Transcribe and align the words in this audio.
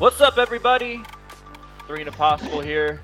What's 0.00 0.22
up, 0.22 0.38
everybody? 0.38 1.02
Three 1.86 1.98
and 1.98 2.08
Impossible 2.08 2.62
here. 2.62 3.02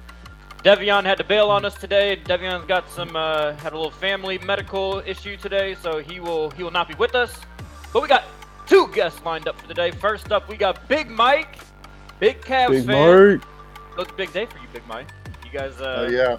Devion 0.64 1.04
had 1.04 1.18
to 1.18 1.24
bail 1.24 1.50
on 1.50 1.66
us 1.66 1.74
today. 1.74 2.18
Devion's 2.24 2.64
got 2.64 2.88
some 2.88 3.14
uh, 3.14 3.52
had 3.56 3.74
a 3.74 3.76
little 3.76 3.90
family 3.90 4.38
medical 4.38 5.02
issue 5.04 5.36
today, 5.36 5.74
so 5.82 5.98
he 5.98 6.20
will 6.20 6.48
he 6.52 6.62
will 6.62 6.70
not 6.70 6.88
be 6.88 6.94
with 6.94 7.14
us. 7.14 7.38
But 7.92 8.00
we 8.00 8.08
got 8.08 8.24
two 8.66 8.90
guests 8.94 9.22
lined 9.26 9.46
up 9.46 9.60
for 9.60 9.68
today. 9.68 9.90
First 9.90 10.32
up, 10.32 10.48
we 10.48 10.56
got 10.56 10.88
Big 10.88 11.10
Mike, 11.10 11.58
big 12.18 12.40
Cavs 12.40 12.70
Big 12.70 12.86
fan. 12.86 13.32
Mike. 13.34 13.42
So 13.94 14.00
it's 14.00 14.12
a 14.12 14.14
big 14.14 14.32
day 14.32 14.46
for 14.46 14.56
you, 14.56 14.68
Big 14.72 14.86
Mike. 14.86 15.08
You 15.44 15.50
guys, 15.50 15.78
uh, 15.78 16.06
Oh 16.08 16.10
yeah, 16.10 16.38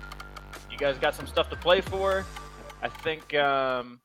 you 0.71 0.77
guys 0.79 0.97
got 0.97 1.13
some 1.13 1.27
stuff 1.27 1.51
to 1.51 1.55
play 1.55 1.81
for. 1.81 2.25
I 2.81 2.89
think, 2.89 3.35
um, 3.35 3.99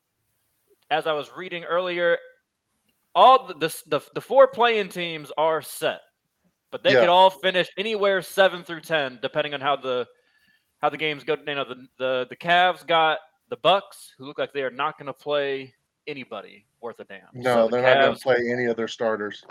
as 0.91 1.07
I 1.07 1.15
was 1.15 1.31
reading 1.35 1.65
earlier, 1.65 2.19
all 3.15 3.47
the 3.47 3.55
the, 3.55 3.83
the, 3.87 4.01
the 4.17 4.21
four 4.21 4.49
play-in 4.49 4.91
teams 4.91 5.33
are 5.39 5.63
set, 5.63 6.03
but 6.73 6.83
they 6.83 6.93
Yeah. 6.95 7.01
could 7.01 7.09
all 7.11 7.31
finish 7.31 7.69
anywhere 7.77 8.21
seven 8.23 8.65
through 8.65 8.81
ten, 8.81 9.19
depending 9.23 9.55
on 9.55 9.61
how 9.61 9.77
the 9.77 10.09
how 10.81 10.89
the 10.89 10.97
games 10.97 11.23
go. 11.23 11.37
You 11.47 11.55
know, 11.55 11.65
the 11.65 11.87
the 11.99 12.27
the 12.31 12.37
Cavs 12.37 12.85
got 12.85 13.19
the 13.49 13.57
Bucks, 13.59 14.13
who 14.19 14.25
look 14.25 14.39
like 14.39 14.53
they 14.53 14.63
are 14.63 14.71
not 14.71 14.99
going 14.99 15.07
to 15.07 15.13
play 15.13 15.75
anybody 16.09 16.67
worth 16.81 16.99
a 16.99 17.05
damn. 17.05 17.21
no, 17.35 17.55
So 17.55 17.65
the 17.69 17.71
they're 17.77 17.95
not 17.95 18.03
going 18.03 18.15
to 18.17 18.21
play 18.21 18.37
any 18.51 18.65
of 18.65 18.77
their 18.77 18.89
starters. 18.89 19.45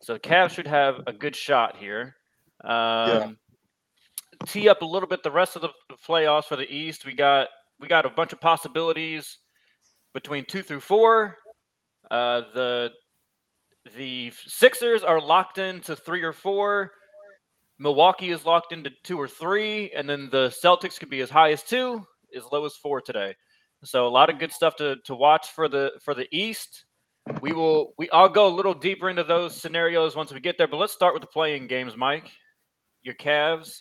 so 0.00 0.14
the 0.14 0.20
Cavs 0.20 0.50
should 0.50 0.66
have 0.66 1.00
a 1.06 1.12
good 1.12 1.36
shot 1.36 1.76
here. 1.76 2.16
Um, 2.64 3.38
Tee 4.46 4.68
up 4.68 4.82
a 4.82 4.84
little 4.84 5.08
bit 5.08 5.22
the 5.22 5.30
rest 5.30 5.54
of 5.56 5.62
the 5.62 5.68
the 5.88 5.96
playoffs 5.96 6.44
for 6.46 6.56
the 6.56 6.68
East. 6.74 7.04
We 7.06 7.14
got 7.14 7.48
we 7.78 7.86
got 7.88 8.04
a 8.06 8.10
bunch 8.10 8.32
of 8.32 8.40
possibilities 8.40 9.38
between 10.12 10.44
two 10.46 10.62
through 10.62 10.80
four. 10.80 11.36
Uh, 12.10 12.42
the 12.54 12.90
the 13.96 14.32
Sixers 14.46 15.02
are 15.02 15.20
locked 15.20 15.58
into 15.58 15.94
three 15.94 16.22
or 16.22 16.32
four. 16.32 16.92
Milwaukee 17.78 18.30
is 18.30 18.46
locked 18.46 18.72
into 18.72 18.90
two 19.02 19.20
or 19.20 19.28
three, 19.28 19.90
and 19.92 20.08
then 20.08 20.28
the 20.30 20.54
Celtics 20.62 20.98
could 20.98 21.10
be 21.10 21.20
as 21.20 21.30
high 21.30 21.52
as 21.52 21.62
two, 21.62 22.06
as 22.36 22.44
low 22.52 22.64
as 22.64 22.76
four 22.76 23.00
today. 23.00 23.34
So 23.82 24.06
a 24.06 24.08
lot 24.08 24.30
of 24.30 24.38
good 24.38 24.52
stuff 24.52 24.76
to, 24.76 24.96
to 25.04 25.14
watch 25.14 25.48
for 25.50 25.68
the 25.68 25.92
for 26.02 26.14
the 26.14 26.28
East. 26.30 26.84
We 27.40 27.52
will 27.52 27.94
we 27.98 28.08
I'll 28.10 28.28
go 28.28 28.46
a 28.46 28.54
little 28.54 28.74
deeper 28.74 29.10
into 29.10 29.24
those 29.24 29.60
scenarios 29.60 30.16
once 30.16 30.32
we 30.32 30.40
get 30.40 30.56
there, 30.56 30.68
but 30.68 30.76
let's 30.76 30.92
start 30.92 31.14
with 31.14 31.20
the 31.20 31.26
play-in 31.26 31.66
games, 31.66 31.96
Mike. 31.96 32.30
Your 33.02 33.14
Cavs. 33.14 33.78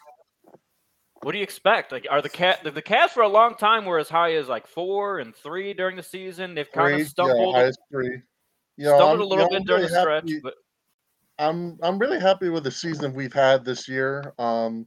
What 1.22 1.32
do 1.32 1.38
you 1.38 1.44
expect? 1.44 1.94
Like, 1.94 2.06
are 2.10 2.22
the 2.22 2.30
cat 2.30 2.64
the, 2.64 2.72
the 2.72 2.82
Cavs 2.82 3.12
for 3.12 3.24
a 3.24 3.30
long 3.30 3.56
time 3.56 3.86
were 3.86 4.00
as 4.00 4.10
high 4.10 4.34
as 4.34 4.50
like 4.50 4.68
four 4.68 5.20
and 5.20 5.34
three 5.34 5.74
during 5.74 5.96
the 5.96 6.04
season? 6.04 6.54
They've 6.54 6.70
kind 6.70 6.96
Three, 6.96 7.02
of 7.04 7.08
stumbled, 7.08 7.56
yeah, 7.56 7.72
three. 7.90 8.22
You 8.78 8.86
know, 8.86 8.98
stumbled 8.98 9.10
I'm- 9.10 9.20
a 9.20 9.24
you 9.24 9.30
little 9.30 9.46
know, 9.46 9.50
bit 9.60 9.66
during 9.68 9.82
really 9.84 9.94
the 9.94 10.02
stretch, 10.02 10.24
happy- 10.30 10.40
but 10.42 10.56
I'm 11.40 11.78
I'm 11.82 11.98
really 11.98 12.20
happy 12.20 12.50
with 12.50 12.64
the 12.64 12.72
season 12.72 13.14
we've 13.14 13.34
had 13.34 13.66
this 13.66 13.88
year. 13.90 14.34
Um, 14.38 14.86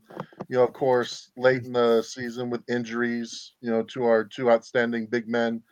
you 0.48 0.56
know, 0.56 0.64
of 0.64 0.72
course, 0.72 1.30
late 1.36 1.64
in 1.64 1.72
the 1.72 2.02
season 2.02 2.50
with 2.50 2.62
injuries, 2.68 3.54
you 3.60 3.70
know, 3.70 3.82
to 3.82 4.04
our 4.04 4.24
two 4.24 4.50
outstanding 4.50 5.06
big 5.06 5.28
men, 5.28 5.62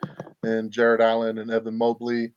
and 0.43 0.71
Jarrett 0.73 1.01
Allen 1.01 1.39
and 1.39 1.51
Evan 1.51 1.77
Mobley. 1.79 2.33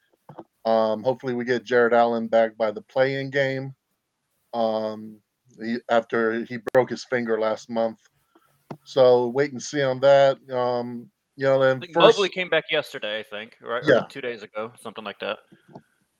Um, 0.66 1.02
hopefully, 1.04 1.34
we 1.34 1.46
get 1.46 1.64
Jarrett 1.64 1.94
Allen 1.94 2.28
back 2.28 2.56
by 2.58 2.70
the 2.72 2.82
play-in 2.82 3.30
game. 3.32 3.74
Um, 4.54 5.20
he, 5.60 5.78
after 5.90 6.44
he 6.46 6.60
broke 6.74 6.90
his 6.92 7.06
finger 7.06 7.40
last 7.40 7.70
month, 7.70 8.00
so 8.84 9.28
wait 9.30 9.52
and 9.52 9.62
see 9.62 9.82
on 9.82 10.00
that. 10.02 10.38
Um, 10.52 11.10
you 11.38 11.46
know, 11.46 11.62
I 11.62 11.68
then 11.68 11.82
first, 11.94 12.18
Mobley 12.18 12.30
came 12.30 12.50
back 12.50 12.66
yesterday, 12.72 13.20
I 13.20 13.24
think, 13.24 13.56
right? 13.62 13.84
Or 13.84 13.88
Yeah. 13.88 14.06
two 14.10 14.22
days 14.22 14.44
ago, 14.44 14.74
something 14.82 15.04
like 15.04 15.20
that. 15.20 15.38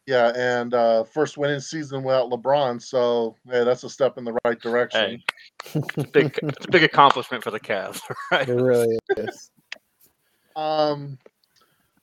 Yeah, 0.06 0.32
and 0.36 0.74
uh, 0.74 1.04
first 1.04 1.38
winning 1.38 1.60
season 1.60 2.02
without 2.04 2.30
LeBron, 2.30 2.82
so 2.82 3.36
hey, 3.52 3.66
that's 3.66 3.84
a 3.84 3.90
step 3.90 4.18
in 4.18 4.24
the 4.24 4.38
right 4.46 4.62
direction. 4.62 5.22
Hey, 5.66 5.76
it's 5.76 5.98
a 5.98 6.04
big, 6.08 6.40
it's 6.42 6.66
a 6.66 6.72
big 6.72 6.84
accomplishment 6.84 7.44
for 7.44 7.52
the 7.52 7.60
Cavs, 7.60 8.00
right? 8.32 8.48
It 8.48 8.54
really 8.54 8.98
is. 9.18 9.52
Um, 10.56 11.18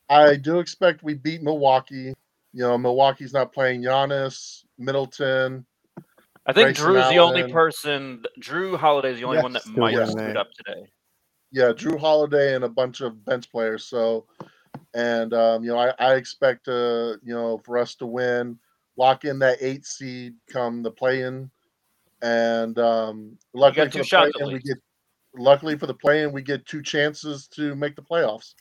I 0.07 0.35
do 0.35 0.59
expect 0.59 1.01
we 1.01 1.15
beat 1.15 1.41
Milwaukee. 1.41 2.13
You 2.53 2.61
know, 2.61 2.77
Milwaukee's 2.77 3.33
not 3.33 3.51
playing 3.51 3.81
Giannis, 3.81 4.63
Middleton. 4.77 5.65
I 6.45 6.53
think 6.53 6.77
Grayson 6.77 6.85
Drew's 6.85 7.09
the 7.09 7.19
only 7.19 7.51
person. 7.51 8.23
Jrue 8.39 8.77
Holiday's 8.77 9.17
the 9.17 9.23
only 9.23 9.41
one 9.41 9.53
that 9.53 9.65
might 9.65 9.97
have 9.97 10.01
winning 10.01 10.17
screwed 10.19 10.37
up 10.37 10.51
today. 10.53 10.87
Yeah, 11.55 11.71
Jrue 11.71 11.97
Holiday 11.97 12.53
and 12.53 12.65
a 12.65 12.69
bunch 12.69 12.99
of 12.99 13.23
bench 13.23 13.49
players. 13.49 13.85
So, 13.85 14.25
and 14.93 15.33
um, 15.33 15.63
you 15.63 15.69
know, 15.69 15.77
I, 15.77 15.93
I 15.99 16.15
expect 16.15 16.67
uh, 16.67 17.15
you 17.23 17.33
know, 17.33 17.59
for 17.59 17.77
us 17.77 17.95
to 17.95 18.05
win, 18.05 18.59
lock 18.97 19.23
in 19.23 19.39
that 19.39 19.59
eight 19.61 19.85
seed 19.85 20.33
come 20.51 20.83
the 20.83 20.91
play-in, 20.91 21.49
and 22.21 22.77
um, 22.77 23.37
luckily 23.53 23.89
for 23.89 23.99
the 23.99 24.03
shots 24.03 24.33
play-in, 24.35 24.51
we 24.51 24.59
get. 24.59 24.77
Luckily 25.37 25.77
for 25.77 25.85
the 25.85 25.93
play-in, 25.93 26.33
we 26.33 26.41
get 26.41 26.65
two 26.65 26.81
chances 26.81 27.47
to 27.47 27.73
make 27.75 27.95
the 27.95 28.01
playoffs. 28.01 28.53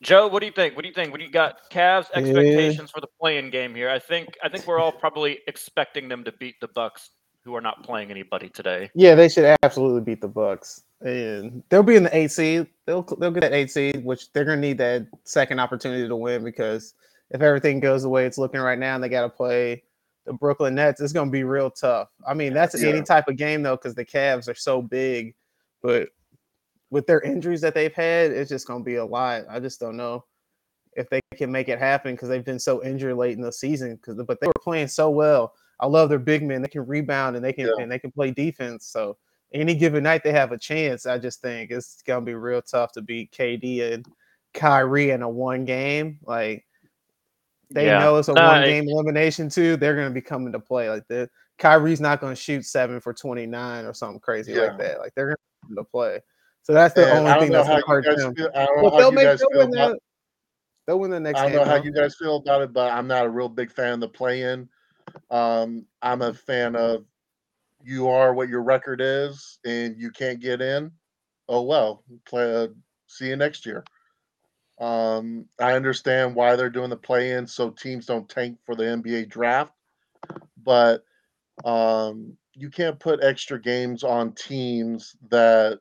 Joe, 0.00 0.28
what 0.28 0.40
do 0.40 0.46
you 0.46 0.52
think? 0.52 0.76
What 0.76 0.82
do 0.82 0.88
you 0.88 0.94
think? 0.94 1.10
What 1.10 1.18
do 1.18 1.24
you 1.24 1.32
got? 1.32 1.68
Cavs 1.70 2.06
Yeah. 2.14 2.18
expectations 2.18 2.92
for 2.92 3.00
the 3.00 3.08
play-in 3.20 3.50
game 3.50 3.74
here. 3.74 3.90
I 3.90 3.98
think 3.98 4.36
I 4.44 4.48
think 4.48 4.64
we're 4.64 4.78
all 4.78 4.92
probably 4.92 5.40
expecting 5.48 6.08
them 6.08 6.22
to 6.22 6.30
beat 6.30 6.54
the 6.60 6.68
Bucks, 6.68 7.10
who 7.44 7.56
are 7.56 7.60
not 7.60 7.82
playing 7.82 8.12
anybody 8.12 8.48
today. 8.48 8.90
Yeah, 8.94 9.16
they 9.16 9.28
should 9.28 9.56
absolutely 9.64 10.02
beat 10.02 10.20
the 10.20 10.28
Bucks, 10.28 10.84
and 11.00 11.62
they'll 11.68 11.82
be 11.82 11.96
in 11.96 12.02
the 12.04 12.16
eight 12.16 12.30
seed. 12.32 12.66
They'll 12.86 13.02
they'll 13.02 13.30
get 13.30 13.40
that 13.40 13.52
eight 13.52 13.70
seed, 13.70 14.04
which 14.04 14.32
they're 14.32 14.44
gonna 14.44 14.60
need 14.60 14.78
that 14.78 15.06
second 15.24 15.60
opportunity 15.60 16.08
to 16.08 16.16
win 16.16 16.42
because 16.44 16.94
if 17.30 17.40
everything 17.42 17.78
goes 17.80 18.02
the 18.02 18.08
way 18.08 18.26
it's 18.26 18.38
looking 18.38 18.60
right 18.60 18.78
now, 18.78 18.94
and 18.94 19.04
they 19.04 19.08
got 19.08 19.22
to 19.22 19.28
play 19.28 19.82
the 20.24 20.32
Brooklyn 20.32 20.74
Nets, 20.74 21.00
it's 21.00 21.12
gonna 21.12 21.30
be 21.30 21.44
real 21.44 21.70
tough. 21.70 22.08
I 22.26 22.34
mean, 22.34 22.52
that's 22.54 22.80
Yeah. 22.80 22.88
any 22.90 23.02
type 23.02 23.28
of 23.28 23.36
game 23.36 23.62
though, 23.62 23.76
because 23.76 23.94
the 23.94 24.04
Cavs 24.04 24.48
are 24.48 24.54
so 24.54 24.82
big, 24.82 25.34
but 25.82 26.08
with 26.90 27.06
their 27.06 27.20
injuries 27.20 27.60
that 27.60 27.74
they've 27.74 27.92
had, 27.94 28.30
it's 28.30 28.48
just 28.48 28.66
gonna 28.66 28.82
be 28.84 28.96
a 28.96 29.04
lot. 29.04 29.44
I 29.48 29.60
just 29.60 29.78
don't 29.78 29.96
know 29.96 30.24
if 30.96 31.08
they 31.10 31.20
can 31.36 31.52
make 31.52 31.68
it 31.68 31.78
happen 31.78 32.14
because 32.14 32.28
they've 32.28 32.44
been 32.44 32.58
so 32.58 32.82
injured 32.82 33.16
late 33.16 33.36
in 33.36 33.42
the 33.42 33.52
season. 33.52 33.96
Because 33.96 34.16
but 34.26 34.40
they 34.40 34.46
were 34.46 34.52
playing 34.62 34.88
so 34.88 35.10
well. 35.10 35.54
I 35.80 35.86
love 35.86 36.08
their 36.08 36.18
big 36.18 36.42
men. 36.42 36.62
They 36.62 36.68
can 36.68 36.86
rebound 36.86 37.36
and 37.36 37.44
they 37.44 37.52
can 37.52 37.66
Yeah. 37.66 37.82
and 37.82 37.92
they 37.92 37.98
can 37.98 38.10
play 38.10 38.30
defense. 38.30 38.86
So 38.86 39.16
any 39.52 39.74
given 39.74 40.02
night 40.02 40.22
they 40.22 40.32
have 40.32 40.52
a 40.52 40.58
chance. 40.58 41.06
I 41.06 41.18
just 41.18 41.40
think 41.40 41.70
it's 41.70 42.02
gonna 42.02 42.24
be 42.24 42.34
real 42.34 42.62
tough 42.62 42.92
to 42.92 43.02
beat 43.02 43.32
KD 43.32 43.92
and 43.92 44.06
Kyrie 44.54 45.10
in 45.10 45.22
a 45.22 45.28
one 45.28 45.64
game. 45.64 46.18
Like 46.22 46.64
they 47.70 47.86
Yeah. 47.86 47.98
know 47.98 48.16
it's 48.16 48.28
a 48.28 48.34
one 48.34 48.64
game 48.64 48.88
elimination 48.88 49.48
too. 49.48 49.76
They're 49.76 49.96
gonna 49.96 50.10
be 50.10 50.20
coming 50.20 50.52
to 50.52 50.60
play. 50.60 50.90
Like 50.90 51.06
the 51.08 51.28
Kyrie's 51.58 52.00
not 52.00 52.20
gonna 52.20 52.36
shoot 52.36 52.64
seven 52.64 53.00
for 53.00 53.12
twenty 53.12 53.46
nine 53.46 53.84
or 53.84 53.94
something 53.94 54.20
crazy 54.20 54.52
Yeah. 54.52 54.62
like 54.62 54.78
that. 54.78 54.98
Like 55.00 55.14
they're 55.14 55.26
gonna 55.26 55.36
come 55.66 55.76
to 55.76 55.84
play. 55.84 56.20
So 56.62 56.72
that's 56.72 56.94
the 56.94 57.08
And 57.08 57.18
only 57.18 57.32
thing 57.40 57.52
that's 57.52 57.68
gonna 57.68 57.82
hurt 57.86 58.04
them. 58.04 58.34
feel. 58.34 58.50
I 58.54 58.66
don't 58.66 58.76
know 58.76 58.82
But 58.82 58.90
how 58.92 58.98
they'll 58.98 59.12
make 59.12 59.38
they'll 59.38 59.48
win 59.50 59.74
about 59.74 59.92
the 59.92 59.98
they'll 60.86 61.00
win 61.00 61.10
the 61.10 61.20
next 61.20 61.40
I 61.40 61.44
don't 61.44 61.52
know 61.52 61.64
how 61.64 61.82
you 61.82 61.92
guys 61.92 62.16
feel 62.16 62.36
about 62.36 62.62
it, 62.62 62.72
but 62.72 62.92
I'm 62.92 63.06
not 63.06 63.26
a 63.26 63.30
real 63.30 63.48
big 63.48 63.70
fan 63.70 63.94
of 63.94 64.00
the 64.00 64.08
play-in. 64.08 64.68
Um, 65.30 65.86
I'm 66.02 66.22
a 66.22 66.32
fan 66.32 66.76
of 66.76 67.04
you 67.82 68.08
are 68.08 68.34
what 68.34 68.48
your 68.48 68.62
record 68.62 69.00
is, 69.00 69.58
and 69.64 69.96
you 69.98 70.10
can't 70.10 70.40
get 70.40 70.60
in. 70.60 70.90
Oh 71.48 71.62
well, 71.62 72.04
play. 72.26 72.64
Uh, 72.64 72.68
see 73.06 73.28
you 73.28 73.36
next 73.36 73.64
year. 73.66 73.84
Um, 74.80 75.46
I 75.60 75.72
understand 75.72 76.34
why 76.34 76.54
they're 76.54 76.70
doing 76.70 76.90
the 76.90 76.96
play-in 76.96 77.46
so 77.46 77.70
teams 77.70 78.06
don't 78.06 78.28
tank 78.28 78.58
for 78.64 78.76
the 78.76 78.84
NBA 78.84 79.28
draft, 79.28 79.72
but 80.62 81.04
um, 81.64 82.36
you 82.54 82.70
can't 82.70 82.98
put 82.98 83.22
extra 83.22 83.60
games 83.60 84.04
on 84.04 84.32
teams 84.32 85.16
that 85.30 85.80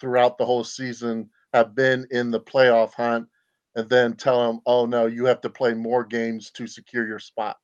throughout 0.00 0.38
the 0.38 0.46
whole 0.46 0.64
season 0.64 1.28
have 1.52 1.74
been 1.74 2.06
in 2.10 2.30
the 2.30 2.40
playoff 2.40 2.94
hunt 2.94 3.26
and 3.74 3.88
then 3.90 4.14
tell 4.14 4.46
them, 4.46 4.60
oh 4.66 4.86
no, 4.86 5.06
you 5.06 5.26
have 5.26 5.40
to 5.42 5.50
play 5.50 5.74
more 5.74 6.04
games 6.04 6.50
to 6.52 6.66
secure 6.66 7.06
your 7.06 7.18
spot. 7.18 7.58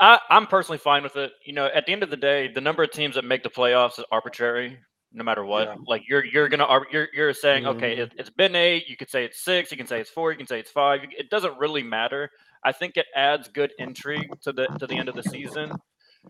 I, 0.00 0.20
I'm 0.30 0.46
personally 0.46 0.78
fine 0.78 1.02
with 1.02 1.16
it. 1.16 1.32
You 1.44 1.52
know, 1.52 1.66
at 1.66 1.86
the 1.86 1.92
end 1.92 2.02
of 2.02 2.10
the 2.10 2.16
day, 2.16 2.48
the 2.52 2.60
number 2.60 2.82
of 2.82 2.90
teams 2.92 3.14
that 3.16 3.24
make 3.24 3.42
the 3.42 3.48
playoffs 3.50 3.98
is 3.98 4.04
arbitrary, 4.12 4.78
no 5.12 5.24
matter 5.24 5.44
what. 5.44 5.68
Yeah. 5.68 5.74
Like 5.86 6.02
you're 6.08 6.24
you're 6.24 6.48
gonna 6.48 6.66
you're 6.92 7.08
you're 7.12 7.32
saying, 7.34 7.66
okay, 7.66 7.96
Mhm. 7.96 8.00
it, 8.00 8.12
it's 8.16 8.30
been 8.30 8.54
eight. 8.54 8.88
You 8.88 8.96
could 8.96 9.10
say 9.10 9.24
it's 9.24 9.42
six. 9.42 9.70
You 9.70 9.76
can 9.76 9.86
say 9.86 10.00
it's 10.00 10.10
four. 10.10 10.30
You 10.30 10.38
can 10.38 10.46
say 10.46 10.60
it's 10.60 10.70
five. 10.70 11.00
It 11.16 11.30
doesn't 11.30 11.58
really 11.58 11.82
matter. 11.82 12.30
I 12.64 12.72
think 12.72 12.96
it 12.96 13.06
adds 13.16 13.48
good 13.48 13.72
intrigue 13.78 14.30
to 14.42 14.52
the 14.52 14.66
to 14.78 14.86
the 14.86 14.94
end 14.96 15.08
of 15.08 15.14
the 15.16 15.22
season. 15.24 15.72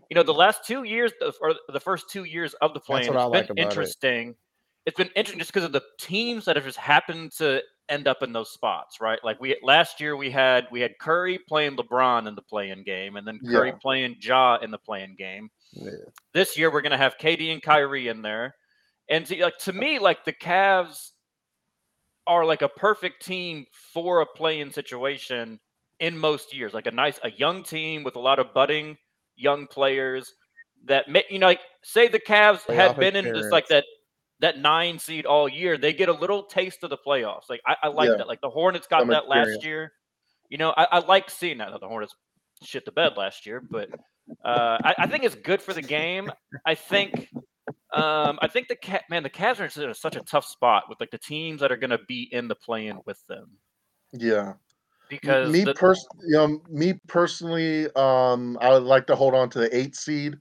You 0.09 0.15
know, 0.15 0.23
the 0.23 0.33
last 0.33 0.65
two 0.65 0.83
years, 0.83 1.11
the- 1.19 1.33
or 1.41 1.53
the 1.67 1.79
first 1.79 2.09
two 2.09 2.23
years 2.23 2.53
of 2.55 2.73
the 2.73 2.79
play, 2.79 3.01
it's 3.01 3.09
what 3.09 3.15
been 3.17 3.29
like 3.31 3.49
about 3.49 3.57
it. 3.59 3.63
interesting. 3.63 4.35
It's 4.85 4.97
been 4.97 5.09
interesting 5.15 5.39
just 5.39 5.51
because 5.53 5.65
of 5.65 5.71
the 5.73 5.83
teams 5.99 6.45
that 6.45 6.55
have 6.55 6.65
just 6.65 6.77
happened 6.77 7.31
to 7.33 7.61
end 7.89 8.07
up 8.07 8.23
in 8.23 8.31
those 8.31 8.51
spots, 8.51 9.01
right? 9.01 9.19
Like 9.23 9.41
we 9.41 9.57
last 9.63 9.99
year 9.99 10.15
we 10.15 10.31
had 10.31 10.67
we 10.71 10.79
had 10.79 10.97
Curry 10.99 11.37
playing 11.37 11.75
LeBron 11.75 12.27
in 12.27 12.35
the 12.35 12.41
play-in 12.41 12.83
game, 12.83 13.15
and 13.17 13.27
then 13.27 13.39
Curry 13.39 13.69
Yeah. 13.69 13.75
playing 13.81 14.17
Ja 14.19 14.57
in 14.61 14.71
the 14.71 14.77
play-in 14.77 15.15
game. 15.15 15.49
Yeah. 15.73 15.91
This 16.33 16.57
year 16.57 16.71
we're 16.71 16.81
gonna 16.81 16.97
have 16.97 17.17
KD 17.17 17.51
and 17.51 17.61
Kyrie 17.61 18.07
in 18.07 18.21
there, 18.21 18.55
and 19.09 19.25
to, 19.25 19.41
like 19.43 19.57
to 19.59 19.73
me, 19.73 19.99
like 19.99 20.23
the 20.23 20.33
Cavs 20.33 21.11
are 22.27 22.45
like 22.45 22.61
a 22.61 22.69
perfect 22.69 23.25
team 23.25 23.65
for 23.73 24.21
a 24.21 24.25
play-in 24.25 24.71
situation 24.71 25.59
in 25.99 26.17
most 26.17 26.55
years. 26.55 26.73
Like 26.73 26.87
a 26.87 26.91
nice, 26.91 27.19
a 27.23 27.31
young 27.31 27.63
team 27.63 28.03
with 28.03 28.15
a 28.15 28.19
lot 28.19 28.39
of 28.39 28.53
budding 28.53 28.97
young 29.35 29.67
players 29.67 30.35
that 30.85 31.09
may, 31.09 31.23
you 31.29 31.39
know, 31.39 31.47
like 31.47 31.61
say 31.81 32.07
the 32.07 32.19
Cavs 32.19 32.61
had 32.71 32.91
Playoff 32.91 32.99
been 32.99 33.15
in 33.15 33.33
just 33.33 33.51
like 33.51 33.67
that 33.69 33.83
that 34.39 34.59
nine 34.59 34.99
seed 34.99 35.25
all 35.25 35.49
year, 35.49 35.77
they 35.77 35.93
get 35.93 36.09
a 36.09 36.13
little 36.13 36.43
taste 36.43 36.83
of 36.83 36.89
the 36.89 36.97
playoffs. 36.97 37.49
Like 37.49 37.61
I, 37.65 37.75
I 37.83 37.87
like 37.87 38.09
Yeah. 38.09 38.17
that. 38.17 38.27
Like 38.27 38.41
the 38.41 38.49
Hornets 38.49 38.87
got 38.87 39.01
Some 39.01 39.09
that 39.09 39.27
last 39.27 39.63
year. 39.63 39.91
You 40.49 40.57
know, 40.57 40.73
I, 40.75 40.87
I 40.91 40.99
like 40.99 41.29
seeing 41.29 41.57
that. 41.59 41.71
The 41.79 41.87
Hornets 41.87 42.15
shit 42.63 42.85
the 42.85 42.91
bed 42.91 43.17
last 43.17 43.45
year, 43.45 43.61
but 43.69 43.89
uh, 44.43 44.77
I, 44.83 44.95
I 44.99 45.07
think 45.07 45.23
it's 45.23 45.35
good 45.35 45.61
for 45.61 45.73
the 45.73 45.81
game. 45.81 46.31
I 46.65 46.75
think 46.75 47.29
um, 47.93 48.39
I 48.41 48.47
think 48.47 48.67
the 48.67 48.75
cat 48.75 49.03
man, 49.09 49.23
the 49.23 49.29
Cavs 49.29 49.59
are 49.59 49.87
in 49.87 49.93
such 49.93 50.15
a 50.15 50.21
tough 50.21 50.45
spot 50.45 50.83
with 50.89 50.99
like 50.99 51.11
the 51.11 51.17
teams 51.17 51.61
that 51.61 51.71
are 51.71 51.77
going 51.77 51.89
to 51.89 51.99
be 52.07 52.29
in 52.31 52.47
the 52.47 52.55
play-in 52.55 52.99
with 53.05 53.19
them 53.27 53.49
Yeah. 54.13 54.53
because 55.09 55.51
me 55.51 55.63
the, 55.63 55.73
pers- 55.73 56.07
you 56.25 56.37
know, 56.37 56.61
me 56.69 56.99
personally, 57.07 57.87
um, 57.95 58.57
I 58.61 58.69
would 58.69 58.83
like 58.83 59.07
to 59.07 59.15
hold 59.15 59.33
on 59.33 59.49
to 59.51 59.59
the 59.59 59.75
eight 59.75 59.95
seed. 59.95 60.37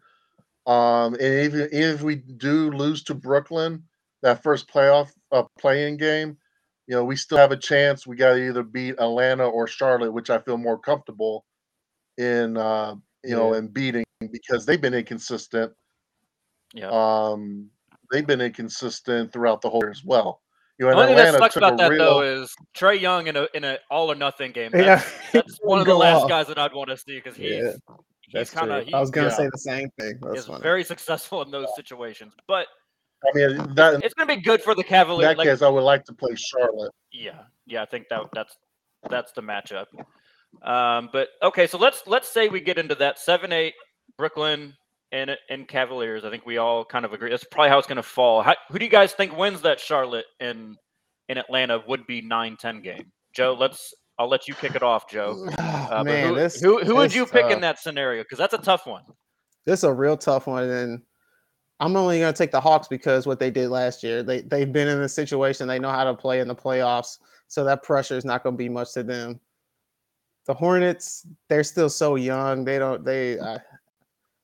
Um, 0.66 1.14
and 1.14 1.22
even, 1.22 1.68
even 1.72 1.94
if 1.94 2.02
we 2.02 2.16
do 2.16 2.70
lose 2.70 3.02
to 3.04 3.14
Brooklyn, 3.14 3.82
that 4.22 4.42
first 4.42 4.68
playoff 4.68 5.10
uh, 5.32 5.44
play-in 5.58 5.96
game, 5.96 6.36
you 6.86 6.94
know, 6.96 7.04
we 7.04 7.16
still 7.16 7.38
have 7.38 7.52
a 7.52 7.56
chance. 7.56 8.06
We 8.06 8.16
got 8.16 8.34
to 8.34 8.48
either 8.48 8.62
beat 8.62 8.94
Atlanta 8.98 9.46
or 9.46 9.66
Charlotte, 9.66 10.12
which 10.12 10.30
I 10.30 10.38
feel 10.38 10.56
more 10.56 10.78
comfortable 10.78 11.44
in, 12.16 12.56
uh, 12.56 12.94
you 13.24 13.36
know, 13.36 13.52
in 13.54 13.68
beating 13.68 14.04
because 14.32 14.64
they've 14.66 14.80
been 14.80 14.94
inconsistent. 14.94 15.72
yeah. 16.74 16.88
Um, 16.90 17.70
they've 18.10 18.26
been 18.26 18.40
inconsistent 18.40 19.32
throughout 19.32 19.60
the 19.60 19.68
whole 19.68 19.82
year 19.82 19.90
as 19.90 20.02
well. 20.04 20.40
You 20.78 20.86
know, 20.86 20.92
The 20.94 21.00
and 21.02 21.10
only 21.10 21.14
thing 21.14 21.16
that 21.16 21.34
Atlanta 21.34 21.44
sucks 21.44 21.54
took 21.54 21.60
about 21.62 21.74
a 21.74 21.76
that 21.76 21.90
real, 21.90 22.04
though 22.04 22.22
is 22.22 22.54
Trae 22.76 23.00
Young 23.00 23.26
in 23.26 23.36
a 23.36 23.48
in 23.52 23.64
a 23.64 23.78
all 23.90 24.10
or 24.10 24.14
nothing 24.14 24.52
game. 24.52 24.70
Yeah, 24.72 24.96
That's, 24.96 25.12
that's 25.32 25.58
one 25.62 25.80
of 25.80 25.86
the 25.86 25.94
last 25.94 26.22
off. 26.22 26.28
guys 26.28 26.46
that 26.46 26.58
I'd 26.58 26.72
want 26.72 26.88
to 26.90 26.96
see 26.96 27.16
because 27.16 27.36
he's 27.36 27.50
Yeah, 27.50 27.72
he's 28.28 28.50
kind 28.50 28.70
of. 28.70 28.88
I 28.94 29.00
was 29.00 29.10
gonna 29.10 29.26
yeah. 29.28 29.32
say 29.34 29.48
the 29.50 29.58
same 29.58 29.90
thing. 29.98 30.18
That's 30.22 30.40
is 30.40 30.46
funny. 30.46 30.62
very 30.62 30.84
successful 30.84 31.42
in 31.42 31.50
those 31.50 31.68
situations. 31.76 32.32
But 32.46 32.66
I 33.24 33.36
mean, 33.36 33.74
that 33.74 34.02
it's 34.04 34.14
going 34.14 34.28
to 34.28 34.36
be 34.36 34.40
good 34.40 34.62
for 34.62 34.74
the 34.74 34.82
in 34.82 34.86
Cavaliers. 34.88 35.30
that 35.30 35.38
Like, 35.38 35.48
case, 35.48 35.62
I 35.62 35.68
would 35.68 35.82
like 35.82 36.04
to 36.04 36.12
play 36.12 36.34
Charlotte. 36.36 36.92
yeah, 37.12 37.42
yeah, 37.66 37.82
I 37.82 37.86
think 37.86 38.08
that 38.10 38.22
that's 38.32 38.56
that's 39.10 39.32
the 39.32 39.42
matchup. 39.42 39.86
Um, 40.62 41.10
but 41.12 41.28
okay, 41.42 41.66
so 41.66 41.78
let's 41.78 42.02
let's 42.06 42.28
say 42.28 42.48
we 42.48 42.60
get 42.60 42.78
into 42.78 42.94
that 42.96 43.18
seven 43.18 43.52
eight 43.52 43.74
Brooklyn 44.16 44.74
and 45.12 45.36
and 45.50 45.66
Cavaliers. 45.66 46.24
I 46.24 46.30
think 46.30 46.46
we 46.46 46.58
all 46.58 46.84
kind 46.84 47.04
of 47.04 47.12
agree. 47.12 47.30
That's 47.30 47.44
probably 47.44 47.70
how 47.70 47.78
it's 47.78 47.86
going 47.88 47.96
to 47.96 48.02
fall. 48.02 48.42
How, 48.42 48.54
who 48.70 48.78
do 48.78 48.84
you 48.84 48.90
guys 48.90 49.12
think 49.12 49.36
wins 49.36 49.62
that 49.62 49.80
Charlotte 49.80 50.26
and 50.40 50.76
in 51.28 51.38
Atlanta 51.38 51.82
would 51.86 52.06
be 52.06 52.22
9-10 52.22 52.82
game? 52.82 53.12
Joe, 53.34 53.56
let's 53.58 53.94
I'll 54.18 54.28
let 54.28 54.48
you 54.48 54.54
kick 54.54 54.74
it 54.74 54.82
off, 54.82 55.08
Joe. 55.08 55.48
Uh, 55.90 56.04
Man, 56.04 56.28
who, 56.28 56.34
this 56.34 56.60
who 56.60 56.84
who 56.84 56.96
would 56.96 57.08
this 57.10 57.16
you 57.16 57.24
pick 57.24 57.50
in 57.50 57.62
that 57.62 57.78
scenario? 57.78 58.22
Because 58.22 58.36
that's 58.36 58.52
a 58.52 58.58
tough 58.58 58.86
one. 58.86 59.04
This 59.64 59.80
is 59.80 59.84
a 59.84 59.92
real 59.92 60.18
tough 60.18 60.46
one, 60.46 60.68
and 60.68 61.02
I'm 61.80 61.96
only 61.96 62.18
gonna 62.18 62.32
take 62.32 62.50
the 62.50 62.60
Hawks 62.60 62.88
because 62.88 63.26
what 63.26 63.38
they 63.38 63.50
did 63.50 63.68
last 63.68 64.02
year. 64.02 64.22
They 64.22 64.40
they've 64.40 64.72
been 64.72 64.88
in 64.88 65.00
a 65.02 65.08
situation. 65.08 65.68
They 65.68 65.78
know 65.78 65.90
how 65.90 66.04
to 66.04 66.14
play 66.14 66.40
in 66.40 66.48
the 66.48 66.54
playoffs, 66.54 67.18
so 67.46 67.64
that 67.64 67.82
pressure 67.82 68.16
is 68.16 68.24
not 68.24 68.42
gonna 68.42 68.56
be 68.56 68.68
much 68.68 68.92
to 68.94 69.02
them. 69.02 69.40
The 70.46 70.54
Hornets, 70.54 71.26
they're 71.48 71.62
still 71.62 71.90
so 71.90 72.16
young. 72.16 72.64
They 72.64 72.78
don't. 72.78 73.04
They 73.04 73.38
uh, 73.38 73.58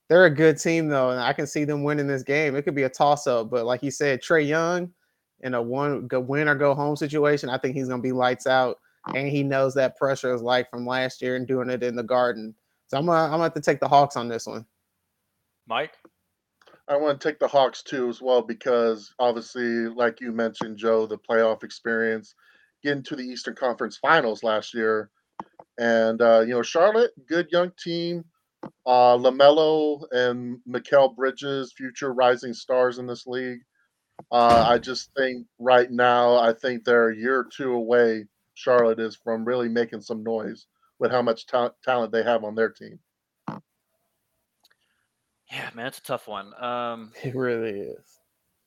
they're 0.08 0.26
a 0.26 0.30
good 0.30 0.58
team 0.58 0.88
though, 0.88 1.10
and 1.10 1.20
I 1.20 1.32
can 1.32 1.46
see 1.46 1.64
them 1.64 1.82
winning 1.82 2.06
this 2.06 2.22
game. 2.22 2.54
It 2.54 2.62
could 2.62 2.74
be 2.74 2.84
a 2.84 2.88
toss 2.88 3.26
up, 3.26 3.50
but 3.50 3.64
like 3.64 3.82
you 3.82 3.90
said, 3.90 4.22
Trae 4.22 4.46
Young 4.46 4.92
in 5.40 5.54
a 5.54 5.62
one 5.62 6.06
go 6.06 6.20
win 6.20 6.48
or 6.48 6.54
go 6.54 6.74
home 6.74 6.96
situation, 6.96 7.48
I 7.48 7.58
think 7.58 7.74
he's 7.74 7.88
gonna 7.88 8.02
be 8.02 8.12
lights 8.12 8.46
out, 8.46 8.78
and 9.14 9.28
he 9.28 9.42
knows 9.42 9.74
that 9.74 9.96
pressure 9.96 10.32
is 10.32 10.42
like 10.42 10.70
from 10.70 10.86
last 10.86 11.20
year 11.20 11.36
and 11.36 11.46
doing 11.46 11.68
it 11.68 11.82
in 11.82 11.96
the 11.96 12.02
Garden. 12.02 12.54
So 12.86 12.98
I'm 12.98 13.06
gonna 13.06 13.24
I'm 13.24 13.30
gonna 13.32 13.42
have 13.44 13.54
to 13.54 13.60
take 13.60 13.80
the 13.80 13.88
Hawks 13.88 14.16
on 14.16 14.28
this 14.28 14.46
one. 14.46 14.64
Mike? 15.66 15.98
I 16.88 16.96
want 16.96 17.20
to 17.20 17.28
take 17.28 17.38
the 17.38 17.48
Hawks 17.48 17.82
too 17.82 18.08
as 18.08 18.20
well 18.20 18.42
because 18.42 19.14
obviously, 19.18 19.88
like 19.88 20.20
you 20.20 20.32
mentioned, 20.32 20.76
Joe, 20.76 21.06
the 21.06 21.18
playoff 21.18 21.64
experience, 21.64 22.34
getting 22.82 23.02
to 23.04 23.16
the 23.16 23.22
Eastern 23.22 23.54
Conference 23.54 23.96
Finals 23.96 24.42
last 24.42 24.74
year, 24.74 25.10
and 25.78 26.20
uh, 26.20 26.40
you 26.40 26.54
know 26.54 26.62
Charlotte, 26.62 27.12
good 27.26 27.48
young 27.50 27.72
team. 27.82 28.24
Uh, 28.86 29.16
LaMelo 29.16 30.02
and 30.12 30.58
Miles 30.66 31.14
Bridges, 31.16 31.72
future 31.76 32.12
rising 32.14 32.54
stars 32.54 32.98
in 32.98 33.06
this 33.06 33.26
league. 33.26 33.60
Uh, 34.32 34.64
I 34.66 34.78
just 34.78 35.10
think 35.16 35.46
right 35.58 35.90
now, 35.90 36.36
I 36.36 36.52
think 36.52 36.84
they're 36.84 37.10
a 37.10 37.16
year 37.16 37.40
or 37.40 37.48
two 37.54 37.72
away. 37.72 38.26
Charlotte 38.54 39.00
is 39.00 39.16
from 39.16 39.44
really 39.44 39.68
making 39.68 40.00
some 40.00 40.22
noise 40.22 40.66
with 40.98 41.10
how 41.10 41.22
much 41.22 41.46
ta- 41.46 41.72
talent 41.82 42.12
they 42.12 42.22
have 42.22 42.44
on 42.44 42.54
their 42.54 42.70
team. 42.70 42.98
Yeah, 45.50 45.70
man, 45.74 45.86
it's 45.86 45.98
a 45.98 46.02
tough 46.02 46.26
one. 46.26 46.52
Um, 46.62 47.12
It 47.22 47.34
really 47.34 47.80
is. 47.80 48.20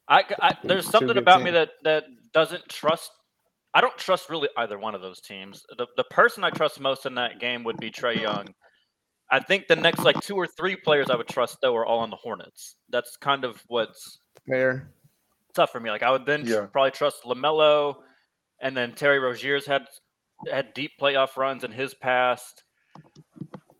I, 0.07 0.23
I 0.41 0.57
there's 0.63 0.85
something 0.89 1.17
about 1.17 1.43
me 1.43 1.51
that 1.51 1.71
that 1.83 2.05
doesn't 2.33 2.67
trust. 2.69 3.11
I 3.73 3.81
don't 3.81 3.97
trust 3.97 4.29
really 4.29 4.47
either 4.57 4.79
one 4.79 4.95
of 4.95 5.01
those 5.01 5.19
teams. 5.19 5.65
The 5.77 5.85
the 5.97 6.05
person 6.05 6.43
I 6.45 6.49
trust 6.49 6.79
most 6.79 7.05
in 7.05 7.13
that 7.15 7.39
game 7.39 7.63
would 7.65 7.77
be 7.77 7.91
Trae 7.91 8.21
Young. 8.21 8.47
I 9.29 9.39
think 9.41 9.67
the 9.67 9.75
next 9.75 9.99
like 10.05 10.21
two 10.21 10.35
or 10.37 10.47
three 10.47 10.77
players 10.77 11.09
I 11.09 11.17
would 11.17 11.27
trust 11.27 11.57
though 11.61 11.75
are 11.75 11.85
all 11.85 11.99
on 11.99 12.09
the 12.09 12.15
Hornets. 12.15 12.75
That's 12.89 13.17
kind 13.17 13.43
of 13.43 13.61
what's 13.67 14.19
Fair. 14.47 14.89
tough 15.53 15.71
for 15.73 15.81
me. 15.81 15.89
Like 15.89 16.03
I 16.03 16.11
would 16.11 16.25
then 16.25 16.45
Yeah. 16.45 16.67
probably 16.71 16.91
trust 16.91 17.23
LaMelo, 17.23 17.95
and 18.61 18.77
then 18.77 18.93
Terry 18.93 19.19
Rozier's 19.19 19.65
had 19.65 19.87
had 20.49 20.73
deep 20.73 20.91
playoff 21.01 21.35
runs 21.35 21.65
in 21.65 21.71
his 21.73 21.93
past. 21.93 22.63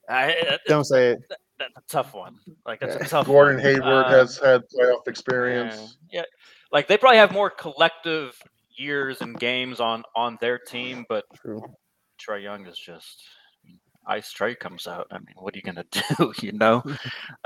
I, 0.10 0.58
Don't 0.68 0.84
say 0.84 1.12
it. 1.12 1.20
That's 1.60 1.78
a 1.78 1.82
tough 1.90 2.14
one. 2.14 2.38
Like 2.66 2.80
that's 2.80 2.96
a 2.96 3.00
Yeah. 3.00 3.06
tough. 3.08 3.26
Gordon 3.28 3.56
one. 3.58 3.66
Hayward 3.66 4.06
Uh, 4.06 4.10
has 4.10 4.38
had 4.38 4.62
playoff 4.74 5.08
experience. 5.08 5.98
Yeah. 6.12 6.20
yeah, 6.22 6.26
like 6.72 6.88
they 6.88 6.98
probably 6.98 7.18
have 7.18 7.32
more 7.32 7.50
collective 7.50 8.40
years 8.78 9.22
and 9.22 9.40
games 9.40 9.80
on 9.80 10.04
on 10.16 10.38
their 10.40 10.60
team, 10.60 11.06
but 11.10 11.26
True. 11.36 11.64
Trae 12.20 12.44
Young 12.44 12.66
is 12.68 12.78
just 12.78 13.24
Ice 14.06 14.32
Trae 14.34 14.58
comes 14.58 14.88
out. 14.88 15.08
I 15.12 15.18
mean, 15.18 15.36
what 15.36 15.54
are 15.54 15.58
you 15.58 15.64
gonna 15.64 15.84
do? 16.20 16.34
You 16.42 16.52
know. 16.54 16.84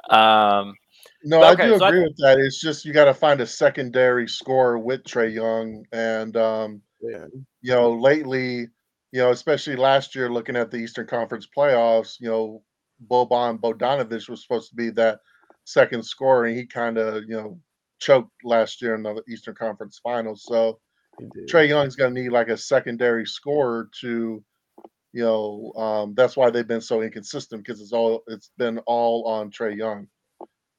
Um, 0.10 0.76
No, 1.24 1.44
Okay, 1.54 1.64
I 1.64 1.68
do 1.68 1.78
so 1.80 1.86
I- 1.86 1.90
agree 1.90 2.04
with 2.04 2.18
that. 2.18 2.38
It's 2.40 2.60
just 2.62 2.86
you 2.86 2.94
got 2.94 3.06
to 3.06 3.14
find 3.14 3.42
a 3.42 3.46
secondary 3.48 4.28
scorer 4.28 4.78
with 4.78 5.04
Trae 5.04 5.34
Young, 5.34 5.84
and 5.92 6.36
um, 6.38 6.82
Yeah. 7.02 7.26
you 7.62 7.74
know, 7.74 7.92
lately, 7.94 8.68
you 9.12 9.20
know, 9.22 9.32
especially 9.32 9.76
last 9.76 10.16
year, 10.16 10.30
looking 10.32 10.56
at 10.56 10.70
the 10.70 10.78
Eastern 10.78 11.08
Conference 11.08 11.48
playoffs, 11.56 12.20
you 12.20 12.30
know, 12.30 12.64
Boban 13.10 13.60
Bogdanovich 13.60 14.30
was 14.30 14.42
supposed 14.42 14.70
to 14.70 14.76
be 14.76 14.90
that 14.92 15.20
second 15.64 16.04
scorer, 16.04 16.46
and 16.46 16.58
he 16.58 16.66
kind 16.66 16.98
of, 16.98 17.24
you 17.24 17.36
know, 17.36 17.60
choked 18.00 18.32
last 18.44 18.82
year 18.82 18.96
in 18.96 19.04
the 19.04 19.22
Eastern 19.30 19.56
Conference 19.56 20.00
Finals. 20.04 20.44
So 20.46 20.80
he. 21.20 21.26
Trae 21.52 21.68
Young's 21.68 21.96
going 21.96 22.14
to 22.14 22.22
need 22.22 22.30
like 22.30 22.50
a 22.50 22.58
secondary 22.58 23.26
scorer 23.26 23.90
to, 24.02 24.44
you 25.14 25.24
know, 25.24 25.74
um, 25.76 26.14
that's 26.16 26.36
why 26.36 26.50
they've 26.50 26.68
been 26.68 26.82
so 26.82 27.02
inconsistent 27.02 27.64
because 27.64 27.82
it's 27.82 27.94
all 27.94 28.24
it's 28.28 28.52
been 28.58 28.80
all 28.80 29.28
on 29.28 29.52
Trae 29.52 29.76
Young, 29.76 30.08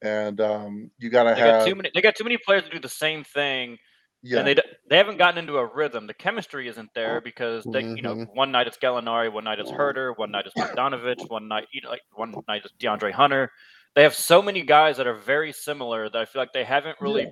and 0.01 0.39
um, 0.41 0.91
you 0.97 1.09
got 1.09 1.23
to 1.23 1.35
they 1.35 1.41
got 1.41 1.55
have 1.59 1.65
too 1.65 1.75
many. 1.75 1.91
They 1.93 2.01
got 2.01 2.15
too 2.15 2.23
many 2.23 2.37
players 2.37 2.63
to 2.63 2.69
do 2.69 2.79
the 2.79 2.89
same 2.89 3.23
thing, 3.23 3.77
yeah, 4.23 4.39
and 4.39 4.47
they 4.47 4.55
they 4.89 4.97
haven't 4.97 5.17
gotten 5.17 5.37
into 5.37 5.57
a 5.57 5.65
rhythm. 5.65 6.07
The 6.07 6.13
chemistry 6.13 6.67
isn't 6.67 6.89
there 6.95 7.21
because 7.21 7.63
they, 7.65 7.81
you 7.83 8.01
know, 8.01 8.15
Mhm. 8.15 8.33
one 8.33 8.51
night 8.51 8.67
it's 8.67 8.77
Gallinari, 8.77 9.31
one 9.31 9.43
night 9.43 9.59
it's 9.59 9.69
Huerter, 9.69 10.17
one 10.17 10.31
night 10.31 10.45
it's 10.47 10.55
Bogdanovich, 10.55 11.29
one 11.29 11.47
night 11.47 11.67
you 11.71 11.81
know, 11.81 11.89
like 11.89 12.01
one 12.13 12.33
night 12.47 12.63
it's 12.65 12.73
DeAndre 12.79 13.11
Hunter. 13.11 13.51
They 13.95 14.03
have 14.03 14.15
so 14.15 14.41
many 14.41 14.63
guys 14.63 14.97
that 14.97 15.05
are 15.07 15.13
very 15.13 15.51
similar 15.53 16.09
that 16.09 16.19
I 16.19 16.25
feel 16.25 16.41
like 16.41 16.53
they 16.53 16.63
haven't 16.63 16.97
really 16.99 17.27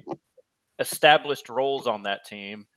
established 0.80 1.50
roles 1.50 1.88
on 1.88 2.04
that 2.04 2.26
team. 2.26 2.68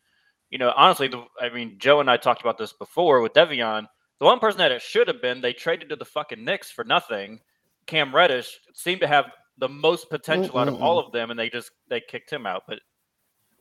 You 0.50 0.58
know, 0.58 0.72
honestly, 0.76 1.08
the, 1.08 1.24
I 1.40 1.48
mean, 1.50 1.78
Joe 1.78 2.00
and 2.00 2.10
I 2.10 2.16
talked 2.16 2.40
about 2.40 2.58
this 2.58 2.72
before 2.72 3.20
with 3.20 3.32
Devion. 3.32 3.86
The 4.20 4.26
one 4.26 4.38
person 4.38 4.58
that 4.58 4.72
it 4.72 4.82
should 4.82 5.08
have 5.08 5.20
been, 5.20 5.40
they 5.40 5.52
traded 5.52 5.88
to 5.88 5.96
the 5.96 6.04
fucking 6.04 6.44
Knicks 6.44 6.70
for 6.70 6.84
nothing. 6.84 7.40
Cam 7.86 8.14
Reddish 8.14 8.58
seemed 8.74 9.00
to 9.00 9.06
have 9.06 9.26
the 9.58 9.68
most 9.68 10.08
potential 10.10 10.58
out 10.58 10.68
of 10.68 10.80
all 10.82 10.98
of 10.98 11.12
them, 11.12 11.30
and 11.30 11.38
they 11.38 11.50
just 11.50 11.70
they 11.88 12.00
kicked 12.00 12.30
him 12.32 12.46
out. 12.46 12.62
But 12.68 12.80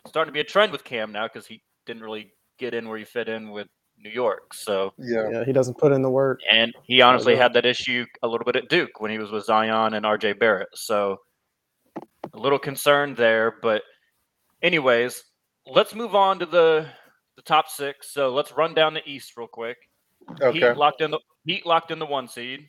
starting 0.08 0.32
to 0.32 0.34
be 0.34 0.40
a 0.40 0.44
trend 0.44 0.72
with 0.72 0.84
Cam 0.84 1.12
now 1.12 1.28
because 1.28 1.48
he 1.48 1.62
didn't 1.86 2.04
really 2.04 2.32
get 2.58 2.74
in 2.74 2.88
where 2.88 2.98
he 2.98 3.06
fit 3.06 3.30
in 3.30 3.52
with 3.52 3.68
New 3.98 4.10
York. 4.10 4.54
So, 4.54 4.94
yeah. 4.98 5.30
Yeah, 5.32 5.46
he 5.46 5.54
doesn't 5.54 5.78
put 5.78 5.92
in 5.92 6.02
the 6.02 6.10
work. 6.10 6.42
and 6.50 6.74
he 6.84 7.02
honestly 7.02 7.34
yeah. 7.34 7.44
had 7.44 7.54
that 7.54 7.66
issue 7.66 8.06
a 8.22 8.28
little 8.28 8.46
bit 8.46 8.56
at 8.56 8.70
Duke 8.70 9.00
when 9.00 9.12
he 9.12 9.18
was 9.18 9.32
with 9.32 9.46
Zion 9.46 9.94
and 9.94 10.06
RJ 10.06 10.40
Barrett. 10.40 10.70
So, 10.74 11.22
a 12.34 12.38
little 12.38 12.60
concerned 12.60 13.18
there. 13.18 13.56
But, 13.62 13.84
anyways, 14.62 15.24
let's 15.66 15.96
move 15.96 16.16
on 16.16 16.40
to 16.40 16.46
the 16.46 16.88
the 17.36 17.42
top 17.42 17.70
six. 17.70 18.12
So 18.12 18.30
let's 18.30 18.52
run 18.52 18.74
down 18.74 18.94
the 18.94 19.08
East 19.10 19.34
real 19.38 19.48
quick. 19.48 19.78
Okay. 20.42 20.60
Heat 20.60 20.78
locked 20.78 21.02
in 21.02 21.12
the 21.12 21.20
Heat 21.46 21.66
locked 21.66 21.92
in 21.92 22.00
the 22.00 22.06
one 22.06 22.28
seed. 22.28 22.68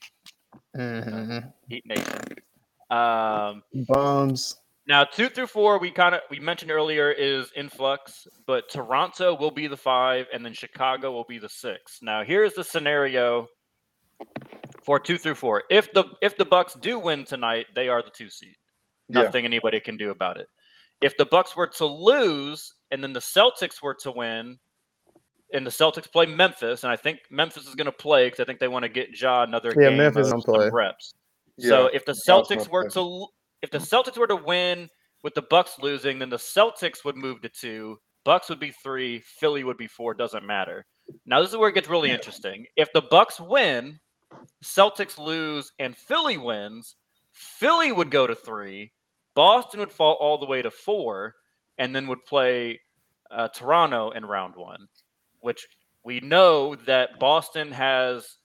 Mhm. 0.76 1.52
Heat 1.68 1.84
Nation. 1.86 2.20
Um, 2.90 3.62
Bums. 3.86 4.56
Now 4.86 5.04
two 5.04 5.28
through 5.28 5.46
four, 5.46 5.78
we 5.78 5.90
kind 5.90 6.14
of 6.14 6.20
we 6.30 6.38
mentioned 6.38 6.70
earlier 6.70 7.10
is 7.10 7.50
influx, 7.56 8.26
but 8.46 8.68
Toronto 8.70 9.36
will 9.36 9.50
be 9.50 9.66
the 9.66 9.76
five, 9.76 10.26
and 10.32 10.44
then 10.44 10.52
Chicago 10.52 11.12
will 11.12 11.24
be 11.28 11.38
the 11.38 11.48
six. 11.48 12.00
Now 12.02 12.22
here's 12.22 12.54
the 12.54 12.64
scenario 12.64 13.46
for 14.84 15.00
two 15.00 15.18
through 15.18 15.36
four. 15.36 15.64
If 15.70 15.92
the 15.92 16.04
if 16.20 16.36
the 16.36 16.44
Bucks 16.44 16.74
do 16.74 16.98
win 16.98 17.24
tonight, 17.24 17.66
they 17.74 17.88
are 17.88 18.02
the 18.02 18.10
two 18.10 18.28
seed. 18.28 18.56
Yeah. 19.08 19.22
Nothing 19.22 19.44
anybody 19.44 19.80
can 19.80 19.96
do 19.96 20.10
about 20.10 20.38
it. 20.38 20.48
If 21.00 21.16
the 21.16 21.26
Bucks 21.26 21.56
were 21.56 21.66
to 21.66 21.86
lose 21.86 22.74
and 22.90 23.02
then 23.02 23.12
the 23.12 23.20
Celtics 23.20 23.82
were 23.82 23.94
to 24.02 24.12
win, 24.12 24.58
and 25.52 25.66
the 25.66 25.70
Celtics 25.70 26.10
play 26.10 26.26
Memphis, 26.26 26.84
and 26.84 26.92
I 26.92 26.96
think 26.96 27.20
Memphis 27.30 27.66
is 27.66 27.74
going 27.74 27.86
to 27.86 27.92
play 27.92 28.26
because 28.26 28.40
I 28.40 28.44
think 28.44 28.60
they 28.60 28.68
want 28.68 28.84
to 28.84 28.88
get 28.88 29.18
Ja 29.18 29.42
another 29.42 29.74
Yeah, 29.78 29.88
game 29.88 29.98
Memphis 29.98 30.32
of 30.32 30.42
play. 30.42 30.70
reps. 30.70 31.14
So 31.58 31.86
if 31.86 32.04
the 32.04 32.16
Celtics 32.26 32.68
were 32.68 32.88
to 32.90 33.26
if 33.64 33.70
the 33.70 33.78
Celtics 33.78 34.18
were 34.18 34.26
to 34.26 34.36
win 34.36 34.90
with 35.22 35.32
the 35.32 35.40
Bucks 35.40 35.78
losing, 35.80 36.18
then 36.18 36.28
the 36.28 36.36
Celtics 36.36 37.02
would 37.02 37.16
move 37.16 37.40
to 37.40 37.48
two. 37.48 37.98
Bucks 38.22 38.50
would 38.50 38.60
be 38.60 38.72
three. 38.72 39.20
Philly 39.20 39.64
would 39.64 39.78
be 39.78 39.86
four. 39.86 40.12
Doesn't 40.12 40.44
matter. 40.44 40.84
Now 41.24 41.40
this 41.40 41.50
is 41.50 41.56
where 41.56 41.70
it 41.70 41.74
gets 41.74 41.88
really 41.88 42.10
interesting. 42.10 42.66
If 42.76 42.92
the 42.92 43.00
Bucks 43.00 43.40
win, 43.40 43.98
Celtics 44.62 45.16
lose, 45.16 45.72
and 45.78 45.96
Philly 45.96 46.36
wins, 46.36 46.96
Philly 47.32 47.90
would 47.90 48.10
go 48.10 48.26
to 48.26 48.34
three. 48.34 48.92
Boston 49.34 49.80
would 49.80 49.90
fall 49.92 50.18
all 50.20 50.36
the 50.36 50.46
way 50.46 50.60
to 50.60 50.70
four, 50.70 51.34
and 51.78 51.96
then 51.96 52.06
would 52.08 52.24
play 52.26 52.78
uh, 53.30 53.48
Toronto 53.48 54.10
in 54.10 54.26
round 54.26 54.56
one, 54.56 54.86
which 55.40 55.66
we 56.04 56.20
know 56.20 56.74
that 56.86 57.18
Boston 57.18 57.72
has. 57.72 58.36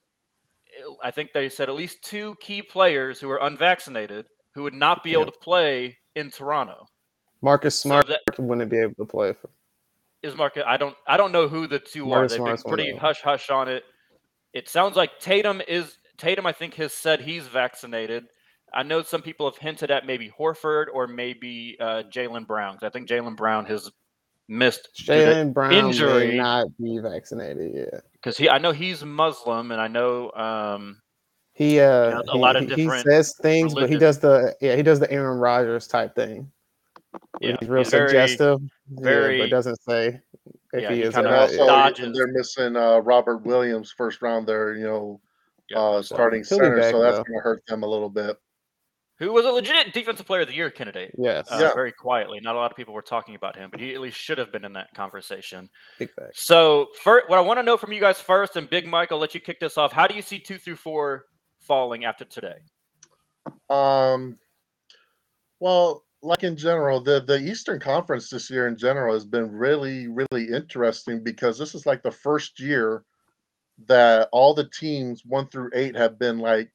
I 1.04 1.12
think 1.12 1.34
they 1.34 1.50
said 1.50 1.68
at 1.68 1.76
least 1.76 2.04
two 2.04 2.36
key 2.40 2.62
players 2.62 3.20
who 3.20 3.30
are 3.30 3.46
unvaccinated 3.46 4.26
who 4.56 4.64
would 4.64 4.74
not 4.74 5.04
be 5.04 5.14
able 5.14 5.24
Yeah. 5.24 5.32
to 5.32 5.40
play 5.40 5.98
in 6.16 6.32
Toronto. 6.32 6.88
Marcus 7.42 7.76
So 7.76 7.90
Smart 7.90 8.08
that 8.08 8.22
wouldn't 8.40 8.70
be 8.70 8.80
able 8.80 8.96
to 8.96 9.06
play. 9.06 9.34
For, 9.34 9.50
is 10.22 10.36
Market. 10.36 10.66
I 10.68 10.76
don't. 10.78 10.96
I 11.08 11.16
don't 11.18 11.32
know 11.32 11.48
who 11.48 11.68
the 11.68 11.80
two 11.80 12.06
Marcus 12.06 12.34
are. 12.34 12.36
They've 12.38 12.44
Smart's 12.46 12.64
been 12.64 12.74
pretty 12.74 12.96
hush 12.96 13.22
hush 13.22 13.50
on 13.50 13.68
it. 13.70 13.84
It 14.54 14.68
sounds 14.68 14.96
like 14.98 15.20
Tatum 15.20 15.62
is 15.68 15.98
Tatum. 16.18 16.46
I 16.46 16.52
think 16.52 16.74
has 16.76 16.92
said 16.94 17.22
he's 17.22 17.48
vaccinated. 17.48 18.26
I 18.74 18.84
know 18.84 19.02
some 19.02 19.22
people 19.22 19.50
have 19.50 19.58
hinted 19.58 19.90
at 19.92 20.06
maybe 20.06 20.30
Horford 20.38 20.88
or 20.94 21.08
maybe 21.08 21.78
uh, 21.80 22.04
Jaylen 22.14 22.46
Brown. 22.46 22.78
I 22.84 22.90
think 22.90 23.08
Jaylen 23.08 23.36
Brown 23.36 23.66
has 23.68 23.90
missed 24.48 24.90
Jaylen 25.02 25.54
Brown 25.54 25.72
injury- 25.74 26.38
not 26.38 26.68
be 26.78 26.98
vaccinated. 27.00 27.72
Yeah, 27.74 28.00
because 28.14 28.38
he. 28.38 28.50
I 28.50 28.58
know 28.58 28.72
he's 28.74 29.06
Muslim, 29.06 29.72
and 29.72 29.80
I 29.80 29.88
know 29.88 30.32
um, 30.34 31.02
he 31.60 31.80
uh 31.80 31.84
Yeah, 32.10 32.22
a 32.28 32.32
he, 32.32 32.40
lot 32.40 32.56
of 32.56 32.70
he- 32.72 32.84
he 32.84 32.90
says 33.02 33.36
things, 33.42 33.74
but 33.76 33.90
he 33.90 33.98
does 33.98 34.18
the 34.20 34.56
yeah 34.62 34.76
he 34.76 34.82
does 34.82 35.00
the 35.00 35.12
Aaron 35.12 35.38
Rodgers 35.38 35.86
type 35.88 36.16
thing. 36.16 36.52
yeah, 37.42 37.58
he's 37.60 37.70
real 37.70 37.84
he's 37.84 37.92
very- 37.92 38.08
suggestive, 38.10 38.60
yeah, 39.02 39.38
but 39.40 39.50
doesn't 39.52 39.80
say 39.88 40.20
if 40.74 40.82
Yeah, 40.84 40.90
he 40.90 40.96
he 40.98 41.02
is 41.04 41.10
or 41.10 41.12
kinda 41.22 41.30
And 41.30 41.36
not. 41.36 41.42
also, 41.42 41.56
yeah. 41.58 41.66
dodges. 41.66 42.16
they're 42.18 42.28
missing 42.28 42.76
uh, 42.76 43.00
Robert 43.00 43.40
Williams 43.46 43.92
first 43.96 44.22
round 44.22 44.48
there. 44.48 44.74
You 44.76 44.86
know, 44.86 45.22
Yeah. 45.70 45.80
uh, 45.80 46.02
starting 46.02 46.40
He'll 46.42 46.58
center, 46.60 46.78
back, 46.78 46.92
so 46.92 47.02
that's 47.02 47.18
though. 47.18 47.24
going 47.24 47.40
to 47.40 47.44
hurt 47.44 47.64
them 47.68 47.84
a 47.84 47.88
little 47.88 48.10
bit. 48.10 48.38
who 49.18 49.34
was 49.34 49.44
a 49.46 49.50
legit 49.52 49.92
defensive 49.94 50.26
player 50.26 50.44
of 50.44 50.48
the 50.48 50.54
year 50.54 50.70
candidate. 50.72 51.12
Yes, 51.18 51.52
Uh, 51.52 51.58
Yeah. 51.60 51.74
Very 51.74 51.92
quietly. 51.92 52.40
Not 52.40 52.56
a 52.56 52.58
lot 52.58 52.72
of 52.72 52.78
people 52.78 52.94
were 52.94 53.02
talking 53.02 53.36
about 53.36 53.54
him, 53.58 53.70
but 53.70 53.78
he 53.82 53.94
at 53.94 54.00
least 54.00 54.16
should 54.18 54.38
have 54.38 54.50
been 54.50 54.64
in 54.64 54.72
that 54.74 54.94
conversation. 54.96 55.70
big 55.98 56.10
facts. 56.14 56.46
So, 56.46 56.88
first, 57.04 57.28
what 57.28 57.38
I 57.38 57.42
want 57.42 57.58
to 57.60 57.64
know 57.64 57.76
from 57.76 57.92
you 57.92 58.00
guys 58.00 58.22
first, 58.22 58.56
and 58.56 58.70
Big 58.70 58.88
Mike, 58.88 59.12
I'll 59.12 59.18
let 59.18 59.34
you 59.36 59.42
kick 59.42 59.60
this 59.60 59.78
off. 59.78 59.92
How 59.92 60.08
do 60.08 60.16
you 60.16 60.22
see 60.22 60.40
two 60.40 60.58
through 60.58 60.78
four 60.78 61.26
falling 61.70 62.04
after 62.04 62.26
today? 62.26 62.58
Um, 63.70 64.38
well, 65.62 66.04
like 66.22 66.44
in 66.44 66.58
general, 66.58 67.00
the 67.00 67.22
the 67.22 67.40
Eastern 67.40 67.80
Conference 67.80 68.30
this 68.30 68.50
year 68.50 68.68
in 68.68 68.76
general 68.76 69.14
has 69.14 69.26
been 69.26 69.50
really, 69.50 70.08
really 70.08 70.50
interesting 70.50 71.24
because 71.24 71.58
this 71.58 71.74
is 71.74 71.86
like 71.86 72.04
the 72.04 72.12
first 72.12 72.60
year 72.60 73.06
that 73.88 74.28
all 74.34 74.54
the 74.54 74.68
teams 74.68 75.24
one 75.26 75.48
through 75.48 75.70
eight 75.74 75.96
have 75.96 76.20
been 76.20 76.40
like 76.40 76.70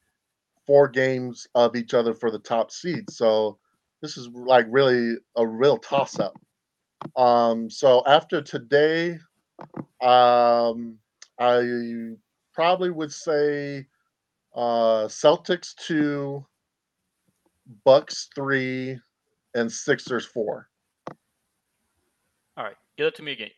four 0.65 0.87
games 0.87 1.47
of 1.53 1.75
each 1.75 1.93
other 1.93 2.15
for 2.15 2.31
the 2.31 2.39
top 2.39 2.71
seed. 2.71 3.07
So 3.11 3.59
this 4.01 4.17
is 4.17 4.27
like 4.29 4.65
really 4.69 5.15
a 5.35 5.45
real 5.45 5.77
toss 5.77 6.19
up. 6.19 6.35
Um, 7.15 7.69
so 7.69 8.01
after 8.07 8.41
today, 8.41 9.19
um, 10.01 10.97
I 11.39 12.13
probably 12.53 12.89
would 12.89 13.11
say 13.11 13.85
uh, 14.55 15.05
Celtics 15.07 15.75
two, 15.75 16.45
Bucks 17.83 18.29
three, 18.33 18.97
and 19.53 19.71
Sixers 19.71 20.25
four. 20.25 20.69
All 22.57 22.63
right, 22.63 22.75
give 22.97 23.07
it 23.07 23.15
to 23.15 23.23
me 23.23 23.33
again. 23.33 23.49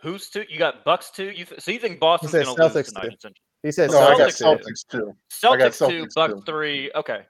Who's 0.00 0.28
two? 0.28 0.44
You 0.48 0.58
got 0.58 0.84
Bucks 0.84 1.10
two. 1.10 1.30
You 1.30 1.44
th- 1.44 1.60
so 1.60 1.70
you 1.70 1.78
think 1.78 1.98
Boston's 1.98 2.32
said 2.32 2.44
going 2.44 2.56
to 2.56 2.62
lose 2.62 2.72
Celtics 2.74 2.88
tonight? 2.88 3.18
two. 3.20 3.30
He 3.62 3.72
says 3.72 3.90
No, 3.90 4.00
I 4.00 4.16
got 4.18 4.28
Celtics 4.28 4.62
Celtics. 4.62 4.86
two. 4.90 5.16
Celtics 5.30 5.38
two. 5.38 5.46
Celtics, 5.46 5.52
I 5.52 5.56
got 5.56 5.90
two, 5.90 6.08
Bucks 6.14 6.34
two. 6.34 6.42
three. 6.46 6.90
Okay, 6.94 7.20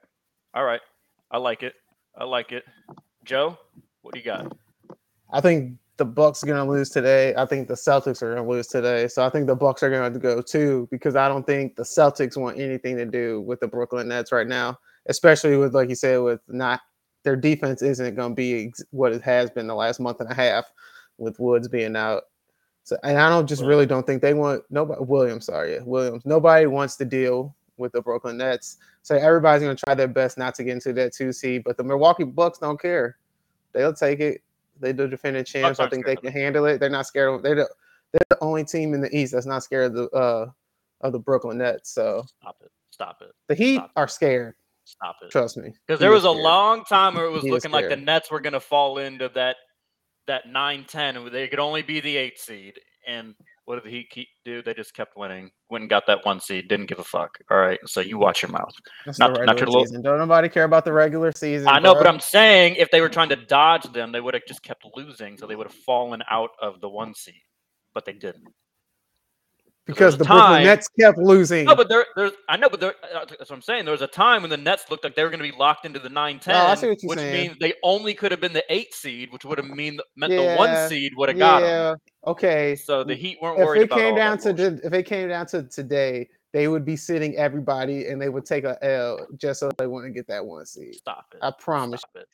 all 0.53 0.65
right. 0.65 0.81
I 1.31 1.37
like 1.37 1.63
it. 1.63 1.73
I 2.17 2.25
like 2.25 2.51
it. 2.51 2.63
Joe, 3.23 3.57
what 4.01 4.13
do 4.13 4.19
you 4.19 4.25
got? 4.25 4.55
I 5.31 5.41
think 5.41 5.77
the 5.97 6.05
Bucks 6.05 6.43
are 6.43 6.47
gonna 6.47 6.69
lose 6.69 6.89
today. 6.89 7.33
I 7.35 7.45
think 7.45 7.67
the 7.67 7.73
Celtics 7.73 8.21
are 8.21 8.35
gonna 8.35 8.47
lose 8.47 8.67
today. 8.67 9.07
So 9.07 9.25
I 9.25 9.29
think 9.29 9.47
the 9.47 9.55
Bucks 9.55 9.81
are 9.81 9.89
gonna 9.89 10.17
go 10.19 10.41
too 10.41 10.87
because 10.91 11.15
I 11.15 11.27
don't 11.27 11.45
think 11.45 11.75
the 11.75 11.83
Celtics 11.83 12.37
want 12.37 12.59
anything 12.59 12.97
to 12.97 13.05
do 13.05 13.41
with 13.41 13.59
the 13.59 13.67
Brooklyn 13.67 14.09
Nets 14.09 14.31
right 14.31 14.47
now, 14.47 14.77
especially 15.07 15.55
with 15.57 15.73
like 15.73 15.89
you 15.89 15.95
said, 15.95 16.17
with 16.17 16.41
not 16.47 16.81
their 17.23 17.35
defense 17.35 17.81
isn't 17.81 18.15
gonna 18.15 18.35
be 18.35 18.67
ex- 18.67 18.83
what 18.91 19.13
it 19.13 19.21
has 19.21 19.49
been 19.49 19.67
the 19.67 19.75
last 19.75 19.99
month 19.99 20.19
and 20.19 20.29
a 20.29 20.35
half 20.35 20.65
with 21.17 21.39
Woods 21.39 21.67
being 21.67 21.95
out. 21.95 22.23
So 22.83 22.97
and 23.03 23.17
I 23.17 23.29
don't 23.29 23.47
just 23.47 23.63
really 23.63 23.85
don't 23.85 24.05
think 24.05 24.21
they 24.21 24.33
want 24.33 24.63
nobody 24.69 25.01
Williams, 25.01 25.45
sorry, 25.45 25.75
yeah, 25.75 25.81
Williams. 25.83 26.25
Nobody 26.25 26.65
wants 26.67 26.97
to 26.97 27.05
deal 27.05 27.55
with 27.77 27.93
the 27.93 28.01
Brooklyn 28.01 28.37
Nets. 28.37 28.77
So 29.01 29.15
everybody's 29.15 29.63
gonna 29.63 29.75
try 29.75 29.95
their 29.95 30.09
best 30.09 30.37
not 30.37 30.55
to 30.55 30.63
get 30.65 30.73
into 30.73 30.91
that 30.93 31.13
two 31.13 31.31
seed, 31.31 31.63
but 31.63 31.77
the 31.77 31.83
Milwaukee 31.83 32.25
Bucks 32.25 32.59
don't 32.59 32.79
care. 32.79 33.17
They'll 33.71 33.93
take 33.93 34.19
it. 34.19 34.41
They 34.79 34.91
the 34.91 35.07
defending 35.07 35.45
champs. 35.45 35.79
I 35.79 35.89
think 35.89 36.05
they 36.05 36.15
can 36.15 36.31
handle 36.31 36.65
it. 36.65 36.79
They're 36.79 36.89
not 36.89 37.07
scared 37.07 37.33
of. 37.33 37.43
They're 37.43 37.55
the 37.55 37.69
they're 38.11 38.21
the 38.29 38.37
only 38.41 38.63
team 38.63 38.93
in 38.93 39.01
the 39.01 39.15
East 39.15 39.33
that's 39.33 39.45
not 39.45 39.63
scared 39.63 39.91
of 39.91 39.93
the 39.93 40.09
uh 40.09 40.47
of 41.01 41.11
the 41.11 41.19
Brooklyn 41.19 41.57
Nets. 41.57 41.91
So 41.91 42.23
Stop 42.41 42.57
it. 42.63 42.71
Stop 42.91 43.17
it. 43.21 43.31
the 43.47 43.55
Heat 43.55 43.75
Stop. 43.75 43.91
are 43.95 44.07
scared. 44.07 44.55
Stop 44.85 45.17
it. 45.23 45.31
Trust 45.31 45.57
me. 45.57 45.73
Because 45.87 45.99
there 45.99 46.09
there 46.09 46.17
is 46.17 46.23
was 46.23 46.25
a 46.25 46.41
long 46.41 46.83
time 46.85 47.15
where 47.15 47.25
it 47.25 47.31
was 47.31 47.41
He 47.41 47.49
is 47.49 47.53
looking 47.53 47.71
like 47.71 47.89
the. 47.89 47.95
Nets 47.95 48.29
were 48.31 48.39
going 48.39 48.53
to 48.53 48.59
fall 48.59 48.99
into 48.99 49.29
that 49.35 49.57
that 50.27 50.47
9-10 50.47 51.17
and 51.17 51.27
they 51.31 51.47
could 51.47 51.59
only 51.59 51.81
be 51.81 51.99
the 51.99 52.17
eight 52.17 52.39
seed. 52.39 52.79
And 53.07 53.35
what 53.65 53.75
did 53.75 53.83
the 53.83 53.89
Heat 53.89 54.09
keep 54.09 54.27
do? 54.43 54.61
They 54.61 54.73
just 54.73 54.93
kept 54.93 55.17
winning. 55.17 55.49
Went 55.69 55.83
and 55.83 55.89
got 55.89 56.05
that 56.07 56.23
one 56.23 56.39
seed. 56.39 56.67
Didn't 56.67 56.85
give 56.85 56.99
a 56.99 57.03
fuck. 57.03 57.37
All 57.49 57.57
right. 57.57 57.79
So 57.85 57.99
you 57.99 58.17
watch 58.17 58.41
your 58.43 58.51
mouth. 58.51 58.71
That's 59.05 59.19
not- 59.19 59.33
the 59.33 59.45
not 59.45 59.59
your 59.59 59.69
season. 59.69 60.01
Don't 60.01 60.19
nobody 60.19 60.49
care 60.49 60.63
about 60.65 60.85
the 60.85 60.93
regular 60.93 61.31
season. 61.31 61.67
I 61.67 61.79
know, 61.79 61.93
but. 61.95 62.07
I'm 62.07 62.19
saying 62.19 62.75
if 62.75 62.91
they 62.91 63.01
were 63.01 63.09
trying 63.09 63.29
to 63.29 63.35
dodge 63.35 63.91
them, 63.91 64.11
they 64.11 64.21
would 64.21 64.35
have 64.35 64.43
just 64.47 64.61
kept 64.63 64.85
losing, 64.95 65.37
so 65.37 65.47
they 65.47 65.55
would 65.55 65.67
have 65.67 65.75
fallen 65.85 66.21
out 66.29 66.51
of 66.61 66.79
the 66.81 66.89
one 66.89 67.15
seed. 67.15 67.33
But 67.93 68.05
they 68.05 68.13
didn't. 68.13 68.47
Because 69.85 70.17
the 70.17 70.23
a 70.23 70.27
Brooklyn 70.27 70.63
Nets 70.63 70.87
kept 70.99 71.17
losing. 71.17 71.65
No, 71.65 71.75
but 71.75 71.89
there, 71.89 72.05
there's. 72.15 72.31
I 72.49 72.57
know, 72.57 72.69
but 72.69 72.79
there, 72.79 72.95
uh, 73.13 73.25
that's 73.25 73.49
what 73.49 73.51
I'm 73.51 73.61
saying. 73.61 73.85
There 73.85 73.91
was 73.91 74.01
a 74.01 74.07
time 74.07 74.41
when 74.41 74.49
the 74.49 74.57
Nets 74.57 74.85
looked 74.89 75.03
like 75.03 75.15
they 75.15 75.23
were 75.23 75.29
going 75.29 75.43
to 75.43 75.49
be 75.51 75.55
locked 75.57 75.85
into 75.85 75.99
the 75.99 76.09
9-10, 76.09 76.47
No, 76.47 76.53
I 76.55 76.75
see 76.75 76.87
what 76.87 77.03
you're 77.03 77.09
which 77.09 77.19
saying. 77.19 77.47
means 77.49 77.57
they 77.59 77.73
only 77.83 78.13
could 78.13 78.31
have 78.31 78.41
been 78.41 78.53
the 78.53 78.63
eight 78.69 78.93
seed, 78.93 79.31
which 79.31 79.45
would 79.45 79.57
have 79.57 79.67
mean 79.67 79.99
meant 80.15 80.31
the 80.31 80.55
one 80.55 80.89
seed 80.89 81.13
would 81.15 81.29
have 81.29 81.37
got 81.37 81.59
them. 81.61 81.69
yeah. 81.69 82.29
Okay. 82.31 82.75
So 82.75 83.03
the 83.03 83.15
Heat 83.15 83.37
weren't 83.41 83.59
if 83.59 83.65
worried 83.65 83.81
it 83.81 83.85
about 83.85 83.99
came 83.99 84.11
all 84.13 84.17
down 84.17 84.37
that 84.37 84.43
to 84.43 84.53
bullshit. 84.53 84.81
the, 84.81 84.87
if 84.87 84.93
it 84.93 85.03
came 85.03 85.29
down 85.29 85.45
to 85.47 85.63
today, 85.63 86.27
they 86.53 86.67
would 86.67 86.85
be 86.85 86.95
sitting 86.95 87.35
everybody 87.35 88.07
and 88.07 88.19
they 88.21 88.29
would 88.29 88.45
take 88.45 88.63
a 88.63 88.83
L 88.83 89.27
just 89.37 89.59
so 89.59 89.69
they 89.77 89.87
want 89.87 90.05
to 90.05 90.09
get 90.11 90.25
that 90.27 90.43
one 90.45 90.65
seed. 90.65 90.95
Stop 90.95 91.25
it. 91.33 91.39
I 91.41 91.51
promise. 91.51 91.99
Stop 92.01 92.15
it. 92.15 92.27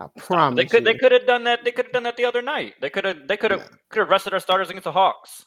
I 0.00 0.06
promise. 0.18 0.56
They 0.56 0.66
could. 0.66 0.84
They 0.84 0.94
could 0.94 1.12
have 1.12 1.24
done 1.26 1.44
that. 1.44 1.64
They 1.64 1.70
could 1.70 1.84
have 1.86 1.92
done 1.92 2.02
that 2.02 2.16
the 2.16 2.24
other 2.24 2.42
night. 2.42 2.74
They 2.80 2.90
could 2.90 3.04
have. 3.04 3.28
They 3.28 3.36
could 3.36 3.52
have. 3.52 3.60
Yeah. 3.60 3.76
Could 3.90 4.00
have 4.00 4.08
rested 4.08 4.32
our 4.34 4.40
starters 4.40 4.68
against 4.68 4.84
the 4.84 4.92
Hawks. 4.92 5.46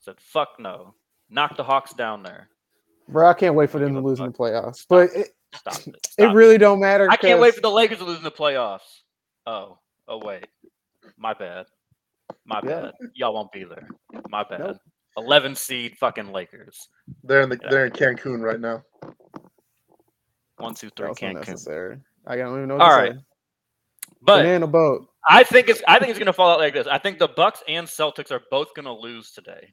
Said 0.00 0.16
fuck 0.20 0.50
no. 0.58 0.94
Knock 1.28 1.56
the 1.56 1.64
Hawks 1.64 1.92
down 1.94 2.22
there. 2.22 2.48
Bro, 3.08 3.28
I 3.28 3.34
can't 3.34 3.54
wait 3.54 3.70
for 3.70 3.78
them 3.78 3.92
to 3.94 4.00
a 4.00 4.00
lose 4.00 4.20
in 4.20 4.26
the 4.26 4.32
playoffs. 4.32 4.76
Stop 4.76 4.88
But 4.88 5.10
it, 5.14 5.28
Stop 5.54 5.76
it. 5.86 5.96
it 5.96 6.02
Stop 6.12 6.34
really 6.34 6.58
don't 6.58 6.80
matter. 6.80 7.08
I 7.10 7.16
can't 7.16 7.40
wait 7.40 7.54
for 7.54 7.60
the 7.60 7.70
Lakers 7.70 7.98
to 7.98 8.04
lose 8.04 8.18
in 8.18 8.24
the 8.24 8.30
playoffs. 8.30 9.02
Oh, 9.46 9.78
oh 10.08 10.18
wait, 10.24 10.46
my 11.18 11.34
bad, 11.34 11.66
my 12.44 12.60
Yeah. 12.64 12.80
bad. 12.82 12.92
Y'all 13.14 13.34
won't 13.34 13.52
be 13.52 13.64
there. 13.64 13.88
My 14.28 14.44
bad. 14.44 14.60
Nope. 14.60 14.76
Eleven 15.16 15.54
seed 15.54 15.96
fucking 15.98 16.32
Lakers. 16.32 16.88
They're 17.24 17.42
in 17.42 17.48
the 17.48 17.58
Yeah. 17.62 17.68
they're 17.70 17.86
in 17.86 17.92
Cancun 17.92 18.40
right 18.42 18.60
now. 18.60 18.82
One, 20.58 20.74
two, 20.74 20.90
three, 20.90 20.90
two, 20.90 20.94
That 20.96 20.96
three. 20.96 21.08
was 21.08 21.18
Can't 21.18 21.36
count. 21.36 21.48
unnecessary. 21.48 21.98
I 22.26 22.36
don't 22.36 22.56
even 22.56 22.68
know 22.68 22.76
what 22.76 22.84
All 22.84 22.90
to 22.90 22.96
right. 22.96 23.12
say. 23.14 23.18
But 24.22 24.42
Banana 24.42 24.66
boat. 24.66 25.08
I 25.28 25.42
think 25.44 25.68
it's. 25.68 25.82
I 25.88 25.98
think 25.98 26.10
it's 26.10 26.18
gonna 26.18 26.32
fall 26.32 26.50
out 26.50 26.58
like 26.60 26.74
this. 26.74 26.86
I 26.86 26.98
think 26.98 27.18
the 27.18 27.28
Bucks 27.28 27.62
and 27.68 27.86
Celtics 27.86 28.30
are 28.30 28.42
both 28.50 28.74
gonna 28.74 28.92
lose 28.94 29.32
today. 29.32 29.72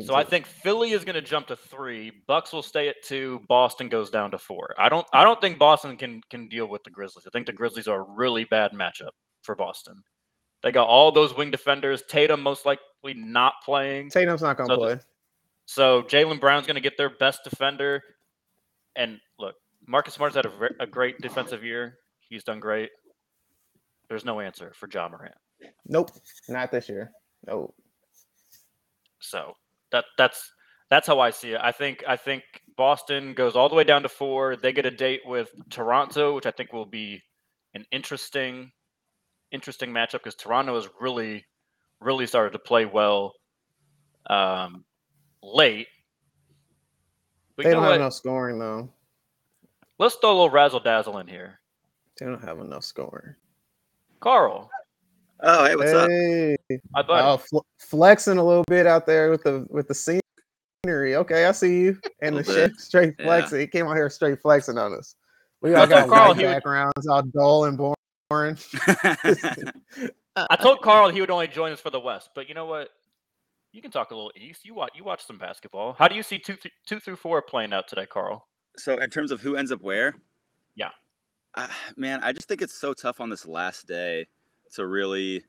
So 0.00 0.14
I 0.14 0.24
think 0.24 0.46
Philly 0.46 0.92
is 0.92 1.04
going 1.04 1.16
to 1.16 1.20
jump 1.22 1.48
to 1.48 1.56
three. 1.56 2.12
Bucks 2.26 2.50
will 2.52 2.62
stay 2.62 2.88
at 2.88 3.02
two. 3.04 3.42
Boston 3.46 3.90
goes 3.90 4.08
down 4.10 4.30
to 4.30 4.38
four. 4.38 4.74
I 4.78 4.88
don't. 4.88 5.06
I 5.12 5.22
don't 5.22 5.38
think 5.40 5.58
Boston 5.58 5.98
can 5.98 6.22
can 6.30 6.48
deal 6.48 6.66
with 6.66 6.82
the 6.82 6.90
Grizzlies. 6.90 7.26
I 7.26 7.30
think 7.30 7.46
the 7.46 7.52
Grizzlies 7.52 7.88
are 7.88 8.00
a 8.00 8.04
really 8.16 8.44
bad 8.44 8.72
matchup 8.72 9.10
for 9.42 9.54
Boston. 9.54 10.02
They 10.62 10.72
got 10.72 10.86
all 10.88 11.12
those 11.12 11.36
wing 11.36 11.50
defenders. 11.50 12.02
Tatum 12.08 12.40
most 12.42 12.64
likely 12.64 13.12
not 13.14 13.54
playing. 13.64 14.08
Tatum's 14.08 14.40
not 14.40 14.56
gonna 14.56 14.68
So 14.68 14.76
the- 14.76 14.80
play. 14.96 15.00
So 15.66 16.02
Jaylen 16.04 16.40
Brown's 16.40 16.66
going 16.66 16.74
to 16.74 16.80
get 16.80 16.96
their 16.96 17.10
best 17.10 17.44
defender. 17.44 18.02
And 18.96 19.18
look, 19.38 19.54
Marcus 19.86 20.14
Smart's 20.14 20.36
had 20.36 20.46
a, 20.46 20.52
a 20.80 20.86
great 20.86 21.20
defensive 21.20 21.62
year. 21.64 21.98
He's 22.28 22.44
done 22.44 22.60
great. 22.60 22.90
There's 24.08 24.24
no 24.24 24.40
answer 24.40 24.72
for 24.74 24.88
Ja 24.92 25.08
Morant. 25.08 25.34
Nope, 25.86 26.10
not 26.48 26.70
this 26.72 26.88
year. 26.88 27.12
Nope. 27.46 27.74
So 29.20 29.54
that 29.92 30.04
that's 30.18 30.52
that's 30.90 31.06
how 31.06 31.20
I 31.20 31.30
see 31.30 31.52
it. 31.52 31.60
I 31.62 31.72
think 31.72 32.04
I 32.06 32.16
think 32.16 32.42
Boston 32.76 33.34
goes 33.34 33.56
all 33.56 33.68
the 33.68 33.74
way 33.74 33.84
down 33.84 34.02
to 34.02 34.08
four. 34.08 34.56
They 34.56 34.72
get 34.72 34.86
a 34.86 34.90
date 34.90 35.20
with 35.24 35.50
Toronto, 35.70 36.34
which 36.34 36.46
I 36.46 36.50
think 36.50 36.72
will 36.72 36.86
be 36.86 37.22
an 37.74 37.86
interesting 37.92 38.72
interesting 39.52 39.90
matchup 39.90 40.12
because 40.14 40.34
Toronto 40.34 40.74
has 40.74 40.88
really 41.00 41.44
really 42.00 42.26
started 42.26 42.50
to 42.52 42.58
play 42.58 42.84
well 42.84 43.32
um, 44.28 44.84
late. 45.42 45.86
But 47.56 47.64
They 47.64 47.72
don't 47.72 47.82
have 47.82 47.94
enough 47.94 48.14
scoring 48.14 48.58
though. 48.58 48.90
Let's 49.98 50.16
throw 50.16 50.30
a 50.30 50.32
little 50.32 50.50
razzle 50.50 50.80
dazzle 50.80 51.18
in 51.18 51.28
here. 51.28 51.60
They 52.18 52.26
don't 52.26 52.42
have 52.42 52.58
enough 52.58 52.84
scoring. 52.84 53.34
Carl, 54.20 54.70
Oh, 55.42 55.64
hey, 55.64 55.76
what's 55.76 55.92
up? 55.92 56.08
hey, 56.08 56.56
my 56.92 57.02
buddy. 57.02 57.26
oh, 57.26 57.36
fl- 57.36 57.66
flexing 57.78 58.38
a 58.38 58.44
little 58.44 58.64
bit 58.68 58.86
out 58.86 59.06
there 59.06 59.30
with 59.30 59.42
the 59.42 59.66
with 59.70 59.88
the 59.88 59.94
scenery. 59.94 61.16
Okay, 61.16 61.46
I 61.46 61.52
see 61.52 61.80
you. 61.80 61.98
And 62.22 62.36
the 62.36 62.44
shit 62.44 62.70
bit. 62.72 62.80
straight 62.80 63.14
Yeah. 63.18 63.24
flexing. 63.26 63.60
He 63.60 63.66
came 63.66 63.86
out 63.88 63.96
here 63.96 64.08
straight 64.10 64.40
flexing 64.40 64.78
on 64.78 64.94
us. 64.94 65.16
We 65.60 65.74
all 65.74 65.86
got 65.86 66.00
told 66.00 66.10
Carl 66.12 66.28
white 66.28 66.36
he 66.38 66.44
would- 66.44 66.52
backgrounds, 66.52 67.06
all 67.08 67.22
dull 67.22 67.64
and 67.64 67.76
boring. 67.76 68.56
I 70.36 70.56
told 70.60 70.80
Carl 70.82 71.10
he 71.10 71.20
would 71.20 71.30
only 71.30 71.48
join 71.48 71.72
us 71.72 71.80
for 71.80 71.90
the 71.90 72.00
West, 72.00 72.30
but 72.34 72.48
you 72.48 72.54
know 72.54 72.66
what? 72.66 72.88
You 73.72 73.82
can 73.82 73.90
talk 73.90 74.10
a 74.10 74.14
little 74.14 74.32
East. 74.36 74.64
You 74.64 74.74
watch 74.74 74.92
you 74.94 75.02
watch 75.04 75.24
some 75.26 75.38
basketball. 75.38 75.94
How 75.98 76.06
do 76.08 76.14
you 76.14 76.22
see 76.22 76.38
two 76.38 76.54
th- 76.56 76.72
two 76.86 77.00
through 77.00 77.16
four 77.16 77.42
playing 77.42 77.72
out 77.72 77.88
today, 77.88 78.06
Carl? 78.06 78.46
so, 78.76 78.96
in 78.98 79.10
terms 79.10 79.30
of 79.32 79.40
who 79.42 79.56
ends 79.56 79.70
up 79.72 79.82
where, 79.82 80.14
Yeah. 80.76 80.88
uh, 81.56 81.68
man, 81.96 82.20
I 82.22 82.32
just 82.32 82.48
think 82.48 82.62
it's 82.62 82.78
so 82.80 82.94
tough 82.94 83.20
on 83.20 83.28
this 83.28 83.44
last 83.44 83.86
day 83.86 84.26
to 84.72 84.86
really, 84.86 85.44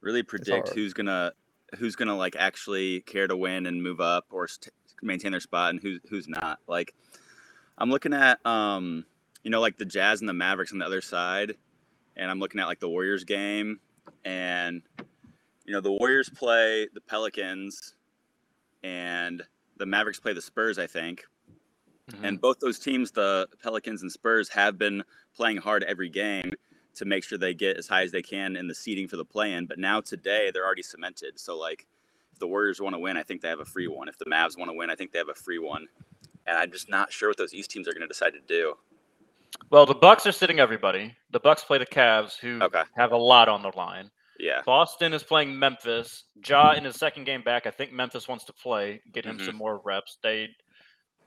really 0.00 0.22
predict 0.22 0.70
who's 0.70 0.92
gonna, 0.92 1.32
who's 1.78 1.96
gonna 1.96 2.16
like 2.16 2.36
actually 2.36 3.00
care 3.02 3.26
to 3.26 3.36
win 3.36 3.66
and 3.66 3.82
move 3.82 4.00
up 4.00 4.26
or 4.30 4.48
st- 4.48 4.72
maintain 5.02 5.32
their 5.32 5.40
spot, 5.40 5.70
and 5.70 5.80
who's 5.80 6.00
who's 6.08 6.28
not. 6.28 6.58
Like, 6.66 6.94
I'm 7.76 7.90
looking 7.90 8.12
at, 8.12 8.44
um, 8.46 9.04
you 9.42 9.50
know, 9.50 9.60
like 9.60 9.76
the 9.76 9.84
Jazz 9.84 10.20
and 10.20 10.28
the 10.28 10.34
Mavericks 10.34 10.72
on 10.72 10.78
the 10.78 10.86
other 10.86 11.00
side, 11.00 11.54
and 12.16 12.30
I'm 12.30 12.40
looking 12.40 12.60
at 12.60 12.66
like 12.66 12.80
the 12.80 12.88
Warriors 12.88 13.24
game, 13.24 13.80
and 14.24 14.82
you 15.64 15.72
know 15.72 15.80
the 15.80 15.92
Warriors 15.92 16.28
play 16.28 16.88
the 16.92 17.00
Pelicans, 17.00 17.94
and 18.82 19.42
the 19.76 19.86
Mavericks 19.86 20.20
play 20.20 20.32
the 20.32 20.42
Spurs, 20.42 20.78
I 20.78 20.86
think. 20.86 21.24
Mm-hmm. 22.10 22.24
And 22.24 22.40
both 22.40 22.58
those 22.58 22.78
teams, 22.78 23.10
the 23.10 23.48
Pelicans 23.62 24.02
and 24.02 24.10
Spurs, 24.10 24.48
have 24.48 24.78
been 24.78 25.04
playing 25.36 25.58
hard 25.58 25.84
every 25.84 26.08
game 26.08 26.52
to 26.98 27.04
make 27.04 27.24
sure 27.24 27.38
they 27.38 27.54
get 27.54 27.76
as 27.76 27.86
high 27.88 28.02
as 28.02 28.12
they 28.12 28.22
can 28.22 28.56
in 28.56 28.66
the 28.68 28.74
seeding 28.74 29.08
for 29.08 29.16
the 29.16 29.24
play-in. 29.24 29.66
But 29.66 29.78
now 29.78 30.00
today 30.00 30.50
they're 30.52 30.64
already 30.66 30.82
cemented. 30.82 31.38
So 31.38 31.56
like, 31.56 31.86
if 32.32 32.38
the 32.38 32.46
Warriors 32.46 32.80
want 32.80 32.94
to 32.94 32.98
win, 32.98 33.16
I 33.16 33.22
think 33.22 33.40
they 33.40 33.48
have 33.48 33.60
a 33.60 33.64
free 33.64 33.88
one. 33.88 34.08
If 34.08 34.18
the 34.18 34.26
Mavs 34.26 34.58
want 34.58 34.70
to 34.70 34.76
win, 34.76 34.90
I 34.90 34.94
think 34.94 35.12
they 35.12 35.18
have 35.18 35.28
a 35.28 35.34
free 35.34 35.58
one. 35.58 35.86
And 36.46 36.56
I'm 36.58 36.70
just 36.70 36.88
not 36.88 37.12
sure 37.12 37.28
what 37.30 37.36
those 37.36 37.54
East 37.54 37.70
teams 37.70 37.88
are 37.88 37.92
going 37.92 38.02
to 38.02 38.06
decide 38.08 38.32
to 38.34 38.40
do. 38.46 38.74
Well, 39.70 39.86
the 39.86 39.94
Bucks 39.94 40.26
are 40.26 40.32
sitting 40.32 40.60
everybody. 40.60 41.14
The 41.30 41.40
Bucks 41.40 41.64
play 41.64 41.78
the 41.78 41.86
Cavs, 41.86 42.38
who 42.38 42.60
Okay. 42.62 42.82
have 42.96 43.12
a 43.12 43.16
lot 43.16 43.48
on 43.48 43.62
the 43.62 43.72
line. 43.76 44.10
Yeah. 44.38 44.60
Boston 44.64 45.12
is 45.12 45.22
playing 45.22 45.58
Memphis. 45.58 46.24
Ja 46.46 46.72
in 46.72 46.84
his 46.84 46.96
second 46.96 47.24
game 47.24 47.42
back. 47.42 47.66
I 47.66 47.70
think 47.70 47.92
Memphis 47.92 48.28
wants 48.28 48.44
to 48.44 48.52
play, 48.52 49.02
get 49.12 49.24
him 49.24 49.38
Mhm. 49.38 49.46
some 49.46 49.56
more 49.56 49.78
reps. 49.84 50.18
They. 50.22 50.48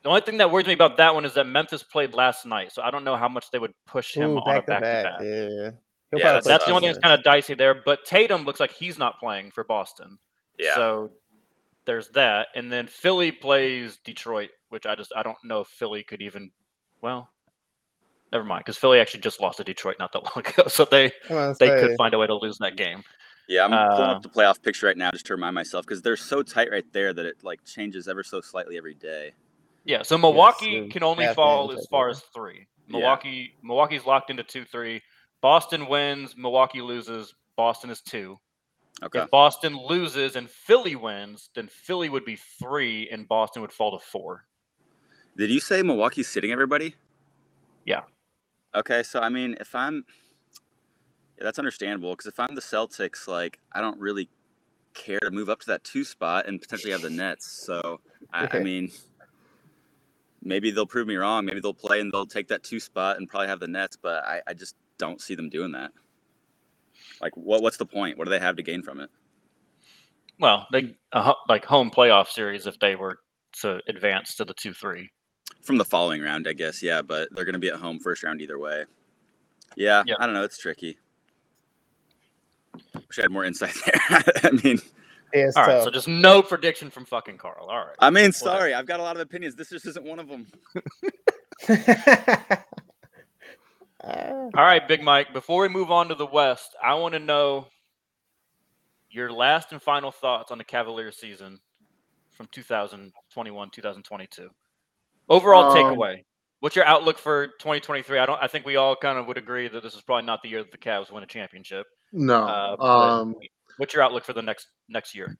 The 0.03 0.09
only 0.09 0.21
thing 0.21 0.37
that 0.37 0.49
worries 0.49 0.65
me 0.65 0.73
about 0.73 0.97
that 0.97 1.13
one 1.13 1.25
is 1.25 1.33
that 1.35 1.45
Memphis 1.45 1.83
played 1.83 2.13
last 2.13 2.45
night, 2.45 2.71
so 2.71 2.81
I 2.81 2.89
don't 2.89 3.03
know 3.03 3.15
how 3.15 3.29
much 3.29 3.51
they 3.51 3.59
would 3.59 3.73
push 3.85 4.15
him 4.15 4.31
Ooh, 4.31 4.37
on 4.39 4.55
a 4.57 4.61
back 4.61 4.65
to 4.65 4.71
back 4.71 4.79
to 4.79 4.85
back. 4.85 5.03
back. 5.03 5.21
Yeah. 5.21 5.71
He'll 6.11 6.19
Yeah, 6.19 6.33
that's 6.33 6.47
That's 6.47 6.65
the 6.65 6.71
only 6.71 6.81
thing 6.81 6.93
that's 6.93 7.03
kind 7.03 7.13
of 7.17 7.23
dicey 7.23 7.53
there. 7.53 7.75
But 7.85 8.03
Tatum 8.05 8.43
looks 8.43 8.59
like 8.59 8.71
he's 8.71 8.97
not 8.97 9.19
playing 9.19 9.51
for 9.51 9.63
Boston. 9.63 10.17
Yeah. 10.57 10.75
So 10.75 11.11
there's 11.85 12.09
that, 12.09 12.47
and 12.55 12.71
then 12.71 12.87
Philly 12.87 13.31
plays 13.31 13.97
Detroit, 14.03 14.49
which 14.69 14.85
I 14.85 14.95
just 14.95 15.11
I 15.15 15.23
don't 15.23 15.37
know 15.43 15.61
if 15.61 15.67
Philly 15.67 16.03
could 16.03 16.21
even. 16.21 16.51
Well, 17.01 17.29
never 18.31 18.43
mind, 18.43 18.61
because 18.65 18.77
Philly 18.77 18.99
actually 18.99 19.21
just 19.21 19.39
lost 19.39 19.57
to 19.57 19.63
Detroit 19.63 19.97
not 19.99 20.11
that 20.13 20.23
long 20.35 20.45
ago, 20.45 20.67
so 20.67 20.85
they 20.85 21.11
they 21.29 21.53
say, 21.67 21.79
could 21.79 21.97
find 21.97 22.13
a 22.13 22.17
way 22.17 22.27
to 22.27 22.35
lose 22.35 22.57
that 22.57 22.75
game. 22.75 23.03
Yeah, 23.47 23.65
I'm 23.65 23.71
pulling 23.95 24.09
Uh, 24.09 24.13
up 24.13 24.21
the 24.23 24.29
playoff 24.29 24.61
picture 24.61 24.85
right 24.87 24.97
now 24.97 25.11
just 25.11 25.25
to 25.27 25.33
remind 25.33 25.55
myself 25.55 25.85
because 25.85 26.01
they're 26.01 26.15
so 26.17 26.41
tight 26.41 26.71
right 26.71 26.85
there 26.93 27.13
that 27.13 27.25
it 27.25 27.43
like 27.43 27.63
changes 27.65 28.07
ever 28.07 28.23
so 28.23 28.41
slightly 28.41 28.77
every 28.77 28.93
day. 28.93 29.33
Yeah, 29.83 30.03
so 30.03 30.17
Milwaukee 30.17 30.81
the 30.81 30.89
can 30.89 31.03
only 31.03 31.27
fall 31.33 31.71
as 31.71 31.87
far 31.87 32.09
as 32.09 32.21
three. 32.33 32.67
Yeah. 32.87 32.97
Milwaukee 32.97 33.53
Milwaukee's 33.63 34.05
locked 34.05 34.29
into 34.29 34.43
two 34.43 34.65
three. 34.65 35.01
Boston 35.41 35.87
wins, 35.87 36.35
Milwaukee 36.37 36.81
loses. 36.81 37.33
Boston 37.55 37.89
is 37.89 38.01
two. 38.01 38.39
Okay. 39.03 39.21
If 39.21 39.31
Boston 39.31 39.77
loses 39.77 40.35
and 40.35 40.49
Philly 40.49 40.95
wins, 40.95 41.49
then 41.55 41.67
Philly 41.67 42.09
would 42.09 42.25
be 42.25 42.35
three, 42.35 43.09
and 43.09 43.27
Boston 43.27 43.61
would 43.63 43.71
fall 43.71 43.97
to 43.97 44.05
four. 44.05 44.45
Did 45.37 45.49
you 45.49 45.59
say 45.59 45.81
Milwaukee's 45.81 46.27
sitting 46.27 46.51
everybody? 46.51 46.93
Yeah. 47.85 48.01
Okay, 48.75 49.01
so 49.03 49.19
I 49.19 49.29
mean, 49.29 49.57
if 49.59 49.73
I'm, 49.73 50.05
yeah, 51.37 51.43
that's 51.43 51.57
understandable 51.57 52.11
because 52.11 52.27
if 52.27 52.39
I'm 52.39 52.53
the 52.53 52.61
Celtics, 52.61 53.27
like 53.27 53.59
I 53.73 53.81
don't 53.81 53.99
really 53.99 54.29
care 54.93 55.19
to 55.19 55.31
move 55.31 55.49
up 55.49 55.59
to 55.61 55.67
that 55.67 55.83
two 55.83 56.03
spot 56.03 56.47
and 56.47 56.61
potentially 56.61 56.91
have 56.91 57.01
the 57.01 57.09
Nets. 57.09 57.51
So 57.65 58.01
I, 58.31 58.47
I 58.51 58.59
mean, 58.59 58.91
maybe 60.43 60.71
they'll 60.71 60.85
prove 60.85 61.07
me 61.07 61.15
wrong. 61.15 61.45
Maybe 61.45 61.59
they'll 61.59 61.73
play 61.73 61.99
and 61.99 62.11
they'll 62.11 62.25
take 62.25 62.47
that 62.49 62.63
two 62.63 62.79
spot 62.79 63.17
and 63.17 63.27
probably 63.29 63.47
have 63.47 63.59
the 63.59 63.67
Nets, 63.67 63.95
but 63.95 64.23
I, 64.23 64.41
I 64.47 64.53
just 64.53 64.75
don't 64.97 65.21
see 65.21 65.35
them 65.35 65.49
doing 65.49 65.71
that. 65.73 65.91
Like, 67.21 67.35
what 67.35 67.61
what's 67.61 67.77
the 67.77 67.85
point? 67.85 68.17
What 68.17 68.25
do 68.25 68.31
they 68.31 68.39
have 68.39 68.55
to 68.57 68.63
gain 68.63 68.81
from 68.83 68.99
it? 68.99 69.09
Well, 70.39 70.67
they 70.71 70.95
like 71.47 71.65
home 71.65 71.91
playoff 71.91 72.27
series 72.27 72.65
if 72.65 72.79
they 72.79 72.95
were 72.95 73.19
to 73.61 73.79
advance 73.87 74.35
to 74.35 74.45
the 74.45 74.53
two 74.53 74.73
three. 74.73 75.09
From 75.61 75.77
the 75.77 75.85
following 75.85 76.21
round, 76.21 76.47
I 76.47 76.53
guess, 76.53 76.81
yeah, 76.81 77.03
but 77.03 77.29
they're 77.31 77.45
going 77.45 77.53
to 77.53 77.59
be 77.59 77.67
at 77.67 77.75
home 77.75 77.99
first 77.99 78.23
round 78.23 78.41
either 78.41 78.57
way. 78.57 78.85
Yeah, 79.75 80.03
Yeah. 80.07 80.15
I 80.19 80.25
don't 80.25 80.33
know. 80.33 80.43
It's 80.43 80.57
tricky. 80.57 80.97
Wish 82.95 83.19
I 83.19 83.23
had 83.23 83.31
more 83.31 83.45
insight 83.45 83.75
there. 83.85 84.23
I 84.43 84.51
mean, 84.63 84.79
Yeah, 85.33 85.47
it's 85.47 85.55
All 85.57 85.63
right, 85.65 85.73
tough. 85.75 85.83
so 85.85 85.91
just 85.91 86.07
no 86.07 86.41
prediction 86.41 86.89
from 86.89 87.05
fucking 87.05 87.37
Carl. 87.37 87.67
All 87.69 87.77
right. 87.77 87.95
I 87.99 88.09
mean, 88.09 88.31
sorry, 88.31 88.73
I've 88.73 88.85
got 88.85 88.99
a 88.99 89.03
lot 89.03 89.15
of 89.15 89.21
opinions. 89.21 89.55
This 89.55 89.69
just 89.69 89.85
isn't 89.87 90.05
one 90.05 90.19
of 90.19 90.27
them. 90.27 90.47
All 94.03 94.49
right, 94.55 94.85
Big 94.87 95.03
Mike. 95.03 95.31
Before 95.33 95.61
we 95.61 95.67
move 95.69 95.91
on 95.91 96.07
to 96.09 96.15
the 96.15 96.25
West, 96.25 96.75
I 96.83 96.95
want 96.95 97.13
to 97.13 97.19
know 97.19 97.67
your 99.09 99.31
last 99.31 99.71
and 99.71 99.81
final 99.81 100.11
thoughts 100.11 100.51
on 100.51 100.57
the 100.57 100.63
Cavaliers 100.63 101.17
season 101.17 101.59
from 102.31 102.47
2021, 102.51 103.69
2022. 103.69 104.49
Overall 105.29 105.71
Um, 105.71 105.77
takeaway. 105.77 106.23
What's 106.61 106.75
your 106.75 106.85
outlook 106.85 107.17
for 107.17 107.47
2023? 107.59 108.19
I 108.19 108.25
don't. 108.25 108.41
I 108.41 108.47
think 108.47 108.65
we 108.65 108.75
all 108.75 108.95
kind 108.95 109.17
of 109.17 109.27
would 109.27 109.37
agree 109.37 109.67
that 109.67 109.81
this 109.83 109.95
is 109.95 110.01
probably 110.01 110.25
not 110.25 110.41
the 110.43 110.49
year 110.49 110.61
that 110.63 110.71
the 110.71 110.77
Cavs 110.77 111.11
win 111.11 111.23
a 111.23 111.27
championship. 111.27 111.87
No. 112.11 112.43
Uh, 112.79 112.83
um, 112.83 113.35
what's 113.81 113.95
your 113.95 114.03
outlook 114.03 114.23
for 114.23 114.33
the 114.33 114.41
next 114.43 114.67
next 114.87 115.15
year? 115.15 115.37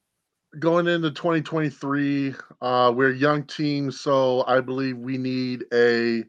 going 0.59 0.87
into 0.87 1.11
2023, 1.11 2.35
uh, 2.61 2.91
we're 2.93 3.11
a 3.11 3.15
young 3.15 3.43
team, 3.45 3.91
so 3.91 4.43
I 4.47 4.59
believe 4.59 4.97
we 4.97 5.17
need 5.17 5.65
a 5.73 6.25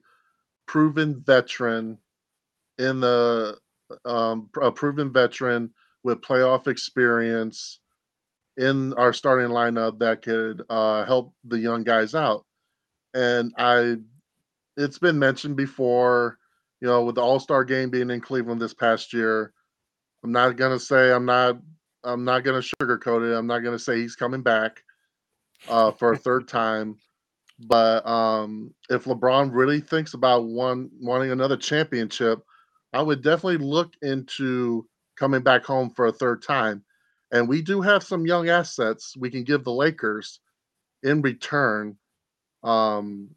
proven 0.66 1.22
veteran 1.26 1.98
in 2.78 3.00
the 3.00 3.58
um, 4.04 4.48
a 4.60 4.70
proven 4.70 5.12
veteran 5.12 5.70
with 6.04 6.20
playoff 6.20 6.66
experience 6.66 7.80
in 8.56 8.92
our 8.94 9.12
starting 9.12 9.50
lineup 9.50 9.98
that 9.98 10.22
could 10.22 10.62
uh, 10.70 11.04
help 11.04 11.34
the 11.44 11.58
young 11.58 11.82
guys 11.82 12.14
out. 12.14 12.44
And 13.14 13.52
I, 13.58 13.96
it's 14.76 14.98
been 14.98 15.18
mentioned 15.18 15.56
before, 15.56 16.38
you 16.80 16.88
know, 16.88 17.04
with 17.04 17.16
the 17.16 17.22
All 17.22 17.40
Star 17.40 17.64
game 17.64 17.90
being 17.90 18.10
in 18.10 18.20
Cleveland 18.20 18.60
this 18.60 18.74
past 18.74 19.12
year. 19.12 19.52
I'm 20.24 20.32
not 20.32 20.56
gonna 20.56 20.78
say 20.78 21.10
I'm 21.10 21.26
not 21.26 21.58
I'm 22.04 22.24
not 22.24 22.44
going 22.44 22.60
to 22.60 22.76
sugarcoat 22.76 23.30
it. 23.30 23.36
I'm 23.36 23.46
not 23.46 23.60
going 23.60 23.76
to 23.76 23.82
say 23.82 24.00
he's 24.00 24.16
coming 24.16 24.42
back 24.42 24.82
uh, 25.68 25.90
for 25.92 26.12
a 26.12 26.18
third 26.18 26.48
time. 26.48 26.96
But 27.58 28.06
um, 28.06 28.74
if 28.90 29.04
LeBron 29.04 29.50
really 29.52 29.80
thinks 29.80 30.14
about 30.14 30.44
one 30.44 30.90
wanting 31.00 31.30
another 31.30 31.56
championship, 31.56 32.40
I 32.92 33.02
would 33.02 33.22
definitely 33.22 33.64
look 33.64 33.94
into 34.02 34.86
coming 35.16 35.42
back 35.42 35.64
home 35.64 35.90
for 35.90 36.06
a 36.06 36.12
third 36.12 36.42
time. 36.42 36.84
And 37.30 37.48
we 37.48 37.62
do 37.62 37.80
have 37.80 38.02
some 38.02 38.26
young 38.26 38.48
assets 38.48 39.16
we 39.16 39.30
can 39.30 39.44
give 39.44 39.64
the 39.64 39.72
Lakers 39.72 40.40
in 41.02 41.22
return 41.22 41.96
um, 42.62 43.30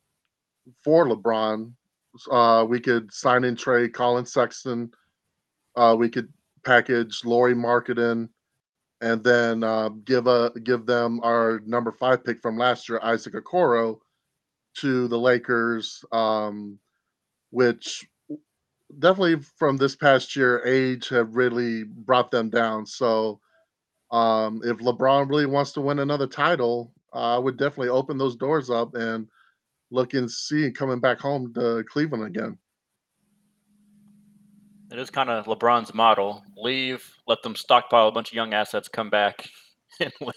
for 0.84 1.08
LeBron. 1.08 1.72
Uh, 2.30 2.66
we 2.68 2.80
could 2.80 3.14
sign 3.14 3.44
and 3.44 3.58
trade 3.58 3.94
Collin 3.94 4.26
Sexton. 4.26 4.92
Uh, 5.76 5.96
we 5.98 6.10
could 6.10 6.32
package 6.66 7.24
Lauri 7.24 7.54
Markkanen 7.54 8.30
and 9.02 9.24
then 9.24 9.64
uh, 9.64 9.90
give 9.90 10.28
a 10.28 10.52
give 10.64 10.86
them 10.86 11.20
our 11.24 11.62
number 11.66 11.92
five 11.92 12.24
pick 12.24 12.42
from 12.42 12.58
last 12.58 12.88
year, 12.88 13.00
Isaac 13.04 13.34
Okoro, 13.34 14.00
to 14.78 15.08
the 15.08 15.20
Lakers, 15.20 16.04
um, 16.12 16.80
which 17.52 18.08
definitely 19.00 19.42
from 19.58 19.78
this 19.78 19.96
past 19.96 20.36
year, 20.36 20.64
age 20.66 21.10
have 21.10 21.36
really 21.36 21.84
brought 21.84 22.32
them 22.32 22.50
down. 22.50 22.86
So 22.86 23.40
um, 24.12 24.62
if 24.64 24.78
LeBron 24.78 25.30
really 25.30 25.46
wants 25.46 25.72
to 25.74 25.82
win 25.82 26.00
another 26.00 26.28
title, 26.28 26.94
uh, 27.14 27.36
I 27.36 27.38
would 27.38 27.58
definitely 27.58 27.90
open 27.90 28.18
those 28.18 28.36
doors 28.36 28.70
up 28.70 28.96
and 28.96 29.28
look 29.92 30.14
and 30.14 30.30
see 30.30 30.72
coming 30.72 31.00
back 31.00 31.20
home 31.20 31.54
to 31.54 31.84
Cleveland 31.90 32.26
again. 32.26 32.58
It 34.96 35.02
is 35.02 35.10
kind 35.10 35.30
of 35.30 35.44
LeBron's 35.46 35.94
model: 35.94 36.42
leave, 36.56 37.06
let 37.28 37.44
them 37.44 37.54
stockpile 37.54 38.08
a 38.08 38.12
bunch 38.14 38.30
of 38.30 38.34
young 38.34 38.54
assets, 38.54 38.88
come 38.88 39.10
back 39.10 39.46
and 40.00 40.14
win. 40.22 40.32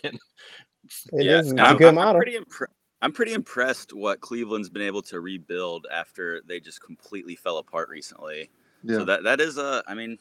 It 1.13 1.27
Yeah, 1.27 1.39
is 1.39 1.53
no, 1.53 1.63
a 1.63 1.67
I'm, 1.67 1.77
good 1.77 1.89
I'm 1.91 1.95
model. 1.95 2.21
pretty 2.21 2.37
impre- 2.37 2.67
I'm 3.01 3.13
pretty 3.13 3.35
impressed 3.35 3.93
what 3.93 4.21
Cleveland's 4.21 4.69
been 4.69 4.83
able 4.83 5.03
to 5.03 5.21
rebuild 5.21 5.87
after 5.93 6.41
they 6.49 6.59
just 6.59 6.83
completely 6.83 7.37
fell 7.37 7.59
apart 7.59 7.89
recently. 7.89 8.51
Yeah. 8.83 8.97
So 8.97 9.05
that 9.05 9.23
that 9.23 9.41
is 9.41 9.59
a 9.59 9.85
I 9.87 9.95
mean, 9.95 10.19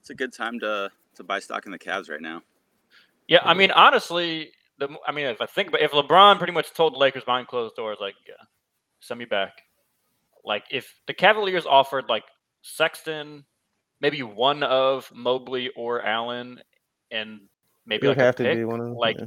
it's 0.00 0.10
a 0.10 0.16
good 0.16 0.32
time 0.32 0.58
to 0.58 0.90
to 1.14 1.22
buy 1.22 1.38
stock 1.38 1.66
in 1.66 1.70
the 1.70 1.78
Cavs 1.78 2.10
right 2.10 2.20
now. 2.20 2.42
Yeah, 3.28 3.38
I 3.44 3.54
mean, 3.54 3.70
honestly, 3.70 4.50
the 4.78 4.88
I 5.06 5.12
mean, 5.12 5.26
if 5.26 5.40
I 5.40 5.46
think 5.46 5.68
about 5.68 5.82
if 5.82 5.92
LeBron 5.92 6.38
pretty 6.38 6.52
much 6.52 6.72
told 6.74 6.94
the 6.94 6.98
Lakers 6.98 7.22
behind 7.22 7.46
closed 7.46 7.76
doors, 7.76 7.98
like, 8.00 8.16
yeah, 8.28 8.34
send 8.98 9.18
me 9.20 9.26
back. 9.26 9.52
Like, 10.44 10.64
if 10.72 10.92
the 11.06 11.14
Cavaliers 11.14 11.66
offered 11.66 12.08
like 12.08 12.24
Sexton, 12.62 13.44
maybe 14.00 14.22
one 14.22 14.62
of 14.62 15.10
Mobley 15.14 15.70
or 15.76 16.02
Allen, 16.04 16.60
and 17.10 17.40
maybe 17.86 18.06
like 18.06 18.16
would 18.16 18.22
a 18.22 18.26
have 18.26 18.36
to 18.36 18.42
pick, 18.44 18.56
be 18.58 18.64
one 18.64 18.80
of 18.80 18.86
them. 18.86 18.94
like, 18.96 19.16
yeah. 19.18 19.26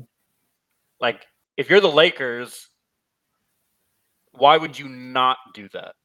like 0.99 1.25
if 1.58 1.69
you're 1.69 1.82
the 1.82 1.91
Lakers, 1.91 2.69
why 4.32 4.58
would 4.58 4.77
you 4.77 4.88
not 4.88 5.38
do 5.53 5.67
that? 5.73 5.95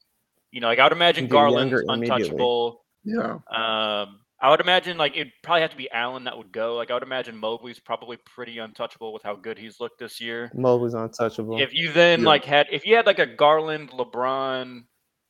You 0.50 0.60
know, 0.60 0.68
like 0.68 0.78
I 0.78 0.84
would 0.84 0.92
imagine 0.92 1.24
Get 1.24 1.30
Garland's 1.32 1.82
untouchable. 1.88 2.84
Yeah. 3.04 3.38
Um, 3.50 4.20
I 4.40 4.50
would 4.50 4.60
imagine 4.60 4.96
like 4.98 5.16
it'd 5.16 5.32
probably 5.42 5.62
have 5.62 5.70
to 5.70 5.76
be 5.76 5.90
Allen 5.90 6.24
that 6.24 6.36
would 6.36 6.52
go. 6.52 6.76
Like 6.76 6.90
I 6.90 6.94
would 6.94 7.02
imagine 7.02 7.36
Mobley's 7.36 7.80
probably 7.80 8.18
pretty 8.26 8.58
untouchable 8.58 9.12
with 9.12 9.22
how 9.22 9.36
good 9.36 9.58
he's 9.58 9.80
looked 9.80 9.98
this 9.98 10.20
year. 10.20 10.50
Mobley's 10.54 10.94
untouchable. 10.94 11.60
If 11.60 11.72
you 11.72 11.92
then 11.92 12.20
Yeah. 12.20 12.26
like 12.26 12.44
had 12.44 12.66
if 12.70 12.84
you 12.86 12.94
had 12.96 13.06
like 13.06 13.18
a 13.18 13.26
Garland, 13.26 13.90
LeBron, 13.90 14.84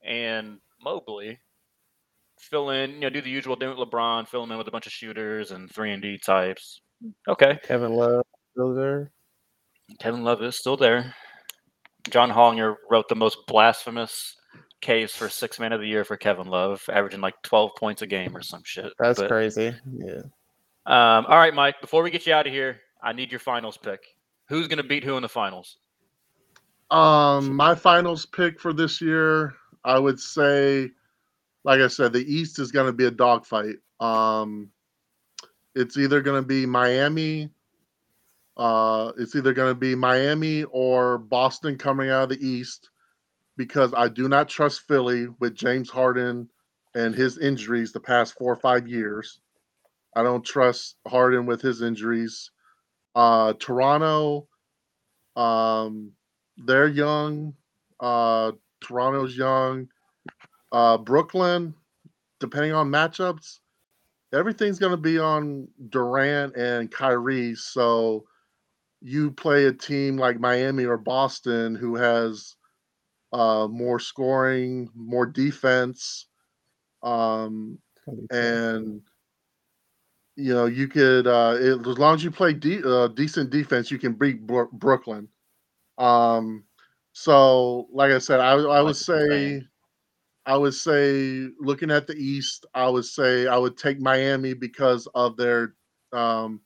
and 0.04 0.58
Mobley 0.82 1.38
fill 2.44 2.70
in, 2.70 2.92
you 2.92 3.00
know, 3.00 3.10
do 3.10 3.20
the 3.20 3.30
usual 3.30 3.56
thing 3.56 3.68
with 3.68 3.78
LeBron, 3.78 4.28
fill 4.28 4.42
him 4.44 4.52
in 4.52 4.58
with 4.58 4.68
a 4.68 4.70
bunch 4.70 4.86
of 4.86 4.92
shooters 4.92 5.50
and 5.50 5.70
three 5.70 5.92
and 5.92 6.02
D 6.02 6.18
types. 6.18 6.80
Okay, 7.28 7.58
Kevin 7.64 7.92
Love, 7.94 8.24
still 8.52 8.74
there. 8.74 9.10
Kevin 10.00 10.24
Love 10.24 10.42
is 10.42 10.56
still 10.56 10.76
there. 10.76 11.14
John 12.10 12.30
Hollinger 12.30 12.76
wrote 12.90 13.08
the 13.08 13.14
most 13.16 13.38
blasphemous 13.46 14.36
case 14.80 15.14
for 15.14 15.28
six 15.28 15.58
man 15.58 15.72
of 15.72 15.80
the 15.80 15.86
year 15.88 16.04
for 16.04 16.16
Kevin 16.16 16.46
Love, 16.46 16.82
averaging 16.92 17.20
like 17.20 17.34
twelve 17.42 17.72
points 17.76 18.02
a 18.02 18.06
game 18.06 18.36
or 18.36 18.42
some 18.42 18.62
shit. 18.64 18.92
That's 18.98 19.20
But- 19.20 19.28
crazy. 19.28 19.74
Yeah. 19.96 20.22
Um, 20.86 21.24
all 21.26 21.38
right, 21.38 21.54
Mike. 21.54 21.80
Before 21.80 22.02
we 22.02 22.10
get 22.10 22.26
you 22.26 22.34
out 22.34 22.46
of 22.46 22.52
here, 22.52 22.80
I 23.02 23.12
need 23.14 23.30
your 23.32 23.40
finals 23.40 23.78
pick. 23.78 24.00
Who's 24.50 24.68
going 24.68 24.76
to 24.78 24.82
beat 24.84 25.02
who 25.02 25.16
in 25.16 25.22
the 25.22 25.28
finals? 25.28 25.78
Um, 26.90 27.54
my 27.56 27.74
finals 27.74 28.26
pick 28.26 28.60
for 28.60 28.74
this 28.74 29.00
year, 29.00 29.54
I 29.84 29.98
would 29.98 30.20
say, 30.20 30.90
like 31.64 31.80
I 31.80 31.88
said, 31.88 32.12
the 32.12 32.32
East 32.32 32.58
is 32.58 32.70
going 32.70 32.86
to 32.86 32.92
be 32.92 33.06
a 33.06 33.10
dogfight. 33.10 33.76
Um, 33.98 34.70
it's 35.74 35.96
either 35.96 36.20
going 36.20 36.40
to 36.42 36.46
be 36.46 36.66
Miami. 36.66 37.50
Uh, 38.56 39.12
it's 39.18 39.34
either 39.34 39.52
going 39.52 39.72
to 39.72 39.78
be 39.78 39.94
Miami 39.94 40.62
or 40.64 41.18
Boston 41.18 41.76
coming 41.76 42.10
out 42.10 42.24
of 42.24 42.28
the 42.28 42.46
East, 42.46 42.90
because 43.56 43.92
I 43.94 44.08
do 44.08 44.28
not 44.28 44.48
trust 44.48 44.82
Philly 44.82 45.26
with 45.40 45.54
James 45.54 45.90
Harden 45.90 46.48
and 46.94 47.14
his 47.14 47.38
injuries 47.38 47.92
the 47.92 48.00
past 48.00 48.34
four 48.34 48.52
or 48.52 48.56
five 48.56 48.86
years. 48.86 49.40
I 50.14 50.22
don't 50.22 50.44
trust 50.44 50.96
Harden 51.06 51.46
with 51.46 51.60
his 51.60 51.82
injuries. 51.82 52.50
Uh, 53.14 53.54
Toronto. 53.54 54.46
Um, 55.34 56.12
they're 56.56 56.86
young. 56.86 57.54
Uh, 57.98 58.52
Toronto's 58.80 59.36
young. 59.36 59.88
Uh, 60.74 60.98
Brooklyn, 60.98 61.72
depending 62.40 62.72
on 62.72 62.90
matchups, 62.90 63.60
everything's 64.32 64.80
going 64.80 64.90
to 64.90 64.96
be 64.96 65.20
on 65.20 65.68
Durant 65.90 66.56
and 66.56 66.90
Kyrie. 66.90 67.54
So 67.54 68.24
you 69.00 69.30
play 69.30 69.66
a 69.66 69.72
team 69.72 70.16
like 70.16 70.40
Miami 70.40 70.84
or 70.84 70.96
Boston 70.96 71.76
who 71.76 71.94
has 71.94 72.56
uh, 73.32 73.68
more 73.70 74.00
scoring, 74.00 74.90
more 74.96 75.26
defense, 75.26 76.26
um, 77.04 77.78
It's 77.94 78.04
gonna 78.04 78.16
be 78.16 78.26
tough. 78.26 78.36
and 78.36 79.02
you 80.36 80.54
know 80.54 80.66
you 80.66 80.88
could 80.88 81.28
uh, 81.28 81.56
it, 81.56 81.86
as 81.86 81.98
long 81.98 82.16
as 82.16 82.24
you 82.24 82.32
play 82.32 82.52
de- 82.52 82.82
uh, 82.82 83.08
decent 83.08 83.50
defense, 83.50 83.92
you 83.92 83.98
can 83.98 84.14
beat 84.14 84.44
Bro- 84.44 84.70
Brooklyn. 84.72 85.28
Um, 85.98 86.64
so 87.12 87.86
like 87.92 88.10
I 88.10 88.18
said, 88.18 88.40
I, 88.40 88.54
I 88.54 88.54
would 88.54 88.96
what 88.96 89.08
you're 89.08 89.28
say, 89.28 89.62
I 90.46 90.56
would 90.56 90.74
say, 90.74 91.48
looking 91.58 91.90
at 91.90 92.06
the 92.06 92.14
East, 92.16 92.66
I 92.74 92.88
would 92.88 93.06
say 93.06 93.46
I 93.46 93.56
would 93.56 93.76
take 93.78 94.00
Miami 94.00 94.52
because 94.54 95.08
of 95.14 95.36
their 95.36 95.74
um, 96.12 96.60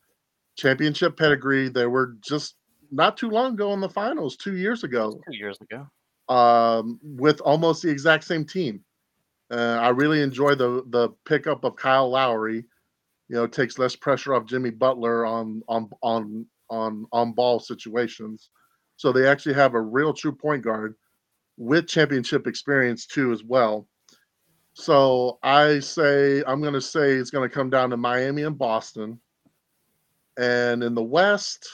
championship 0.57 1.17
pedigree. 1.17 1.69
They 1.69 1.87
were 1.87 2.17
just 2.21 2.57
not 2.91 3.17
too 3.17 3.31
long 3.31 3.55
ago 3.55 3.73
in 3.75 3.81
the 3.81 3.89
finals, 3.89 4.37
two 4.37 4.57
years 4.57 4.83
ago 4.83 5.21
Two 5.31 5.37
years 5.37 5.59
ago. 5.61 5.87
um, 6.35 6.99
with 7.03 7.41
almost 7.43 7.83
the 7.83 7.91
exact 7.91 8.25
same 8.25 8.45
team. 8.45 8.85
Uh, 9.51 9.79
I 9.81 9.89
really 9.91 10.23
enjoy 10.23 10.55
the 10.55 10.83
the 10.91 11.11
pickup 11.25 11.65
of 11.65 11.77
Kyle 11.77 12.11
Lowry. 12.11 12.65
You 13.29 13.37
know, 13.37 13.47
takes 13.47 13.79
less 13.79 13.95
pressure 13.95 14.35
off 14.35 14.47
Jimmy 14.47 14.71
Butler 14.71 15.25
on 15.25 15.63
on 15.69 15.89
on 16.03 16.47
on 16.71 17.07
on 17.13 17.33
ball 17.33 17.61
situations. 17.61 18.51
So 18.97 19.13
they 19.13 19.29
actually 19.29 19.55
have 19.55 19.75
a 19.75 19.81
real 19.81 20.13
true 20.13 20.33
point 20.33 20.63
guard 20.65 20.97
with 21.59 21.89
championship 21.89 22.47
experience 22.47 23.05
too 23.05 23.33
as 23.33 23.45
well. 23.45 23.87
So 24.73 25.39
I 25.43 25.81
say 25.81 26.43
I'm 26.47 26.61
going 26.61 26.75
to 26.75 26.81
say 26.81 27.15
it's 27.15 27.31
going 27.31 27.49
to 27.49 27.55
come 27.55 27.69
down 27.69 27.91
to 27.91 27.97
Miami 27.97 28.45
and 28.45 28.57
Boston. 28.57 29.21
And 30.39 30.85
in 30.85 30.95
the 30.95 31.03
West, 31.03 31.69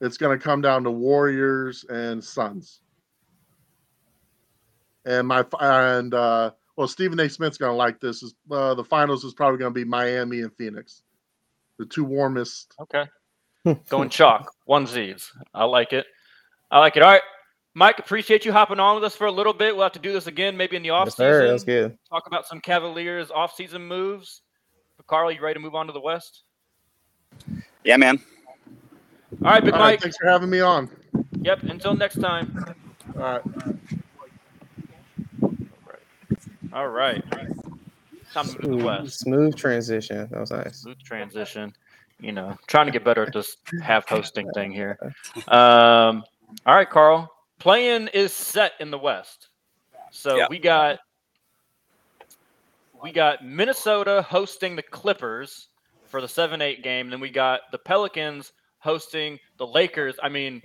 it's 0.00 0.16
going 0.16 0.36
to 0.36 0.42
come 0.42 0.60
down 0.60 0.82
to 0.84 0.90
Warriors 0.90 1.84
and 1.88 2.22
Suns. 2.22 2.80
And 5.06 5.28
my 5.28 5.44
and 5.60 6.12
uh, 6.12 6.50
well, 6.76 6.88
Stephen 6.88 7.18
A. 7.20 7.28
Smith's 7.28 7.56
gonna 7.56 7.74
like 7.74 8.00
this. 8.00 8.22
Is 8.22 8.34
uh, 8.50 8.74
the 8.74 8.84
finals 8.84 9.24
is 9.24 9.32
probably 9.32 9.58
gonna 9.58 9.70
be 9.70 9.84
Miami 9.84 10.40
and 10.40 10.54
Phoenix, 10.56 11.02
the 11.78 11.86
two 11.86 12.04
warmest. 12.04 12.74
Okay. 12.80 13.04
Going 13.88 14.10
chalk. 14.10 14.52
One 14.66 14.86
Z's. 14.86 15.32
I 15.54 15.64
like 15.64 15.92
it. 15.94 16.06
I 16.70 16.78
like 16.78 16.96
it. 16.96 17.02
All 17.02 17.12
right. 17.12 17.22
Mike, 17.74 17.98
appreciate 17.98 18.44
you 18.44 18.52
hopping 18.52 18.80
on 18.80 18.96
with 18.96 19.04
us 19.04 19.14
for 19.14 19.26
a 19.26 19.32
little 19.32 19.52
bit. 19.52 19.74
We'll 19.74 19.84
have 19.84 19.92
to 19.92 19.98
do 20.00 20.12
this 20.12 20.26
again, 20.26 20.56
maybe 20.56 20.76
in 20.76 20.82
the 20.82 20.90
off 20.90 21.06
Yes, 21.06 21.16
sir. 21.16 21.48
That's 21.48 21.62
good. 21.64 21.96
Talk 22.08 22.26
about 22.26 22.46
some 22.46 22.60
Cavaliers 22.60 23.30
off 23.30 23.54
season 23.54 23.86
moves. 23.86 24.42
Carl, 25.06 25.30
you 25.32 25.40
ready 25.40 25.54
to 25.54 25.60
move 25.60 25.74
on 25.74 25.86
to 25.86 25.92
the 25.92 26.00
West? 26.00 26.42
Yeah, 27.84 27.96
man. 27.96 28.20
All 29.44 29.52
right, 29.52 29.64
Big 29.64 29.72
All 29.72 29.80
right, 29.80 29.86
Mike. 29.92 30.00
thanks 30.02 30.16
for 30.16 30.28
having 30.28 30.50
me 30.50 30.60
on. 30.60 30.90
Yep. 31.42 31.62
Until 31.64 31.94
next 31.94 32.20
time. 32.20 32.74
All 33.16 33.22
right. 33.22 33.42
All 36.72 36.88
right. 36.88 37.22
Time 38.32 38.46
to 38.46 38.52
move 38.52 38.56
to 38.56 38.56
the 38.58 38.66
Smooth, 38.66 38.84
West. 38.84 39.18
smooth 39.20 39.56
transition. 39.56 40.28
That 40.30 40.38
was 40.40 40.50
nice. 40.50 40.76
Smooth 40.78 40.98
transition. 41.02 41.74
You 42.20 42.32
know, 42.32 42.56
trying 42.66 42.86
to 42.86 42.92
get 42.92 43.02
better 43.02 43.22
at 43.24 43.32
this 43.32 43.56
half 43.82 44.08
hosting 44.08 44.50
thing 44.54 44.72
here. 44.72 44.98
Um, 45.48 46.22
all 46.66 46.74
right, 46.74 46.88
Carl. 46.90 47.32
Play-in 47.60 48.08
is 48.08 48.32
set 48.32 48.72
in 48.80 48.90
the 48.90 48.98
West. 48.98 49.48
So 50.10 50.36
Yeah. 50.36 50.46
we 50.50 50.58
got 50.58 50.98
we 53.02 53.12
got 53.12 53.44
Minnesota 53.44 54.20
hosting 54.28 54.76
the 54.76 54.82
Clippers 54.82 55.68
for 56.06 56.20
the 56.20 56.26
7-8 56.26 56.82
game. 56.82 57.08
Then 57.08 57.18
we 57.20 57.30
got 57.30 57.62
the 57.72 57.78
Pelicans 57.78 58.52
hosting 58.78 59.38
the 59.56 59.66
Lakers. 59.66 60.16
I 60.22 60.28
mean, 60.28 60.60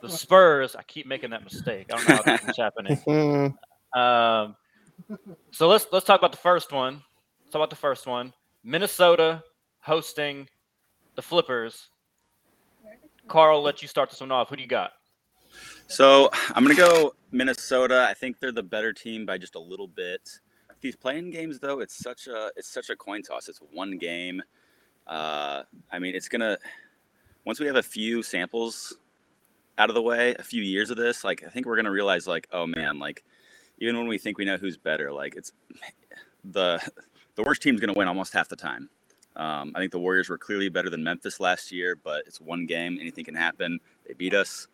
the 0.00 0.08
Spurs. 0.08 0.76
I 0.76 0.82
keep 0.84 1.06
making 1.06 1.30
that 1.30 1.42
mistake. 1.42 1.86
I 1.92 1.96
don't 1.96 2.08
know 2.08 2.16
how 2.16 2.36
this 2.36 2.48
is 2.50 2.56
happening. 2.56 2.96
Hmm. 3.94 3.98
Um, 3.98 4.56
so 5.50 5.66
let's 5.68 5.86
let's 5.92 6.06
talk 6.06 6.20
about 6.20 6.30
the 6.32 6.38
first 6.38 6.72
one. 6.72 6.94
Let's 7.40 7.52
talk 7.52 7.58
about 7.60 7.70
the 7.70 7.76
first 7.76 8.06
one. 8.06 8.32
Minnesota 8.64 9.42
hosting 9.80 10.48
the 11.16 11.22
Clippers. 11.22 11.88
Carl, 13.28 13.60
let 13.62 13.82
you 13.82 13.88
start 13.88 14.10
this 14.10 14.20
one 14.20 14.30
off. 14.32 14.48
Who 14.48 14.56
do 14.56 14.62
you 14.62 14.68
got? 14.68 14.92
So 15.92 16.30
I'm 16.54 16.62
gonna 16.64 16.74
go 16.74 17.14
Minnesota. 17.32 18.06
I 18.08 18.14
think 18.14 18.40
they're 18.40 18.50
the 18.50 18.62
better 18.62 18.94
team 18.94 19.26
by 19.26 19.36
just 19.36 19.56
a 19.56 19.60
little 19.60 19.86
bit. 19.86 20.26
These 20.80 20.96
play-in 20.96 21.30
games, 21.30 21.58
though, 21.58 21.80
it's 21.80 21.94
such 21.94 22.28
a 22.28 22.50
it's 22.56 22.72
such 22.72 22.88
a 22.88 22.96
coin 22.96 23.20
toss. 23.20 23.46
It's 23.46 23.60
one 23.72 23.98
game. 23.98 24.42
Uh, 25.06 25.64
I 25.90 25.98
mean, 25.98 26.14
it's 26.14 26.30
gonna 26.30 26.56
once 27.44 27.60
we 27.60 27.66
have 27.66 27.76
a 27.76 27.82
few 27.82 28.22
samples 28.22 28.96
out 29.76 29.90
of 29.90 29.94
the 29.94 30.00
way, 30.00 30.34
a 30.38 30.42
few 30.42 30.62
years 30.62 30.88
of 30.88 30.96
this, 30.96 31.24
like 31.24 31.44
I 31.46 31.50
think 31.50 31.66
we're 31.66 31.76
gonna 31.76 31.90
realize, 31.90 32.26
like, 32.26 32.48
oh 32.52 32.66
man, 32.66 32.98
like 32.98 33.22
even 33.76 33.98
when 33.98 34.08
we 34.08 34.16
think 34.16 34.38
we 34.38 34.46
know 34.46 34.56
who's 34.56 34.78
better, 34.78 35.12
like 35.12 35.36
it's 35.36 35.52
the 36.52 36.80
the 37.34 37.42
worst 37.42 37.60
team's 37.60 37.82
gonna 37.82 37.92
win 37.92 38.08
almost 38.08 38.32
half 38.32 38.48
the 38.48 38.56
time. 38.56 38.88
Um, 39.36 39.72
I 39.74 39.80
think 39.80 39.92
the 39.92 39.98
Warriors 39.98 40.30
were 40.30 40.38
clearly 40.38 40.70
better 40.70 40.88
than 40.88 41.04
Memphis 41.04 41.38
last 41.38 41.70
year, 41.70 41.96
but 41.96 42.24
it's 42.26 42.40
one 42.40 42.64
game. 42.64 42.96
Anything 42.98 43.26
can 43.26 43.34
happen. 43.34 43.78
They 44.08 44.14
beat 44.14 44.32
us. 44.32 44.68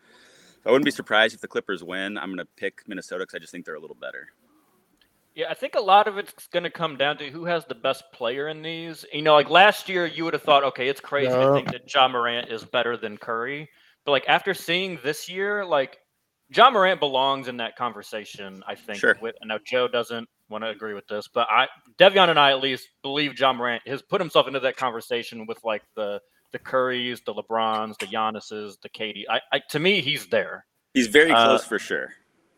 So 0.63 0.69
I 0.69 0.71
wouldn't 0.71 0.85
be 0.85 0.91
surprised 0.91 1.33
if 1.33 1.41
the 1.41 1.47
Clippers 1.47 1.83
win. 1.83 2.17
I'm 2.17 2.27
going 2.27 2.37
to 2.37 2.47
pick 2.57 2.83
Minnesota 2.87 3.23
because 3.23 3.35
I 3.35 3.39
just 3.39 3.51
think 3.51 3.65
they're 3.65 3.75
a 3.75 3.79
little 3.79 3.95
better. 3.95 4.27
Yeah, 5.35 5.45
I 5.49 5.53
think 5.53 5.75
a 5.75 5.79
lot 5.79 6.07
of 6.07 6.17
it's 6.17 6.47
going 6.47 6.63
to 6.63 6.69
come 6.69 6.97
down 6.97 7.17
to 7.19 7.29
who 7.29 7.45
has 7.45 7.63
the 7.65 7.75
best 7.75 8.03
player 8.11 8.49
in 8.49 8.61
these. 8.61 9.05
You 9.13 9.21
know, 9.21 9.33
like 9.33 9.49
last 9.49 9.87
year, 9.87 10.05
you 10.05 10.25
would 10.25 10.33
have 10.33 10.43
thought, 10.43 10.63
okay, 10.65 10.89
it's 10.89 10.99
crazy 10.99 11.31
to 11.31 11.53
think 11.53 11.71
that 11.71 11.93
Ja 11.93 12.07
Morant 12.09 12.49
is 12.51 12.65
better 12.65 12.97
than 12.97 13.17
Curry. 13.17 13.69
But 14.03 14.11
like 14.11 14.25
after 14.27 14.53
seeing 14.53 14.99
this 15.01 15.29
year, 15.29 15.63
like 15.63 15.99
Ja 16.53 16.69
Morant 16.71 16.99
belongs 16.99 17.47
in 17.47 17.57
that 17.57 17.77
conversation. 17.77 18.63
I 18.67 18.75
think. 18.75 18.99
Sure. 18.99 19.15
With 19.21 19.35
I 19.41 19.45
know 19.45 19.59
Joe 19.65 19.87
doesn't 19.87 20.27
want 20.49 20.63
to 20.63 20.71
agree 20.71 20.93
with 20.93 21.07
this, 21.07 21.27
but 21.27 21.47
I, 21.49 21.67
Devion 21.97 22.29
and 22.29 22.39
I 22.39 22.49
at 22.49 22.59
least 22.59 22.89
believe 23.03 23.39
Ja 23.39 23.53
Morant 23.53 23.87
has 23.87 24.01
put 24.01 24.19
himself 24.19 24.47
into 24.47 24.59
that 24.61 24.75
conversation 24.75 25.45
with 25.45 25.63
like 25.63 25.83
the 25.95 26.19
the 26.51 26.59
Currys, 26.59 27.23
the 27.25 27.33
LeBrons, 27.33 27.97
the 27.99 28.07
Giannis's, 28.07 28.77
the 28.81 28.89
KD. 28.89 29.23
I, 29.29 29.41
I 29.51 29.59
to 29.69 29.79
me, 29.79 30.01
he's 30.01 30.27
there. 30.27 30.65
He's 30.93 31.07
very 31.07 31.31
Uh, 31.31 31.45
close 31.45 31.65
for 31.65 31.79
sure. 31.79 32.13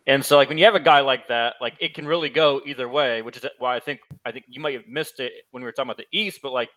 And 0.07 0.25
so, 0.25 0.35
like 0.35 0.49
when 0.49 0.57
you 0.57 0.65
have 0.65 0.75
a 0.75 0.79
guy 0.79 1.01
like 1.01 1.27
that, 1.27 1.55
like 1.61 1.75
it 1.79 1.93
can 1.93 2.07
really 2.07 2.29
go 2.29 2.61
either 2.65 2.89
way. 2.89 3.21
Which 3.21 3.37
is 3.37 3.45
why 3.59 3.75
I 3.75 3.79
think 3.79 3.99
I 4.25 4.31
think 4.31 4.45
you 4.47 4.59
might 4.59 4.73
have 4.73 4.87
missed 4.87 5.19
it 5.19 5.31
when 5.51 5.61
we 5.61 5.65
were 5.65 5.71
talking 5.71 5.89
about 5.89 5.97
the 5.97 6.07
East, 6.11 6.39
but 6.41 6.51
like 6.51 6.69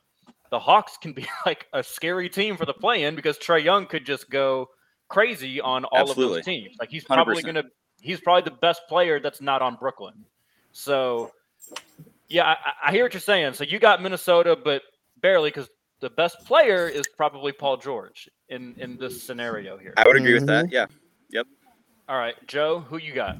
the 0.50 0.58
Hawks 0.58 0.96
can 0.98 1.12
be 1.12 1.26
like 1.46 1.66
a 1.72 1.82
scary 1.82 2.28
team 2.28 2.56
for 2.56 2.66
the 2.66 2.74
play-in 2.74 3.14
because 3.14 3.38
Trae 3.38 3.62
Young 3.62 3.86
could 3.86 4.04
just 4.04 4.28
go 4.30 4.68
crazy 5.08 5.60
on 5.60 5.84
all 5.86 6.10
of 6.10 6.16
those 6.16 6.44
teams. 6.44 6.76
Like 6.78 6.90
he's 6.90 7.04
probably 7.04 7.42
100%. 7.42 7.46
gonna 7.46 7.62
he's 8.00 8.20
probably 8.20 8.42
the 8.42 8.56
best 8.58 8.82
player 8.88 9.20
that's 9.20 9.40
not 9.40 9.62
on 9.62 9.76
Brooklyn. 9.76 10.14
So 10.72 11.30
yeah, 12.28 12.44
I, 12.44 12.56
I 12.88 12.92
hear 12.92 13.04
what 13.04 13.14
you're 13.14 13.20
saying. 13.20 13.54
So 13.54 13.64
you 13.64 13.78
got 13.78 14.02
Minnesota, 14.02 14.56
but 14.62 14.82
barely 15.20 15.50
because 15.50 15.68
the 16.00 16.10
best 16.10 16.44
player 16.44 16.88
is 16.88 17.06
probably 17.16 17.52
Paul 17.52 17.76
George 17.76 18.28
in 18.48 18.74
in 18.78 18.96
this 18.96 19.22
scenario 19.22 19.76
here. 19.76 19.94
I 19.96 20.06
would 20.06 20.16
agree 20.16 20.34
with 20.34 20.46
that. 20.46 20.66
Mm-hmm. 20.66 20.74
Yeah. 20.74 20.86
Yep. 21.30 21.46
All 22.08 22.18
right, 22.18 22.34
Joe, 22.46 22.80
who 22.80 22.98
you 22.98 23.14
got? 23.14 23.38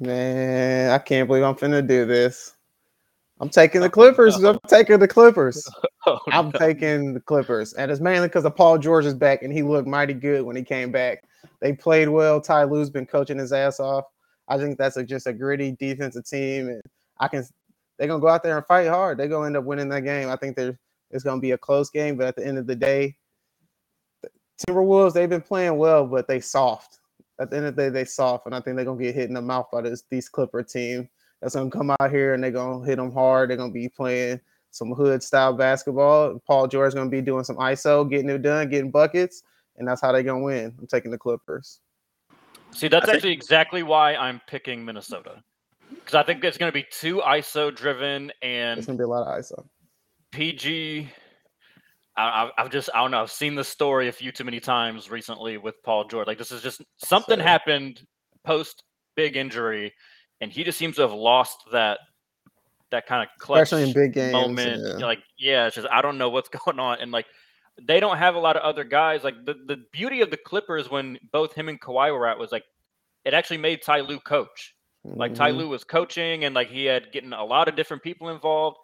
Man, 0.00 0.90
I 0.90 0.98
can't 0.98 1.28
believe 1.28 1.44
I'm 1.44 1.54
finna 1.54 1.86
do 1.86 2.04
this. 2.04 2.56
I'm 3.40 3.48
taking 3.48 3.80
the 3.80 3.86
oh, 3.88 3.90
Clippers. 3.90 4.42
I'm 4.42 4.58
taking 4.66 4.98
the 4.98 5.08
Clippers. 5.08 5.68
Oh, 6.04 6.18
I'm 6.32 6.50
taking 6.50 7.14
the 7.14 7.20
Clippers, 7.20 7.74
and 7.74 7.88
it's 7.88 8.00
mainly 8.00 8.26
because 8.26 8.44
of 8.44 8.56
Paul 8.56 8.76
George 8.76 9.04
is 9.04 9.14
back, 9.14 9.44
and 9.44 9.52
he 9.52 9.62
looked 9.62 9.86
mighty 9.86 10.14
good 10.14 10.42
when 10.42 10.56
he 10.56 10.64
came 10.64 10.90
back. 10.90 11.22
They 11.60 11.74
played 11.74 12.08
well. 12.08 12.40
Ty 12.40 12.64
Lue's 12.64 12.90
been 12.90 13.06
coaching 13.06 13.38
his 13.38 13.52
ass 13.52 13.78
off. 13.78 14.06
I 14.48 14.58
think 14.58 14.78
that's 14.78 14.96
a, 14.96 15.04
just 15.04 15.28
a 15.28 15.32
gritty 15.32 15.76
defensive 15.78 16.26
team, 16.26 16.66
and 16.66 16.82
I 17.20 17.28
can. 17.28 17.46
They're 17.96 18.08
gonna 18.08 18.20
go 18.20 18.26
out 18.26 18.42
there 18.42 18.56
and 18.56 18.66
fight 18.66 18.88
hard. 18.88 19.16
They're 19.16 19.28
gonna 19.28 19.46
end 19.46 19.56
up 19.56 19.62
winning 19.62 19.90
that 19.90 20.00
game. 20.00 20.28
I 20.28 20.34
think 20.34 20.56
there 20.56 20.76
it's 21.12 21.24
gonna 21.24 21.40
be 21.40 21.52
a 21.52 21.58
close 21.58 21.90
game, 21.90 22.16
but 22.16 22.26
at 22.26 22.36
the 22.36 22.46
end 22.46 22.58
of 22.58 22.66
the 22.66 22.74
day, 22.76 23.16
the 24.22 24.30
Timberwolves 24.66 25.12
they've 25.12 25.28
been 25.28 25.40
playing 25.42 25.76
well, 25.76 26.06
but 26.06 26.26
they 26.28 26.40
soft. 26.40 27.00
At 27.40 27.50
the 27.50 27.56
end 27.56 27.66
of 27.66 27.76
the 27.76 27.82
day, 27.82 27.88
they 27.88 28.04
soft, 28.04 28.46
and 28.46 28.54
I 28.54 28.60
think 28.60 28.76
they're 28.76 28.84
gonna 28.84 29.00
get 29.02 29.14
hit 29.14 29.28
in 29.28 29.34
the 29.34 29.42
mouth 29.42 29.68
by 29.72 29.82
this 29.82 30.04
these 30.10 30.28
Clipper 30.28 30.62
team. 30.62 31.08
That's 31.40 31.54
gonna 31.54 31.70
come 31.70 31.90
out 31.90 32.10
here 32.10 32.34
and 32.34 32.42
they're 32.42 32.50
gonna 32.50 32.84
hit 32.84 32.96
them 32.96 33.12
hard. 33.12 33.50
They're 33.50 33.56
gonna 33.56 33.72
be 33.72 33.88
playing 33.88 34.40
some 34.70 34.92
hood 34.92 35.22
style 35.22 35.52
basketball. 35.52 36.38
Paul 36.46 36.66
George's 36.66 36.94
gonna 36.94 37.10
be 37.10 37.20
doing 37.20 37.44
some 37.44 37.56
ISO, 37.56 38.08
getting 38.08 38.30
it 38.30 38.42
done, 38.42 38.70
getting 38.70 38.90
buckets, 38.90 39.42
and 39.76 39.86
that's 39.86 40.00
how 40.00 40.12
they're 40.12 40.22
gonna 40.22 40.42
win. 40.42 40.74
I'm 40.78 40.86
taking 40.86 41.10
the 41.10 41.18
Clippers. 41.18 41.80
See, 42.70 42.88
that's 42.88 43.02
I 43.04 43.06
think- 43.06 43.16
actually 43.16 43.32
exactly 43.32 43.82
why 43.82 44.14
I'm 44.14 44.40
picking 44.46 44.84
Minnesota. 44.84 45.42
Because 45.90 46.14
I 46.14 46.22
think 46.22 46.42
it's 46.42 46.56
going 46.56 46.70
to 46.70 46.74
be 46.74 46.86
too 46.90 47.20
ISO 47.20 47.74
driven 47.74 48.32
and 48.40 48.78
It's 48.78 48.86
gonna 48.86 48.96
be 48.96 49.04
a 49.04 49.08
lot 49.08 49.26
of 49.26 49.38
ISO. 49.38 49.66
PG. 50.32 51.08
I, 52.16 52.50
I've 52.58 52.70
just, 52.70 52.90
I 52.94 53.00
don't 53.00 53.10
know. 53.10 53.22
I've 53.22 53.30
seen 53.30 53.54
the 53.54 53.64
story 53.64 54.08
a 54.08 54.12
few 54.12 54.32
too 54.32 54.44
many 54.44 54.60
times 54.60 55.10
recently 55.10 55.56
with 55.56 55.82
Paul 55.82 56.04
George. 56.08 56.26
Like, 56.26 56.36
this 56.38 56.52
is 56.52 56.60
just 56.62 56.82
something 56.98 57.38
happened 57.40 58.02
post 58.44 58.82
big 59.16 59.36
injury, 59.36 59.92
and 60.40 60.52
he 60.52 60.62
just 60.64 60.76
seems 60.78 60.96
to 60.96 61.02
have 61.02 61.12
lost 61.12 61.56
that 61.72 61.98
that 62.90 63.06
kind 63.06 63.22
of 63.22 63.28
clutch 63.38 63.62
Especially 63.62 63.84
in 63.88 63.94
big 63.94 64.12
games. 64.12 64.32
moment. 64.32 64.82
yeah. 64.98 65.06
Like, 65.06 65.20
yeah, 65.38 65.66
it's 65.66 65.76
just 65.76 65.88
I 65.90 66.02
don't 66.02 66.18
know 66.18 66.28
what's 66.28 66.48
going 66.66 66.78
on, 66.78 66.98
and 67.00 67.10
like 67.12 67.26
they 67.80 68.00
don't 68.00 68.18
have 68.18 68.34
a 68.34 68.38
lot 68.38 68.56
of 68.56 68.62
other 68.62 68.84
guys. 68.84 69.24
Like 69.24 69.46
the 69.46 69.54
the 69.66 69.78
beauty 69.92 70.20
of 70.20 70.30
the 70.30 70.36
Clippers 70.36 70.90
when 70.90 71.18
both 71.32 71.54
him 71.54 71.70
and 71.70 71.80
Kawhi 71.80 72.12
were 72.12 72.26
out 72.26 72.38
was 72.38 72.52
like 72.52 72.64
it 73.24 73.32
actually 73.32 73.56
made 73.58 73.80
Ty 73.82 74.00
Lue 74.00 74.20
coach. 74.20 74.74
Like 75.04 75.34
Ty 75.34 75.52
Mhm. 75.52 75.56
Lue 75.56 75.68
was 75.70 75.82
coaching, 75.84 76.44
and 76.44 76.54
like 76.54 76.68
he 76.68 76.84
had 76.84 77.10
getting 77.12 77.32
a 77.32 77.44
lot 77.44 77.68
of 77.68 77.74
different 77.76 78.02
people 78.02 78.28
involved. 78.28 78.76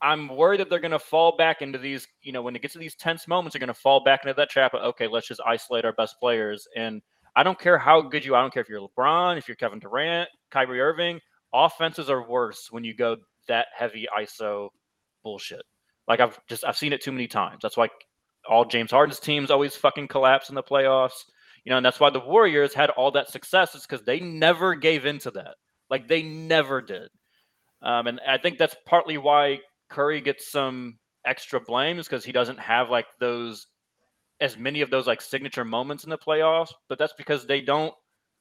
I'm 0.00 0.28
worried 0.28 0.60
that 0.60 0.70
they're 0.70 0.78
going 0.78 0.92
to 0.92 0.98
fall 0.98 1.36
back 1.36 1.60
into 1.60 1.78
these, 1.78 2.06
you 2.22 2.32
know, 2.32 2.42
when 2.42 2.54
it 2.54 2.62
gets 2.62 2.74
to 2.74 2.78
these 2.78 2.94
tense 2.94 3.26
moments, 3.26 3.54
they're 3.54 3.60
going 3.60 3.68
to 3.68 3.74
fall 3.74 4.02
back 4.04 4.20
into 4.24 4.34
that 4.34 4.50
trap 4.50 4.74
of, 4.74 4.82
okay, 4.82 5.08
let's 5.08 5.26
just 5.26 5.40
isolate 5.44 5.84
our 5.84 5.92
best 5.92 6.16
players. 6.20 6.68
And 6.76 7.02
I 7.34 7.42
don't 7.42 7.58
care 7.58 7.78
how 7.78 8.00
good 8.00 8.24
you. 8.24 8.34
I 8.34 8.40
don't 8.40 8.52
care 8.52 8.62
if 8.62 8.68
you're 8.68 8.80
LeBron, 8.80 9.38
if 9.38 9.48
you're 9.48 9.56
Kevin 9.56 9.78
Durant, 9.78 10.28
Kyrie 10.50 10.80
Irving. 10.80 11.20
Offenses 11.52 12.10
are 12.10 12.28
worse 12.28 12.68
when 12.70 12.84
you 12.84 12.94
go 12.94 13.16
that 13.48 13.66
heavy 13.76 14.06
ISO 14.16 14.68
bullshit. 15.22 15.62
Like 16.06 16.20
I've 16.20 16.38
just 16.48 16.64
I've 16.64 16.76
seen 16.76 16.92
it 16.92 17.02
too 17.02 17.12
many 17.12 17.26
times. 17.26 17.60
That's 17.62 17.76
why 17.76 17.88
all 18.48 18.64
James 18.64 18.90
Harden's 18.90 19.20
teams 19.20 19.50
always 19.50 19.76
fucking 19.76 20.08
collapse 20.08 20.48
in 20.48 20.54
the 20.54 20.62
playoffs. 20.62 21.24
You 21.64 21.70
know, 21.70 21.76
and 21.76 21.84
that's 21.84 22.00
why 22.00 22.10
the 22.10 22.20
Warriors 22.20 22.72
had 22.72 22.90
all 22.90 23.10
that 23.12 23.30
success. 23.30 23.74
Is 23.74 23.86
because 23.86 24.04
they 24.04 24.20
never 24.20 24.74
gave 24.74 25.06
into 25.06 25.30
that. 25.32 25.56
Like 25.90 26.08
they 26.08 26.22
never 26.22 26.80
did. 26.80 27.08
Um, 27.82 28.06
and 28.06 28.20
I 28.26 28.38
think 28.38 28.58
that's 28.58 28.76
partly 28.86 29.18
why 29.18 29.60
Curry 29.88 30.20
gets 30.20 30.50
some 30.50 30.98
extra 31.24 31.60
blames 31.60 32.06
because 32.06 32.24
he 32.24 32.32
doesn't 32.32 32.58
have 32.58 32.90
like 32.90 33.06
those 33.20 33.66
as 34.40 34.56
many 34.56 34.80
of 34.82 34.90
those 34.90 35.06
like 35.06 35.20
signature 35.20 35.64
moments 35.64 36.04
in 36.04 36.10
the 36.10 36.18
playoffs. 36.18 36.72
But 36.88 36.98
that's 36.98 37.14
because 37.18 37.46
they 37.46 37.60
don't. 37.60 37.92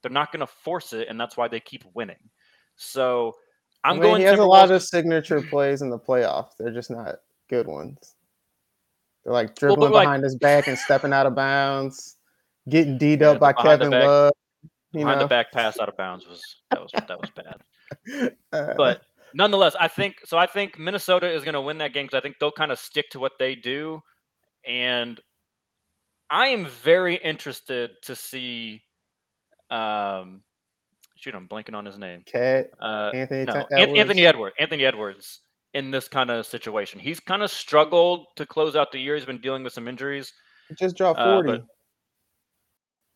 They're 0.03 0.11
not 0.11 0.31
going 0.31 0.41
to 0.41 0.47
force 0.47 0.93
it, 0.93 1.07
and 1.09 1.19
that's 1.19 1.35
why 1.37 1.47
they 1.47 1.59
keep 1.59 1.83
winning. 1.95 2.17
So 2.75 3.33
I 3.83 3.89
I'm 3.89 3.95
mean, 3.95 4.03
going. 4.03 4.21
He 4.21 4.27
has 4.27 4.39
a 4.39 4.45
lot 4.45 4.69
of 4.71 4.83
signature 4.83 5.41
plays 5.41 5.81
in 5.81 5.89
the 5.89 5.97
playoffs. 5.99 6.51
They're 6.59 6.71
just 6.73 6.91
not 6.91 7.15
good 7.49 7.67
ones. 7.67 8.15
They're 9.23 9.33
like 9.33 9.47
Well, 9.61 9.71
dribbling 9.75 9.91
like- 9.93 10.05
behind 10.05 10.23
his 10.23 10.35
back 10.37 10.67
and 10.67 10.77
stepping 10.77 11.13
out 11.13 11.25
of 11.25 11.35
bounds, 11.35 12.17
getting 12.69 12.97
D'd 12.97 13.21
Yeah, 13.21 13.31
up 13.31 13.39
by 13.39 13.53
Kevin 13.53 13.89
back- 13.89 14.05
Love. 14.05 14.31
You 14.93 14.99
behind 15.01 15.19
know, 15.19 15.25
the 15.25 15.29
back 15.29 15.51
pass 15.51 15.79
out 15.79 15.89
of 15.89 15.97
bounds 15.97 16.25
was 16.27 16.41
that 16.71 16.81
was 16.81 16.91
that 16.93 17.19
was 17.19 17.29
bad. 17.31 17.61
Uh, 18.53 18.73
But 18.77 19.01
nonetheless, 19.37 19.75
I 19.79 19.87
think 19.87 20.15
so. 20.25 20.37
I 20.37 20.47
think 20.47 20.77
Minnesota 20.79 21.29
is 21.31 21.43
going 21.43 21.53
to 21.53 21.61
win 21.61 21.77
that 21.77 21.93
game 21.93 22.05
because 22.07 22.17
I 22.17 22.21
think 22.21 22.35
they'll 22.39 22.51
kind 22.51 22.71
of 22.71 22.79
stick 22.79 23.09
to 23.11 23.19
what 23.19 23.33
they 23.39 23.55
do, 23.55 24.01
and 24.65 25.19
I 26.29 26.47
am 26.47 26.65
very 26.65 27.15
interested 27.15 27.91
to 28.03 28.15
see. 28.15 28.81
Um, 29.69 30.41
shoot, 31.15 31.35
I'm 31.35 31.47
blanking 31.47 31.75
on 31.75 31.85
his 31.85 31.97
name. 31.97 32.23
Cat 32.25 32.69
Uh, 32.81 33.11
Anthony 33.13 33.45
no, 33.45 33.65
An- 33.71 33.97
Anthony 33.97 34.25
Edwards. 34.25 34.25
Edwards. 34.25 34.55
Anthony 34.59 34.85
Edwards 34.85 35.39
in 35.73 35.91
this 35.91 36.07
kind 36.07 36.29
of 36.31 36.45
situation. 36.45 36.99
He's 36.99 37.19
kind 37.19 37.43
of 37.43 37.51
struggled 37.51 38.25
to 38.37 38.45
close 38.45 38.75
out 38.75 38.91
the 38.91 38.99
year. 38.99 39.15
He's 39.15 39.25
been 39.25 39.41
dealing 39.41 39.63
with 39.63 39.73
some 39.73 39.87
injuries. 39.87 40.33
just 40.79 40.95
dropped 40.97 41.19
Uh, 41.19 41.35
forty. 41.35 41.51
but- 41.51 41.65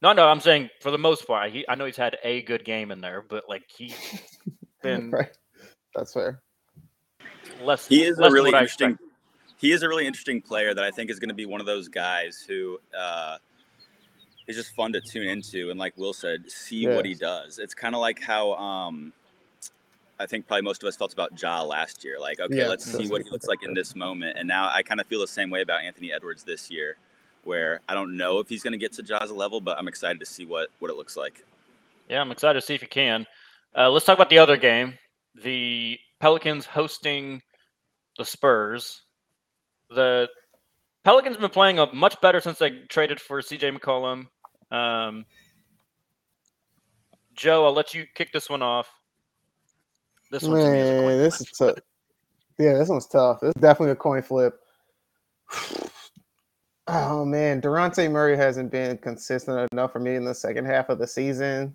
No, 0.02 0.14
no, 0.14 0.28
I'm 0.28 0.40
saying 0.42 0.70
for 0.82 0.92
the 0.92 0.98
most 0.98 1.26
part, 1.28 1.52
he, 1.52 1.66
I 1.70 1.76
know 1.76 1.86
he's 1.86 1.96
had 1.98 2.18
a 2.24 2.42
good 2.44 2.66
game 2.66 2.92
in 2.92 3.02
there, 3.02 3.22
but 3.28 3.44
like 3.48 3.64
he's 3.68 3.96
been 4.84 5.12
right, 5.12 5.30
that's 5.96 6.14
fair. 6.14 6.40
less. 7.64 7.88
He 7.88 8.04
is 8.04 8.18
less 8.18 8.32
a 8.32 8.34
really 8.34 8.52
interesting. 8.52 8.98
He 9.58 9.72
is 9.72 9.84
a 9.84 9.88
really 9.88 10.08
interesting 10.08 10.42
player 10.42 10.74
that 10.74 10.84
I 10.84 10.90
think 10.90 11.12
is 11.12 11.20
going 11.20 11.30
to 11.30 11.36
be 11.36 11.46
one 11.46 11.60
of 11.60 11.68
those 11.68 11.88
guys 11.88 12.44
who 12.48 12.80
uh, 12.98 13.38
is 14.48 14.56
just 14.56 14.74
fun 14.74 14.92
to 14.94 15.02
tune 15.02 15.28
into 15.28 15.70
and, 15.70 15.80
like 15.80 15.96
Will 15.98 16.14
said, 16.14 16.50
see 16.50 16.88
what 16.88 17.06
he 17.06 17.14
does. 17.14 17.60
It's 17.60 17.76
kind 17.76 17.94
of 17.94 18.02
like 18.02 18.20
how 18.20 18.54
um, 18.54 19.14
I 20.20 20.26
think 20.26 20.48
probably 20.48 20.64
most 20.64 20.84
of 20.84 20.88
us 20.88 20.96
felt 20.96 21.14
about 21.14 21.42
Ja 21.42 21.64
last 21.64 22.04
year. 22.04 22.20
Like, 22.20 22.40
okay, 22.40 22.58
Yeah, 22.58 22.68
let's 22.68 22.86
see 22.86 23.08
what 23.08 23.24
he 23.24 23.30
looks 23.30 23.48
like 23.48 23.64
in 23.64 23.74
this 23.74 23.96
moment. 23.96 24.38
And 24.38 24.48
now 24.48 24.70
I 24.74 24.84
kind 24.84 25.02
of 25.02 25.08
feel 25.08 25.20
the 25.20 25.28
same 25.28 25.50
way 25.50 25.62
about 25.62 25.82
Anthony 25.82 26.12
Edwards 26.14 26.44
this 26.44 26.70
year, 26.70 26.98
where 27.44 27.82
I 27.90 27.94
don't 27.94 28.16
know 28.16 28.40
if 28.40 28.48
he's 28.48 28.62
going 28.64 28.74
to 28.74 28.78
get 28.78 28.94
to 28.94 29.04
Ja's 29.04 29.32
level, 29.32 29.62
but 29.62 29.78
I'm 29.78 29.88
excited 29.88 30.20
to 30.20 30.26
see 30.26 30.46
what 30.46 30.70
what 30.80 30.92
it 30.92 30.98
looks 30.98 31.18
like. 31.18 31.44
Yeah, 32.08 32.22
I'm 32.22 32.32
excited 32.32 32.60
to 32.60 32.66
see 32.66 32.76
if 32.76 32.82
he 32.82 32.88
can. 32.88 33.26
Uh, 33.76 33.90
let's 33.90 34.06
talk 34.06 34.18
about 34.18 34.30
the 34.30 34.38
other 34.38 34.58
game. 34.58 34.98
The 35.36 35.98
Pelicans 36.20 36.66
hosting 36.66 37.42
the 38.18 38.26
Spurs. 38.26 39.04
The 39.90 40.30
Pelicans 41.04 41.36
have 41.36 41.42
been 41.42 41.50
playing 41.50 41.80
up 41.80 41.94
much 41.94 42.20
better 42.22 42.42
since 42.42 42.60
they 42.60 42.72
traded 42.90 43.20
for 43.20 43.42
CJ 43.42 43.78
McCollum. 43.78 44.28
Um, 44.76 45.26
Joe, 47.34 47.66
I'll 47.66 47.74
let 47.74 47.94
you 47.94 48.06
kick 48.14 48.32
this 48.32 48.50
one 48.50 48.62
off. 48.62 48.88
This 50.32 50.44
one's 50.44 50.64
Man, 50.66 51.08
this 51.18 51.38
flip. 51.38 51.50
is 51.52 51.58
tough. 51.58 51.86
Yeah, 52.58 52.74
this 52.78 52.90
one's 52.90 53.08
tough. 53.08 53.40
It's 53.42 53.60
definitely 53.60 53.92
a 53.92 53.96
coin 53.96 54.22
flip. 54.22 54.60
Oh 56.88 57.24
man, 57.24 57.62
Dejounte 57.62 58.12
Murray 58.12 58.36
hasn't 58.36 58.70
been 58.70 58.98
consistent 58.98 59.70
enough 59.72 59.94
for 59.94 60.00
me 60.00 60.16
in 60.16 60.26
the 60.26 60.34
second 60.34 60.66
half 60.66 60.90
of 60.90 60.98
the 60.98 61.08
season. 61.08 61.74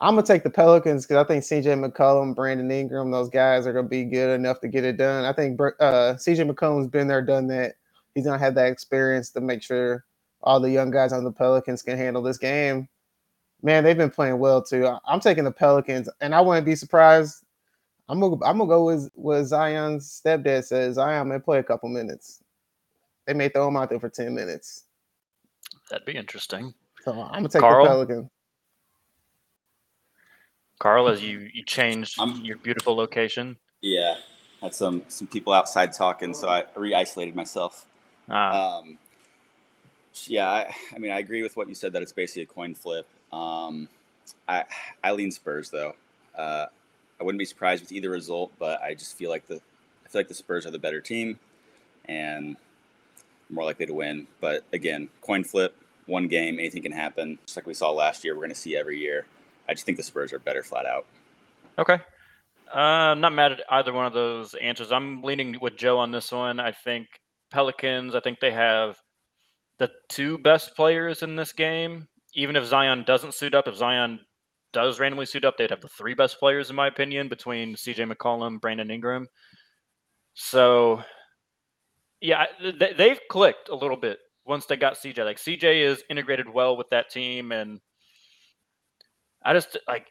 I'm 0.00 0.14
gonna 0.14 0.26
take 0.26 0.44
the 0.44 0.50
Pelicans 0.50 1.06
because 1.06 1.24
I 1.24 1.26
think 1.26 1.42
CJ 1.42 1.84
McCollum, 1.84 2.34
Brandon 2.34 2.70
Ingram, 2.70 3.10
those 3.10 3.28
guys 3.28 3.66
are 3.66 3.72
gonna 3.72 3.88
be 3.88 4.04
good 4.04 4.34
enough 4.34 4.60
to 4.60 4.68
get 4.68 4.84
it 4.84 4.96
done. 4.96 5.24
I 5.24 5.32
think 5.32 5.60
uh, 5.60 6.14
CJ 6.14 6.48
McCollum's 6.50 6.88
been 6.88 7.08
there, 7.08 7.22
done 7.22 7.48
that. 7.48 7.74
He's 8.14 8.24
gonna 8.24 8.38
have 8.38 8.54
that 8.54 8.70
experience 8.70 9.30
to 9.30 9.40
make 9.40 9.62
sure 9.62 10.04
all 10.42 10.60
the 10.60 10.70
young 10.70 10.92
guys 10.92 11.12
on 11.12 11.24
the 11.24 11.32
Pelicans 11.32 11.82
can 11.82 11.96
handle 11.96 12.22
this 12.22 12.38
game. 12.38 12.88
Man, 13.60 13.82
they've 13.82 13.96
been 13.96 14.10
playing 14.10 14.38
well 14.38 14.62
too. 14.62 14.88
I'm 15.04 15.18
taking 15.18 15.42
the 15.42 15.50
Pelicans, 15.50 16.08
and 16.20 16.32
I 16.32 16.40
wouldn't 16.40 16.66
be 16.66 16.76
surprised. 16.76 17.44
I'm 18.08 18.20
gonna 18.20 18.36
I'm 18.44 18.58
gonna 18.58 18.68
go 18.68 18.84
with 18.84 19.10
what 19.14 19.42
Zion's 19.44 20.20
stepdad 20.24 20.64
says. 20.64 20.94
Zion 20.94 21.28
may 21.28 21.40
play 21.40 21.58
a 21.58 21.64
couple 21.64 21.88
minutes. 21.88 22.42
They 23.26 23.34
may 23.34 23.48
throw 23.48 23.66
him 23.66 23.76
out 23.76 23.90
there 23.90 23.98
for 23.98 24.08
ten 24.08 24.32
minutes. 24.32 24.84
That'd 25.90 26.06
be 26.06 26.12
interesting. 26.12 26.72
So 27.02 27.12
I'm 27.12 27.42
gonna 27.42 27.48
take 27.48 27.60
Carl? 27.60 27.84
the 27.84 27.90
Pelican. 27.90 28.30
Carl, 30.78 31.08
as 31.08 31.22
you 31.22 31.50
you 31.52 31.62
changed 31.64 32.18
I'm- 32.20 32.40
your 32.44 32.56
beautiful 32.58 32.94
location. 32.94 33.56
Yeah, 33.80 34.16
had 34.60 34.74
some 34.74 35.02
some 35.08 35.26
people 35.28 35.52
outside 35.52 35.92
talking, 35.92 36.34
so 36.34 36.48
I 36.48 36.64
re-isolated 36.76 37.34
myself. 37.36 37.86
Ah, 38.28 38.78
Um, 38.78 38.98
yeah, 40.26 40.48
I, 40.50 40.74
I 40.94 40.98
mean, 40.98 41.12
I 41.12 41.18
agree 41.20 41.42
with 41.42 41.56
what 41.56 41.68
you 41.68 41.74
said 41.74 41.92
that 41.92 42.02
it's 42.02 42.12
basically 42.12 42.42
a 42.42 42.46
coin 42.46 42.74
flip. 42.74 43.06
Um, 43.32 43.88
I 44.48 44.64
I 45.02 45.12
lean 45.12 45.30
Spurs 45.30 45.70
though. 45.70 45.94
Uh, 46.36 46.66
I 47.20 47.24
wouldn't 47.24 47.38
be 47.38 47.44
surprised 47.44 47.82
with 47.82 47.92
either 47.92 48.10
result, 48.10 48.52
but 48.58 48.80
I 48.82 48.94
just 48.94 49.16
feel 49.16 49.30
like 49.30 49.46
the 49.46 49.56
I 50.04 50.08
feel 50.08 50.20
like 50.20 50.28
the 50.28 50.34
Spurs 50.34 50.66
are 50.66 50.70
the 50.70 50.78
better 50.78 51.00
team 51.00 51.38
and 52.06 52.56
more 53.50 53.64
likely 53.64 53.86
to 53.86 53.94
win. 53.94 54.26
But 54.40 54.64
again, 54.72 55.08
coin 55.22 55.44
flip, 55.44 55.74
one 56.06 56.26
game, 56.28 56.58
anything 56.58 56.82
can 56.82 56.92
happen. 56.92 57.38
Just 57.46 57.56
like 57.56 57.66
we 57.66 57.74
saw 57.74 57.90
last 57.90 58.24
year, 58.24 58.34
we're 58.34 58.40
going 58.40 58.50
to 58.50 58.54
see 58.54 58.76
every 58.76 58.98
year. 58.98 59.26
I 59.68 59.74
just 59.74 59.84
think 59.84 59.98
the 59.98 60.04
Spurs 60.04 60.32
are 60.32 60.38
better 60.38 60.62
flat 60.62 60.86
out. 60.86 61.06
okay. 61.78 61.98
Uh, 62.72 63.14
not 63.14 63.32
mad 63.32 63.52
at 63.52 63.62
either 63.70 63.92
one 63.92 64.04
of 64.04 64.12
those 64.12 64.54
answers. 64.54 64.92
I'm 64.92 65.22
leaning 65.22 65.56
with 65.60 65.76
Joe 65.76 65.98
on 65.98 66.10
this 66.10 66.30
one. 66.30 66.60
I 66.60 66.72
think 66.72 67.06
Pelicans. 67.50 68.14
I 68.14 68.20
think 68.20 68.40
they 68.40 68.50
have 68.50 68.98
the 69.78 69.90
two 70.08 70.38
best 70.38 70.76
players 70.76 71.22
in 71.22 71.34
this 71.34 71.52
game. 71.52 72.06
Even 72.34 72.56
if 72.56 72.66
Zion 72.66 73.04
doesn't 73.06 73.34
suit 73.34 73.54
up, 73.54 73.68
if 73.68 73.76
Zion 73.76 74.20
does 74.72 75.00
randomly 75.00 75.24
suit 75.26 75.44
up, 75.44 75.56
they'd 75.56 75.70
have 75.70 75.80
the 75.80 75.88
three 75.88 76.14
best 76.14 76.38
players 76.38 76.68
in 76.68 76.76
my 76.76 76.88
opinion 76.88 77.28
between 77.28 77.74
CJ 77.74 78.12
McCollum, 78.12 78.60
Brandon 78.60 78.90
Ingram. 78.90 79.26
So, 80.34 81.02
yeah, 82.20 82.46
they, 82.78 82.92
they've 82.92 83.20
clicked 83.30 83.70
a 83.70 83.74
little 83.74 83.96
bit 83.96 84.18
once 84.44 84.66
they 84.66 84.76
got 84.76 84.94
CJ. 84.94 85.24
Like 85.24 85.38
CJ 85.38 85.82
is 85.82 86.02
integrated 86.10 86.48
well 86.48 86.76
with 86.76 86.90
that 86.90 87.10
team, 87.10 87.50
and 87.50 87.80
I 89.48 89.54
just 89.54 89.78
like 89.88 90.06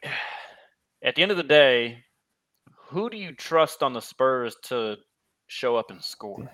at 1.04 1.14
the 1.14 1.22
end 1.22 1.30
of 1.30 1.36
the 1.36 1.44
day, 1.44 2.02
who 2.88 3.08
do 3.08 3.16
you 3.16 3.32
trust 3.32 3.82
on 3.84 3.92
the 3.92 4.00
Spurs 4.00 4.56
to 4.64 4.96
show 5.46 5.76
up 5.76 5.90
and 5.90 6.02
score? 6.02 6.50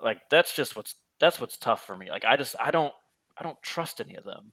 Like 0.00 0.18
that's 0.30 0.54
just 0.54 0.76
what's 0.76 0.94
that's 1.18 1.40
what's 1.40 1.56
tough 1.56 1.86
for 1.86 1.96
me. 1.96 2.10
Like 2.10 2.26
I 2.26 2.36
just 2.36 2.54
I 2.60 2.70
don't 2.70 2.92
I 3.38 3.42
don't 3.42 3.60
trust 3.62 4.00
any 4.00 4.16
of 4.16 4.24
them. 4.24 4.52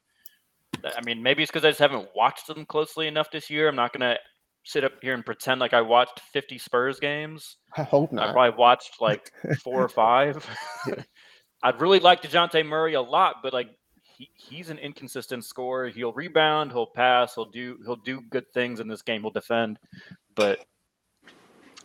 I 0.85 1.01
mean, 1.05 1.21
maybe 1.21 1.43
it's 1.43 1.51
because 1.51 1.65
I 1.65 1.69
just 1.69 1.79
haven't 1.79 2.09
watched 2.15 2.47
them 2.47 2.65
closely 2.65 3.07
enough 3.07 3.29
this 3.29 3.49
year. 3.49 3.67
I'm 3.67 3.75
not 3.75 3.91
gonna 3.91 4.17
sit 4.63 4.85
up 4.85 4.93
here 5.01 5.13
and 5.13 5.25
pretend 5.25 5.59
like 5.59 5.73
I 5.73 5.81
watched 5.81 6.21
50 6.31 6.57
Spurs 6.57 6.99
games. 6.99 7.57
I 7.77 7.83
hope 7.83 8.13
not. 8.13 8.29
I 8.29 8.31
probably 8.31 8.57
watched 8.57 9.01
like 9.01 9.31
four 9.63 9.83
or 9.83 9.89
five. 9.89 10.47
I'd 11.63 11.81
really 11.81 11.99
like 11.99 12.21
Dejounte 12.21 12.65
Murray 12.65 12.93
a 12.93 13.01
lot, 13.01 13.37
but 13.43 13.51
like 13.51 13.69
he, 14.17 14.29
he's 14.35 14.69
an 14.69 14.77
inconsistent 14.77 15.43
scorer. 15.45 15.89
He'll 15.89 16.13
rebound, 16.13 16.71
he'll 16.71 16.87
pass, 16.87 17.35
he'll 17.35 17.45
do 17.45 17.77
he'll 17.85 17.95
do 17.95 18.21
good 18.29 18.45
things 18.53 18.79
in 18.79 18.87
this 18.87 19.01
game. 19.01 19.21
He'll 19.21 19.31
defend, 19.31 19.79
but 20.35 20.59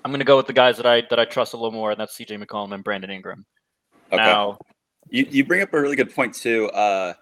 I'm 0.04 0.10
gonna 0.10 0.24
go 0.24 0.36
with 0.36 0.46
the 0.46 0.52
guys 0.52 0.76
that 0.76 0.86
I 0.86 1.02
that 1.10 1.18
I 1.18 1.24
trust 1.24 1.54
a 1.54 1.56
little 1.56 1.72
more, 1.72 1.90
and 1.90 2.00
that's 2.00 2.16
CJ 2.16 2.42
McCollum 2.44 2.72
and 2.72 2.84
Brandon 2.84 3.10
Ingram. 3.10 3.44
Okay. 4.12 4.16
Now, 4.22 4.58
You 5.10 5.26
you 5.30 5.44
bring 5.44 5.62
up 5.62 5.72
a 5.72 5.80
really 5.80 5.96
good 5.96 6.14
point 6.14 6.34
too. 6.34 6.68
Uh, 6.70 7.14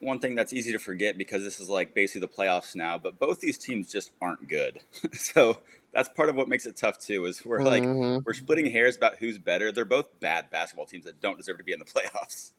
one 0.00 0.18
thing 0.18 0.34
that's 0.34 0.52
easy 0.52 0.70
to 0.72 0.78
forget 0.78 1.16
because 1.16 1.42
this 1.42 1.60
is 1.60 1.68
like 1.70 1.94
basically 1.94 2.20
the 2.22 2.28
playoffs 2.28 2.74
now, 2.76 2.98
but 2.98 3.18
both 3.18 3.40
these 3.40 3.56
teams 3.56 3.90
just 3.90 4.10
aren't 4.20 4.46
good. 4.48 4.80
so 5.12 5.58
that's 5.92 6.08
part 6.10 6.28
of 6.28 6.34
what 6.36 6.48
makes 6.48 6.66
it 6.66 6.76
tough 6.76 6.98
too. 6.98 7.24
Is 7.26 7.44
we're 7.44 7.62
like 7.62 7.82
Mhm. 7.84 8.22
we're 8.24 8.34
splitting 8.34 8.70
hairs 8.70 8.96
about 8.96 9.16
who's 9.16 9.38
better. 9.38 9.72
They're 9.72 9.84
both 9.84 10.08
bad 10.20 10.50
basketball 10.50 10.86
teams 10.86 11.04
that 11.04 11.20
don't 11.20 11.36
deserve 11.38 11.58
to 11.58 11.64
be 11.64 11.72
in 11.72 11.78
the 11.78 11.84
playoffs. 11.94 12.50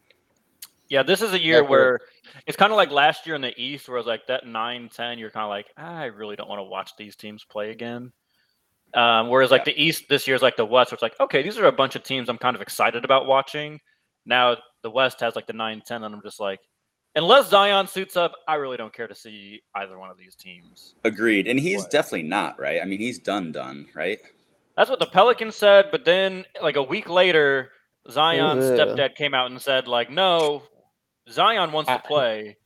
Yeah, 0.90 1.04
this 1.04 1.22
is 1.22 1.34
a 1.34 1.40
year 1.42 1.58
Accurate. 1.64 1.70
where 1.70 2.00
it's 2.48 2.58
kind 2.58 2.72
of 2.72 2.78
like 2.78 2.92
last 2.92 3.26
year 3.26 3.36
in 3.36 3.42
the 3.42 3.54
East, 3.60 3.88
where 3.88 3.98
it 3.98 4.02
was 4.02 4.08
like 4.08 4.28
that 4.28 4.46
9-10, 4.46 5.20
You're 5.20 5.32
kind 5.32 5.44
of 5.46 5.50
like, 5.50 5.68
I 5.78 6.06
really 6.06 6.36
don't 6.36 6.50
want 6.50 6.60
to 6.60 6.64
watch 6.64 6.92
these 6.98 7.16
teams 7.16 7.44
play 7.44 7.72
again. 7.72 8.12
Um, 8.94 9.30
whereas 9.30 9.52
like 9.52 9.66
the 9.66 9.80
East 9.82 10.06
this 10.10 10.26
year 10.28 10.36
is 10.36 10.42
like 10.42 10.56
the 10.56 10.66
West, 10.66 10.92
where 10.92 10.96
it's 10.96 11.02
like, 11.04 11.20
okay, 11.20 11.42
these 11.42 11.58
are 11.58 11.66
a 11.66 11.72
bunch 11.72 11.96
of 11.96 12.04
teams 12.04 12.30
I'm 12.30 12.38
kind 12.38 12.56
of 12.56 12.62
excited 12.62 13.04
about 13.04 13.26
watching. 13.26 13.80
Now 14.26 14.58
the 14.84 14.90
West 14.92 15.20
has 15.22 15.36
like 15.36 15.48
the 15.48 15.54
9-10, 15.54 15.92
and 15.92 16.06
I'm 16.06 16.22
just 16.22 16.40
like, 16.40 16.60
unless 17.16 17.50
Zion 17.50 17.88
suits 17.88 18.16
up, 18.16 18.34
I 18.48 18.56
really 18.56 18.78
don't 18.78 18.94
care 18.94 19.08
to 19.08 19.16
see 19.16 19.62
either 19.76 19.98
one 20.00 20.10
of 20.12 20.18
these 20.18 20.36
teams. 20.36 20.96
Agreed, 21.04 21.48
and 21.48 21.60
he's 21.60 21.82
What? 21.82 21.92
definitely 21.92 22.24
not 22.24 22.60
right. 22.60 22.82
I 22.82 22.86
mean, 22.86 23.00
he's 23.00 23.20
done 23.20 23.52
done 23.52 23.88
right. 23.96 24.20
That's 24.78 24.90
what 24.90 25.00
the 25.00 25.06
Pelicans 25.08 25.56
said, 25.56 25.88
but 25.92 26.06
then 26.06 26.46
like 26.62 26.76
a 26.76 26.84
week 26.84 27.10
later, 27.10 27.72
Zion's 28.10 28.64
Ugh. 28.66 28.78
stepdad 28.78 29.16
came 29.16 29.34
out 29.34 29.50
and 29.50 29.62
said, 29.62 29.88
like, 29.88 30.10
no, 30.10 30.64
Zion 31.30 31.72
wants 31.72 31.90
I- 31.90 31.98
to 31.98 32.04
play. 32.04 32.58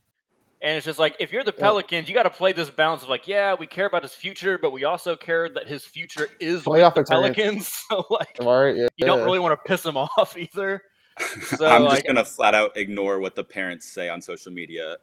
And 0.62 0.76
it's 0.76 0.84
just 0.84 0.98
like 0.98 1.16
if 1.18 1.32
you're 1.32 1.42
the 1.42 1.52
Pelicans, 1.54 2.06
you 2.06 2.14
got 2.14 2.24
to 2.24 2.30
play 2.30 2.52
this 2.52 2.68
balance 2.68 3.02
of 3.02 3.08
like, 3.08 3.26
yeah, 3.26 3.54
we 3.58 3.66
care 3.66 3.86
about 3.86 4.02
his 4.02 4.12
future, 4.12 4.58
but 4.58 4.72
we 4.72 4.84
also 4.84 5.16
care 5.16 5.48
that 5.48 5.66
his 5.66 5.86
future 5.86 6.28
is 6.38 6.66
with 6.66 6.78
Playoff 6.80 6.94
the. 6.96 7.04
Pelicans. 7.04 7.66
So 7.90 8.04
like, 8.10 8.36
All 8.40 8.62
right, 8.62 8.76
yeah. 8.76 8.88
you 8.96 9.06
don't 9.06 9.24
really 9.24 9.38
want 9.38 9.58
to 9.58 9.68
piss 9.68 9.86
him 9.86 9.96
off 9.96 10.36
either. 10.36 10.82
So, 11.56 11.66
I'm 11.66 11.84
like- 11.84 11.94
just 11.96 12.06
gonna 12.06 12.24
flat 12.26 12.54
out 12.54 12.76
ignore 12.76 13.20
what 13.20 13.34
the 13.34 13.44
parents 13.44 13.86
say 13.90 14.08
on 14.10 14.20
social 14.22 14.52
media 14.52 14.96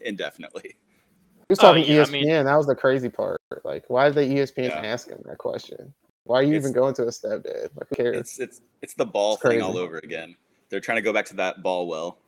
indefinitely. 0.00 0.62
He 0.74 1.44
was 1.48 1.58
Oh, 1.60 1.62
talking 1.72 1.84
yeah, 1.84 2.02
I 2.02 2.04
ESPN. 2.04 2.10
mean- 2.12 2.44
that 2.44 2.56
was 2.56 2.66
the 2.66 2.74
crazy 2.74 3.08
part. 3.08 3.40
Like, 3.64 3.84
why 3.88 4.10
did 4.10 4.14
the 4.16 4.22
ESPN 4.38 4.68
Yeah. 4.68 4.80
ask 4.82 5.08
him 5.08 5.22
that 5.26 5.38
question? 5.38 5.92
Why 6.24 6.40
are 6.40 6.42
you 6.42 6.50
It's- 6.56 6.62
even 6.64 6.72
going 6.74 6.94
to 6.94 7.02
a 7.04 7.06
stepdad? 7.06 7.70
Like, 7.74 7.88
who 7.88 7.96
cares? 7.96 8.16
It's 8.18 8.38
it's 8.38 8.60
it's 8.82 8.94
the 8.94 9.06
ball 9.06 9.34
It's 9.34 9.42
thing 9.42 9.62
all 9.62 9.78
over 9.78 9.98
again. 9.98 10.36
They're 10.68 10.80
trying 10.80 10.96
to 10.96 11.02
go 11.02 11.12
back 11.12 11.24
to 11.26 11.36
that 11.36 11.62
ball 11.62 11.88
well. 11.88 12.18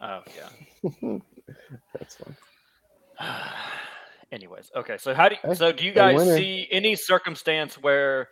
Oh 0.00 0.20
yeah. 0.36 1.18
That's 1.98 2.16
fun. 2.16 2.36
Anyways, 4.32 4.70
okay. 4.76 4.98
So 4.98 5.14
how 5.14 5.28
do 5.28 5.36
you, 5.42 5.54
so 5.54 5.72
do 5.72 5.84
you 5.84 5.92
guys 5.92 6.22
see 6.34 6.68
any 6.70 6.94
circumstance 6.94 7.76
where 7.76 8.28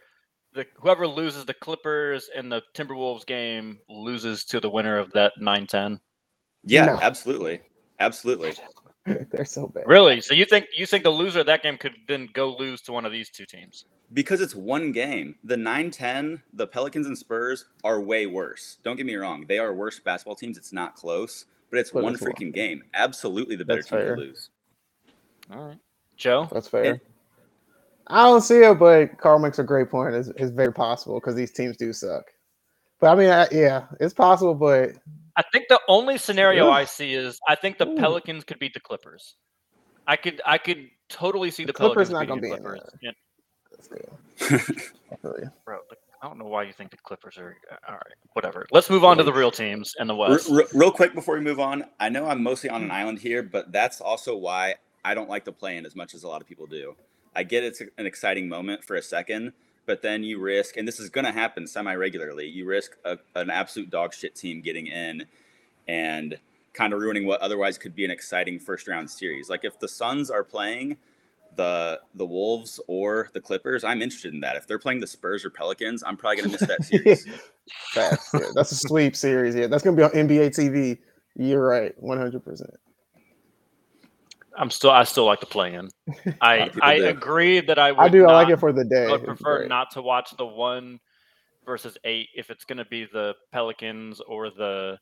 the 0.52 0.66
whoever 0.76 1.07
loses 1.07 1.44
the 1.44 1.55
Clippers 1.55 2.29
and 2.37 2.52
the 2.52 2.62
Timberwolves 2.74 3.26
game 3.26 3.79
loses 3.88 4.44
to 4.44 4.61
the 4.61 4.68
winner 4.68 4.98
of 4.98 5.11
that 5.12 5.33
9-10? 5.40 5.98
Yeah, 6.64 6.87
No. 6.87 6.98
absolutely, 7.00 7.61
absolutely. 7.98 8.55
They're 9.31 9.44
so 9.44 9.68
bad. 9.68 9.85
Really? 9.87 10.20
So 10.20 10.35
you 10.35 10.44
think 10.44 10.66
you 10.76 10.85
think 10.85 11.05
the 11.05 11.11
loser 11.11 11.40
of 11.40 11.46
that 11.46 11.62
game 11.62 11.79
could 11.79 11.94
then 12.09 12.29
go 12.33 12.55
lose 12.57 12.83
to 12.83 12.92
one 12.92 13.07
of 13.07 13.12
these 13.12 13.31
two 13.31 13.46
teams? 13.46 13.85
Because 14.12 14.40
it's 14.40 14.55
one 14.55 14.92
game. 14.92 15.37
The 15.44 15.57
9-10, 15.57 16.40
the 16.52 16.66
Pelicans 16.66 17.07
and 17.07 17.16
Spurs 17.16 17.66
are 17.85 18.00
way 18.00 18.26
worse. 18.26 18.79
Don't 18.85 18.96
get 18.96 19.07
me 19.07 19.14
wrong; 19.14 19.46
they 19.48 19.59
are 19.59 19.72
worse 19.74 19.98
basketball 20.00 20.35
teams. 20.37 20.59
It's 20.59 20.72
not 20.72 20.94
close, 20.96 21.46
but 21.70 21.79
it's 21.81 21.92
But 21.92 22.05
one 22.05 22.14
it's 22.14 22.20
one. 22.20 22.33
freaking 22.33 22.52
game. 22.55 22.83
Absolutely, 22.94 23.57
the 23.57 23.64
better 23.64 23.83
That's 23.83 23.88
team 23.90 23.98
fair. 23.98 24.16
to 24.16 24.20
lose. 24.22 24.50
All 25.52 25.68
right. 25.68 25.79
Joe? 26.16 26.52
That's 26.52 26.68
fair. 26.68 27.00
I 28.09 28.24
don't 28.24 28.40
see 28.42 28.61
it, 28.61 28.79
but 28.79 29.18
Carl 29.18 29.38
makes 29.38 29.59
a 29.59 29.64
great 29.64 29.90
point. 29.90 30.14
It's, 30.14 30.29
it's 30.37 30.50
very 30.52 30.72
possible 30.72 31.20
because 31.20 31.35
these 31.35 31.52
teams 31.52 31.76
do 31.76 31.92
suck. 31.92 32.24
But 33.00 33.09
I 33.09 33.14
mean, 33.16 33.31
I, 33.31 33.48
yeah, 33.52 33.87
it's 34.00 34.14
possible, 34.14 34.55
but 34.55 34.90
I 35.37 35.42
think 35.52 35.67
the 35.69 35.81
only 35.88 36.19
scenario 36.19 36.69
Ooh. 36.69 36.71
I 36.71 36.85
see 36.85 37.14
is 37.14 37.38
I 37.48 37.54
think 37.54 37.79
the 37.79 37.88
Ooh. 37.88 37.96
Pelicans 37.96 38.44
could 38.44 38.58
beat 38.58 38.75
the 38.75 38.81
Clippers. 38.81 39.37
I 40.06 40.17
could 40.17 40.40
I 40.46 40.58
could 40.58 40.88
totally 41.08 41.50
see 41.50 41.64
the, 41.64 41.73
The 41.73 41.73
Clippers 41.73 42.08
Pelicans 42.08 42.10
not 42.10 42.27
gonna 42.29 42.40
the 42.40 42.48
be 42.48 42.52
in 42.52 42.62
Clippers. 42.62 42.81
there. 42.92 43.00
Yeah, 43.02 43.12
that's 43.71 43.88
good. 43.88 44.08
I 45.12 45.17
feel 45.17 45.35
you. 45.38 45.50
bro, 45.64 45.79
like, 45.90 45.98
I 46.27 46.29
don't 46.31 46.38
know 46.38 46.46
why 46.46 46.64
you 46.64 46.72
think 46.72 46.90
the 46.90 46.96
Clippers 46.96 47.38
are 47.38 47.56
uh, 47.70 47.77
all 47.88 47.94
right. 47.94 48.14
Whatever. 48.33 48.66
Let's 48.72 48.90
move 48.90 49.04
on 49.04 49.16
to 49.18 49.22
the 49.22 49.33
real 49.33 49.52
teams 49.52 49.94
and 49.98 50.10
the 50.10 50.14
West. 50.14 50.48
re- 50.50 50.66
real 50.74 50.90
quick 50.90 51.14
before 51.14 51.37
we 51.37 51.40
move 51.40 51.60
on, 51.60 51.85
I 52.00 52.08
know 52.08 52.27
I'm 52.27 52.42
mostly 52.42 52.68
on 52.68 52.83
an 52.83 52.88
hmm. 52.88 52.94
island 52.94 53.18
here, 53.20 53.44
but 53.44 53.70
that's 53.70 54.00
also 54.00 54.37
why 54.37 54.74
I 55.04 55.14
don't 55.14 55.31
like 55.31 55.44
the 55.44 55.52
play 55.52 55.77
in 55.77 55.87
as 55.87 55.94
much 55.94 56.14
as 56.14 56.24
a 56.24 56.29
lot 56.29 56.42
of 56.42 56.48
people 56.48 56.66
do. 56.66 56.96
I 57.37 57.44
get 57.44 57.62
it's 57.62 57.81
an 57.81 58.06
exciting 58.06 58.48
moment 58.48 58.83
for 58.83 58.96
a 58.96 59.02
second, 59.02 59.52
but 59.87 60.02
then 60.02 60.24
you 60.24 60.40
risk, 60.40 60.77
and 60.77 60.88
this 60.88 60.98
is 60.98 61.10
going 61.10 61.27
to 61.27 61.33
happen 61.33 61.66
semi 61.66 61.94
regularly, 61.94 62.48
you 62.48 62.66
risk 62.66 62.96
a, 63.04 63.18
an 63.37 63.48
absolute 63.48 63.88
dog 63.88 64.12
shit 64.12 64.35
team 64.35 64.62
getting 64.62 64.88
in 64.88 65.27
and 65.87 66.38
kind 66.72 66.92
of 66.92 66.98
ruining 66.98 67.24
what 67.24 67.40
otherwise 67.40 67.79
could 67.79 67.94
be 67.94 68.04
an 68.04 68.10
exciting 68.10 68.58
first 68.58 68.88
round 68.88 69.08
series. 69.08 69.48
Like 69.48 69.64
if 69.64 69.79
the 69.79 69.87
Suns 69.87 70.29
are 70.29 70.42
playing, 70.42 70.96
the 71.57 72.00
the 72.15 72.27
Wolves 72.27 72.81
or 72.88 73.29
the 73.35 73.40
Clippers, 73.40 73.85
I'm 73.85 74.02
interested 74.02 74.35
in 74.35 74.40
that. 74.40 74.57
If 74.57 74.67
they're 74.67 74.79
playing 74.79 75.00
the 75.00 75.07
Spurs 75.07 75.44
or 75.44 75.50
Pelicans, 75.50 76.02
I'm 76.04 76.17
probably 76.17 76.37
gonna 76.37 76.50
miss 76.50 76.61
that 76.61 76.85
series. 76.85 77.27
Facts, 77.92 78.31
yeah. 78.35 78.40
That's 78.54 78.73
a 78.73 78.77
sweep 78.77 79.17
series. 79.17 79.54
Yeah, 79.54 79.67
that's 79.67 79.83
gonna 79.83 79.96
be 79.96 80.02
on 80.02 80.11
NBA 80.11 80.50
TV. 80.57 80.98
You're 81.35 81.67
right, 81.67 81.92
100. 81.98 82.44
percent 82.44 82.71
I'm 84.59 84.71
still 84.71 84.90
I 84.90 85.04
still 85.04 85.27
like 85.27 85.40
the 85.40 85.46
play 85.46 85.75
in. 85.75 85.88
I 86.40 86.71
I 86.81 86.96
do. 86.98 87.07
agree 87.09 87.61
that 87.61 87.79
I 87.79 87.92
would 87.92 88.00
I 88.00 88.09
do. 88.09 88.27
I 88.27 88.33
like 88.33 88.48
it 88.48 88.59
for 88.59 88.73
the 88.73 88.85
day. 88.85 89.07
I 89.07 89.13
would 89.13 89.25
prefer 89.25 89.67
not 89.67 89.90
to 89.92 90.02
watch 90.02 90.35
the 90.37 90.46
one 90.46 90.98
versus 91.65 91.98
eight 92.04 92.29
if 92.35 92.50
it's 92.50 92.65
going 92.65 92.79
to 92.79 92.85
be 92.87 93.07
the 93.13 93.35
Pelicans 93.52 94.21
or 94.21 94.50
the 94.50 94.98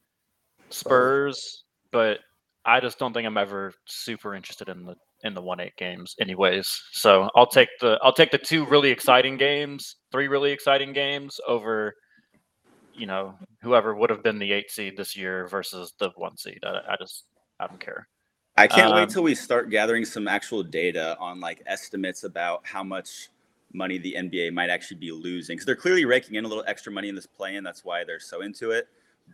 Spurs, 0.71 1.65
but 1.93 2.19
I 2.65 2.81
just 2.81 2.99
don't 2.99 3.13
think 3.13 3.27
I'm 3.27 3.37
ever 3.37 3.73
super 3.85 4.35
interested 4.35 4.69
in 4.69 4.85
the 4.85 4.97
in 5.25 5.35
the 5.35 5.43
one 5.43 5.59
eight 5.61 5.77
games, 5.77 6.15
anyways. 6.21 6.69
So 6.93 7.29
I'll 7.35 7.47
take 7.47 7.69
the 7.81 7.99
I'll 8.03 8.13
take 8.13 8.31
the 8.31 8.39
two 8.39 8.65
really 8.67 8.91
exciting 8.91 9.37
games, 9.37 9.97
three 10.13 10.29
really 10.29 10.53
exciting 10.53 10.93
games 10.93 11.41
over, 11.49 11.95
you 12.93 13.07
know, 13.07 13.35
whoever 13.63 13.95
would 13.95 14.11
have 14.11 14.23
been 14.23 14.39
the 14.39 14.53
eight 14.53 14.71
seed 14.71 14.97
this 14.97 15.17
year 15.17 15.49
versus 15.49 15.95
the 15.99 16.11
one 16.17 16.37
seed. 16.37 16.61
I, 16.65 16.81
I 16.93 16.97
just 16.99 17.25
I 17.59 17.67
don't 17.67 17.81
care. 17.81 18.07
I 18.57 18.69
can't 18.69 18.93
Um, 18.93 18.97
wait 18.97 19.09
till 19.09 19.25
we 19.25 19.35
start 19.35 19.71
gathering 19.71 20.05
some 20.05 20.29
actual 20.29 20.63
data 20.63 21.17
on 21.19 21.41
like 21.41 21.63
estimates 21.67 22.23
about 22.23 22.61
how 22.65 22.85
much 22.85 23.31
money 23.73 23.99
the 23.99 24.15
NBA 24.17 24.53
might 24.53 24.71
actually 24.71 24.99
be 24.99 25.11
losing 25.11 25.57
because 25.57 25.67
they're 25.67 25.75
clearly 25.75 26.05
raking 26.05 26.37
in 26.37 26.45
a 26.45 26.49
little 26.49 26.63
extra 26.69 26.93
money 26.93 27.09
in 27.09 27.17
this 27.17 27.27
play-in. 27.27 27.65
That's 27.65 27.85
why 27.85 28.05
they're 28.05 28.21
so 28.21 28.43
into 28.43 28.71
it. 28.71 28.87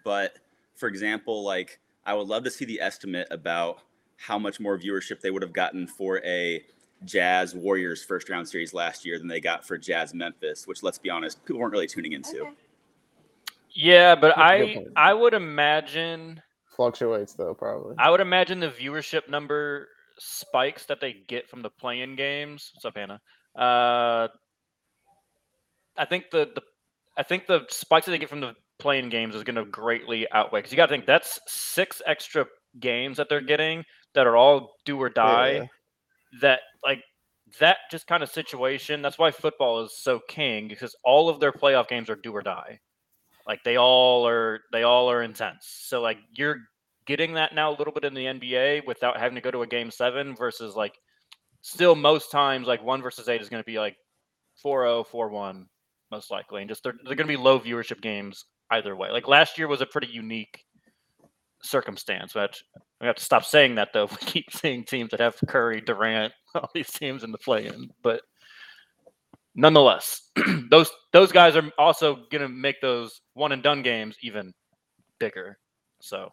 But 0.05 0.39
for 0.77 0.89
example, 0.89 1.45
like 1.45 1.79
I 2.07 2.15
would 2.15 2.29
love 2.29 2.45
to 2.45 2.51
see 2.51 2.65
the 2.65 2.81
estimate 2.81 3.29
about 3.31 3.83
how 4.21 4.39
much 4.39 4.61
more 4.61 4.79
viewership 4.79 5.21
they 5.21 5.31
would 5.31 5.43
have 5.43 5.53
gotten 5.53 5.87
for 5.87 6.19
a 6.25 6.63
Jazz 7.05 7.55
Warriors 7.55 8.05
first 8.05 8.29
round 8.29 8.47
series 8.47 8.75
last 8.75 9.07
year 9.07 9.19
than 9.19 9.27
they 9.27 9.41
got 9.41 9.67
for 9.67 9.79
Jazz 9.79 10.13
Memphis, 10.13 10.67
which 10.67 10.83
let's 10.83 10.99
be 10.99 11.09
honest, 11.09 11.43
people 11.47 11.59
weren't 11.59 11.73
really 11.73 11.87
tuning 11.87 12.13
into. 12.13 12.41
Okay. 12.43 12.51
Yeah, 13.73 14.15
but 14.15 14.35
That's 14.37 14.39
I. 14.39 14.85
I 14.97 15.15
would 15.15 15.33
imagine 15.33 16.43
Fluctuates 16.77 17.33
though, 17.33 17.55
probably. 17.55 17.95
I 17.99 18.11
would 18.11 18.21
imagine 18.21 18.61
the 18.61 18.71
viewership 18.71 19.29
number 19.29 19.89
spikes 20.19 20.85
that 20.87 21.01
they 21.01 21.17
get 21.27 21.49
from 21.49 21.63
the 21.63 21.71
play-in 21.71 22.15
games. 22.15 22.73
What's 22.75 22.85
up, 22.85 22.97
Hannah? 22.97 23.21
Uh, 23.57 24.29
I 25.97 26.05
think 26.05 26.31
the, 26.31 26.51
the 26.55 26.63
I 27.17 27.23
think 27.23 27.47
the 27.47 27.65
spikes 27.71 28.07
that 28.07 28.13
they 28.13 28.19
get 28.19 28.29
from 28.29 28.41
the 28.41 28.55
play-in 28.79 29.09
games 29.09 29.35
is 29.35 29.45
going 29.45 29.57
to 29.57 29.65
greatly 29.65 30.31
outweigh 30.33 30.61
because 30.61 30.73
you 30.73 30.77
got 30.77 30.87
to 30.87 30.93
think 30.93 31.07
that's 31.07 31.41
six 31.47 32.03
extra 32.07 32.47
games 32.79 33.17
that 33.17 33.29
they're 33.29 33.41
getting 33.41 33.85
that 34.15 34.27
are 34.27 34.37
all 34.37 34.75
do 34.85 34.99
or 35.01 35.09
die. 35.09 35.53
Yeah. 35.53 35.67
That 36.41 36.61
like 36.85 37.03
that 37.59 37.79
just 37.91 38.07
kind 38.07 38.23
of 38.23 38.31
situation. 38.31 39.03
That's 39.03 39.19
why 39.19 39.31
football 39.31 39.83
is 39.85 39.99
so 39.99 40.21
king 40.29 40.69
because 40.69 40.95
all 41.05 41.29
of 41.29 41.41
their 41.41 41.53
playoff 41.53 41.89
games 41.89 42.09
are 42.11 42.17
do 42.17 42.33
or 42.33 42.43
die. 42.43 42.81
Like 43.47 43.63
they 43.65 43.77
all 43.77 44.27
are 44.27 44.61
they 44.73 44.83
all 44.83 45.11
are 45.11 45.23
intense. 45.23 45.67
So 45.87 46.01
like 46.01 46.19
you're 46.33 46.59
getting 47.07 47.35
that 47.35 47.55
now 47.55 47.71
a 47.71 47.77
little 47.77 47.93
bit 47.93 48.05
in 48.05 48.15
the 48.15 48.27
NBA 48.27 48.87
without 48.87 49.19
having 49.19 49.35
to 49.35 49.41
go 49.41 49.51
to 49.51 49.63
a 49.63 49.67
game 49.67 49.91
seven 49.91 50.37
versus 50.37 50.77
like 50.77 50.95
still 51.63 51.95
most 51.95 52.31
times 52.31 52.67
like 52.67 52.83
one 52.83 53.03
versus 53.03 53.29
eight 53.29 53.41
is 53.41 53.49
going 53.49 53.63
to 53.63 53.67
be 53.67 53.79
like 53.79 53.97
4-0, 54.65 55.07
4-1 55.09 55.67
most 56.11 56.31
likely. 56.31 56.63
And 56.63 56.69
just 56.69 56.83
they're, 56.85 56.95
they're 57.05 57.17
going 57.17 57.27
to 57.27 57.37
be 57.37 57.37
low 57.37 57.59
viewership 57.59 58.01
games 58.01 58.45
either 58.71 58.95
way. 58.95 59.11
Like 59.11 59.29
last 59.29 59.59
year 59.59 59.69
was 59.69 59.81
a 59.81 59.87
pretty 59.87 60.09
unique 60.09 60.65
circumstance. 61.63 62.33
But 62.33 62.61
we 63.01 63.07
have 63.07 63.17
to 63.17 63.25
stop 63.25 63.45
saying 63.45 63.77
that 63.77 63.93
though. 63.93 64.07
We 64.07 64.17
keep 64.19 64.53
seeing 64.53 64.85
teams 64.85 65.11
that 65.11 65.21
have 65.21 65.37
Curry, 65.47 65.81
Durant, 65.81 66.33
all 66.55 66.71
these 66.75 66.91
teams 66.91 67.25
in 67.25 67.33
the 67.33 67.39
play-in. 67.39 67.91
But 68.03 68.23
nonetheless, 69.55 70.31
those 70.71 70.91
those 71.13 71.33
guys 71.33 71.57
are 71.57 71.71
also 71.79 72.17
going 72.31 72.43
to 72.43 72.49
make 72.49 72.81
those 72.81 73.21
one 73.35 73.53
and 73.53 73.63
done 73.63 73.83
games 73.83 74.17
even 74.23 74.53
bigger. 75.19 75.59
So 76.01 76.31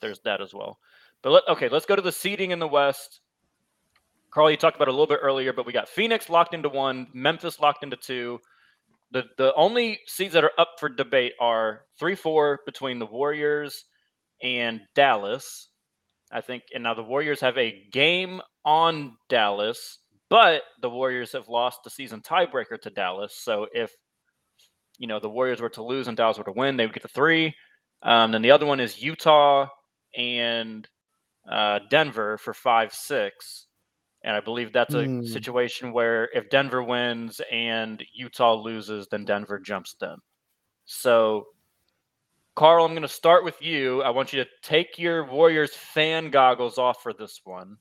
there's 0.00 0.20
that 0.20 0.40
as 0.40 0.54
well. 0.54 0.78
But 1.22 1.30
let, 1.30 1.48
okay, 1.48 1.68
let's 1.68 1.86
go 1.86 1.94
to 1.94 2.02
the 2.02 2.12
seeding 2.12 2.50
in 2.50 2.58
the 2.58 2.68
West. 2.68 3.20
Carl, 4.30 4.50
you 4.50 4.56
talked 4.56 4.76
about 4.76 4.88
a 4.88 4.90
little 4.90 5.06
bit 5.06 5.20
earlier, 5.22 5.52
but 5.52 5.66
we 5.66 5.72
got 5.72 5.88
Phoenix 5.88 6.30
locked 6.30 6.54
into 6.54 6.70
one, 6.70 7.06
Memphis 7.12 7.60
locked 7.60 7.84
into 7.84 7.96
two. 7.96 8.40
The 9.12 9.24
the 9.36 9.54
only 9.54 10.00
seeds 10.06 10.32
that 10.32 10.42
are 10.42 10.52
up 10.58 10.76
for 10.78 10.88
debate 10.88 11.34
are 11.38 11.82
three 11.98 12.14
four 12.14 12.60
between 12.64 12.98
the 12.98 13.06
Warriors 13.06 13.84
and 14.42 14.80
Dallas. 14.94 15.68
I 16.32 16.40
think, 16.40 16.64
and 16.74 16.82
now 16.82 16.94
the 16.94 17.02
Warriors 17.02 17.40
have 17.40 17.58
a 17.58 17.84
game 17.92 18.40
on 18.64 19.16
Dallas, 19.28 19.98
but 20.30 20.62
the 20.80 20.88
Warriors 20.90 21.32
have 21.32 21.48
lost 21.48 21.80
the 21.84 21.90
season 21.90 22.22
tiebreaker 22.22 22.80
to 22.80 22.90
Dallas. 22.90 23.36
So 23.36 23.66
if 23.72 23.92
you 24.98 25.06
know 25.06 25.20
the 25.20 25.28
Warriors 25.28 25.60
were 25.60 25.68
to 25.70 25.82
lose 25.82 26.08
and 26.08 26.16
Dallas 26.16 26.38
were 26.38 26.44
to 26.44 26.52
win, 26.52 26.76
they 26.76 26.86
would 26.86 26.94
get 26.94 27.02
the 27.02 27.08
three. 27.08 27.54
Um, 28.02 28.32
then 28.32 28.42
the 28.42 28.50
other 28.50 28.66
one 28.66 28.80
is 28.80 29.02
Utah 29.02 29.66
and 30.16 30.88
uh, 31.50 31.80
Denver 31.90 32.38
for 32.38 32.54
five 32.54 32.92
six, 32.94 33.66
and 34.24 34.36
I 34.36 34.40
believe 34.40 34.72
that's 34.72 34.94
a 34.94 35.08
Hmm. 35.08 35.20
situation 35.22 35.92
where 35.92 36.28
if 36.34 36.50
Denver 36.50 36.82
wins 36.82 37.40
and 37.50 38.02
Utah 38.14 38.54
loses, 38.54 39.06
then 39.10 39.24
Denver 39.24 39.58
jumps 39.58 39.94
them. 40.00 40.18
So, 40.84 41.46
Carl, 42.54 42.84
I'm 42.84 42.92
going 42.92 43.02
to 43.02 43.08
start 43.08 43.44
with 43.44 43.60
you. 43.62 44.02
I 44.02 44.10
want 44.10 44.32
you 44.32 44.44
to 44.44 44.50
take 44.62 44.98
your 44.98 45.24
Warriors 45.24 45.74
fan 45.74 46.30
goggles 46.30 46.76
off 46.76 47.02
for 47.02 47.12
this 47.12 47.40
one. 47.44 47.78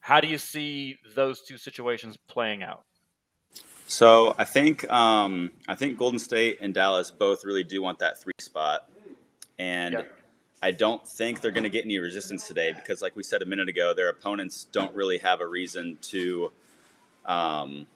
How 0.00 0.20
do 0.20 0.28
you 0.28 0.38
see 0.38 0.98
those 1.16 1.42
two 1.42 1.58
situations 1.58 2.16
playing 2.28 2.62
out? 2.62 2.84
So 3.88 4.34
I 4.38 4.44
think 4.44 4.88
um, 4.92 5.50
I 5.68 5.74
think 5.74 5.98
Golden 5.98 6.18
State 6.18 6.58
and 6.60 6.72
Dallas 6.72 7.10
both 7.10 7.44
really 7.44 7.64
do 7.64 7.82
want 7.82 7.98
that 8.00 8.20
three 8.20 8.32
spot, 8.40 8.88
and 9.58 9.94
Yeah. 9.94 10.02
I 10.62 10.70
don't 10.72 11.06
think 11.06 11.40
they're 11.40 11.52
going 11.52 11.64
to 11.64 11.70
get 11.70 11.84
any 11.84 11.98
resistance 11.98 12.46
today 12.48 12.72
because, 12.72 13.02
like 13.02 13.14
we 13.14 13.22
said 13.22 13.42
a 13.42 13.46
minute 13.46 13.68
ago, 13.68 13.94
their 13.94 14.08
opponents 14.08 14.66
don't 14.72 14.92
really 14.94 15.18
have 15.18 15.40
a 15.40 15.46
reason 15.46 15.98
to 16.02 16.50
um, 17.26 17.86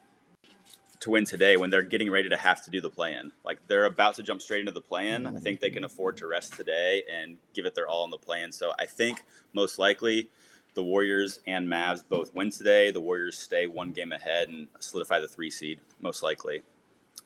to 1.00 1.10
win 1.10 1.24
today 1.24 1.56
when 1.56 1.70
they're 1.70 1.82
getting 1.82 2.10
ready 2.10 2.28
to 2.28 2.36
have 2.36 2.62
to 2.64 2.70
do 2.70 2.80
the 2.80 2.90
play-in. 2.90 3.32
Like 3.44 3.58
they're 3.66 3.86
about 3.86 4.14
to 4.16 4.22
jump 4.22 4.42
straight 4.42 4.60
into 4.60 4.72
the 4.72 4.82
play-in. 4.82 5.26
I 5.26 5.38
think 5.38 5.58
they 5.60 5.70
can 5.70 5.84
afford 5.84 6.16
to 6.18 6.26
rest 6.26 6.52
today 6.52 7.02
and 7.10 7.38
give 7.54 7.64
it 7.64 7.74
their 7.74 7.88
all 7.88 8.04
in 8.04 8.10
the 8.10 8.18
play-in. 8.18 8.52
So 8.52 8.72
I 8.78 8.84
think 8.84 9.24
most 9.54 9.78
likely 9.78 10.28
the 10.74 10.82
Warriors 10.82 11.40
and 11.46 11.66
Mavs 11.66 12.04
both 12.06 12.34
win 12.34 12.50
today. 12.50 12.90
The 12.90 13.00
Warriors 13.00 13.38
stay 13.38 13.66
one 13.66 13.92
game 13.92 14.12
ahead 14.12 14.50
and 14.50 14.68
solidify 14.78 15.20
the 15.20 15.28
three 15.28 15.50
seed, 15.50 15.80
most 16.00 16.22
likely. 16.22 16.62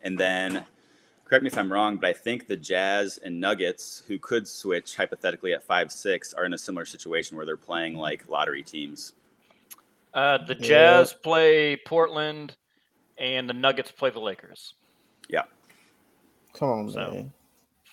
And 0.03 0.18
then, 0.18 0.64
correct 1.25 1.43
me 1.43 1.49
if 1.49 1.59
I'm 1.59 1.72
wrong, 1.72 1.97
but 1.97 2.09
I 2.09 2.12
think 2.12 2.47
the 2.47 2.57
Jazz 2.57 3.18
and 3.25 3.41
Nuggets, 3.41 4.05
who 4.07 4.18
could 4.18 4.47
switch 4.47 4.97
hypothetically 4.97 5.53
at 5.53 5.64
5 5.64 5.91
6, 5.91 6.35
are 6.35 6.45
in 6.45 6.55
a 6.55 6.59
similar 6.59 6.85
situation 6.85 7.37
where 7.37 7.45
they're 7.45 7.57
playing 7.57 7.97
like 7.97 8.29
lottery 8.29 8.62
teams. 8.62 9.14
Uh, 10.14 10.39
the 10.39 10.55
Yeah. 10.55 10.66
Jazz 10.66 11.12
play 11.12 11.77
Portland, 11.77 12.57
and 13.18 13.48
the 13.48 13.54
Nuggets 13.54 13.90
play 13.90 14.10
the 14.10 14.20
Lakers. 14.20 14.74
Yeah. 15.28 15.42
Come 16.54 16.68
on, 16.70 16.90
So- 16.90 17.10
man. 17.12 17.32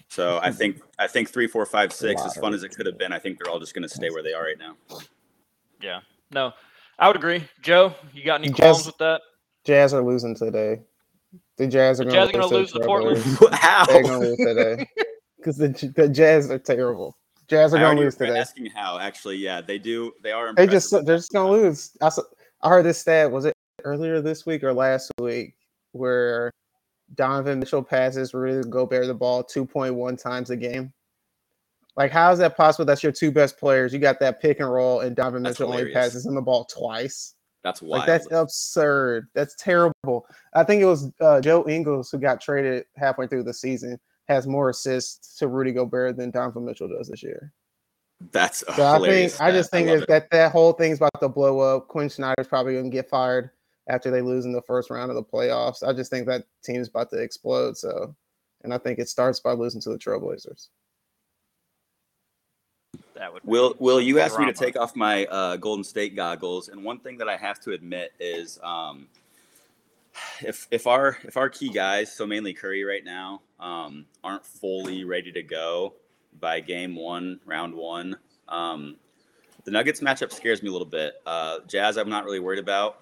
So 0.07 0.41
I 0.43 0.51
think 0.51 0.81
I 0.99 1.07
think 1.07 1.29
three, 1.29 1.47
four, 1.47 1.65
five, 1.65 1.93
six, 1.93 2.21
as 2.21 2.35
fun 2.35 2.53
as 2.53 2.63
it 2.63 2.75
could 2.75 2.85
have 2.85 2.97
been, 2.97 3.13
I 3.13 3.19
think 3.19 3.37
they're 3.39 3.49
all 3.49 3.61
just 3.61 3.73
going 3.73 3.83
to 3.83 3.87
stay 3.89 4.09
where 4.09 4.21
they 4.21 4.33
are 4.33 4.43
right 4.43 4.57
now. 4.59 4.75
Yeah. 5.81 6.01
No, 6.31 6.51
I 6.99 7.07
would 7.07 7.15
agree. 7.15 7.45
Joe, 7.61 7.95
you 8.13 8.25
got 8.25 8.41
any 8.41 8.49
Jazz- 8.49 8.57
qualms 8.57 8.85
with 8.87 8.97
that? 8.97 9.21
Jazz 9.63 9.93
are 9.93 10.03
losing 10.03 10.35
today. 10.35 10.81
The 11.55 11.65
Jazz 11.65 12.01
are 12.01 12.03
The 12.03 12.11
going 12.11 12.27
Jazz 12.27 12.29
are 12.35 12.39
gonna 12.41 12.53
lose 12.53 12.71
to 12.73 12.79
Portland? 12.81 13.23
How? 13.53 13.85
They're 13.85 14.03
going 14.03 14.19
to 14.21 14.27
lose 14.27 14.37
today 14.37 14.85
because 15.37 15.55
the, 15.55 15.69
the 15.95 16.09
Jazz 16.09 16.51
are 16.51 16.59
terrible. 16.59 17.15
Jazz 17.47 17.73
are 17.73 17.79
going 17.79 17.95
to 17.95 18.03
lose 18.03 18.15
regret 18.15 18.29
today. 18.31 18.39
asking 18.41 18.65
how. 18.67 18.99
Actually, 18.99 19.37
yeah, 19.37 19.61
they 19.61 19.77
do. 19.79 20.11
They 20.23 20.33
are. 20.33 20.53
They 20.53 20.67
just 20.67 20.91
they're 20.91 21.15
just 21.17 21.31
going 21.31 21.53
to 21.61 21.67
lose. 21.67 21.91
I, 22.01 22.09
I 22.61 22.67
heard 22.69 22.83
this 22.85 22.97
stat. 22.99 23.31
Was 23.31 23.45
it 23.45 23.55
earlier 23.83 24.21
this 24.21 24.45
week 24.45 24.63
or 24.63 24.73
last 24.73 25.11
week 25.19 25.55
where 25.91 26.51
Donovan 27.15 27.59
Mitchell 27.59 27.83
passes 27.83 28.33
Rudy 28.33 28.67
Gobert 28.69 29.07
the 29.07 29.13
ball 29.13 29.43
2.1 29.43 30.21
times 30.21 30.49
a 30.49 30.55
game? 30.55 30.93
Like, 31.97 32.11
how 32.11 32.31
is 32.31 32.39
that 32.39 32.55
possible? 32.55 32.85
That's 32.85 33.03
your 33.03 33.11
two 33.11 33.31
best 33.31 33.57
players. 33.57 33.93
You 33.93 33.99
got 33.99 34.19
that 34.21 34.41
pick 34.41 34.59
and 34.59 34.71
roll, 34.71 35.01
and 35.01 35.15
Donovan 35.15 35.43
That's 35.43 35.59
Mitchell 35.59 35.73
only 35.73 35.91
passes 35.91 36.25
him 36.25 36.35
the 36.35 36.41
ball 36.41 36.65
twice. 36.65 37.35
That's 37.63 37.81
wild. 37.81 37.99
Like 37.99 38.07
that's 38.07 38.27
absurd. 38.31 39.27
That's 39.35 39.55
terrible. 39.55 40.25
I 40.53 40.63
think 40.63 40.81
it 40.81 40.85
was 40.85 41.11
uh, 41.19 41.41
Joe 41.41 41.65
Ingles 41.67 42.09
who 42.09 42.17
got 42.17 42.41
traded 42.41 42.85
halfway 42.95 43.27
through 43.27 43.43
the 43.43 43.53
season 43.53 43.99
has 44.27 44.47
more 44.47 44.69
assists 44.69 45.37
to 45.37 45.47
Rudy 45.47 45.73
Gobert 45.73 46.17
than 46.17 46.31
Donovan 46.31 46.65
Mitchell 46.65 46.87
does 46.87 47.09
this 47.09 47.21
year. 47.21 47.53
That's 48.31 48.59
So 48.59 48.83
I 48.85 48.95
hilarious 48.95 49.37
think 49.37 49.41
I 49.41 49.51
just 49.51 49.71
think 49.71 49.89
is 49.89 50.05
that 50.07 50.29
that 50.31 50.51
whole 50.51 50.73
thing's 50.73 50.97
about 50.97 51.19
to 51.19 51.29
blow 51.29 51.59
up. 51.59 51.87
Quin 51.87 52.09
Snyder's 52.09 52.47
probably 52.47 52.73
going 52.73 52.89
to 52.89 52.95
get 52.95 53.09
fired 53.09 53.49
after 53.91 54.09
they 54.09 54.21
lose 54.21 54.45
in 54.45 54.53
the 54.53 54.61
first 54.61 54.89
round 54.89 55.11
of 55.11 55.15
the 55.15 55.23
playoffs. 55.23 55.85
I 55.85 55.91
just 55.91 56.09
think 56.09 56.25
that 56.27 56.45
team's 56.63 56.87
about 56.87 57.09
to 57.09 57.17
explode. 57.17 57.77
So, 57.77 58.15
and 58.63 58.73
I 58.73 58.77
think 58.77 58.99
it 58.99 59.09
starts 59.09 59.39
by 59.39 59.51
losing 59.51 59.81
to 59.81 59.89
the 59.89 59.97
Trailblazers. 59.97 60.69
that 63.15 63.33
would. 63.33 63.43
Will 63.43 63.75
Will 63.79 63.99
you 63.99 64.19
ask 64.19 64.39
me 64.39 64.45
to 64.45 64.53
take 64.53 64.77
off 64.77 64.95
my 64.95 65.25
uh, 65.25 65.57
Golden 65.57 65.83
State 65.83 66.15
goggles, 66.15 66.69
and 66.69 66.83
one 66.83 66.99
thing 66.99 67.17
that 67.17 67.27
I 67.27 67.35
have 67.35 67.59
to 67.61 67.71
admit 67.71 68.13
is, 68.19 68.59
um, 68.63 69.07
if 70.41 70.67
if 70.71 70.87
our 70.87 71.17
if 71.23 71.35
our 71.35 71.49
key 71.49 71.69
guys, 71.69 72.13
so 72.13 72.25
mainly 72.25 72.53
Curry 72.53 72.83
right 72.83 73.03
now, 73.03 73.41
um, 73.59 74.05
aren't 74.23 74.45
fully 74.45 75.03
ready 75.03 75.31
to 75.33 75.43
go 75.43 75.95
by 76.39 76.61
game 76.61 76.95
one, 76.95 77.41
round 77.45 77.75
one, 77.75 78.15
um, 78.47 78.95
the 79.65 79.71
Nuggets 79.71 79.99
matchup 79.99 80.31
scares 80.31 80.63
me 80.63 80.69
a 80.69 80.71
little 80.71 80.87
bit. 80.87 81.15
Uh, 81.25 81.59
Jazz, 81.67 81.97
I'm 81.97 82.09
not 82.09 82.23
really 82.23 82.39
worried 82.39 82.59
about. 82.59 83.01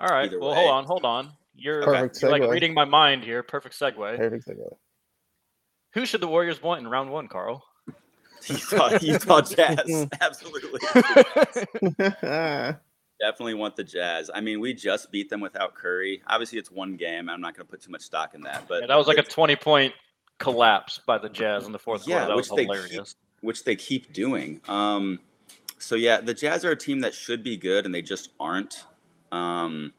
All 0.00 0.08
right. 0.08 0.26
either 0.26 0.38
Well, 0.38 0.50
way. 0.50 0.56
hold 0.56 0.70
on, 0.70 0.84
hold 0.84 1.04
on. 1.04 1.32
You're, 1.54 1.82
Perfect 1.82 2.22
you're 2.22 2.30
like 2.30 2.42
segue. 2.42 2.50
reading 2.50 2.74
my 2.74 2.84
mind 2.84 3.24
here. 3.24 3.42
Perfect 3.42 3.78
segue. 3.78 4.16
Perfect 4.16 4.46
segue. 4.46 4.76
Who 5.94 6.06
should 6.06 6.20
the 6.20 6.28
Warriors 6.28 6.62
want 6.62 6.80
in 6.80 6.88
round 6.88 7.10
one, 7.10 7.26
Carl? 7.28 7.64
Utah, 8.46 8.96
Utah 9.02 9.40
Jazz, 9.40 10.06
absolutely, 10.20 10.78
definitely 13.20 13.54
want 13.54 13.74
the 13.74 13.82
Jazz. 13.84 14.30
I 14.32 14.40
mean, 14.40 14.60
we 14.60 14.72
just 14.74 15.10
beat 15.10 15.28
them 15.28 15.40
without 15.40 15.74
Curry. 15.74 16.22
Obviously, 16.28 16.58
it's 16.58 16.70
one 16.70 16.96
game. 16.96 17.28
I'm 17.28 17.40
not 17.40 17.54
going 17.56 17.66
to 17.66 17.70
put 17.70 17.82
too 17.82 17.90
much 17.90 18.02
stock 18.02 18.34
in 18.34 18.40
that, 18.42 18.66
but 18.68 18.82
Yeah, 18.82 18.86
that 18.86 18.96
was 18.96 19.08
like 19.08 19.18
a 19.18 19.22
20 19.24 19.56
point 19.56 19.92
collapse 20.38 21.00
by 21.04 21.18
the 21.18 21.28
Jazz 21.28 21.66
in 21.66 21.72
the 21.72 21.78
fourth 21.80 22.06
Yeah, 22.06 22.18
quarter. 22.18 22.28
That 22.28 22.36
which 22.36 22.50
was 22.50 22.56
they 22.56 22.64
keep- 22.64 22.74
hilarious. 22.74 23.16
which 23.40 23.64
they 23.64 23.74
keep 23.76 24.12
doing. 24.12 24.60
Um, 24.68 25.18
so 25.78 25.94
yeah, 25.96 26.20
the 26.20 26.34
Jazz 26.34 26.64
are 26.64 26.70
a 26.70 26.76
team 26.76 27.00
that 27.00 27.14
should 27.14 27.42
be 27.42 27.56
good, 27.56 27.86
and 27.86 27.94
they 27.94 28.02
just 28.02 28.30
aren't. 28.38 28.84
Um, 29.32 29.92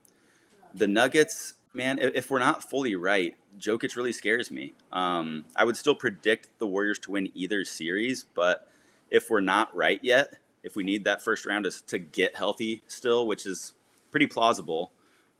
the 0.73 0.87
Nuggets, 0.87 1.55
man, 1.73 1.99
if, 1.99 2.15
if 2.15 2.31
we're 2.31 2.39
not 2.39 2.69
fully 2.69 2.95
right, 2.95 3.35
Jokic 3.59 3.95
really 3.95 4.13
scares 4.13 4.51
me. 4.51 4.73
Um, 4.91 5.45
I 5.55 5.65
would 5.65 5.77
still 5.77 5.95
predict 5.95 6.49
the 6.59 6.67
Warriors 6.67 6.99
to 6.99 7.11
win 7.11 7.29
either 7.33 7.65
series, 7.65 8.25
but 8.33 8.67
if 9.09 9.29
we're 9.29 9.41
not 9.41 9.75
right 9.75 9.99
yet, 10.03 10.35
if 10.63 10.75
we 10.75 10.83
need 10.83 11.03
that 11.05 11.21
first 11.21 11.45
round 11.45 11.65
to, 11.65 11.85
to 11.87 11.99
get 11.99 12.35
healthy 12.35 12.81
still, 12.87 13.27
which 13.27 13.45
is 13.45 13.73
pretty 14.11 14.27
plausible, 14.27 14.91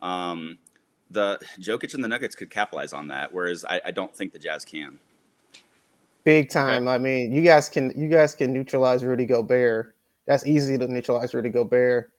um, 0.02 0.58
the 1.12 1.40
Jokic 1.60 1.94
and 1.94 2.04
the 2.04 2.08
Nuggets 2.08 2.36
could 2.36 2.50
capitalize 2.50 2.94
on 2.94 3.08
that. 3.08 3.34
Whereas 3.34 3.66
I, 3.66 3.82
I 3.86 3.92
don't 3.92 4.16
think 4.16 4.34
the 4.34 4.40
Jazz 4.40 4.64
can. 4.66 5.00
Big 6.24 6.50
time. 6.50 6.88
I 6.88 6.98
mean, 6.98 7.32
you 7.32 7.42
guys 7.42 7.70
can 7.70 7.92
you 7.96 8.08
guys 8.08 8.36
can 8.36 8.54
neutralize 8.54 9.04
Rudy 9.04 9.26
Gobert. 9.26 9.96
That's 10.26 10.46
easy 10.46 10.78
to 10.78 10.88
neutralize 10.88 11.34
Rudy 11.34 11.50
Gobert. 11.50 12.12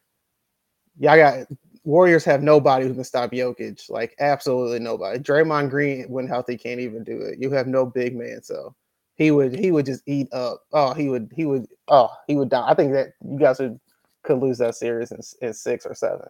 Yeah, 1.00 1.12
I 1.12 1.16
got 1.16 1.46
Warriors 1.84 2.24
have 2.26 2.42
nobody 2.42 2.86
who 2.86 2.94
can 2.94 3.04
stop 3.04 3.32
Jokic. 3.32 3.88
Like 3.88 4.14
absolutely 4.20 4.78
nobody. 4.78 5.18
Draymond 5.18 5.70
Green, 5.70 6.04
when 6.08 6.28
healthy, 6.28 6.56
can't 6.56 6.78
even 6.78 7.02
do 7.02 7.20
it. 7.22 7.38
You 7.40 7.50
have 7.50 7.66
no 7.66 7.86
big 7.86 8.14
man, 8.14 8.42
so 8.42 8.74
he 9.16 9.30
would 9.30 9.58
he 9.58 9.72
would 9.72 9.86
just 9.86 10.02
eat 10.06 10.32
up. 10.32 10.62
Oh, 10.72 10.92
he 10.92 11.08
would 11.08 11.32
he 11.34 11.46
would 11.46 11.66
oh 11.88 12.10
he 12.26 12.36
would 12.36 12.50
die. 12.50 12.68
I 12.68 12.74
think 12.74 12.92
that 12.92 13.14
you 13.26 13.38
guys 13.38 13.58
would 13.58 13.80
could 14.22 14.38
lose 14.38 14.58
that 14.58 14.76
series 14.76 15.10
in, 15.10 15.20
in 15.40 15.54
six 15.54 15.86
or 15.86 15.94
seven. 15.94 16.28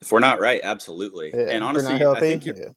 If 0.00 0.10
we're 0.10 0.18
not 0.18 0.40
right, 0.40 0.60
absolutely. 0.64 1.30
Yeah, 1.32 1.46
and 1.50 1.62
honestly, 1.62 2.04
I 2.04 2.20
think 2.20 2.44
you're, 2.44 2.56
yeah. 2.56 2.68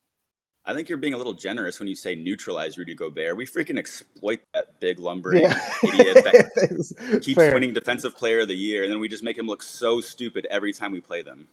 I 0.65 0.73
think 0.75 0.89
you're 0.89 0.97
being 0.99 1.15
a 1.15 1.17
little 1.17 1.33
generous 1.33 1.79
when 1.79 1.87
you 1.87 1.95
say 1.95 2.13
neutralize 2.15 2.77
Rudy 2.77 2.93
Gobert. 2.93 3.35
We 3.35 3.47
freaking 3.47 3.79
exploit 3.79 4.41
that 4.53 4.79
big 4.79 4.99
lumbering 4.99 5.41
Yeah. 5.43 5.59
idiot 5.83 6.23
that 6.23 7.19
keeps 7.23 7.35
fair. 7.35 7.53
winning 7.53 7.73
Defensive 7.73 8.15
Player 8.15 8.41
of 8.41 8.47
the 8.47 8.55
Year, 8.55 8.83
and 8.83 8.91
then 8.91 8.99
we 8.99 9.09
just 9.09 9.23
make 9.23 9.37
him 9.37 9.47
look 9.47 9.63
so 9.63 9.99
stupid 10.01 10.45
every 10.51 10.71
time 10.71 10.91
we 10.91 11.01
play 11.01 11.23
them. 11.23 11.47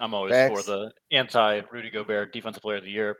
I'm 0.00 0.14
always 0.14 0.32
Facts. 0.32 0.54
for 0.54 0.62
the 0.70 0.92
anti 1.10 1.62
Rudy 1.72 1.90
Gobert 1.90 2.32
Defensive 2.32 2.62
Player 2.62 2.76
of 2.78 2.84
the 2.84 2.90
Year 2.90 3.16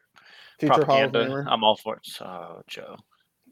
Future 0.60 0.74
Hall 0.74 0.80
of 0.82 0.86
propaganda. 1.12 1.26
Famer. 1.26 1.46
I'm 1.48 1.64
all 1.64 1.76
for 1.76 1.96
it. 1.96 2.08
Oh, 2.20 2.62
Joe. 2.68 2.96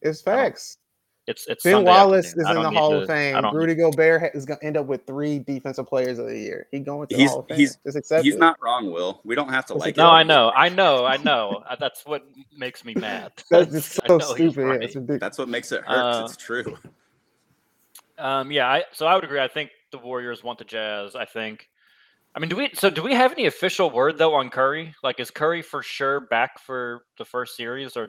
It's 0.02 0.24
I 0.26 0.30
don't- 0.36 0.42
facts. 0.44 0.78
It's 1.26 1.46
it's 1.48 1.64
Ben 1.64 1.72
Sunday 1.72 1.90
Wallace 1.90 2.26
afternoon. 2.28 2.46
is 2.46 2.56
in 2.56 2.62
the 2.62 2.78
Hall 2.78 2.90
to- 2.90 2.96
of 2.98 3.06
Fame. 3.08 3.42
don't 3.42 3.54
Rudy 3.54 3.74
Gobert 3.74 4.30
is 4.34 4.44
going 4.46 4.60
to 4.60 4.66
end 4.66 4.76
up 4.76 4.86
with 4.86 5.04
three 5.06 5.40
Defensive 5.40 5.86
Players 5.88 6.18
of 6.20 6.26
the 6.28 6.38
Year. 6.38 6.68
He 6.70 6.78
going 6.78 7.08
to 7.08 7.14
the 7.14 7.18
He's- 7.20 7.30
Hall 7.32 7.40
of 7.40 7.48
Fame. 7.48 7.58
he's- 7.58 7.78
Just 7.84 7.96
accept 7.96 8.24
He's 8.24 8.36
it. 8.36 8.38
not 8.38 8.56
wrong, 8.62 8.92
Will. 8.92 9.20
We 9.24 9.34
don't 9.34 9.48
have 9.48 9.66
to 9.66 9.74
What's 9.74 9.86
like 9.86 9.96
it. 9.96 10.00
No, 10.00 10.08
I 10.10 10.22
know, 10.22 10.52
I 10.54 10.68
know, 10.68 11.04
I 11.04 11.16
know. 11.16 11.64
That's 11.80 12.06
what 12.06 12.24
makes 12.56 12.84
me 12.84 12.94
mad. 12.94 13.32
That's 13.50 13.72
just 13.72 14.00
so 14.06 14.18
stupid. 14.20 14.56
Yeah, 14.82 14.86
it's. 14.88 14.96
That's 15.20 15.38
what 15.38 15.48
makes 15.48 15.72
it 15.72 15.82
hurt. 15.82 15.96
'cause 15.96 16.20
Uh, 16.22 16.24
it's 16.32 16.36
true. 16.36 16.78
Um, 18.18 18.50
yeah, 18.50 18.68
I, 18.68 18.84
so 18.92 19.06
I 19.06 19.14
would 19.14 19.24
agree. 19.24 19.40
I 19.40 19.48
think 19.48 19.70
the 19.90 19.98
Warriors 19.98 20.42
want 20.42 20.58
the 20.58 20.64
Jazz. 20.64 21.14
I 21.16 21.24
think. 21.24 21.68
I 22.34 22.38
mean, 22.38 22.48
do 22.50 22.56
we? 22.56 22.70
So, 22.74 22.88
do 22.90 23.02
we 23.02 23.14
have 23.14 23.32
any 23.32 23.46
official 23.46 23.90
word 23.90 24.16
though 24.18 24.34
on 24.34 24.50
Curry? 24.50 24.94
Like, 25.02 25.20
is 25.20 25.30
Curry 25.30 25.62
for 25.62 25.82
sure 25.82 26.20
back 26.20 26.58
for 26.60 27.04
the 27.18 27.24
first 27.24 27.56
series, 27.56 27.96
or 27.96 28.08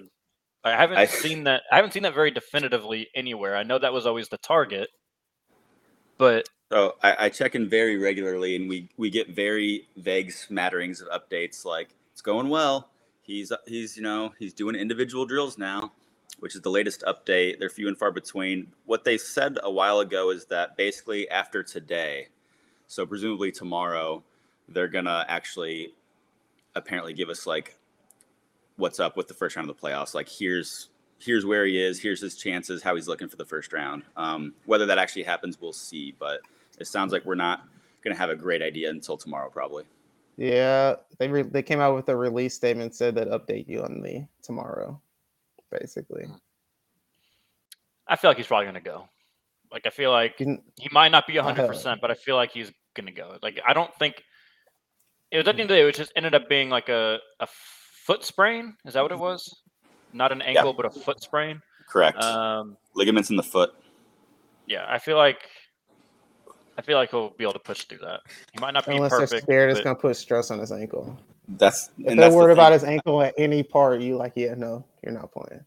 I 0.73 0.77
haven't 0.77 0.97
I- 0.97 1.05
seen 1.05 1.43
that. 1.45 1.63
I 1.71 1.77
haven't 1.77 1.91
seen 1.93 2.03
that 2.03 2.13
very 2.13 2.31
definitively 2.31 3.09
anywhere. 3.15 3.55
I 3.55 3.63
know 3.63 3.79
that 3.79 3.93
was 3.93 4.05
always 4.05 4.29
the 4.29 4.37
target, 4.37 4.89
but 6.17 6.47
So 6.71 6.95
I, 7.03 7.25
I 7.25 7.29
check 7.29 7.55
in 7.55 7.69
very 7.69 7.97
regularly, 7.97 8.55
and 8.55 8.69
we 8.69 8.89
we 8.97 9.09
get 9.09 9.29
very 9.29 9.87
vague 9.97 10.31
smatterings 10.31 11.01
of 11.01 11.07
updates. 11.09 11.65
Like 11.65 11.89
it's 12.13 12.21
going 12.21 12.49
well. 12.49 12.89
He's 13.21 13.51
he's 13.67 13.97
you 13.97 14.03
know 14.03 14.33
he's 14.39 14.53
doing 14.53 14.75
individual 14.75 15.25
drills 15.25 15.57
now, 15.57 15.91
which 16.39 16.55
is 16.55 16.61
the 16.61 16.69
latest 16.71 17.03
update. 17.07 17.59
They're 17.59 17.69
few 17.69 17.87
and 17.87 17.97
far 17.97 18.11
between. 18.11 18.67
What 18.85 19.03
they 19.03 19.17
said 19.17 19.57
a 19.63 19.71
while 19.71 19.99
ago 19.99 20.29
is 20.31 20.45
that 20.45 20.77
basically 20.77 21.29
after 21.29 21.63
today, 21.63 22.29
so 22.87 23.05
presumably 23.05 23.51
tomorrow, 23.51 24.23
they're 24.69 24.87
gonna 24.87 25.25
actually 25.27 25.93
apparently 26.75 27.13
give 27.13 27.29
us 27.29 27.45
like 27.47 27.77
what's 28.77 28.99
up 28.99 29.17
with 29.17 29.27
the 29.27 29.33
first 29.33 29.55
round 29.55 29.69
of 29.69 29.75
the 29.75 29.81
playoffs. 29.87 30.13
Like 30.15 30.29
here's 30.29 30.89
here's 31.19 31.45
where 31.45 31.65
he 31.65 31.81
is, 31.81 31.99
here's 31.99 32.21
his 32.21 32.35
chances, 32.35 32.81
how 32.83 32.95
he's 32.95 33.07
looking 33.07 33.27
for 33.27 33.35
the 33.37 33.45
first 33.45 33.73
round. 33.73 34.03
Um, 34.15 34.53
whether 34.65 34.85
that 34.85 34.97
actually 34.99 35.23
happens, 35.23 35.59
we'll 35.59 35.73
see. 35.73 36.15
But 36.17 36.41
it 36.79 36.87
sounds 36.87 37.11
like 37.11 37.25
we're 37.25 37.35
not 37.35 37.63
going 38.03 38.15
to 38.15 38.19
have 38.19 38.29
a 38.29 38.35
great 38.35 38.61
idea 38.61 38.89
until 38.91 39.17
tomorrow, 39.17 39.49
probably. 39.49 39.83
Yeah, 40.37 40.95
they 41.17 41.27
re- 41.27 41.41
they 41.41 41.63
came 41.63 41.79
out 41.79 41.95
with 41.95 42.07
a 42.09 42.15
release 42.15 42.53
statement 42.53 42.93
said 42.93 43.15
that 43.15 43.29
update 43.29 43.67
you 43.67 43.81
on 43.81 44.01
the 44.01 44.27
tomorrow, 44.43 45.01
basically. 45.71 46.27
I 48.07 48.15
feel 48.15 48.29
like 48.29 48.37
he's 48.37 48.45
probably 48.47 48.67
gonna 48.67 48.79
go. 48.79 49.09
Like, 49.71 49.85
I 49.87 49.89
feel 49.89 50.11
like 50.11 50.37
he 50.37 50.89
might 50.91 51.09
not 51.11 51.25
be 51.27 51.39
I 51.39 51.43
hundred 51.43 51.63
have- 51.63 51.69
percent, 51.71 51.99
but 52.01 52.11
I 52.11 52.13
feel 52.13 52.35
like 52.35 52.51
he's 52.51 52.71
gonna 52.93 53.11
go. 53.11 53.37
Like, 53.41 53.59
I 53.67 53.73
don't 53.73 53.93
think 53.95 54.23
it 55.31 55.37
was 55.37 55.47
at 55.47 55.55
the 55.55 55.61
end 55.63 55.71
of 55.71 55.75
the 55.75 55.81
day. 55.81 55.89
It 55.89 55.95
just 55.95 56.13
ended 56.15 56.35
up 56.35 56.47
being 56.47 56.69
like 56.69 56.89
a 56.89 57.17
a 57.39 57.47
foot 58.07 58.23
sprain. 58.23 58.75
Is 58.85 58.93
that 58.93 59.03
what 59.03 59.11
it 59.11 59.19
was? 59.19 59.61
Not 60.13 60.31
an 60.31 60.41
ankle, 60.41 60.73
but 60.73 60.85
a 60.85 60.89
foot 60.89 61.21
sprain. 61.21 61.61
Correct. 61.89 62.17
Um, 62.23 62.77
Ligaments 62.95 63.29
in 63.29 63.35
the 63.35 63.43
foot. 63.43 63.71
yeah, 64.65 64.85
I 64.87 64.97
feel 64.97 65.17
like 65.17 65.49
I 66.77 66.81
feel 66.81 66.97
like 66.97 67.11
he'll 67.11 67.31
be 67.31 67.43
able 67.43 67.53
to 67.53 67.59
push 67.59 67.83
through 67.83 67.99
that. 67.99 68.21
He 68.53 68.59
might 68.59 68.71
not 68.71 68.85
be 68.85 68.95
Unless 68.95 69.11
they're 69.11 69.19
perfect. 69.21 69.43
scared 69.43 69.69
it's 69.71 69.79
but- 69.79 69.83
gonna 69.83 69.95
put 69.99 70.15
stress 70.15 70.49
on 70.51 70.59
his 70.59 70.71
ankle. 70.71 71.19
That's 71.49 71.87
If 71.87 71.91
and 71.97 72.05
they're 72.07 72.15
that's 72.25 72.33
the 72.33 72.37
worried 72.37 72.53
about 72.53 72.73
his 72.73 72.83
ankle 72.83 73.21
at 73.21 73.33
any 73.37 73.63
part, 73.63 74.01
you 74.01 74.17
like, 74.17 74.33
yeah, 74.35 74.53
no, 74.55 74.83
you're 75.03 75.13
not 75.13 75.31
playing. 75.31 75.63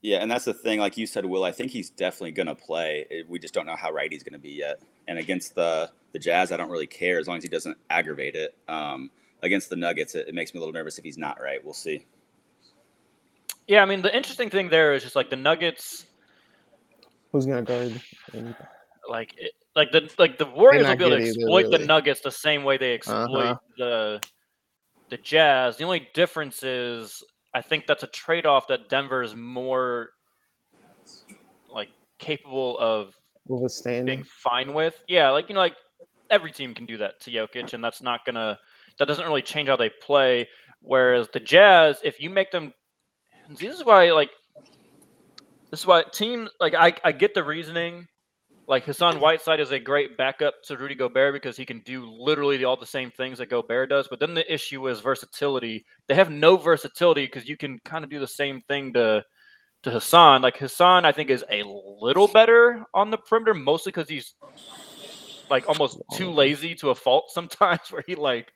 Yeah, 0.00 0.18
and 0.18 0.30
that's 0.30 0.44
the 0.44 0.54
thing. 0.54 0.78
Like 0.78 0.96
you 0.96 1.06
said, 1.06 1.24
Will, 1.24 1.42
I 1.44 1.50
think 1.50 1.70
he's 1.72 1.90
definitely 1.90 2.32
going 2.32 2.46
to 2.46 2.54
play. 2.54 3.06
We 3.26 3.38
just 3.38 3.52
don't 3.54 3.64
know 3.66 3.74
how 3.74 3.90
right 3.90 4.12
he's 4.12 4.22
going 4.22 4.34
to 4.34 4.38
be 4.38 4.50
yet. 4.50 4.80
And 5.08 5.18
against 5.18 5.54
the 5.54 5.90
the 6.12 6.18
Jazz, 6.20 6.52
I 6.52 6.56
don't 6.56 6.70
really 6.70 6.86
care 6.86 7.18
as 7.18 7.26
long 7.26 7.38
as 7.38 7.42
he 7.42 7.48
doesn't 7.48 7.76
aggravate 7.90 8.36
it. 8.36 8.54
Um, 8.68 9.10
against 9.44 9.70
the 9.70 9.76
Nuggets, 9.76 10.14
it, 10.16 10.26
it 10.28 10.34
makes 10.34 10.52
me 10.52 10.58
a 10.58 10.60
little 10.60 10.72
nervous 10.74 10.98
if 10.98 11.04
he's 11.04 11.18
not 11.18 11.40
right. 11.40 11.62
We'll 11.64 11.74
see. 11.74 12.04
yeah, 13.68 13.82
I 13.82 13.84
mean 13.86 14.02
the 14.02 14.14
interesting 14.14 14.50
thing 14.50 14.68
there 14.68 14.94
is 14.94 15.02
just 15.02 15.14
like 15.14 15.30
the 15.30 15.36
Nuggets, 15.36 16.06
Who's 17.30 17.46
gonna 17.46 17.62
guard? 17.62 18.00
like 19.08 19.34
it, 19.36 19.52
like 19.76 19.92
the 19.92 20.10
like 20.18 20.38
the 20.38 20.46
Warriors 20.46 20.86
will 20.88 20.96
be 20.96 21.04
able 21.04 21.10
to 21.10 21.16
good 21.16 21.22
either, 21.22 21.40
exploit 21.40 21.70
the. 21.70 21.86
Nuggets 21.86 22.20
the 22.20 22.30
same 22.30 22.64
way 22.64 22.76
they 22.78 22.94
exploit 22.94 23.18
Uh-huh. 23.28 23.56
the 23.78 24.20
the 25.10 25.16
Jazz. 25.18 25.76
The 25.76 25.84
only 25.84 26.08
difference 26.14 26.62
is 26.62 27.22
I 27.52 27.60
think 27.60 27.86
that's 27.86 28.02
a 28.02 28.08
trade 28.08 28.46
off 28.46 28.66
that 28.68 28.88
Denver 28.88 29.22
is 29.22 29.34
more 29.36 30.10
like 31.70 31.88
capable 32.18 32.78
of 32.78 33.14
being 33.48 33.62
Withstanding. 33.62 34.24
fine 34.24 34.72
with. 34.72 34.98
Yeah, 35.08 35.30
like 35.30 35.48
you 35.48 35.54
know, 35.54 35.60
like 35.60 35.76
every 36.30 36.52
team 36.52 36.74
can 36.74 36.86
do 36.86 36.96
that 36.98 37.20
to 37.22 37.30
Jokic, 37.30 37.74
and 37.74 37.82
that's 37.84 38.00
not 38.00 38.24
gonna 38.24 38.58
that 38.98 39.08
doesn't 39.08 39.26
really 39.26 39.42
change 39.42 39.68
how 39.68 39.76
they 39.76 39.90
play. 40.02 40.48
Whereas 40.80 41.28
the 41.32 41.40
Jazz, 41.40 41.98
if 42.04 42.20
you 42.20 42.30
make 42.30 42.50
them, 42.50 42.72
this 43.48 43.74
is 43.74 43.84
why 43.84 44.12
like 44.12 44.30
this 45.70 45.80
is 45.80 45.86
why 45.86 46.04
team 46.12 46.48
like 46.60 46.74
I 46.74 46.94
I 47.04 47.12
get 47.12 47.34
the 47.34 47.44
reasoning. 47.44 48.06
Like 48.66 48.84
Hassan 48.84 49.20
Whiteside 49.20 49.60
is 49.60 49.72
a 49.72 49.78
great 49.78 50.16
backup 50.16 50.54
to 50.64 50.78
Rudy 50.78 50.94
Gobert 50.94 51.34
because 51.34 51.54
he 51.54 51.66
can 51.66 51.80
do 51.80 52.10
literally 52.10 52.64
all 52.64 52.78
the 52.78 52.86
same 52.86 53.10
things 53.10 53.36
that 53.38 53.50
Gobert 53.50 53.90
does. 53.90 54.08
But 54.08 54.20
then 54.20 54.32
the 54.32 54.52
issue 54.52 54.88
is 54.88 55.00
versatility. 55.00 55.84
They 56.08 56.14
have 56.14 56.30
no 56.30 56.56
versatility 56.56 57.26
because 57.26 57.46
you 57.46 57.58
can 57.58 57.78
kind 57.84 58.04
of 58.04 58.10
do 58.10 58.18
the 58.18 58.26
same 58.26 58.62
thing 58.62 58.94
to 58.94 59.22
to 59.82 59.90
Hassan. 59.90 60.42
Like 60.42 60.56
Hassan, 60.56 61.04
I 61.04 61.12
think 61.12 61.30
is 61.30 61.44
a 61.50 61.62
little 61.64 62.28
better 62.28 62.84
on 62.94 63.10
the 63.10 63.18
perimeter, 63.18 63.54
mostly 63.54 63.92
because 63.92 64.08
he's 64.08 64.34
like 65.50 65.68
almost 65.68 66.00
too 66.14 66.30
lazy 66.30 66.74
to 66.76 66.90
a 66.90 66.94
fault 66.94 67.30
sometimes, 67.32 67.80
where 67.90 68.04
he 68.06 68.14
like 68.14 68.52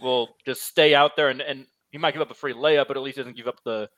will 0.00 0.28
just 0.46 0.62
stay 0.62 0.94
out 0.94 1.16
there 1.16 1.28
and 1.28 1.40
and 1.40 1.66
he 1.90 1.98
might 1.98 2.12
give 2.12 2.22
up 2.22 2.30
a 2.30 2.34
free 2.34 2.54
layup, 2.54 2.86
but 2.88 2.96
at 2.96 3.02
least 3.02 3.18
doesn't 3.18 3.36
give 3.36 3.48
up 3.48 3.62
the 3.64 3.88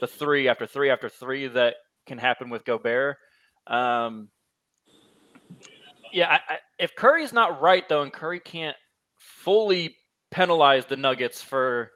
the 0.00 0.06
three 0.06 0.48
after 0.48 0.66
three 0.66 0.90
after 0.90 1.08
three 1.08 1.48
that 1.48 1.76
can 2.06 2.18
happen 2.18 2.50
with 2.50 2.64
Gobert. 2.64 3.16
Um, 3.66 4.28
yeah, 6.12 6.28
I, 6.28 6.34
I, 6.34 6.58
if 6.78 6.94
Curry's 6.94 7.32
not 7.32 7.60
right 7.60 7.88
though, 7.88 8.02
and 8.02 8.12
Curry 8.12 8.40
can't 8.40 8.76
fully 9.18 9.96
penalize 10.30 10.86
the 10.86 10.96
Nuggets 10.96 11.42
for 11.42 11.90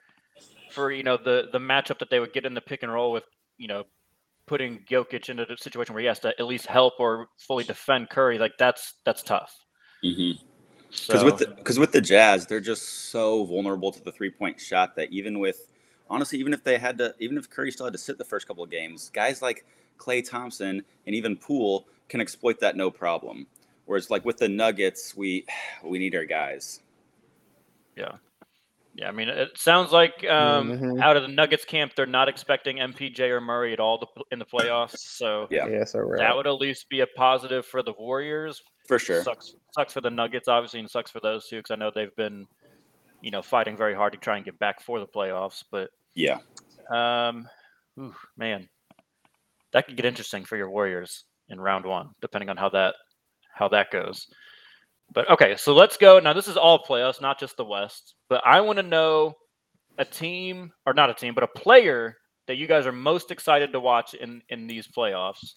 for 0.71 0.91
you 0.91 1.03
know 1.03 1.17
the 1.17 1.49
the 1.53 1.59
matchup 1.59 1.99
that 1.99 2.11
they 2.11 2.21
would 2.21 2.33
get 2.33 2.47
in 2.47 2.55
the 2.55 2.61
pick 2.61 2.83
and 2.83 2.93
roll 2.93 3.13
with 3.13 3.25
you 3.59 3.69
know 3.69 3.85
putting 4.47 4.81
Jokic 4.91 5.29
into 5.29 5.47
the 5.47 5.57
situation 5.57 5.95
where 5.95 6.03
he 6.03 6.07
has 6.07 6.21
to 6.21 6.29
at 6.39 6.47
least 6.47 6.67
help 6.67 6.95
or 6.99 7.29
fully 7.39 7.65
defend 7.65 8.11
Curry, 8.11 8.39
like 8.39 8.53
that's 8.59 8.95
that's 9.05 9.23
tough. 9.23 9.55
Because 11.03 11.21
So, 11.21 11.25
with 11.25 11.39
the 11.39 11.47
because 11.49 11.79
with 11.79 11.93
the 11.93 12.01
Jazz, 12.01 12.47
they're 12.47 12.61
just 12.61 13.11
so 13.11 13.45
vulnerable 13.45 13.93
to 13.93 14.03
the 14.03 14.13
three 14.13 14.31
point 14.31 14.61
shot 14.61 14.97
that 14.97 15.11
even 15.13 15.39
with 15.39 15.73
honestly, 16.09 16.39
even 16.39 16.53
if 16.55 16.65
they 16.65 16.79
had 16.79 16.99
to, 16.99 17.15
even 17.19 17.37
if 17.37 17.51
Curry 17.51 17.71
still 17.73 17.87
had 17.87 17.93
to 17.93 17.99
sit 17.99 18.19
the 18.19 18.25
first 18.25 18.47
couple 18.47 18.63
of 18.65 18.71
games, 18.71 19.11
guys 19.13 19.43
like 19.43 19.65
Klay 19.99 20.27
Thompson 20.29 20.83
and 21.07 21.15
even 21.15 21.37
Poole 21.37 21.87
can 22.09 22.21
exploit 22.21 22.61
that 22.61 22.77
no 22.77 22.91
problem. 22.91 23.47
Whereas 23.87 24.11
like 24.11 24.25
with 24.25 24.39
the 24.39 24.49
Nuggets, 24.49 25.17
we 25.17 25.45
we 25.85 25.99
need 25.99 26.15
our 26.15 26.25
guys. 26.25 26.81
yeah, 27.97 28.13
Yeah, 28.95 29.09
I 29.09 29.13
mean, 29.13 29.29
it 29.29 29.59
sounds 29.59 29.93
like 29.93 30.25
um, 30.25 30.71
Mhm. 30.73 31.03
out 31.03 31.17
of 31.17 31.23
the 31.23 31.29
Nuggets 31.29 31.65
camp, 31.65 31.93
they're 31.97 32.07
not 32.07 32.29
expecting 32.29 32.79
MPJ 32.79 33.21
or 33.31 33.41
Murray 33.41 33.73
at 33.73 33.81
all 33.81 33.99
to, 33.99 34.07
in 34.31 34.39
the 34.39 34.45
playoffs. 34.47 34.99
So 34.99 35.49
Yeah. 35.51 35.67
Yeah, 35.67 35.85
so 35.85 36.01
right. 36.01 36.19
that 36.19 36.35
would 36.37 36.47
at 36.47 36.55
least 36.55 36.89
be 36.89 37.01
a 37.01 37.07
positive 37.07 37.67
for 37.67 37.83
the 37.83 37.93
Warriors. 37.99 38.63
For 38.87 38.99
sure. 38.99 39.23
Sucks 39.23 39.55
sucks 39.75 39.93
for 39.93 40.01
the 40.01 40.11
Nuggets, 40.11 40.49
obviously, 40.49 40.81
and 40.81 40.91
sucks 40.91 41.11
for 41.11 41.21
those 41.21 41.47
two 41.49 41.57
because 41.59 41.71
I 41.71 41.77
know 41.77 41.91
they've 41.95 42.15
been, 42.17 42.47
you 43.21 43.31
know, 43.31 43.43
fighting 43.43 43.77
very 43.77 43.95
hard 43.95 44.13
to 44.13 44.19
try 44.19 44.37
and 44.37 44.45
get 44.45 44.59
back 44.59 44.81
for 44.81 45.01
the 45.01 45.07
playoffs. 45.07 45.65
But 45.71 45.91
Yeah. 46.15 46.39
um, 46.91 47.49
ooh, 47.99 48.15
man, 48.37 48.69
that 49.73 49.87
could 49.87 49.97
get 49.97 50.07
interesting 50.07 50.45
for 50.45 50.57
your 50.57 50.71
Warriors 50.71 51.25
in 51.49 51.61
round 51.61 51.85
one, 51.85 52.11
depending 52.21 52.49
on 52.49 52.57
how 52.57 52.69
that 52.71 52.95
how 53.53 53.69
that 53.69 53.91
goes. 53.91 54.27
But 55.13 55.29
okay, 55.31 55.57
so 55.57 55.75
let's 55.75 55.97
go. 55.97 56.19
Now 56.19 56.33
this 56.33 56.49
is 56.49 56.57
all 56.57 56.83
playoffs, 56.85 57.21
not 57.21 57.39
just 57.39 57.57
the 57.57 57.65
West. 57.65 58.15
But 58.29 58.43
I 58.47 58.61
want 58.61 58.79
to 58.79 58.83
know 58.83 59.35
a 59.99 60.05
team 60.05 60.73
or 60.87 60.95
not 60.95 61.11
a 61.11 61.15
team, 61.15 61.35
but 61.35 61.45
a 61.45 61.49
player 61.49 62.17
that 62.47 62.57
you 62.57 62.67
guys 62.67 62.87
are 62.87 62.93
most 62.93 63.31
excited 63.31 63.73
to 63.73 63.81
watch 63.81 64.15
in 64.15 64.43
in 64.49 64.67
these 64.67 64.89
playoffs. 64.89 65.55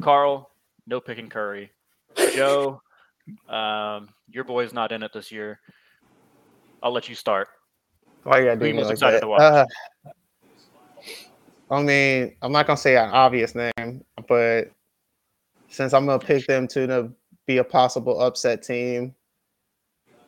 Carl, 0.00 0.50
no 0.86 1.00
picking 1.00 1.28
Curry. 1.28 1.70
Joe, 2.34 2.80
um, 3.48 4.08
your 4.28 4.44
boy's 4.44 4.72
not 4.72 4.92
in 4.92 5.02
it 5.02 5.12
this 5.12 5.30
year. 5.30 5.60
I'll 6.82 6.92
let 6.92 7.08
you 7.08 7.14
start. 7.14 7.48
Why 8.24 8.38
you 8.40 8.44
gotta 8.46 8.60
do 8.60 8.66
you 8.66 8.74
me 8.74 8.80
most 8.80 8.86
like 8.86 8.92
excited 8.94 9.16
that? 9.16 9.20
to 9.22 9.28
watch? 9.28 9.40
Uh, 9.40 9.66
I 11.70 11.82
mean, 11.82 12.36
I'm 12.42 12.52
not 12.52 12.66
gonna 12.66 12.76
say 12.76 12.96
an 12.96 13.10
obvious 13.10 13.54
name, 13.54 14.04
but 14.28 14.70
since 15.68 15.92
I'm 15.94 16.06
gonna 16.06 16.18
pick 16.18 16.46
them 16.46 16.68
to 16.68 16.86
the, 16.86 17.12
be 17.46 17.58
a 17.58 17.64
possible 17.64 18.20
upset 18.20 18.62
team, 18.62 19.14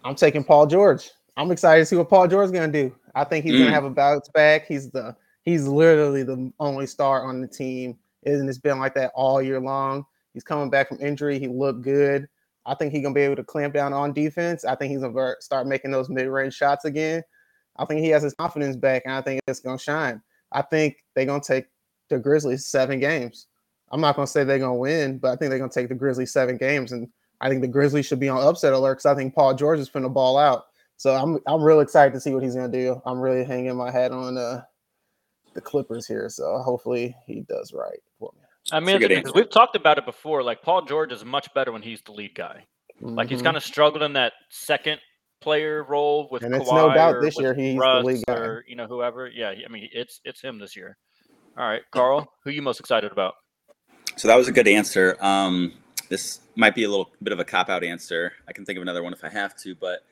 I'm 0.04 0.14
taking 0.14 0.44
Paul 0.44 0.66
George. 0.66 1.10
I'm 1.36 1.50
excited 1.50 1.82
to 1.82 1.86
see 1.86 1.96
what 1.96 2.08
Paul 2.08 2.28
George 2.28 2.46
is 2.46 2.52
gonna 2.52 2.72
do. 2.72 2.94
I 3.14 3.24
think 3.24 3.44
he's 3.44 3.54
Mm. 3.54 3.58
gonna 3.60 3.72
have 3.72 3.84
a 3.84 3.90
bounce 3.90 4.28
back. 4.28 4.66
He's 4.66 4.90
the 4.90 5.14
he's 5.42 5.66
literally 5.66 6.22
the 6.22 6.52
only 6.58 6.86
star 6.86 7.24
on 7.28 7.40
the 7.40 7.48
team, 7.48 7.98
and 8.24 8.48
it's 8.48 8.58
been 8.58 8.78
like 8.78 8.94
that 8.94 9.12
all 9.14 9.42
year 9.42 9.60
long. 9.60 10.06
He's 10.34 10.44
coming 10.44 10.68
back 10.68 10.88
from 10.88 11.00
injury. 11.00 11.38
He 11.38 11.48
looked 11.48 11.82
good. 11.82 12.28
I 12.66 12.74
think 12.74 12.92
he's 12.92 13.02
gonna 13.02 13.14
be 13.14 13.22
able 13.22 13.36
to 13.36 13.44
clamp 13.44 13.74
down 13.74 13.92
on 13.92 14.12
defense. 14.12 14.64
I 14.64 14.74
think 14.74 14.90
he's 14.90 15.00
gonna 15.00 15.34
start 15.40 15.66
making 15.66 15.90
those 15.90 16.08
mid-range 16.08 16.54
shots 16.54 16.84
again. 16.84 17.22
I 17.76 17.84
think 17.84 18.00
he 18.00 18.08
has 18.10 18.22
his 18.22 18.34
confidence 18.34 18.76
back, 18.76 19.02
and 19.04 19.14
I 19.14 19.20
think 19.20 19.40
it's 19.46 19.60
gonna 19.60 19.78
shine. 19.78 20.22
I 20.52 20.62
think 20.62 20.96
they're 21.14 21.26
gonna 21.26 21.42
take 21.42 21.66
the 22.08 22.18
Grizzlies 22.18 22.66
seven 22.66 23.00
games. 23.00 23.46
I'm 23.90 24.00
not 24.00 24.16
gonna 24.16 24.26
say 24.26 24.44
they're 24.44 24.58
gonna 24.58 24.74
win, 24.74 25.18
but 25.18 25.32
I 25.32 25.36
think 25.36 25.50
they're 25.50 25.58
gonna 25.58 25.70
take 25.70 25.88
the 25.88 25.94
Grizzlies 25.94 26.32
seven 26.32 26.56
games, 26.56 26.92
and 26.92 27.08
I 27.40 27.48
think 27.48 27.60
the 27.60 27.68
Grizzlies 27.68 28.06
should 28.06 28.20
be 28.20 28.28
on 28.28 28.42
upset 28.42 28.72
alert 28.72 28.94
because 28.94 29.06
I 29.06 29.14
think 29.14 29.34
Paul 29.34 29.54
George 29.54 29.78
is 29.78 29.90
finna 29.90 30.12
ball 30.12 30.38
out. 30.38 30.66
So 30.96 31.14
I'm 31.14 31.38
I'm 31.46 31.62
real 31.62 31.80
excited 31.80 32.14
to 32.14 32.20
see 32.20 32.32
what 32.32 32.42
he's 32.42 32.54
gonna 32.54 32.68
do. 32.68 33.00
I'm 33.04 33.20
really 33.20 33.44
hanging 33.44 33.76
my 33.76 33.90
hat 33.90 34.12
on 34.12 34.38
uh, 34.38 34.62
the 35.54 35.60
Clippers 35.60 36.06
here, 36.06 36.28
so 36.28 36.58
hopefully 36.58 37.14
he 37.26 37.42
does 37.42 37.72
right. 37.72 38.00
I 38.72 38.80
mean, 38.80 38.96
a 38.96 38.98
good 38.98 39.08
because 39.08 39.34
we've 39.34 39.50
talked 39.50 39.76
about 39.76 39.98
it 39.98 40.06
before. 40.06 40.42
Like 40.42 40.62
Paul 40.62 40.82
George 40.82 41.12
is 41.12 41.24
much 41.24 41.52
better 41.54 41.72
when 41.72 41.82
he's 41.82 42.00
the 42.02 42.12
lead 42.12 42.34
guy. 42.34 42.66
Like 43.00 43.28
he's 43.28 43.40
Mhm. 43.40 43.44
kind 43.44 43.56
of 43.56 43.64
struggled 43.64 44.02
in 44.02 44.14
that 44.14 44.32
second 44.48 45.00
player 45.40 45.82
role 45.84 46.28
with 46.30 46.42
And 46.42 46.54
Kawhi 46.54 46.60
it's 46.60 46.70
no 46.72 46.94
doubt 46.94 47.16
or 47.16 47.20
this 47.20 47.38
year 47.38 47.54
he's 47.54 47.78
the 47.78 48.02
lead 48.02 48.24
guy. 48.26 48.34
or 48.34 48.64
you 48.66 48.76
know 48.76 48.86
whoever. 48.86 49.28
Yeah, 49.28 49.50
I 49.64 49.68
mean 49.68 49.88
it's 49.92 50.20
it's 50.24 50.40
him 50.40 50.58
this 50.58 50.74
year. 50.76 50.96
All 51.56 51.68
right, 51.68 51.82
Carl, 51.90 52.32
who 52.42 52.50
you 52.50 52.62
most 52.62 52.80
excited 52.80 53.12
about? 53.12 53.34
So 54.16 54.28
that 54.28 54.36
was 54.36 54.48
a 54.48 54.52
good 54.52 54.66
answer. 54.66 55.16
Um, 55.20 55.74
this 56.08 56.40
might 56.56 56.74
be 56.74 56.84
a 56.84 56.88
little 56.88 57.10
bit 57.22 57.32
of 57.32 57.38
a 57.40 57.44
cop 57.44 57.68
out 57.68 57.84
answer. 57.84 58.32
I 58.48 58.52
can 58.52 58.64
think 58.64 58.76
of 58.76 58.82
another 58.82 59.02
one 59.02 59.12
if 59.12 59.22
I 59.24 59.28
have 59.28 59.54
to, 59.58 59.74
but 59.74 60.04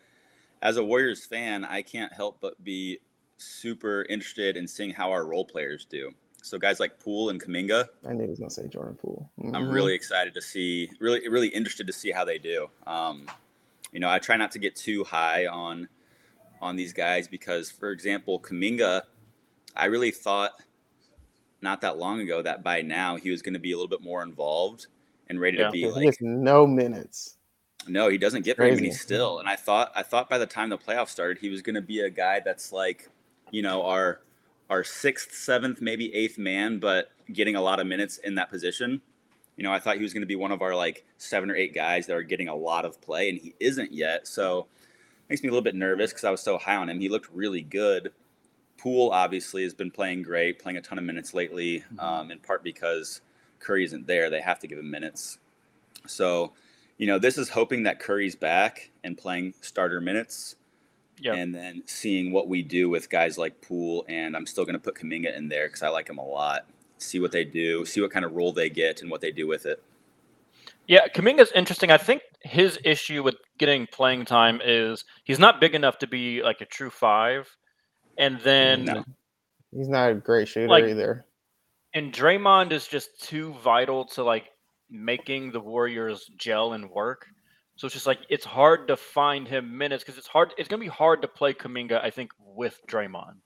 as 0.60 0.76
a 0.76 0.84
Warriors 0.84 1.24
fan, 1.24 1.64
I 1.64 1.82
can't 1.82 2.12
help 2.12 2.38
but 2.40 2.62
be 2.62 2.98
super 3.38 4.04
interested 4.08 4.56
in 4.56 4.68
seeing 4.68 4.90
how 4.90 5.10
our 5.10 5.24
role 5.26 5.44
players 5.44 5.84
do. 5.84 6.12
So 6.42 6.58
guys 6.58 6.80
like 6.80 6.98
Poole 6.98 7.30
and 7.30 7.40
Kuminga, 7.42 7.88
I 8.06 8.12
knew 8.12 8.24
he 8.24 8.28
was 8.30 8.38
gonna 8.38 8.50
say 8.50 8.66
Jordan 8.66 8.96
Poole. 8.96 9.30
I'm 9.38 9.52
Mhm. 9.52 9.72
really 9.72 9.94
excited 9.94 10.34
to 10.34 10.42
see, 10.42 10.90
really, 11.00 11.26
really 11.28 11.48
interested 11.48 11.86
to 11.86 11.92
see 11.92 12.10
how 12.10 12.24
they 12.24 12.38
do. 12.38 12.68
Um, 12.86 13.28
you 13.92 14.00
know, 14.00 14.08
I 14.10 14.18
try 14.18 14.36
not 14.36 14.50
to 14.52 14.58
get 14.58 14.74
too 14.76 15.04
high 15.04 15.46
on 15.46 15.88
on 16.60 16.76
these 16.76 16.92
guys 16.92 17.26
because, 17.26 17.70
for 17.72 17.90
example, 17.90 18.38
Kuminga, 18.38 19.02
I 19.74 19.86
really 19.86 20.10
thought 20.12 20.52
not 21.60 21.80
that 21.80 21.98
long 21.98 22.20
ago 22.20 22.40
that 22.42 22.62
by 22.62 22.82
now 22.82 23.16
he 23.16 23.30
was 23.30 23.42
going 23.42 23.54
to 23.54 23.58
be 23.60 23.72
a 23.72 23.76
little 23.76 23.88
bit 23.88 24.00
more 24.00 24.22
involved 24.22 24.86
and 25.28 25.40
ready 25.40 25.58
Yeah. 25.58 25.66
to 25.66 25.70
be 25.72 25.80
he 25.82 25.86
like 25.88 26.04
gets 26.04 26.18
no 26.20 26.66
minutes. 26.66 27.36
no, 27.88 28.08
he 28.08 28.16
doesn't 28.18 28.44
get 28.44 28.56
very 28.56 28.70
many 28.74 28.88
Crazy. 28.88 28.98
still. 28.98 29.38
And 29.40 29.48
I 29.48 29.56
thought 29.56 29.90
I 29.94 30.02
thought 30.04 30.28
by 30.30 30.38
the 30.38 30.46
time 30.46 30.68
the 30.70 30.78
playoffs 30.78 31.08
started, 31.10 31.38
he 31.38 31.48
was 31.50 31.62
going 31.62 31.74
to 31.76 31.80
be 31.82 32.00
a 32.00 32.10
guy 32.10 32.40
that's 32.40 32.72
like, 32.72 33.08
you 33.50 33.62
know, 33.62 33.82
our 33.82 34.20
our 34.70 34.84
sixth, 34.84 35.34
seventh, 35.34 35.80
maybe 35.80 36.14
eighth 36.14 36.38
man, 36.38 36.78
but 36.78 37.10
getting 37.32 37.56
a 37.56 37.60
lot 37.60 37.80
of 37.80 37.86
minutes 37.86 38.18
in 38.18 38.34
that 38.36 38.50
position. 38.50 39.00
You 39.56 39.64
know, 39.64 39.72
I 39.72 39.78
thought 39.78 39.96
he 39.96 40.02
was 40.02 40.12
going 40.12 40.22
to 40.22 40.26
be 40.26 40.36
one 40.36 40.52
of 40.52 40.62
our 40.62 40.74
like 40.74 41.04
seven 41.18 41.50
or 41.50 41.54
eight 41.54 41.74
guys 41.74 42.06
that 42.06 42.16
are 42.16 42.22
getting 42.22 42.48
a 42.48 42.54
lot 42.54 42.84
of 42.84 43.00
play, 43.00 43.28
and 43.28 43.38
he 43.38 43.54
isn't 43.60 43.92
yet. 43.92 44.26
So 44.26 44.66
makes 45.28 45.42
me 45.42 45.48
a 45.48 45.52
little 45.52 45.62
bit 45.62 45.74
nervous 45.74 46.10
because 46.10 46.24
I 46.24 46.30
was 46.30 46.42
so 46.42 46.58
high 46.58 46.76
on 46.76 46.88
him. 46.88 47.00
He 47.00 47.08
looked 47.08 47.30
really 47.32 47.62
good. 47.62 48.12
Poole 48.78 49.10
obviously 49.10 49.62
has 49.62 49.74
been 49.74 49.90
playing 49.90 50.22
great, 50.22 50.58
playing 50.58 50.76
a 50.76 50.82
ton 50.82 50.98
of 50.98 51.04
minutes 51.04 51.34
lately, 51.34 51.84
um, 51.98 52.30
in 52.30 52.38
part 52.38 52.64
because 52.64 53.20
Curry 53.60 53.84
isn't 53.84 54.06
there. 54.06 54.28
They 54.28 54.40
have 54.40 54.58
to 54.60 54.66
give 54.66 54.78
him 54.78 54.90
minutes. 54.90 55.38
So, 56.06 56.52
you 56.98 57.06
know, 57.06 57.18
this 57.18 57.38
is 57.38 57.48
hoping 57.48 57.84
that 57.84 58.00
Curry's 58.00 58.34
back 58.34 58.90
and 59.04 59.16
playing 59.16 59.54
starter 59.60 60.00
minutes, 60.00 60.56
Yeah, 61.22 61.34
and 61.34 61.54
then 61.54 61.82
seeing 61.86 62.32
what 62.32 62.48
we 62.48 62.62
do 62.62 62.88
with 62.90 63.08
guys 63.10 63.38
like 63.38 63.60
Poole. 63.60 64.04
And 64.08 64.36
I'm 64.36 64.46
still 64.46 64.64
going 64.64 64.74
to 64.74 64.80
put 64.80 64.94
Kuminga 64.96 65.36
in 65.36 65.48
there 65.48 65.68
because 65.68 65.82
I 65.82 65.88
like 65.88 66.08
him 66.08 66.18
a 66.18 66.24
lot. 66.24 66.66
See 66.98 67.20
what 67.20 67.32
they 67.32 67.44
do, 67.44 67.84
see 67.84 68.00
what 68.00 68.10
kind 68.10 68.24
of 68.24 68.32
role 68.32 68.52
they 68.52 68.68
get, 68.70 69.02
and 69.02 69.10
what 69.10 69.20
they 69.20 69.30
do 69.32 69.46
with 69.46 69.66
it. 69.66 69.82
yeah. 70.86 71.06
Kuminga's 71.08 71.52
interesting. 71.52 71.90
I 71.90 71.98
think 71.98 72.22
his 72.40 72.78
issue 72.84 73.22
with 73.22 73.36
getting 73.58 73.86
playing 73.86 74.24
time 74.24 74.60
is 74.64 75.04
he's 75.24 75.38
not 75.38 75.60
big 75.60 75.74
enough 75.74 75.98
to 75.98 76.06
be 76.06 76.42
like 76.42 76.60
a 76.60 76.64
true 76.66 76.90
five, 76.90 77.48
and 78.18 78.40
then 78.40 78.84
No. 78.84 79.04
He's 79.74 79.88
not 79.88 80.10
a 80.10 80.14
great 80.14 80.48
shooter 80.48 80.68
Like- 80.68 80.84
either. 80.84 81.24
and 81.94 82.12
Draymond 82.12 82.72
is 82.72 82.86
just 82.86 83.20
too 83.22 83.54
vital 83.64 84.04
to 84.06 84.22
like 84.22 84.46
making 84.90 85.50
the 85.52 85.60
Warriors 85.60 86.30
gel 86.36 86.74
and 86.74 86.90
work. 86.90 87.26
So 87.82 87.86
it's 87.86 87.94
just 87.94 88.06
like 88.06 88.20
it's 88.28 88.44
hard 88.44 88.86
to 88.86 88.96
find 88.96 89.48
him 89.48 89.76
minutes 89.76 90.04
because 90.04 90.16
it's 90.16 90.28
hard. 90.28 90.54
It's 90.56 90.68
gonna 90.68 90.78
be 90.78 90.86
hard 90.86 91.20
to 91.22 91.26
play 91.26 91.52
Kuminga, 91.52 92.00
I 92.00 92.10
think, 92.10 92.30
with 92.38 92.78
Draymond. 92.86 93.38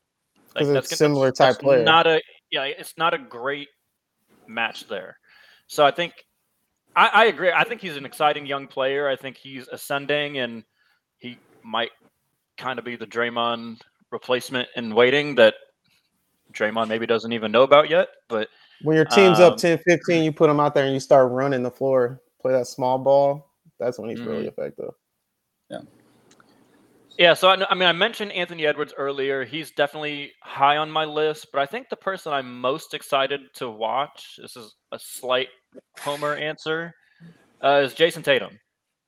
'Cause 0.52 0.68
that's 0.68 0.88
gonna- 0.88 0.96
similar 0.98 1.32
type 1.32 1.52
that's 1.54 1.58
player. 1.58 1.82
Not 1.82 2.06
a 2.06 2.20
yeah. 2.50 2.64
It's 2.64 2.98
not 2.98 3.14
a 3.14 3.18
great 3.18 3.68
match 4.46 4.88
there. 4.88 5.18
So 5.68 5.86
I 5.86 5.90
think 5.90 6.12
I, 6.94 7.06
I 7.06 7.24
agree. 7.28 7.50
I 7.50 7.64
think 7.64 7.80
he's 7.80 7.96
an 7.96 8.04
exciting 8.04 8.44
young 8.44 8.66
player. 8.66 9.08
I 9.08 9.16
think 9.16 9.38
he's 9.38 9.68
ascending, 9.68 10.36
and 10.36 10.64
he 11.16 11.38
might 11.62 11.92
kind 12.58 12.78
of 12.78 12.84
be 12.84 12.94
the 12.94 13.06
Draymond 13.06 13.80
replacement 14.10 14.68
in 14.76 14.94
waiting 14.94 15.34
that 15.36 15.54
Draymond 16.52 16.88
maybe 16.88 17.06
doesn't 17.06 17.32
even 17.32 17.52
know 17.52 17.62
about 17.62 17.88
yet. 17.88 18.08
But 18.28 18.50
When 18.82 18.96
your 18.96 19.06
team's 19.06 19.40
Um, 19.40 19.52
up 19.54 19.56
10 19.56 19.78
15, 19.78 20.24
you 20.24 20.30
put 20.30 20.50
him 20.50 20.60
out 20.60 20.74
there 20.74 20.84
and 20.84 20.92
you 20.92 21.00
start 21.00 21.32
running 21.32 21.62
the 21.62 21.70
floor, 21.70 22.20
play 22.42 22.52
that 22.52 22.66
small 22.66 22.98
ball. 22.98 23.45
That's 23.78 23.98
when 23.98 24.10
he's 24.10 24.20
Mm-hmm. 24.20 24.30
really 24.30 24.46
effective. 24.46 24.90
Yeah, 25.70 25.80
Yeah, 27.18 27.34
so 27.34 27.48
I, 27.48 27.70
I 27.70 27.74
mean, 27.74 27.88
I 27.88 27.92
mentioned 27.92 28.32
Anthony 28.32 28.66
Edwards 28.66 28.94
earlier. 28.96 29.44
He's 29.44 29.70
definitely 29.72 30.32
high 30.42 30.76
on 30.76 30.90
my 30.90 31.04
list, 31.04 31.48
but 31.52 31.60
I 31.60 31.66
think 31.66 31.88
the 31.88 31.96
person 31.96 32.32
I'm 32.32 32.60
most 32.60 32.94
excited 32.94 33.40
to 33.54 33.70
watch, 33.70 34.36
this 34.38 34.56
is 34.56 34.74
a 34.92 34.98
slight 34.98 35.48
homer 36.00 36.34
answer, 36.34 36.92
uh, 37.62 37.82
is 37.84 37.94
Jayson 37.94 38.22
Tatum. 38.22 38.58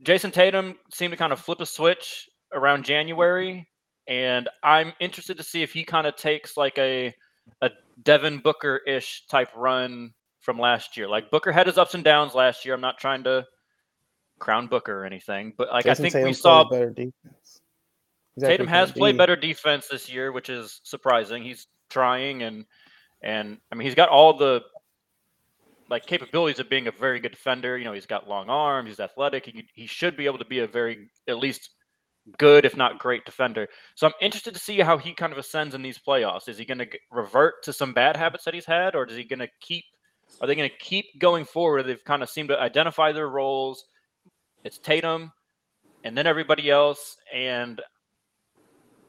Jayson 0.03 0.33
Tatum 0.33 0.77
seemed 0.93 1.12
to 1.12 1.16
kind 1.16 1.33
of 1.33 1.41
flip 1.41 1.61
a 1.61 1.66
switch 1.66 2.29
around 2.55 2.85
January, 2.85 3.69
and 4.07 4.49
I'm 4.62 4.93
interested 5.01 5.37
to 5.37 5.43
see 5.43 5.62
if 5.62 5.73
he 5.73 5.85
kind 5.85 6.07
of 6.07 6.16
takes 6.16 6.57
like 6.57 6.79
a 6.79 7.14
a 7.62 7.71
Devin 8.05 8.39
Booker 8.39 8.81
ish 8.87 9.25
type 9.31 9.49
run 9.57 10.12
from 10.41 10.59
last 10.59 10.97
year. 10.97 11.09
Like 11.09 11.31
Booker 11.31 11.53
had 11.53 11.66
his 11.66 11.79
ups 11.79 11.95
and 11.95 12.05
downs 12.05 12.35
last 12.35 12.64
year. 12.64 12.75
I'm 12.75 12.81
not 12.81 12.99
trying 12.99 13.25
to 13.25 13.45
crown 14.39 14.66
Booker 14.66 15.03
or 15.03 15.05
anything, 15.05 15.53
but 15.57 15.68
like 15.68 15.84
Jayson 15.84 15.91
I 15.91 15.95
think 15.95 16.12
Tatum 16.12 16.28
we 16.28 16.32
saw 16.32 16.64
better 16.64 16.91
defense. 16.91 17.61
He's 18.34 18.45
Tatum 18.45 18.66
has 18.68 18.93
played 18.93 19.16
better 19.18 19.36
defense 19.36 19.89
this 19.89 20.11
year, 20.11 20.32
which 20.32 20.49
is 20.49 20.80
surprising. 20.84 21.43
He's 21.43 21.66
trying 21.91 22.43
and 22.43 22.64
and 23.22 23.59
I 23.72 23.74
mean 23.74 23.86
he's 23.86 23.95
got 23.95 24.09
all 24.09 24.36
the 24.36 24.62
like 25.91 26.07
capabilities 26.07 26.61
of 26.61 26.68
being 26.68 26.86
a 26.86 26.93
very 26.93 27.18
good 27.18 27.32
defender. 27.32 27.78
You 27.78 27.84
know, 27.84 27.93
he's 27.93 28.07
got 28.07 28.28
long 28.28 28.49
arms, 28.49 28.91
he's 28.91 29.01
athletic. 29.01 29.47
He 29.47 29.66
he 29.74 29.86
should 29.86 30.16
be 30.16 30.26
able 30.26 30.39
to 30.39 30.45
be 30.45 30.61
a 30.61 30.66
very 30.66 31.11
at 31.26 31.39
least 31.39 31.70
good, 32.36 32.64
if 32.64 32.76
not 32.76 32.99
great 32.99 33.24
defender. 33.24 33.68
So 33.95 34.07
I'm 34.07 34.12
interested 34.20 34.53
to 34.55 34.61
see 34.61 34.80
how 34.80 34.99
he 34.99 35.14
kind 35.14 35.32
of 35.32 35.39
ascends 35.39 35.74
in 35.74 35.82
these 35.82 35.99
playoffs. 35.99 36.49
Is 36.49 36.59
he 36.59 36.64
going 36.64 36.78
to 36.78 36.89
revert 37.11 37.62
to 37.64 37.72
some 37.72 37.95
bad 37.95 38.16
habits 38.16 38.45
that 38.45 38.55
he's 38.55 38.66
had, 38.66 38.95
or 38.95 39.07
is 39.07 39.16
he 39.16 39.24
going 39.24 39.39
to 39.39 39.49
keep? 39.61 39.84
Are 40.41 40.47
they 40.47 40.55
going 40.55 40.68
to 40.68 40.76
keep 40.76 41.07
going 41.18 41.45
forward? 41.45 41.84
They've 41.84 42.05
kind 42.05 42.22
of 42.22 42.28
seemed 42.28 42.51
to 42.51 42.61
identify 42.61 43.12
their 43.12 43.28
roles. 43.28 43.84
It's 44.65 44.79
Tatum, 44.79 45.33
and 46.05 46.17
then 46.17 46.27
everybody 46.27 46.71
else, 46.71 47.17
and 47.33 47.81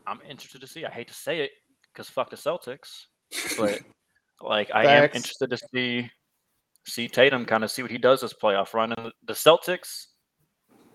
I'm 0.07 0.19
interested 0.27 0.61
to 0.61 0.67
see. 0.67 0.85
I 0.85 0.91
hate 0.91 1.07
to 1.07 1.13
say 1.13 1.41
it 1.41 1.51
because 1.93 2.09
fuck 2.09 2.29
the 2.29 2.35
Celtics, 2.35 3.05
but 3.57 3.79
like 4.41 4.69
I 4.73 4.85
am 4.85 5.03
interested 5.05 5.49
to 5.49 5.57
see 5.73 6.09
see 6.85 7.07
Tatum 7.07 7.45
kind 7.45 7.63
of 7.63 7.71
see 7.71 7.81
what 7.81 7.91
he 7.91 7.97
does 7.97 8.21
this 8.21 8.33
playoff 8.33 8.73
run. 8.73 8.93
And 8.93 9.11
the 9.25 9.33
Celtics 9.33 10.07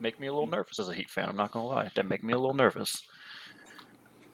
make 0.00 0.18
me 0.18 0.26
a 0.26 0.32
little 0.32 0.48
nervous 0.48 0.78
as 0.78 0.88
a 0.88 0.94
Heat 0.94 1.10
fan. 1.10 1.28
I'm 1.28 1.36
not 1.36 1.52
gonna 1.52 1.66
lie, 1.66 1.90
that 1.94 2.06
make 2.06 2.24
me 2.24 2.32
a 2.32 2.38
little 2.38 2.54
nervous. 2.54 3.00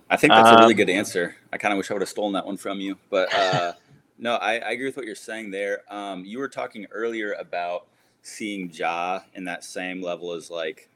I 0.08 0.16
think 0.16 0.32
that's 0.32 0.50
a 0.50 0.56
really 0.56 0.74
Um, 0.74 0.76
good 0.76 0.90
answer. 0.90 1.36
I 1.52 1.58
kind 1.58 1.72
of 1.72 1.78
wish 1.78 1.90
I 1.90 1.94
would 1.94 2.02
have 2.02 2.08
stolen 2.08 2.32
that 2.32 2.44
one 2.44 2.56
from 2.56 2.80
you, 2.80 2.96
but 3.10 3.32
uh, 3.32 3.72
no, 4.18 4.34
I, 4.36 4.54
I 4.54 4.70
agree 4.72 4.86
with 4.86 4.96
what 4.96 5.06
you're 5.06 5.14
saying 5.14 5.50
there. 5.50 5.82
Um, 5.88 6.24
you 6.24 6.38
were 6.38 6.48
talking 6.48 6.86
earlier 6.90 7.34
about 7.34 7.86
seeing 8.22 8.70
Ja 8.70 9.20
in 9.34 9.44
that 9.44 9.64
same 9.64 10.02
level 10.02 10.32
as 10.32 10.50
like 10.50 10.88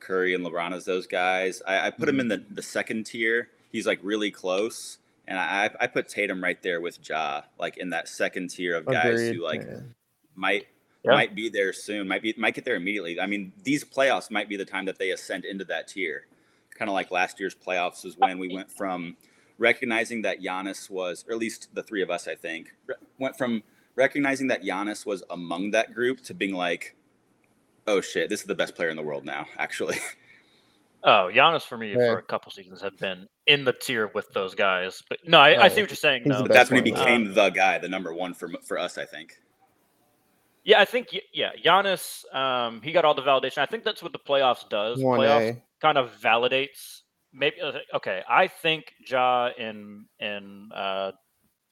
Curry 0.00 0.34
and 0.34 0.44
LeBron 0.44 0.72
as 0.72 0.84
those 0.84 1.06
guys. 1.06 1.62
I, 1.66 1.86
I 1.86 1.90
put 1.90 2.08
him 2.08 2.16
mm-hmm. 2.16 2.20
in 2.20 2.28
the, 2.28 2.44
the 2.54 2.62
second 2.62 3.06
tier. 3.06 3.48
He's 3.72 3.86
like 3.86 3.98
really 4.02 4.30
close, 4.30 4.98
and 5.26 5.38
I 5.38 5.70
I 5.80 5.86
put 5.86 6.08
Tatum 6.08 6.42
right 6.42 6.60
there 6.62 6.80
with 6.80 6.98
Ja, 7.08 7.42
like 7.58 7.76
in 7.78 7.90
that 7.90 8.08
second 8.08 8.50
tier 8.50 8.76
of 8.76 8.86
guys 8.86 9.20
Agreed, 9.20 9.36
who 9.36 9.42
like 9.44 9.62
yeah. 9.62 9.80
might 10.34 10.66
Yeah. 11.04 11.12
might 11.12 11.34
be 11.34 11.48
there 11.48 11.72
soon, 11.72 12.08
might 12.08 12.22
be 12.22 12.34
might 12.36 12.54
get 12.54 12.64
there 12.64 12.76
immediately. 12.76 13.20
I 13.20 13.26
mean, 13.26 13.52
these 13.62 13.84
playoffs 13.84 14.30
might 14.30 14.48
be 14.48 14.56
the 14.56 14.64
time 14.64 14.86
that 14.86 14.98
they 14.98 15.10
ascend 15.10 15.44
into 15.44 15.64
that 15.66 15.88
tier. 15.88 16.26
Kind 16.74 16.88
of 16.88 16.94
like 16.94 17.10
last 17.10 17.40
year's 17.40 17.54
playoffs 17.54 18.04
is 18.04 18.16
when 18.18 18.38
we 18.38 18.54
went 18.54 18.70
from 18.70 19.16
recognizing 19.58 20.22
that 20.22 20.40
Giannis 20.40 20.90
was, 20.90 21.24
or 21.28 21.32
at 21.32 21.38
least 21.38 21.68
the 21.74 21.82
three 21.82 22.02
of 22.02 22.10
us, 22.10 22.28
I 22.28 22.34
think, 22.34 22.74
went 23.18 23.36
from 23.36 23.62
recognizing 23.96 24.46
that 24.48 24.62
Giannis 24.62 25.04
was 25.06 25.22
among 25.30 25.72
that 25.72 25.94
group 25.94 26.22
to 26.24 26.34
being 26.34 26.54
like, 26.54 26.94
oh 27.86 28.00
shit, 28.00 28.28
this 28.28 28.40
is 28.40 28.46
the 28.46 28.54
best 28.54 28.74
player 28.76 28.90
in 28.90 28.96
the 28.96 29.02
world 29.02 29.24
now, 29.24 29.46
actually. 29.58 29.96
Oh, 31.04 31.30
Giannis 31.32 31.62
for 31.62 31.78
me 31.78 31.90
Yeah. 31.90 32.14
for 32.14 32.18
a 32.18 32.22
couple 32.22 32.50
seasons 32.50 32.80
have 32.80 32.96
been 32.98 33.28
in 33.46 33.64
the 33.64 33.72
tier 33.72 34.08
with 34.12 34.28
those 34.32 34.56
guys. 34.56 35.04
But 35.08 35.18
no, 35.24 35.38
I, 35.38 35.64
I 35.66 35.68
see 35.68 35.80
what 35.80 35.90
you're 35.90 35.94
saying. 35.96 36.22
He's 36.24 36.32
though. 36.32 36.42
but 36.42 36.52
that's 36.52 36.68
when 36.68 36.84
he 36.84 36.90
one. 36.90 37.00
became 37.00 37.34
the 37.34 37.50
guy, 37.50 37.78
the 37.78 37.88
number 37.88 38.12
one 38.12 38.34
for 38.34 38.48
for 38.64 38.76
us, 38.76 38.98
I 38.98 39.04
think. 39.04 39.34
Yeah, 40.64 40.80
I 40.80 40.84
think 40.84 41.10
y- 41.12 41.20
yeah, 41.32 41.50
Giannis. 41.64 42.24
Um, 42.34 42.80
he 42.82 42.90
got 42.90 43.04
all 43.04 43.14
the 43.14 43.22
validation. 43.22 43.58
I 43.58 43.66
think 43.66 43.84
that's 43.84 44.02
what 44.02 44.12
the 44.12 44.18
playoffs 44.18 44.68
does. 44.68 44.98
One 45.00 45.20
playoffs 45.20 45.50
A. 45.50 45.62
kind 45.80 45.96
of 45.96 46.10
validates. 46.20 47.02
Maybe 47.32 47.56
okay. 47.94 48.22
I 48.28 48.48
think 48.48 48.92
Ja 49.06 49.50
and 49.56 50.06
and 50.18 50.72
uh, 50.72 51.12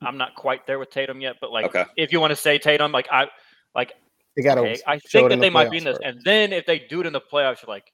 I'm 0.06 0.18
not 0.18 0.34
quite 0.34 0.66
there 0.66 0.78
with 0.78 0.90
Tatum 0.90 1.20
yet, 1.20 1.36
but 1.40 1.50
like 1.50 1.66
Okay. 1.66 1.84
if 1.96 2.12
you 2.12 2.20
want 2.20 2.30
to 2.30 2.36
say 2.36 2.58
Tatum, 2.58 2.92
like 2.92 3.08
I 3.10 3.26
like 3.74 3.92
They 4.36 4.42
got 4.42 4.56
to. 4.56 4.62
okay, 4.62 4.80
I 4.86 4.98
think 4.98 5.28
that 5.30 5.40
they 5.40 5.50
might 5.50 5.70
be 5.70 5.78
in 5.78 5.84
this, 5.84 5.98
and 6.02 6.20
then 6.24 6.52
if 6.52 6.66
they 6.66 6.78
do 6.78 7.00
it 7.00 7.06
in 7.06 7.12
the 7.12 7.20
playoffs, 7.20 7.62
you're 7.62 7.74
like, 7.74 7.92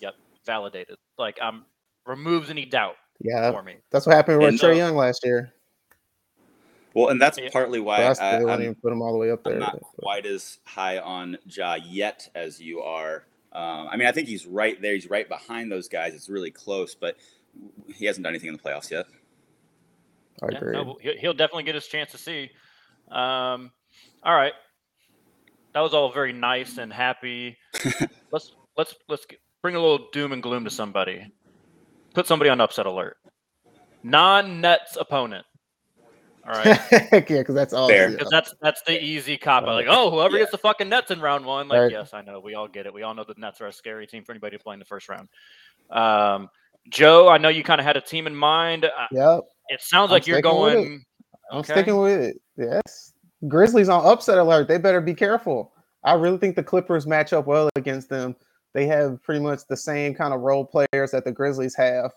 yep, 0.00 0.14
validated. 0.46 0.96
Like 1.18 1.38
I'm 1.42 1.64
removes 2.06 2.50
any 2.50 2.64
doubt 2.64 2.96
Yeah, 3.20 3.50
for 3.50 3.62
me. 3.62 3.76
that's 3.90 4.06
what 4.06 4.14
happened 4.16 4.38
with 4.40 4.48
And, 4.50 4.58
Trae 4.58 4.72
uh, 4.72 4.76
Young 4.76 4.96
last 4.96 5.24
year. 5.24 5.52
Well, 6.94 7.08
and 7.08 7.20
that's 7.20 7.38
Yeah. 7.38 7.50
partly 7.52 7.78
But 7.78 7.84
why 7.84 8.04
I 8.04 8.08
I, 8.08 8.12
still 8.12 8.40
wouldn't 8.46 8.62
even 8.62 8.74
put 8.76 8.92
him 8.92 9.02
all 9.02 9.12
the 9.12 9.18
way 9.18 9.30
up 9.30 9.44
there. 9.44 9.54
I'm 9.54 9.60
not 9.60 9.80
quite 9.98 10.26
as 10.26 10.58
high 10.64 10.98
on 10.98 11.38
Ja 11.46 11.74
yet 11.74 12.28
as 12.34 12.60
you 12.60 12.80
are. 12.80 13.24
Um, 13.52 13.88
I 13.90 13.96
mean, 13.96 14.06
I 14.06 14.12
think 14.12 14.28
he's 14.28 14.46
right 14.46 14.80
there. 14.80 14.94
He's 14.94 15.08
right 15.08 15.28
behind 15.28 15.70
those 15.70 15.88
guys. 15.88 16.14
It's 16.14 16.28
really 16.28 16.50
close, 16.50 16.94
but 16.94 17.16
he 17.94 18.04
hasn't 18.04 18.24
done 18.24 18.32
anything 18.32 18.48
in 18.48 18.56
the 18.56 18.62
playoffs 18.62 18.90
yet. 18.90 19.06
I 20.42 20.48
Yeah, 20.50 20.58
agree. 20.58 20.72
no, 20.72 20.96
he'll, 21.00 21.16
he'll 21.18 21.34
definitely 21.34 21.64
get 21.64 21.74
his 21.74 21.86
chance 21.86 22.12
to 22.12 22.18
see. 22.18 22.50
Um, 23.10 23.70
all 24.22 24.34
right, 24.34 24.52
that 25.74 25.80
was 25.80 25.94
all 25.94 26.12
very 26.12 26.32
nice 26.32 26.78
and 26.78 26.92
happy. 26.92 27.56
let's 28.32 28.52
let's 28.76 28.94
let's 29.08 29.26
get, 29.26 29.38
bring 29.62 29.74
a 29.74 29.80
little 29.80 30.08
doom 30.12 30.32
and 30.32 30.42
gloom 30.42 30.64
to 30.64 30.70
somebody. 30.70 31.26
Put 32.14 32.26
somebody 32.26 32.50
on 32.50 32.60
upset 32.60 32.86
alert. 32.86 33.16
Non-Nets 34.02 34.96
opponent. 34.96 35.44
All 36.46 36.54
right, 36.54 36.80
yeah, 37.12 37.20
because 37.20 37.54
that's 37.54 37.74
all. 37.74 37.88
Fair. 37.88 38.08
yeah. 38.10 38.16
because 38.16 38.30
that's 38.30 38.54
that's 38.62 38.82
the 38.86 39.02
easy 39.02 39.36
cop. 39.36 39.64
out. 39.64 39.68
Like, 39.74 39.86
oh, 39.88 40.10
whoever 40.10 40.36
Yeah. 40.36 40.42
gets 40.42 40.52
the 40.52 40.58
fucking 40.58 40.88
Nets 40.88 41.10
in 41.10 41.20
round 41.20 41.44
one. 41.44 41.68
Like, 41.68 41.80
Right. 41.80 41.90
yes, 41.90 42.14
I 42.14 42.22
know. 42.22 42.40
We 42.40 42.54
all 42.54 42.68
get 42.68 42.86
it. 42.86 42.94
We 42.94 43.02
all 43.02 43.14
know 43.14 43.24
the 43.24 43.34
Nets 43.36 43.60
are 43.60 43.66
a 43.66 43.72
scary 43.72 44.06
team 44.06 44.24
for 44.24 44.32
anybody 44.32 44.56
to 44.56 44.62
play 44.62 44.72
in 44.72 44.78
the 44.78 44.86
first 44.86 45.08
round. 45.08 45.28
Um, 45.90 46.48
Joe, 46.88 47.28
I 47.28 47.36
know 47.38 47.48
you 47.50 47.62
kind 47.62 47.80
of 47.80 47.86
had 47.86 47.96
a 47.98 48.00
team 48.00 48.26
in 48.26 48.34
mind. 48.34 48.86
Uh, 48.86 49.06
Yep, 49.12 49.40
It 49.68 49.80
sounds 49.82 50.10
I'm 50.10 50.14
like 50.14 50.26
you're 50.26 50.36
sticking 50.38 50.60
with 50.60 50.72
it. 50.72 50.76
going. 50.76 51.04
I'm 51.50 51.58
Okay. 51.58 51.72
sticking 51.72 51.96
with 51.98 52.20
it. 52.20 52.40
Yes, 52.56 53.12
Grizzlies 53.48 53.88
on 53.88 54.04
upset 54.04 54.38
alert. 54.38 54.68
They 54.68 54.78
better 54.78 55.00
be 55.00 55.14
careful. 55.14 55.72
I 56.04 56.14
really 56.14 56.38
think 56.38 56.56
the 56.56 56.62
Clippers 56.62 57.06
match 57.06 57.32
up 57.32 57.46
well 57.46 57.68
against 57.76 58.08
them. 58.08 58.36
They 58.74 58.86
have 58.86 59.22
pretty 59.22 59.40
much 59.40 59.60
the 59.68 59.76
same 59.76 60.14
kind 60.14 60.32
of 60.34 60.40
role 60.40 60.64
players 60.64 61.10
that 61.12 61.24
the 61.24 61.32
Grizzlies 61.32 61.74
have. 61.76 62.12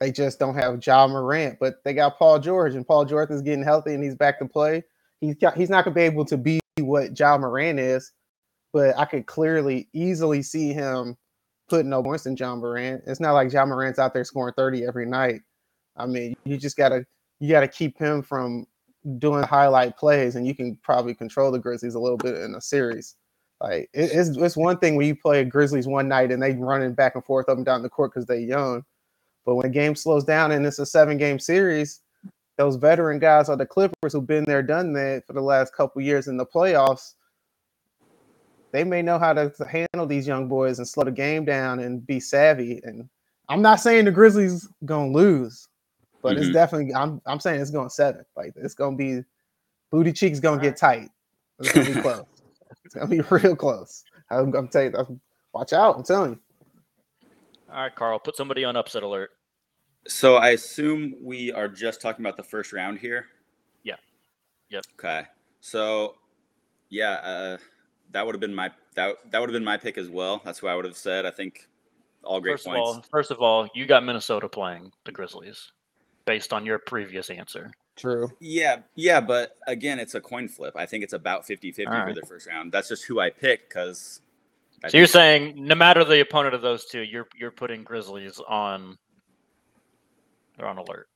They 0.00 0.12
just 0.12 0.38
don't 0.38 0.54
have 0.54 0.84
Ja 0.84 1.06
Morant, 1.08 1.58
but 1.60 1.82
they 1.84 1.94
got 1.94 2.18
Paul 2.18 2.38
George, 2.38 2.74
and 2.74 2.86
Paul 2.86 3.04
George 3.04 3.30
is 3.30 3.42
getting 3.42 3.64
healthy 3.64 3.94
and 3.94 4.02
he's 4.02 4.14
back 4.14 4.38
to 4.38 4.46
play. 4.46 4.84
He's 5.20 5.34
got, 5.36 5.56
he's 5.56 5.70
not 5.70 5.84
gonna 5.84 5.94
be 5.94 6.02
able 6.02 6.24
to 6.26 6.36
be 6.36 6.60
what 6.80 7.18
Ja 7.18 7.36
Morant 7.38 7.80
is, 7.80 8.12
but 8.72 8.96
I 8.96 9.04
could 9.04 9.26
clearly, 9.26 9.88
easily 9.92 10.42
see 10.42 10.72
him 10.72 11.16
putting 11.68 11.90
no 11.90 12.02
points 12.02 12.26
in 12.26 12.36
Ja 12.36 12.54
Morant. 12.54 13.02
It's 13.06 13.18
not 13.20 13.32
like 13.32 13.52
Ja 13.52 13.64
Morant's 13.64 13.98
out 13.98 14.14
there 14.14 14.24
scoring 14.24 14.54
30 14.56 14.84
every 14.84 15.06
night. 15.06 15.40
I 15.98 16.06
mean, 16.06 16.36
you 16.44 16.56
just 16.56 16.76
gotta 16.76 17.04
you 17.40 17.50
gotta 17.50 17.68
keep 17.68 17.98
him 17.98 18.22
from 18.22 18.66
doing 19.18 19.42
highlight 19.42 19.96
plays, 19.96 20.36
and 20.36 20.46
you 20.46 20.54
can 20.54 20.76
probably 20.82 21.14
control 21.14 21.50
the 21.50 21.58
Grizzlies 21.58 21.94
a 21.94 22.00
little 22.00 22.18
bit 22.18 22.36
in 22.36 22.54
a 22.54 22.60
series. 22.60 23.16
Like 23.60 23.88
it- 23.92 24.12
it's 24.12 24.30
it's 24.36 24.56
one 24.56 24.78
thing 24.78 24.96
when 24.96 25.06
you 25.06 25.16
play 25.16 25.44
Grizzlies 25.44 25.86
one 25.86 26.08
night 26.08 26.30
and 26.32 26.42
they 26.42 26.54
running 26.54 26.94
back 26.94 27.14
and 27.14 27.24
forth 27.24 27.48
up 27.48 27.56
and 27.56 27.66
down 27.66 27.82
the 27.82 27.88
court 27.90 28.12
because 28.12 28.26
they're 28.26 28.38
young, 28.38 28.84
but 29.44 29.56
when 29.56 29.66
a 29.66 29.70
game 29.70 29.94
slows 29.94 30.24
down 30.24 30.52
and 30.52 30.66
it's 30.66 30.78
a 30.78 30.86
seven 30.86 31.18
game 31.18 31.38
series, 31.38 32.00
those 32.56 32.76
veteran 32.76 33.18
guys 33.18 33.48
are 33.48 33.56
the 33.56 33.66
Clippers 33.66 34.12
who've 34.12 34.26
been 34.26 34.44
there, 34.44 34.62
done 34.62 34.92
that 34.94 35.26
for 35.26 35.32
the 35.32 35.40
last 35.40 35.74
couple 35.74 36.02
years 36.02 36.26
in 36.28 36.36
the 36.36 36.46
playoffs. 36.46 37.14
They 38.72 38.84
may 38.84 39.00
know 39.00 39.18
how 39.18 39.32
to 39.32 39.52
handle 39.64 40.06
these 40.06 40.26
young 40.26 40.48
boys 40.48 40.78
and 40.78 40.86
slow 40.86 41.04
the 41.04 41.12
game 41.12 41.44
down 41.44 41.78
and 41.78 42.06
be 42.06 42.20
savvy. 42.20 42.80
And 42.84 43.08
I'm 43.48 43.62
not 43.62 43.80
saying 43.80 44.04
the 44.04 44.10
Grizzlies 44.10 44.68
gonna 44.84 45.10
lose, 45.12 45.67
but 46.22 46.36
it's 46.36 46.46
Mhm. 46.48 46.52
definitely 46.52 46.94
I'm 46.94 47.20
I'm 47.26 47.40
saying 47.40 47.60
it's 47.60 47.70
going 47.70 47.88
seven. 47.90 48.24
Like 48.36 48.52
it's 48.56 48.74
gonna 48.74 48.96
be 48.96 49.22
booty 49.90 50.12
cheeks 50.12 50.40
gonna 50.40 50.60
get 50.60 50.76
tight. 50.76 51.10
It's 51.60 51.72
gonna 51.72 51.94
be 51.94 52.00
close. 52.02 52.24
It's 52.84 52.94
gonna 52.94 53.06
be 53.08 53.20
real 53.30 53.56
close. 53.56 54.04
I'm, 54.30 54.54
I'm 54.54 54.68
telling 54.68 54.92
you, 54.92 54.98
I'm- 54.98 55.20
watch 55.52 55.72
out. 55.72 55.96
I'm 55.96 56.02
telling 56.04 56.32
you. 56.32 56.40
All 57.70 57.82
right, 57.82 57.94
Carl, 57.94 58.18
put 58.18 58.36
somebody 58.36 58.64
on 58.64 58.76
upset 58.76 59.02
alert. 59.02 59.30
So 60.06 60.36
I 60.36 60.50
assume 60.50 61.14
we 61.20 61.52
are 61.52 61.68
just 61.68 62.00
talking 62.00 62.24
about 62.24 62.36
the 62.38 62.42
first 62.42 62.72
round 62.72 62.98
here. 62.98 63.26
Yeah. 63.82 63.96
Yep. 64.70 64.84
Okay. 64.98 65.26
So, 65.60 66.14
yeah, 66.88 67.12
uh, 67.14 67.58
that 68.12 68.24
would 68.24 68.34
have 68.34 68.40
been 68.40 68.54
my 68.54 68.70
that 68.94 69.16
that 69.30 69.38
would 69.40 69.50
have 69.50 69.54
been 69.54 69.64
my 69.64 69.76
pick 69.76 69.98
as 69.98 70.08
well. 70.08 70.40
That's 70.44 70.62
what 70.62 70.72
I 70.72 70.76
would 70.76 70.86
have 70.86 70.96
said. 70.96 71.26
I 71.26 71.30
think 71.30 71.68
all 72.24 72.40
great 72.40 72.52
First 72.54 72.66
points. 72.66 72.78
of 72.90 72.96
all, 72.96 73.04
first 73.10 73.30
of 73.30 73.40
all, 73.42 73.68
you 73.74 73.84
got 73.86 74.02
Minnesota 74.04 74.48
playing 74.48 74.90
the 75.04 75.12
Grizzlies, 75.12 75.72
based 76.28 76.52
on 76.52 76.66
your 76.66 76.78
previous 76.78 77.30
answer. 77.30 77.72
True. 77.96 78.30
Yeah, 78.38 78.80
yeah, 78.94 79.18
but 79.18 79.56
again, 79.66 79.98
it's 79.98 80.14
a 80.14 80.20
coin 80.20 80.46
flip. 80.46 80.74
I 80.76 80.84
think 80.84 81.02
it's 81.02 81.14
about 81.14 81.46
50-50 81.46 81.86
All 81.88 82.06
for 82.06 82.14
the 82.14 82.26
first 82.26 82.46
round. 82.46 82.70
That's 82.70 82.88
just 82.88 83.04
who 83.06 83.18
I 83.18 83.30
pick 83.30 83.68
because. 83.68 84.20
So 84.88 84.98
you're 84.98 85.06
saying 85.06 85.54
no 85.56 85.74
matter 85.74 86.04
the 86.04 86.20
opponent 86.20 86.54
of 86.54 86.62
those 86.62 86.84
two, 86.84 87.00
you're 87.00 87.26
you're 87.34 87.50
putting 87.50 87.82
Grizzlies 87.82 88.40
on. 88.46 88.96
They're 90.56 90.68
on 90.68 90.78
alert. 90.78 91.08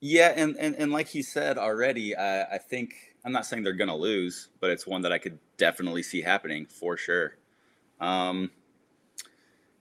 Yeah, 0.00 0.34
and, 0.36 0.56
and 0.58 0.74
and 0.74 0.92
like 0.92 1.06
he 1.06 1.22
said 1.22 1.56
already, 1.56 2.14
uh, 2.14 2.44
I 2.52 2.58
think 2.58 2.92
I'm 3.24 3.32
not 3.32 3.46
saying 3.46 3.62
they're 3.62 3.72
gonna 3.72 3.96
lose, 3.96 4.48
but 4.60 4.70
it's 4.70 4.86
one 4.86 5.00
that 5.02 5.12
I 5.12 5.18
could 5.18 5.38
definitely 5.56 6.02
see 6.02 6.20
happening 6.20 6.66
for 6.66 6.98
sure. 6.98 7.38
Um, 8.00 8.50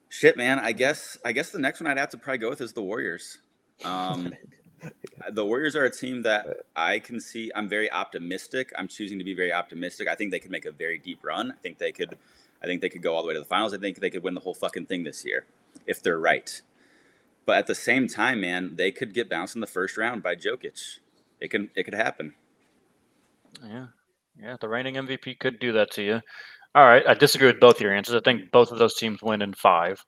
shit, 0.07 0.37
man. 0.37 0.59
I 0.59 0.71
guess 0.71 1.17
I 1.25 1.33
guess 1.33 1.49
the 1.49 1.59
next 1.59 1.81
one 1.81 1.91
I'd 1.91 1.97
have 1.97 2.11
to 2.11 2.17
probably 2.17 2.37
go 2.37 2.49
with 2.49 2.61
is 2.61 2.71
the 2.71 2.83
Warriors. 2.83 3.39
Um, 3.83 4.31
Uh, 4.83 4.89
the 5.31 5.45
Warriors 5.45 5.75
are 5.75 5.85
a 5.85 5.91
team 5.91 6.21
that 6.23 6.47
I 6.75 6.99
can 6.99 7.19
see. 7.19 7.51
I'm 7.55 7.69
very 7.69 7.91
optimistic. 7.91 8.71
I'm 8.77 8.87
choosing 8.87 9.17
to 9.17 9.25
be 9.25 9.33
very 9.33 9.53
optimistic. 9.53 10.07
I 10.07 10.15
think 10.15 10.31
they 10.31 10.39
could 10.39 10.51
make 10.51 10.65
a 10.65 10.71
very 10.71 10.99
deep 10.99 11.19
run. 11.23 11.51
I 11.51 11.55
think 11.61 11.77
they 11.77 11.91
could. 11.91 12.17
I 12.61 12.67
think 12.67 12.81
they 12.81 12.89
could 12.89 13.03
go 13.03 13.13
all 13.15 13.21
the 13.21 13.27
way 13.27 13.33
to 13.33 13.39
the 13.39 13.45
finals. 13.45 13.73
I 13.73 13.77
think 13.77 13.99
they 13.99 14.09
could 14.09 14.23
win 14.23 14.33
the 14.33 14.39
whole 14.39 14.53
fucking 14.53 14.87
thing 14.87 15.03
this 15.03 15.23
year 15.25 15.45
if 15.85 16.01
they're 16.01 16.19
right. 16.19 16.61
But 17.45 17.57
at 17.57 17.67
the 17.67 17.75
same 17.75 18.07
time, 18.07 18.41
man, 18.41 18.75
they 18.75 18.91
could 18.91 19.13
get 19.13 19.29
bounced 19.29 19.55
in 19.55 19.61
the 19.61 19.67
first 19.67 19.97
round 19.97 20.23
by 20.23 20.35
Jokic. 20.35 20.99
It 21.39 21.49
can. 21.49 21.69
It 21.75 21.83
could 21.83 21.93
happen. 21.93 22.33
Yeah, 23.63 23.87
yeah. 24.41 24.57
The 24.59 24.67
reigning 24.67 24.95
MVP 24.95 25.39
could 25.39 25.59
do 25.59 25.71
that 25.73 25.91
to 25.91 26.01
you. 26.01 26.21
All 26.73 26.85
right, 26.85 27.07
I 27.07 27.13
disagree 27.13 27.47
with 27.47 27.61
both 27.61 27.79
your 27.79 27.93
answers. 27.93 28.15
I 28.15 28.19
think 28.19 28.51
both 28.51 28.71
of 28.71 28.79
those 28.79 28.95
teams 28.95 29.21
win 29.21 29.41
in 29.41 29.53
five, 29.53 30.03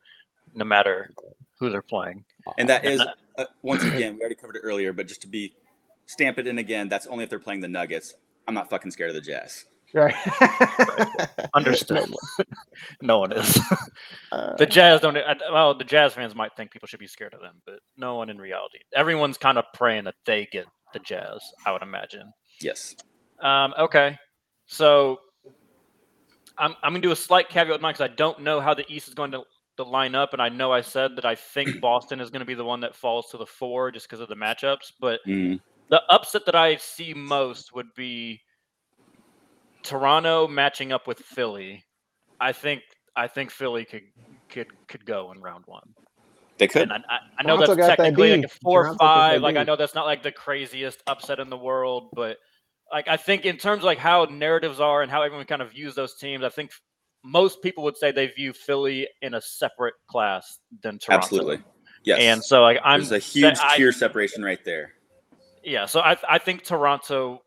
no 0.54 0.66
matter 0.66 1.12
who 1.60 1.70
they're 1.70 1.82
playing. 1.82 2.26
And 2.58 2.68
that 2.68 2.84
is 2.84 3.02
uh, 3.38 3.46
once 3.62 3.84
again, 3.94 4.16
we 4.16 4.22
already 4.22 4.36
covered 4.36 4.56
it 4.56 4.62
earlier, 4.64 4.94
but 4.94 5.08
just 5.08 5.22
to 5.22 5.28
be 5.28 5.54
stamp 6.06 6.40
it 6.40 6.48
in 6.48 6.60
again, 6.60 6.90
that's 6.90 7.08
only 7.08 7.24
if 7.24 7.30
they're 7.30 7.40
playing 7.40 7.62
the 7.62 7.68
Nuggets. 7.68 8.16
I'm 8.48 8.54
not 8.54 8.70
fucking 8.70 8.92
scared 8.92 9.10
of 9.10 9.16
the 9.16 9.22
Jazz. 9.22 9.66
Right. 9.94 10.16
Understood. 11.54 12.14
no 13.02 13.20
one 13.20 13.32
is. 13.34 13.60
Uh, 14.30 14.58
the 14.58 14.66
Jazz 14.66 15.00
don't. 15.00 15.18
Well, 15.54 15.74
the 15.74 15.86
Jazz 15.86 16.14
fans 16.14 16.36
might 16.36 16.54
think 16.58 16.72
people 16.72 16.86
should 16.86 17.00
be 17.00 17.08
scared 17.08 17.34
of 17.34 17.40
them, 17.40 17.62
but 17.66 17.80
no 17.96 18.16
one 18.16 18.30
in 18.30 18.38
reality. 18.38 18.80
Everyone's 18.94 19.38
kind 19.38 19.58
of 19.58 19.64
praying 19.74 20.04
that 20.04 20.16
they 20.26 20.50
get 20.52 20.66
the 20.94 21.00
Jazz. 21.00 21.40
I 21.66 21.72
would 21.72 21.82
imagine. 21.82 22.30
Yes. 22.60 22.94
Um, 23.42 23.74
okay, 23.80 24.18
so 24.66 25.20
I'm 26.58 26.76
I'm 26.84 26.92
gonna 26.92 27.00
do 27.00 27.12
a 27.12 27.16
slight 27.16 27.48
caveat 27.48 27.76
with 27.76 27.82
mine 27.82 27.94
because 27.94 28.12
I 28.12 28.14
don't 28.16 28.42
know 28.42 28.60
how 28.60 28.74
the 28.74 28.86
East 28.92 29.08
is 29.08 29.14
going 29.14 29.32
to, 29.32 29.44
to 29.78 29.84
line 29.84 30.16
up, 30.16 30.34
and 30.34 30.42
I 30.42 30.50
know 30.50 30.72
I 30.72 30.82
said 30.82 31.16
that 31.16 31.26
I 31.26 31.36
think 31.36 31.70
Boston 31.82 32.20
is 32.20 32.30
going 32.30 32.42
to 32.42 32.46
be 32.46 32.54
the 32.54 32.66
one 32.66 32.82
that 32.82 32.96
falls 32.96 33.30
to 33.32 33.38
the 33.38 33.46
four 33.46 33.92
just 33.92 34.08
because 34.08 34.20
of 34.20 34.30
the 34.30 34.36
matchups. 34.36 34.92
But 35.00 35.20
Mm. 35.28 35.60
the 35.90 36.02
upset 36.10 36.46
that 36.46 36.56
I 36.56 36.76
see 36.78 37.14
most 37.14 37.74
would 37.74 37.88
be 37.96 38.42
Toronto 39.84 40.48
matching 40.48 40.92
up 40.92 41.08
with 41.08 41.20
Philly. 41.20 41.84
I 42.40 42.52
think 42.52 42.82
I 43.16 43.28
think 43.28 43.52
Philly 43.52 43.86
could 43.86 44.04
could 44.50 44.68
could 44.88 45.06
go 45.06 45.32
in 45.32 45.42
round 45.42 45.64
one. 45.66 45.94
They 46.58 46.68
could. 46.68 46.84
And 46.84 46.94
I, 46.94 46.96
I, 47.10 47.20
I 47.40 47.44
know 47.44 47.56
Toronto 47.58 47.68
that's 47.68 47.78
got 47.78 47.88
that 47.88 47.98
technically 47.98 48.32
like 48.32 48.46
a 48.46 48.50
four 48.64 48.84
Toronto 48.84 48.98
five. 48.98 49.42
Like 49.42 49.56
I 49.58 49.64
know 49.64 49.76
that's 49.76 49.96
not 49.96 50.06
like 50.06 50.24
the 50.24 50.32
craziest 50.32 51.02
upset 51.08 51.40
in 51.40 51.50
the 51.50 51.58
world, 51.58 52.10
but 52.14 52.38
like 52.92 53.08
I 53.08 53.18
think 53.18 53.46
in 53.46 53.58
terms 53.58 53.80
of 53.80 53.86
like 53.86 53.98
how 53.98 54.26
narratives 54.26 54.80
are 54.80 55.02
and 55.02 55.12
how 55.12 55.22
everyone 55.22 55.46
kind 55.46 55.62
of 55.62 55.72
views 55.72 55.96
those 55.96 56.16
teams, 56.16 56.44
I 56.44 56.50
think 56.50 56.72
most 57.24 57.62
people 57.62 57.84
would 57.84 57.98
say 57.98 58.12
they 58.12 58.28
view 58.28 58.54
Philly 58.54 59.08
in 59.22 59.34
a 59.34 59.42
separate 59.42 59.96
class 60.10 60.60
than 60.82 61.00
Toronto. 61.00 61.24
Absolutely. 61.26 61.60
Yes. 62.04 62.20
And 62.22 62.44
so 62.44 62.62
like 62.62 62.80
I'm 62.84 63.02
There's 63.02 63.12
a 63.12 63.20
huge 63.20 63.58
I- 63.62 63.78
tier 63.78 63.92
separation 63.92 64.44
right 64.44 64.64
there. 64.64 64.94
yeah, 65.64 65.86
so 65.86 66.00
I 66.00 66.18
I 66.30 66.38
think 66.38 66.64
Toronto. 66.64 67.42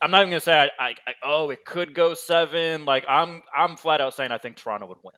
I'm 0.00 0.10
not 0.10 0.22
even 0.22 0.30
gonna 0.30 0.40
say 0.40 0.58
I, 0.58 0.70
I, 0.84 0.88
I 1.06 1.14
oh 1.22 1.50
it 1.50 1.64
could 1.64 1.94
go 1.94 2.14
seven. 2.14 2.84
Like 2.84 3.04
I'm 3.08 3.42
I'm 3.56 3.76
flat 3.76 4.00
out 4.00 4.14
saying 4.14 4.32
I 4.32 4.38
think 4.38 4.56
Toronto 4.56 4.86
would 4.86 4.98
win. 5.02 5.14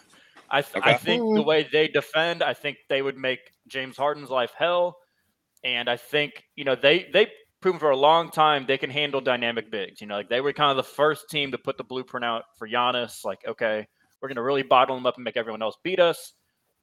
I 0.50 0.62
th- 0.62 0.84
I 0.84 0.94
think 0.94 1.22
the 1.34 1.42
way 1.42 1.68
they 1.70 1.88
defend, 1.88 2.42
I 2.42 2.54
think 2.54 2.78
they 2.88 3.02
would 3.02 3.16
make 3.18 3.40
James 3.66 3.96
Harden's 3.98 4.30
life 4.30 4.52
hell, 4.56 4.96
and 5.64 5.90
I 5.90 5.96
think 5.96 6.44
you 6.56 6.64
know 6.64 6.74
they 6.74 7.08
they 7.12 7.28
proven 7.60 7.78
for 7.80 7.90
a 7.90 7.96
long 7.96 8.30
time 8.30 8.64
they 8.66 8.78
can 8.78 8.90
handle 8.90 9.20
dynamic 9.20 9.70
bigs. 9.70 10.00
You 10.00 10.06
know, 10.06 10.16
like 10.16 10.28
they 10.28 10.40
were 10.40 10.52
kind 10.52 10.70
of 10.70 10.76
the 10.76 10.90
first 10.90 11.28
team 11.30 11.50
to 11.52 11.58
put 11.58 11.76
the 11.76 11.84
blueprint 11.84 12.24
out 12.24 12.44
for 12.58 12.68
Giannis. 12.68 13.24
Like 13.24 13.40
okay, 13.46 13.86
we're 14.20 14.28
gonna 14.28 14.42
really 14.42 14.62
bottle 14.62 14.96
them 14.96 15.06
up 15.06 15.16
and 15.16 15.24
make 15.24 15.36
everyone 15.36 15.62
else 15.62 15.76
beat 15.82 16.00
us. 16.00 16.34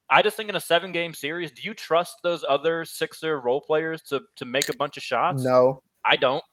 I 0.08 0.22
just 0.22 0.36
think 0.36 0.48
in 0.48 0.54
a 0.56 0.60
seven 0.60 0.92
game 0.92 1.14
series, 1.14 1.50
do 1.50 1.62
you 1.62 1.74
trust 1.74 2.18
those 2.22 2.44
other 2.48 2.84
Sixer 2.84 3.40
role 3.40 3.60
players 3.60 4.02
to 4.02 4.20
to 4.36 4.44
make 4.44 4.68
a 4.68 4.76
bunch 4.76 4.96
of 4.96 5.02
shots? 5.02 5.42
no. 5.42 5.82
I 6.04 6.14
don't. 6.16 6.44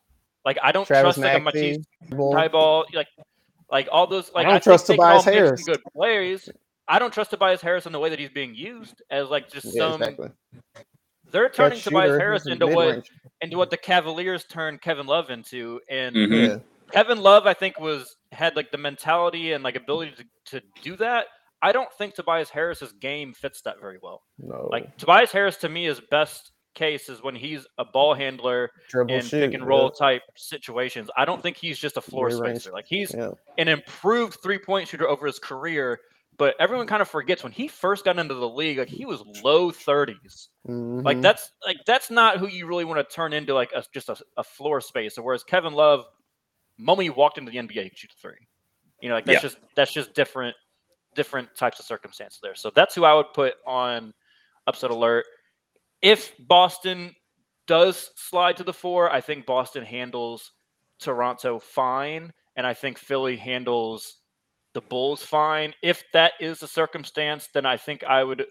Like 0.45 0.57
I 0.63 0.71
don't 0.71 0.85
Travis 0.85 1.15
trust 1.15 1.19
like 1.19 1.37
a 1.37 1.39
Matisse. 1.39 1.85
Thybulle, 2.09 2.85
like 2.93 3.07
like 3.71 3.87
all 3.91 4.07
those. 4.07 4.31
Like 4.33 4.47
I 4.47 4.49
don't 4.49 4.53
think 4.55 4.63
trust 4.63 4.87
they 4.87 4.95
can 4.97 5.05
all 5.05 5.19
Tobias 5.21 5.35
Harris. 5.35 5.63
Good 5.63 5.81
players. 5.95 6.49
I 6.87 6.99
don't 6.99 7.13
trust 7.13 7.29
Tobias 7.29 7.61
Harris 7.61 7.85
in 7.85 7.91
the 7.93 7.99
way 7.99 8.09
that 8.09 8.19
he's 8.19 8.29
being 8.31 8.55
used 8.55 9.01
as 9.09 9.29
like 9.29 9.49
just 9.51 9.67
Yeah, 9.67 9.91
some. 9.91 10.01
exactly. 10.01 10.29
They're 11.33 11.49
turning 11.49 11.77
Catch 11.79 11.83
Tobias 11.85 12.05
shooter, 12.11 12.19
Harris 12.19 12.45
into 12.47 12.67
what 12.67 13.09
into 13.41 13.57
what 13.57 13.69
the 13.69 13.77
Cavaliers 13.77 14.45
turned 14.45 14.81
Kevin 14.81 15.05
Love 15.07 15.29
into, 15.29 15.81
and 15.89 16.15
Mhm. 16.15 16.47
Yeah. 16.47 16.57
Kevin 16.93 17.21
Love 17.21 17.45
I 17.47 17.53
think 17.53 17.79
was 17.79 18.15
had 18.31 18.55
like 18.55 18.71
the 18.71 18.77
mentality 18.77 19.51
and 19.53 19.63
like 19.63 19.75
ability 19.75 20.13
to, 20.17 20.59
to 20.59 20.65
do 20.81 20.95
that. 20.97 21.25
I 21.61 21.71
don't 21.71 21.91
think 21.93 22.13
Tobias 22.13 22.49
Harris's 22.49 22.91
game 22.93 23.33
fits 23.33 23.61
that 23.63 23.79
very 23.81 23.97
well. 24.01 24.21
No. 24.37 24.67
Like 24.71 24.95
Tobias 24.97 25.31
Harris 25.31 25.57
to 25.57 25.69
me 25.69 25.87
is 25.87 25.99
best 26.11 26.51
case 26.75 27.07
is 27.09 27.21
when 27.21 27.35
he's 27.35 27.65
a 27.77 27.85
ball 27.85 28.13
handler 28.15 28.69
dribble 28.89 29.13
in 29.13 29.21
shoot. 29.23 29.39
pick 29.39 29.53
and 29.53 29.65
roll 29.67 29.89
type 29.91 30.23
situations. 30.35 31.09
I 31.15 31.23
don't 31.25 31.41
think 31.41 31.55
he's 31.57 31.77
just 31.77 31.97
a 31.97 32.01
floor 32.01 32.29
Mid-range. 32.29 32.59
spacer. 32.61 32.73
Like 32.73 32.85
he's 32.87 33.13
Yeah. 33.13 33.29
an 33.59 33.67
improved 33.67 34.37
three 34.41 34.57
point 34.57 34.87
shooter 34.87 35.07
over 35.07 35.25
his 35.27 35.37
career, 35.39 35.99
but 36.37 36.55
everyone 36.59 36.87
kind 36.87 37.01
of 37.01 37.09
forgets 37.09 37.43
when 37.43 37.51
he 37.51 37.67
first 37.67 38.05
got 38.05 38.17
into 38.19 38.33
the 38.33 38.49
league, 38.49 38.77
like 38.77 38.87
he 38.89 39.05
was 39.05 39.23
low 39.43 39.71
30s. 39.71 40.49
Like 41.03 41.17
Mhm. 41.17 41.21
that's 41.21 41.51
like 41.65 41.77
that's 41.85 42.09
not 42.09 42.37
who 42.37 42.47
you 42.47 42.65
really 42.65 42.85
want 42.85 43.07
to 43.07 43.15
turn 43.15 43.33
into 43.33 43.53
like 43.53 43.71
a, 43.73 43.83
just 43.93 44.09
a, 44.09 44.17
a 44.37 44.43
floor 44.43 44.79
spacer. 44.81 45.21
Whereas 45.21 45.43
Kevin 45.43 45.73
Love, 45.73 46.05
moment 46.77 47.03
he 47.05 47.09
walked 47.09 47.37
into 47.37 47.51
the 47.51 47.57
NBA, 47.57 47.83
he 47.83 47.89
could 47.89 47.97
shoot 47.97 48.11
a 48.11 48.21
three. 48.21 48.47
You 49.01 49.09
know, 49.09 49.15
like 49.15 49.25
that's 49.25 49.37
Yeah. 49.43 49.49
just 49.49 49.57
that's 49.75 49.93
just 49.93 50.13
different 50.13 50.55
different 51.15 51.49
types 51.55 51.79
of 51.79 51.85
circumstances 51.85 52.39
there. 52.41 52.55
So 52.55 52.71
that's 52.73 52.95
who 52.95 53.03
I 53.03 53.13
would 53.13 53.33
put 53.33 53.55
on 53.67 54.13
upset 54.65 54.91
alert. 54.91 55.25
If 56.01 56.33
Boston 56.47 57.13
does 57.67 58.11
slide 58.15 58.57
to 58.57 58.63
the 58.63 58.73
four, 58.73 59.11
I 59.11 59.21
think 59.21 59.45
Boston 59.45 59.83
handles 59.83 60.51
Toronto 60.99 61.59
fine, 61.59 62.31
and 62.55 62.65
I 62.65 62.73
think 62.73 62.97
Philly 62.97 63.35
handles 63.37 64.21
the 64.73 64.81
Bulls 64.81 65.23
fine. 65.23 65.73
If 65.81 66.03
that 66.13 66.33
is 66.39 66.59
the 66.59 66.67
circumstance, 66.67 67.47
then 67.53 67.65
I 67.65 67.77
think 67.77 68.03
I 68.03 68.23
would. 68.23 68.45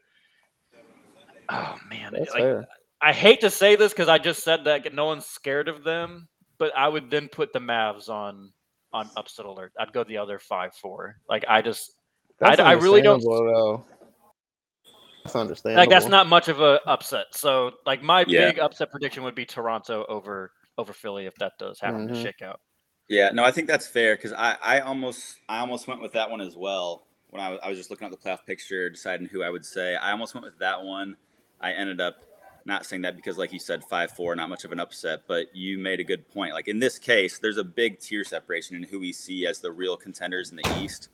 Oh 1.48 1.76
man, 1.90 2.12
That's 2.12 2.30
like, 2.32 2.42
fair. 2.42 2.66
I 3.00 3.12
hate 3.12 3.40
to 3.40 3.50
say 3.50 3.74
this 3.76 3.92
because 3.92 4.08
I 4.08 4.18
just 4.18 4.44
said 4.44 4.64
that 4.64 4.94
no 4.94 5.06
one's 5.06 5.26
scared 5.26 5.68
of 5.68 5.82
them, 5.84 6.28
but 6.58 6.74
I 6.76 6.88
would 6.88 7.10
then 7.10 7.28
put 7.28 7.52
the 7.52 7.58
Mavs 7.58 8.08
on 8.08 8.52
on 8.92 9.10
upset 9.16 9.46
alert. 9.46 9.72
I'd 9.80 9.92
go 9.92 10.04
the 10.04 10.18
other 10.18 10.38
five 10.38 10.74
four. 10.80 11.16
Like 11.28 11.44
I 11.48 11.62
just 11.62 11.92
That's 12.38 12.60
I 12.60 12.72
really 12.72 13.02
don't- 13.02 13.14
understandable, 13.14 13.52
Though. 13.52 13.86
That's 15.24 15.36
understandable. 15.36 15.80
like 15.82 15.88
that's 15.90 16.06
not 16.08 16.26
much 16.28 16.48
of 16.48 16.60
a 16.60 16.80
upset. 16.86 17.26
So 17.32 17.72
like 17.86 18.02
my 18.02 18.24
Yeah. 18.28 18.50
big 18.50 18.58
upset 18.60 18.90
prediction 18.90 19.22
would 19.24 19.34
be 19.34 19.44
Toronto 19.46 20.04
over 20.08 20.52
over 20.78 20.92
Philly 20.92 21.26
if 21.26 21.34
that 21.36 21.52
does 21.58 21.78
happen 21.80 22.08
to 22.08 22.14
Mhm. 22.14 22.22
shake 22.22 22.42
out. 22.42 22.60
Yeah, 23.12 23.28
no, 23.30 23.44
I 23.44 23.50
think 23.50 23.68
that's 23.68 23.86
fair 23.86 24.16
because 24.16 24.32
I, 24.32 24.56
I 24.62 24.80
almost 24.80 25.36
I 25.46 25.58
almost 25.58 25.86
went 25.86 26.00
with 26.00 26.12
that 26.12 26.30
one 26.30 26.40
as 26.40 26.56
well 26.56 27.04
when 27.28 27.42
I 27.42 27.50
was, 27.50 27.60
I 27.62 27.68
was 27.68 27.76
just 27.76 27.90
looking 27.90 28.06
at 28.06 28.10
the 28.10 28.16
playoff 28.16 28.46
picture, 28.46 28.88
deciding 28.88 29.26
who 29.26 29.42
I 29.42 29.50
would 29.50 29.66
say. 29.66 29.96
I 29.96 30.12
almost 30.12 30.34
went 30.34 30.46
with 30.46 30.58
that 30.60 30.82
one. 30.82 31.16
I 31.60 31.72
ended 31.72 32.00
up 32.00 32.16
not 32.64 32.86
saying 32.86 33.02
that 33.02 33.16
because, 33.16 33.36
like 33.36 33.52
you 33.52 33.58
said, 33.58 33.84
five 33.84 34.12
four, 34.12 34.34
not 34.34 34.48
much 34.48 34.64
of 34.64 34.72
an 34.72 34.80
upset. 34.80 35.24
But 35.28 35.54
you 35.54 35.78
made 35.78 36.00
a 36.00 36.04
good 36.04 36.26
point. 36.30 36.54
Like 36.54 36.68
in 36.68 36.78
this 36.78 36.98
case, 36.98 37.38
there's 37.38 37.58
a 37.58 37.64
big 37.64 38.00
tier 38.00 38.24
separation 38.24 38.76
in 38.76 38.82
who 38.82 38.98
we 38.98 39.12
see 39.12 39.46
as 39.46 39.60
the 39.60 39.70
real 39.70 39.98
contenders 39.98 40.50
in 40.50 40.56
the 40.56 40.82
East. 40.82 41.10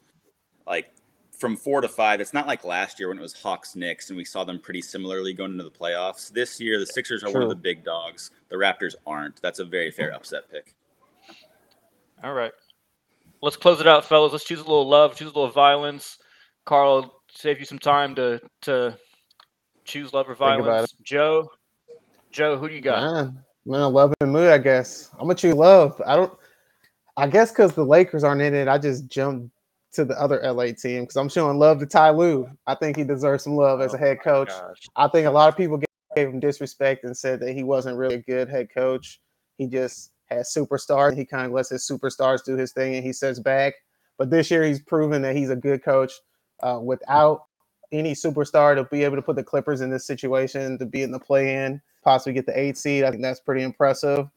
Like 0.69 0.93
from 1.37 1.57
four 1.57 1.81
to 1.81 1.89
five, 1.89 2.21
it's 2.21 2.33
not 2.33 2.47
like 2.47 2.63
last 2.63 3.01
year 3.01 3.09
when 3.09 3.19
it 3.19 3.23
was 3.23 3.33
Hawks 3.33 3.75
Knicks 3.75 4.09
and 4.11 4.17
we 4.17 4.25
saw 4.25 4.45
them 4.45 4.61
pretty 4.61 4.83
similarly 4.83 5.33
going 5.33 5.51
into 5.51 5.65
the 5.65 5.71
playoffs. 5.71 6.33
This 6.33 6.61
year, 6.61 6.79
the 6.79 6.87
Sixers 6.87 7.25
are 7.25 7.33
one 7.33 7.43
of 7.43 7.49
the 7.49 7.57
big 7.57 7.85
dogs. 7.85 8.31
The 8.51 8.57
Raptors 8.57 8.95
aren't. 9.05 9.43
That's 9.43 9.59
a 9.59 9.65
very 9.65 9.91
fair 9.91 10.15
upset 10.15 10.49
pick. 10.49 10.75
All 12.23 12.35
right. 12.35 12.53
Let's 13.41 13.57
close 13.57 13.81
it 13.81 13.87
out, 13.87 14.05
fellas. 14.05 14.33
Let's 14.33 14.45
choose 14.45 14.59
a 14.59 14.65
little 14.65 14.89
love, 14.89 15.15
choose 15.15 15.31
a 15.31 15.39
little 15.39 15.51
violence. 15.51 16.19
Carl, 16.67 17.23
save 17.31 17.61
you 17.61 17.65
some 17.65 17.79
time 17.79 18.15
to 18.17 18.41
to 18.63 18.97
choose 19.85 20.13
love 20.13 20.29
or 20.29 20.35
violence. 20.35 20.95
Joe, 21.03 21.51
Joe, 22.33 22.59
who 22.59 22.69
do 22.69 22.75
you 22.75 22.81
got? 22.81 23.03
Man, 23.03 23.45
man, 23.65 23.93
love 23.93 24.13
and 24.21 24.33
mood. 24.33 24.51
I 24.51 24.59
guess 24.59 25.11
I'm 25.15 25.21
gonna 25.21 25.35
choose 25.35 25.55
love. 25.55 26.01
I 26.05 26.17
don't. 26.17 26.33
I 27.17 27.27
guess 27.27 27.51
because 27.51 27.75
the 27.75 27.85
Lakers 27.85 28.25
aren't 28.25 28.43
in 28.43 28.55
it, 28.55 28.69
I 28.69 28.79
just 28.79 29.09
jumped 29.09 29.51
to 29.93 30.05
the 30.05 30.21
other 30.21 30.41
LA 30.43 30.67
team 30.67 31.03
because 31.03 31.17
I'm 31.17 31.29
showing 31.29 31.59
love 31.59 31.79
to 31.81 31.87
Ty 31.87 32.11
Lue. 32.11 32.49
I 32.67 32.75
think 32.75 32.97
he 32.97 33.05
deserves 33.05 33.45
some 33.45 33.57
love 33.57 33.81
as 33.81 33.95
a 33.95 33.97
oh 33.97 34.01
head 34.01 34.21
coach. 34.23 34.51
I 34.97 35.09
think 35.09 35.27
a 35.27 35.31
lot 35.31 35.49
of 35.49 35.57
people 35.57 35.81
gave 36.15 36.29
him 36.29 36.41
disrespect 36.41 37.05
and 37.05 37.17
said 37.17 37.41
that 37.41 37.53
he 37.53 37.63
wasn't 37.63 37.97
really 37.97 38.17
a 38.17 38.23
good 38.23 38.49
head 38.49 38.69
coach. 38.73 39.21
He 39.57 39.67
just 39.67 40.13
has 40.31 40.53
superstars. 40.55 41.17
He 41.17 41.25
kind 41.25 41.47
of 41.47 41.53
lets 41.53 41.71
his 41.71 41.89
superstars 41.89 42.45
do 42.45 42.57
his 42.57 42.73
thing 42.73 42.95
and 42.95 43.05
he 43.05 43.13
sits 43.13 43.39
back. 43.39 43.75
But 44.17 44.31
this 44.31 44.51
year, 44.51 44.65
he's 44.65 44.81
proven 44.81 45.23
that 45.23 45.37
he's 45.37 45.51
a 45.51 45.57
good 45.57 45.83
coach 45.83 46.13
uh, 46.63 46.81
without 46.83 47.45
any 47.93 48.13
superstar 48.13 48.75
to 48.75 48.85
be 48.85 49.05
able 49.05 49.17
to 49.17 49.23
put 49.23 49.37
the 49.37 49.45
Clippers 49.45 49.81
in 49.81 49.91
this 49.91 50.07
situation, 50.07 50.79
to 50.79 50.87
be 50.87 51.03
in 51.03 51.13
the 51.13 51.21
play 51.21 51.55
in, 51.55 51.81
possibly 52.03 52.33
get 52.33 52.47
the 52.47 52.59
eight 52.59 52.77
seed. 52.77 53.05
I 53.05 53.11
think 53.11 53.23
that's 53.23 53.41
pretty 53.41 53.63
impressive. 53.63 54.29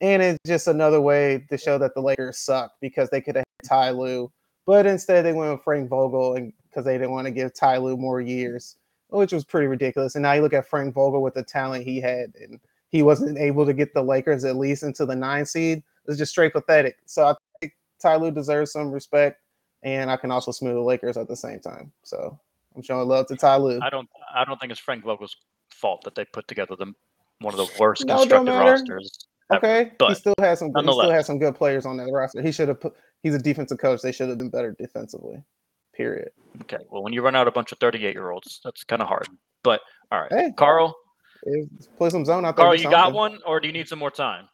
And 0.00 0.22
it's 0.22 0.38
just 0.46 0.68
another 0.68 1.00
way 1.00 1.46
to 1.50 1.56
show 1.56 1.78
that 1.78 1.94
the 1.94 2.02
Lakers 2.02 2.38
suck 2.38 2.72
because 2.80 3.08
they 3.10 3.20
could 3.20 3.36
have 3.36 3.44
Ty 3.64 3.90
Lue, 3.90 4.30
but 4.66 4.86
instead 4.86 5.24
they 5.24 5.32
went 5.32 5.52
with 5.52 5.62
Frank 5.62 5.88
Vogel 5.88 6.34
and 6.34 6.52
because 6.68 6.84
they 6.84 6.98
didn't 6.98 7.12
want 7.12 7.26
to 7.26 7.30
give 7.30 7.54
Ty 7.54 7.78
Lue 7.78 7.96
more 7.96 8.20
years 8.20 8.76
which 9.12 9.32
was 9.32 9.44
pretty 9.44 9.66
ridiculous. 9.66 10.14
And 10.14 10.22
now 10.22 10.32
you 10.32 10.42
look 10.42 10.54
at 10.54 10.68
Frank 10.68 10.94
Vogel 10.94 11.22
with 11.22 11.34
the 11.34 11.42
talent 11.42 11.84
he 11.84 12.00
had, 12.00 12.32
and 12.40 12.58
he 12.92 13.02
wasn't 13.02 13.38
able 13.38 13.66
to 13.66 13.72
get 13.72 13.92
the 13.94 14.02
Lakers 14.02 14.44
at 14.44 14.56
least 14.56 14.82
into 14.82 15.04
the 15.06 15.16
nine 15.16 15.44
seed. 15.46 15.82
It's 16.06 16.18
just 16.18 16.30
straight 16.32 16.52
pathetic. 16.52 16.96
So 17.06 17.24
I 17.26 17.34
think 17.60 17.72
Ty 18.00 18.16
Lue 18.16 18.30
deserves 18.30 18.72
some 18.72 18.90
respect, 18.92 19.40
and 19.82 20.10
I 20.10 20.16
can 20.16 20.30
also 20.30 20.52
smooth 20.52 20.74
the 20.74 20.80
Lakers 20.80 21.16
at 21.16 21.26
the 21.26 21.36
same 21.36 21.58
time. 21.58 21.90
So 22.02 22.38
I'm 22.76 22.82
showing 22.82 23.08
love 23.08 23.26
to 23.28 23.36
Ty 23.36 23.56
Lue. 23.56 23.80
I 23.82 23.90
don't 23.90 24.08
I 24.34 24.44
don't 24.44 24.60
think 24.60 24.70
it's 24.70 24.80
Frank 24.80 25.04
Vogel's 25.04 25.36
fault 25.70 26.04
that 26.04 26.14
they 26.14 26.24
put 26.26 26.46
together 26.46 26.76
the 26.76 26.92
one 27.40 27.54
of 27.54 27.58
the 27.58 27.72
worst 27.80 28.04
No, 28.06 28.18
constructed 28.18 28.52
rosters. 28.52 29.26
ever. 29.50 29.58
Okay, 29.58 29.92
he 30.08 30.14
still 30.14 30.34
has 30.38 30.60
some. 30.60 30.72
He 30.74 30.82
still 30.82 31.10
has 31.10 31.26
some 31.26 31.38
good 31.38 31.54
players 31.54 31.84
on 31.86 31.96
that 31.96 32.10
roster. 32.12 32.40
He 32.40 32.52
should 32.52 32.68
have 32.68 32.80
put. 32.80 32.94
He's 33.22 33.34
a 33.34 33.38
defensive 33.38 33.78
coach. 33.78 34.00
They 34.00 34.12
should 34.12 34.28
have 34.28 34.38
been 34.38 34.48
better 34.50 34.74
defensively. 34.78 35.42
Period. 35.94 36.30
Okay, 36.62 36.78
well, 36.90 37.02
when 37.02 37.12
you 37.12 37.20
run 37.22 37.36
out 37.36 37.46
a 37.48 37.50
bunch 37.50 37.70
of 37.72 37.78
38 37.78 38.14
year 38.14 38.30
olds, 38.30 38.60
that's 38.64 38.82
kind 38.84 39.02
of 39.02 39.08
hard. 39.08 39.28
But 39.62 39.80
all 40.10 40.20
right, 40.22 40.32
Hey, 40.32 40.52
Carl, 40.56 40.94
play 41.98 42.10
some 42.10 42.24
zone 42.24 42.44
out 42.44 42.56
there. 42.56 42.64
Carl, 42.64 42.76
do 42.76 42.82
you 42.82 42.90
got 42.90 43.12
one, 43.12 43.38
or 43.46 43.60
do 43.60 43.66
you 43.66 43.72
need 43.72 43.88
some 43.88 43.98
more 43.98 44.10
time? 44.10 44.48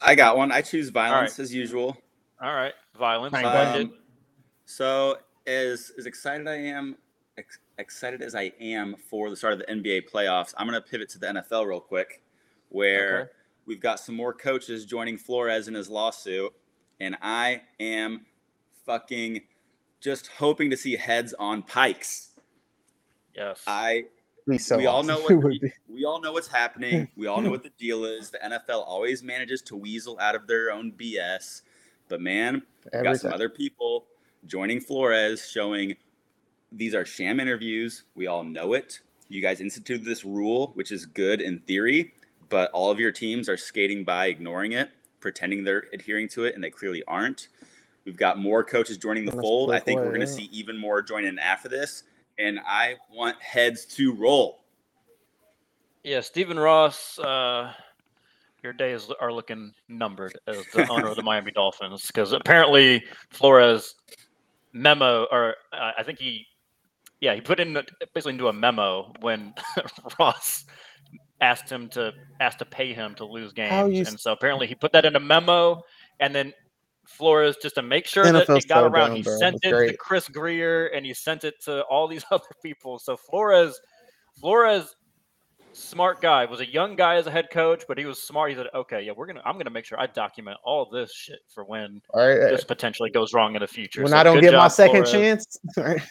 I 0.00 0.14
got 0.14 0.36
one. 0.36 0.52
I 0.52 0.62
choose 0.62 0.90
violence 0.90 1.38
as 1.38 1.52
usual. 1.52 1.96
All 2.40 2.54
right, 2.54 2.72
violence. 2.96 3.32
Frank 3.32 3.46
I 3.46 3.52
Vogel. 3.64 3.72
like 3.72 3.90
it. 3.90 3.92
Um, 3.92 3.98
so 4.64 5.18
as 5.46 5.90
as 5.98 6.06
excited 6.06 6.46
I 6.46 6.54
am, 6.56 6.96
ex- 7.36 7.58
excited 7.78 8.22
as 8.22 8.34
I 8.34 8.52
am 8.60 8.94
for 9.10 9.30
the 9.30 9.36
start 9.36 9.54
of 9.54 9.58
the 9.60 9.66
NBA 9.66 10.08
playoffs, 10.10 10.54
I'm 10.56 10.66
gonna 10.66 10.80
pivot 10.80 11.08
to 11.10 11.18
the 11.18 11.26
NFL 11.26 11.66
real 11.66 11.80
quick, 11.80 12.22
where 12.68 13.20
Okay. 13.22 13.30
we've 13.66 13.80
got 13.80 13.98
some 13.98 14.14
more 14.14 14.32
coaches 14.32 14.84
joining 14.84 15.18
Flores 15.18 15.66
in 15.66 15.74
his 15.74 15.88
lawsuit, 15.88 16.52
and 17.00 17.16
I 17.20 17.62
am 17.80 18.26
fucking 18.86 19.40
just 20.00 20.28
hoping 20.28 20.70
to 20.70 20.76
see 20.76 20.94
heads 20.94 21.34
on 21.40 21.62
pikes. 21.64 22.30
Yes. 23.34 23.62
I 23.66 24.02
Be 24.02 24.08
so 24.56 24.78
we 24.78 24.86
all 24.86 25.02
know 25.02 25.18
what 25.28 25.44
we, 25.88 26.04
all 26.06 26.20
know 26.20 26.32
what's 26.32 26.48
happening. 26.48 27.08
We 27.16 27.26
all 27.26 27.40
know 27.42 27.50
what 27.50 27.62
the 27.62 27.72
deal 27.78 28.04
is. 28.04 28.30
The 28.30 28.38
NFL 28.38 28.84
always 28.86 29.22
manages 29.22 29.60
to 29.62 29.76
weasel 29.76 30.18
out 30.20 30.34
of 30.34 30.46
their 30.46 30.70
own 30.70 30.92
BS. 30.92 31.62
But 32.08 32.20
man, 32.20 32.62
we've 32.92 33.02
got 33.02 33.20
some 33.20 33.32
other 33.32 33.50
people 33.50 34.06
joining 34.46 34.80
Flores 34.80 35.46
showing 35.50 35.96
these 36.72 36.94
are 36.94 37.04
sham 37.04 37.40
interviews. 37.40 38.04
We 38.14 38.26
all 38.26 38.44
know 38.44 38.72
it. 38.72 39.00
You 39.28 39.42
guys 39.42 39.60
instituted 39.60 40.06
this 40.06 40.24
rule, 40.24 40.70
which 40.74 40.90
is 40.90 41.04
good 41.04 41.42
in 41.42 41.58
theory, 41.60 42.14
but 42.48 42.70
all 42.70 42.90
of 42.90 42.98
your 42.98 43.12
teams 43.12 43.48
are 43.48 43.58
skating 43.58 44.04
by, 44.04 44.26
ignoring 44.26 44.72
it, 44.72 44.90
pretending 45.20 45.64
they're 45.64 45.84
adhering 45.92 46.28
to 46.30 46.44
it, 46.44 46.54
and 46.54 46.64
they 46.64 46.70
clearly 46.70 47.02
aren't. 47.06 47.48
We've 48.04 48.16
got 48.16 48.38
more 48.38 48.64
coaches 48.64 48.96
joining 48.96 49.26
the 49.26 49.32
That's 49.32 49.42
fold. 49.42 49.70
I 49.70 49.80
think 49.80 50.00
we're 50.00 50.08
going 50.08 50.20
to 50.20 50.26
see 50.26 50.48
even 50.50 50.78
more 50.78 51.02
join 51.02 51.26
in 51.26 51.38
after 51.38 51.68
this, 51.68 52.04
and 52.38 52.60
I 52.66 52.96
want 53.10 53.40
heads 53.42 53.84
to 53.96 54.14
roll. 54.14 54.64
Yeah, 56.04 56.20
Stephen 56.20 56.58
Ross, 56.58 57.18
uh, 57.18 57.72
your 58.62 58.72
days 58.72 59.10
are 59.20 59.32
looking 59.32 59.72
numbered 59.88 60.38
as 60.46 60.64
the 60.72 60.88
owner 60.90 61.08
of 61.08 61.16
the 61.16 61.22
Miami 61.24 61.52
Dolphins 61.52 62.06
because 62.06 62.32
apparently 62.32 63.04
Flores 63.30 63.94
memo, 64.72 65.26
or 65.30 65.54
uh, 65.72 65.92
I 65.98 66.02
think 66.02 66.18
he, 66.18 66.46
yeah, 67.20 67.34
he 67.34 67.40
put 67.40 67.60
in 67.60 67.74
basically 68.14 68.32
into 68.34 68.48
a 68.48 68.52
memo 68.52 69.12
when 69.20 69.54
Ross 70.18 70.64
asked 71.40 71.70
him 71.70 71.88
to 71.90 72.12
asked 72.40 72.60
to 72.60 72.64
pay 72.64 72.92
him 72.92 73.14
to 73.16 73.24
lose 73.24 73.52
games, 73.52 73.70
How 73.70 73.86
you 73.86 74.02
s- 74.02 74.08
and 74.08 74.20
so 74.20 74.32
apparently 74.32 74.66
he 74.68 74.74
put 74.76 74.92
that 74.92 75.04
in 75.04 75.16
a 75.16 75.20
memo, 75.20 75.82
and 76.20 76.32
then 76.34 76.52
Flores 77.08 77.56
just 77.60 77.74
to 77.76 77.82
make 77.82 78.06
sure 78.06 78.30
that 78.30 78.46
NFL's 78.46 78.64
it 78.64 78.68
got 78.68 78.84
around, 78.84 79.08
dumb, 79.08 79.16
he 79.16 79.22
bro. 79.22 79.38
sent 79.38 79.56
It's 79.62 79.66
it 79.66 79.88
to. 79.90 79.96
Chris 79.96 80.28
Grier 80.28 80.88
and 80.88 81.04
he 81.06 81.14
sent 81.14 81.42
it 81.44 81.54
to 81.64 81.82
all 81.84 82.06
these 82.06 82.24
other 82.30 82.44
people. 82.62 82.98
So 82.98 83.16
Flores, 83.16 83.80
Flores, 84.38 84.94
smart 85.72 86.20
guy, 86.20 86.44
was 86.44 86.60
a 86.60 86.66
young 86.70 86.96
guy 86.96 87.16
as 87.16 87.26
a 87.26 87.30
head 87.30 87.48
coach, 87.50 87.84
but 87.88 87.96
he 87.96 88.04
was 88.04 88.22
smart. 88.22 88.50
He 88.50 88.56
said, 88.56 88.66
"Okay, 88.74 89.02
yeah, 89.02 89.12
we're 89.16 89.26
gonna, 89.26 89.42
I'm 89.44 89.56
gonna 89.56 89.70
make 89.70 89.86
sure 89.86 89.98
I 89.98 90.06
document 90.06 90.58
all 90.64 90.88
this 90.90 91.12
shit 91.14 91.38
for 91.48 91.64
when 91.64 92.02
All 92.12 92.26
right. 92.26 92.40
Uh, 92.40 92.50
this 92.50 92.64
potentially 92.64 93.10
goes 93.10 93.32
wrong 93.32 93.54
in 93.54 93.60
the 93.60 93.66
future." 93.66 94.02
When 94.02 94.12
So 94.12 94.18
I 94.18 94.22
don't 94.22 94.36
good 94.36 94.42
get 94.42 94.54
my 94.54 94.68
second 94.68 95.06
Flores. 95.06 95.10
chance, 95.10 95.58
all 95.78 95.84
right. 95.84 96.02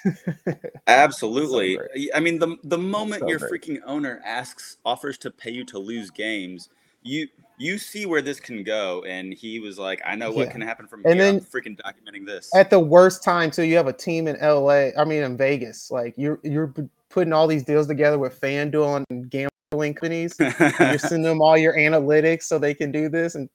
Absolutely. 0.87 1.77
great. 1.77 2.09
I 2.15 2.19
mean, 2.19 2.39
the 2.39 2.57
the 2.63 2.77
moment 2.77 3.21
So 3.21 3.29
your 3.29 3.39
great. 3.39 3.61
freaking 3.61 3.79
owner 3.85 4.19
asks, 4.25 4.77
offers 4.83 5.17
to 5.19 5.31
pay 5.31 5.51
you 5.51 5.63
to 5.65 5.77
lose 5.77 6.09
games, 6.09 6.69
you 7.07 7.27
you 7.59 7.79
see 7.79 8.05
where 8.05 8.21
this 8.21 8.39
can 8.39 8.63
go. 8.63 9.03
And 9.07 9.33
he 9.33 9.59
was 9.59 9.79
like, 9.79 9.99
"I 10.05 10.15
know 10.15 10.31
what 10.31 10.45
Yeah. 10.47 10.51
can 10.51 10.61
happen 10.61 10.87
from 10.87 11.01
And 11.05 11.15
here. 11.19 11.29
I'm 11.29 11.39
then- 11.39 11.45
freaking 11.45 11.79
documenting 11.81 12.25
this." 12.25 12.53
at 12.55 12.69
the 12.69 12.79
worst 12.79 13.23
time 13.23 13.49
too, 13.49 13.63
you 13.63 13.75
have 13.77 13.87
a 13.87 13.93
team 13.93 14.27
in 14.27 14.35
LA. 14.41 14.91
I 14.97 15.03
mean, 15.05 15.23
in 15.23 15.37
Vegas. 15.37 15.89
Like 15.89 16.13
you're 16.17 16.39
you're 16.43 16.73
putting 17.09 17.33
all 17.33 17.47
these 17.47 17.63
deals 17.63 17.87
together 17.87 18.19
with 18.19 18.39
FanDuel 18.39 19.03
and 19.09 19.29
gambling 19.29 19.93
companies. 19.95 20.35
you're 20.39 20.99
sending 20.99 21.23
them 21.23 21.41
all 21.41 21.57
your 21.57 21.73
analytics 21.75 22.43
so 22.43 22.59
they 22.59 22.73
can 22.73 22.91
do 22.91 23.09
this, 23.09 23.35
and 23.35 23.49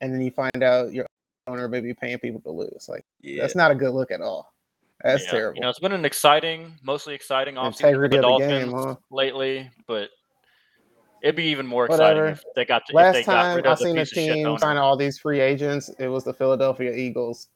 and 0.00 0.12
then 0.14 0.20
you 0.20 0.30
find 0.30 0.62
out 0.62 0.92
your 0.92 1.06
owner 1.46 1.68
may 1.68 1.80
be 1.80 1.92
paying 1.92 2.18
people 2.18 2.40
to 2.42 2.50
lose. 2.50 2.86
Like 2.88 3.04
yeah. 3.20 3.42
that's 3.42 3.56
not 3.56 3.70
a 3.70 3.74
good 3.74 3.94
look 3.94 4.10
at 4.10 4.20
all. 4.20 4.52
That's 5.02 5.24
Yeah, 5.24 5.30
terrible. 5.32 5.56
You 5.56 5.62
know, 5.62 5.68
it's 5.70 5.80
been 5.80 5.92
an 5.92 6.04
exciting, 6.04 6.72
mostly 6.82 7.14
exciting 7.14 7.56
offseason 7.56 7.72
for 7.76 7.82
the 7.82 7.88
Integrity 7.88 8.16
the 8.16 8.22
Dolphins 8.22 8.64
game, 8.64 8.72
huh? 8.72 8.94
lately, 9.10 9.70
but 9.86 10.08
it'd 11.24 11.34
be 11.36 11.44
even 11.46 11.66
more 11.66 11.86
Whatever. 11.88 12.26
exciting 12.28 12.32
if 12.48 12.54
they 12.54 12.64
got 12.64 12.86
to, 12.86 12.92
if 12.92 12.94
Last 12.94 13.12
they 13.14 13.22
got 13.24 13.42
time 13.42 13.56
rid 13.56 13.66
I 13.66 13.74
seen 13.74 13.96
a 13.98 14.02
piece 14.02 14.12
of 14.12 14.18
shit 14.18 14.34
team 14.34 14.58
sign 14.58 14.76
all 14.76 14.96
these 14.96 15.18
free 15.18 15.40
agents, 15.40 15.90
it 15.98 16.08
was 16.08 16.22
the 16.22 16.34
Philadelphia 16.34 16.92
Eagles. 16.92 17.48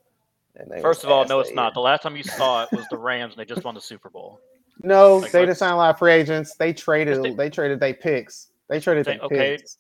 And 0.57 0.71
they 0.71 0.81
First 0.81 1.05
of 1.05 1.11
all, 1.11 1.25
no, 1.27 1.39
it's 1.41 1.53
not. 1.53 1.75
The 1.75 1.81
last 1.81 2.03
time 2.03 2.17
you 2.17 2.25
saw 2.25 2.65
it 2.65 2.71
was 2.73 2.87
the 2.91 2.97
Rams, 2.97 3.35
and 3.35 3.41
they 3.41 3.45
just 3.45 3.65
won 3.65 3.75
the 3.75 3.81
Super 3.81 4.11
Bowl. 4.11 4.41
No, 4.83 5.19
Like, 5.19 5.31
they 5.33 5.41
didn't 5.41 5.57
sign 5.59 5.73
a 5.73 5.77
lot 5.77 5.91
of 5.91 5.99
free 5.99 6.13
agents. 6.13 6.57
They 6.57 6.73
traded. 6.73 7.23
they- 7.23 7.35
They, 7.35 7.51
traded 7.51 7.79
their 7.81 7.95
picks. 7.95 8.49
They 8.69 8.81
traded 8.81 9.05
their 9.05 9.19
okay, 9.21 9.57
picks. 9.57 9.79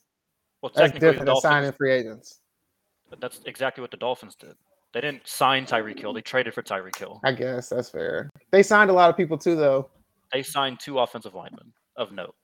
Well, 0.62 0.70
That's 0.74 0.92
different 0.92 1.18
than 1.18 1.26
Dolphins, 1.26 1.42
signing 1.42 1.72
free 1.72 1.92
agents. 1.92 2.40
But 3.10 3.20
that's 3.20 3.40
exactly 3.46 3.80
what 3.80 3.90
the 3.90 3.96
Dolphins 3.96 4.34
did. 4.34 4.54
They 4.92 5.00
didn't 5.00 5.26
sign 5.26 5.66
Tyreek 5.66 5.98
Hill; 5.98 6.12
they 6.12 6.20
traded 6.20 6.54
for 6.54 6.62
Tyreek 6.62 6.96
Hill. 6.96 7.20
I 7.24 7.32
guess 7.32 7.68
that's 7.68 7.90
fair. 7.90 8.28
They 8.50 8.62
signed 8.62 8.90
a 8.90 8.92
lot 8.92 9.08
of 9.10 9.16
people 9.16 9.38
too, 9.38 9.54
though. 9.54 9.88
They 10.32 10.42
signed 10.42 10.80
two 10.80 10.98
offensive 10.98 11.34
linemen 11.34 11.72
of 11.96 12.10
note, 12.12 12.34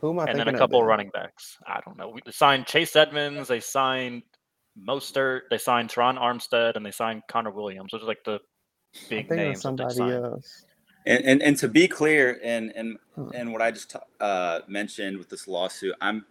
Who 0.00 0.10
am 0.10 0.18
I 0.18 0.22
and 0.22 0.28
thinking 0.36 0.44
then 0.46 0.54
a 0.54 0.58
couple 0.58 0.80
then? 0.80 0.88
running 0.88 1.10
backs. 1.10 1.56
I 1.66 1.80
don't 1.84 1.96
know. 1.96 2.08
We 2.10 2.20
they 2.24 2.32
signed 2.32 2.66
Chase 2.66 2.94
Edmonds. 2.96 3.48
They 3.48 3.60
signed 3.60 4.22
Mostert. 4.78 5.42
They 5.50 5.58
signed 5.58 5.88
Terron 5.90 6.18
Armstead, 6.18 6.76
and 6.76 6.84
they 6.84 6.90
signed 6.90 7.22
Connor 7.28 7.50
Williams. 7.50 7.92
Those 7.92 8.02
are 8.02 8.06
like 8.06 8.24
the 8.24 8.40
big 9.08 9.28
thinking 9.28 9.36
names 9.36 9.62
that 9.62 9.76
they 9.76 9.84
somebody 9.88 9.94
signed. 9.94 10.24
else. 10.24 10.64
And, 11.06 11.24
and 11.24 11.42
and 11.42 11.56
to 11.58 11.68
be 11.68 11.86
clear, 11.88 12.38
and 12.42 12.72
and 12.76 12.98
Hmm. 13.14 13.28
and 13.34 13.52
what 13.52 13.62
I 13.62 13.70
just 13.70 13.96
uh, 14.20 14.60
mentioned 14.68 15.16
with 15.16 15.28
this 15.30 15.48
lawsuit, 15.48 15.94
I'm 16.02 16.26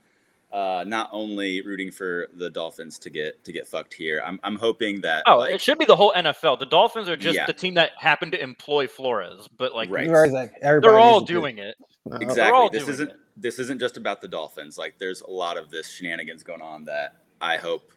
uh, 0.53 0.83
not 0.87 1.09
only 1.11 1.61
rooting 1.63 1.89
for 1.91 2.27
the 2.35 2.49
Dolphins 2.49 2.99
to 2.99 3.09
get 3.09 3.43
to 3.45 3.51
get 3.51 3.67
fucked 3.67 3.93
here. 3.93 4.21
I'm 4.23 4.39
I'm 4.43 4.55
hoping 4.57 5.01
that 5.01 5.23
Oh, 5.25 5.39
like, 5.39 5.53
it 5.55 5.61
should 5.61 5.79
be 5.79 5.85
the 5.85 5.95
whole 5.95 6.13
NFL. 6.15 6.59
The 6.59 6.65
Dolphins 6.67 7.09
are 7.09 7.17
just 7.17 7.35
Yeah. 7.35 7.45
the 7.47 7.53
team 7.53 7.73
that 7.73 7.91
happened 7.97 8.33
to 8.33 8.41
employ 8.41 8.87
Flores, 8.87 9.47
but 9.57 9.73
like 9.73 9.89
Right. 9.89 10.07
Like, 10.31 10.53
they're 10.61 10.99
all 10.99 11.21
doing 11.21 11.57
it. 11.57 11.75
No, 12.05 12.17
exactly. 12.17 12.51
all 12.51 12.69
This 12.69 12.83
doing 12.83 12.93
isn't 12.93 13.09
it. 13.09 13.15
This 13.37 13.59
isn't 13.59 13.79
just 13.79 13.97
about 13.97 14.21
the 14.21 14.27
Dolphins. 14.27 14.77
Like 14.77 14.95
there's 14.97 15.21
a 15.21 15.29
lot 15.29 15.57
of 15.57 15.69
this 15.69 15.89
shenanigans 15.89 16.43
going 16.43 16.61
on 16.61 16.85
that 16.85 17.15
I 17.41 17.57
hope. 17.57 17.91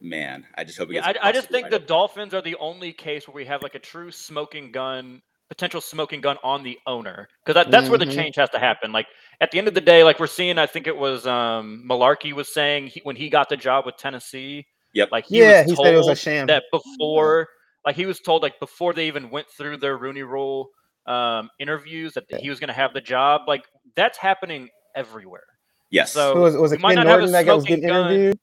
Man, 0.00 0.44
I 0.56 0.64
just 0.64 0.78
hope. 0.78 0.90
It 0.90 0.94
Yeah, 0.96 1.06
I, 1.06 1.14
I 1.28 1.32
just 1.32 1.48
think 1.48 1.64
right 1.64 1.72
the 1.72 1.76
up. 1.76 1.86
Dolphins 1.86 2.34
are 2.34 2.42
the 2.42 2.56
only 2.56 2.92
case 2.92 3.26
where 3.26 3.34
we 3.34 3.44
have 3.46 3.62
like 3.62 3.74
a 3.74 3.78
true 3.78 4.10
smoking 4.10 4.70
gun, 4.72 5.22
potential 5.48 5.80
smoking 5.80 6.20
gun 6.20 6.36
on 6.44 6.62
the 6.62 6.78
owner, 6.86 7.28
because 7.44 7.54
that, 7.54 7.70
that's 7.70 7.88
where 7.88 7.98
the 7.98 8.06
Mhm. 8.06 8.14
change 8.14 8.36
has 8.36 8.50
to 8.50 8.58
happen. 8.58 8.92
Like 8.92 9.06
at 9.40 9.50
the 9.50 9.58
end 9.58 9.68
of 9.68 9.74
the 9.74 9.80
day, 9.80 10.04
like 10.04 10.20
we're 10.20 10.26
seeing, 10.26 10.58
I 10.58 10.66
think 10.66 10.86
it 10.86 10.96
was 10.96 11.26
um 11.26 11.84
Mularkey 11.88 12.32
was 12.32 12.52
saying 12.52 12.88
he, 12.88 13.00
when 13.04 13.16
he 13.16 13.30
got 13.30 13.48
the 13.48 13.56
job 13.56 13.86
with 13.86 13.96
Tennessee. 13.96 14.66
Yep. 14.92 15.08
Like 15.12 15.26
he 15.26 15.40
Yeah, 15.40 15.62
was 15.62 15.70
he 15.70 15.74
told 15.76 15.86
said 15.86 15.94
it 15.94 15.98
was 15.98 16.08
a 16.08 16.14
sham. 16.14 16.46
that 16.46 16.64
before, 16.70 17.48
like 17.84 17.96
he 17.96 18.04
was 18.06 18.20
told 18.20 18.42
like 18.42 18.58
before 18.60 18.92
they 18.92 19.06
even 19.06 19.30
went 19.30 19.46
through 19.56 19.78
their 19.78 19.96
Rooney 19.96 20.22
Rule 20.22 20.70
um, 21.06 21.50
interviews 21.58 22.14
that 22.14 22.24
he 22.40 22.48
was 22.50 22.58
going 22.60 22.68
to 22.68 22.74
have 22.74 22.92
the 22.94 23.00
job. 23.00 23.42
Like 23.46 23.64
that's 23.94 24.18
happening 24.18 24.68
everywhere. 24.94 25.44
Yes. 25.90 26.12
So- 26.12 26.34
Who 26.34 26.40
was, 26.40 26.56
was 26.56 26.72
it 26.72 26.78
we 26.78 26.82
might 26.82 26.94
Ken 26.96 27.06
not 27.06 27.10
have 27.10 27.18
a 27.20 27.26
Norton 27.30 27.46
that 27.46 27.54
was 27.54 27.64
getting 27.64 27.86
gun. 27.88 28.10
interviewed? 28.12 28.38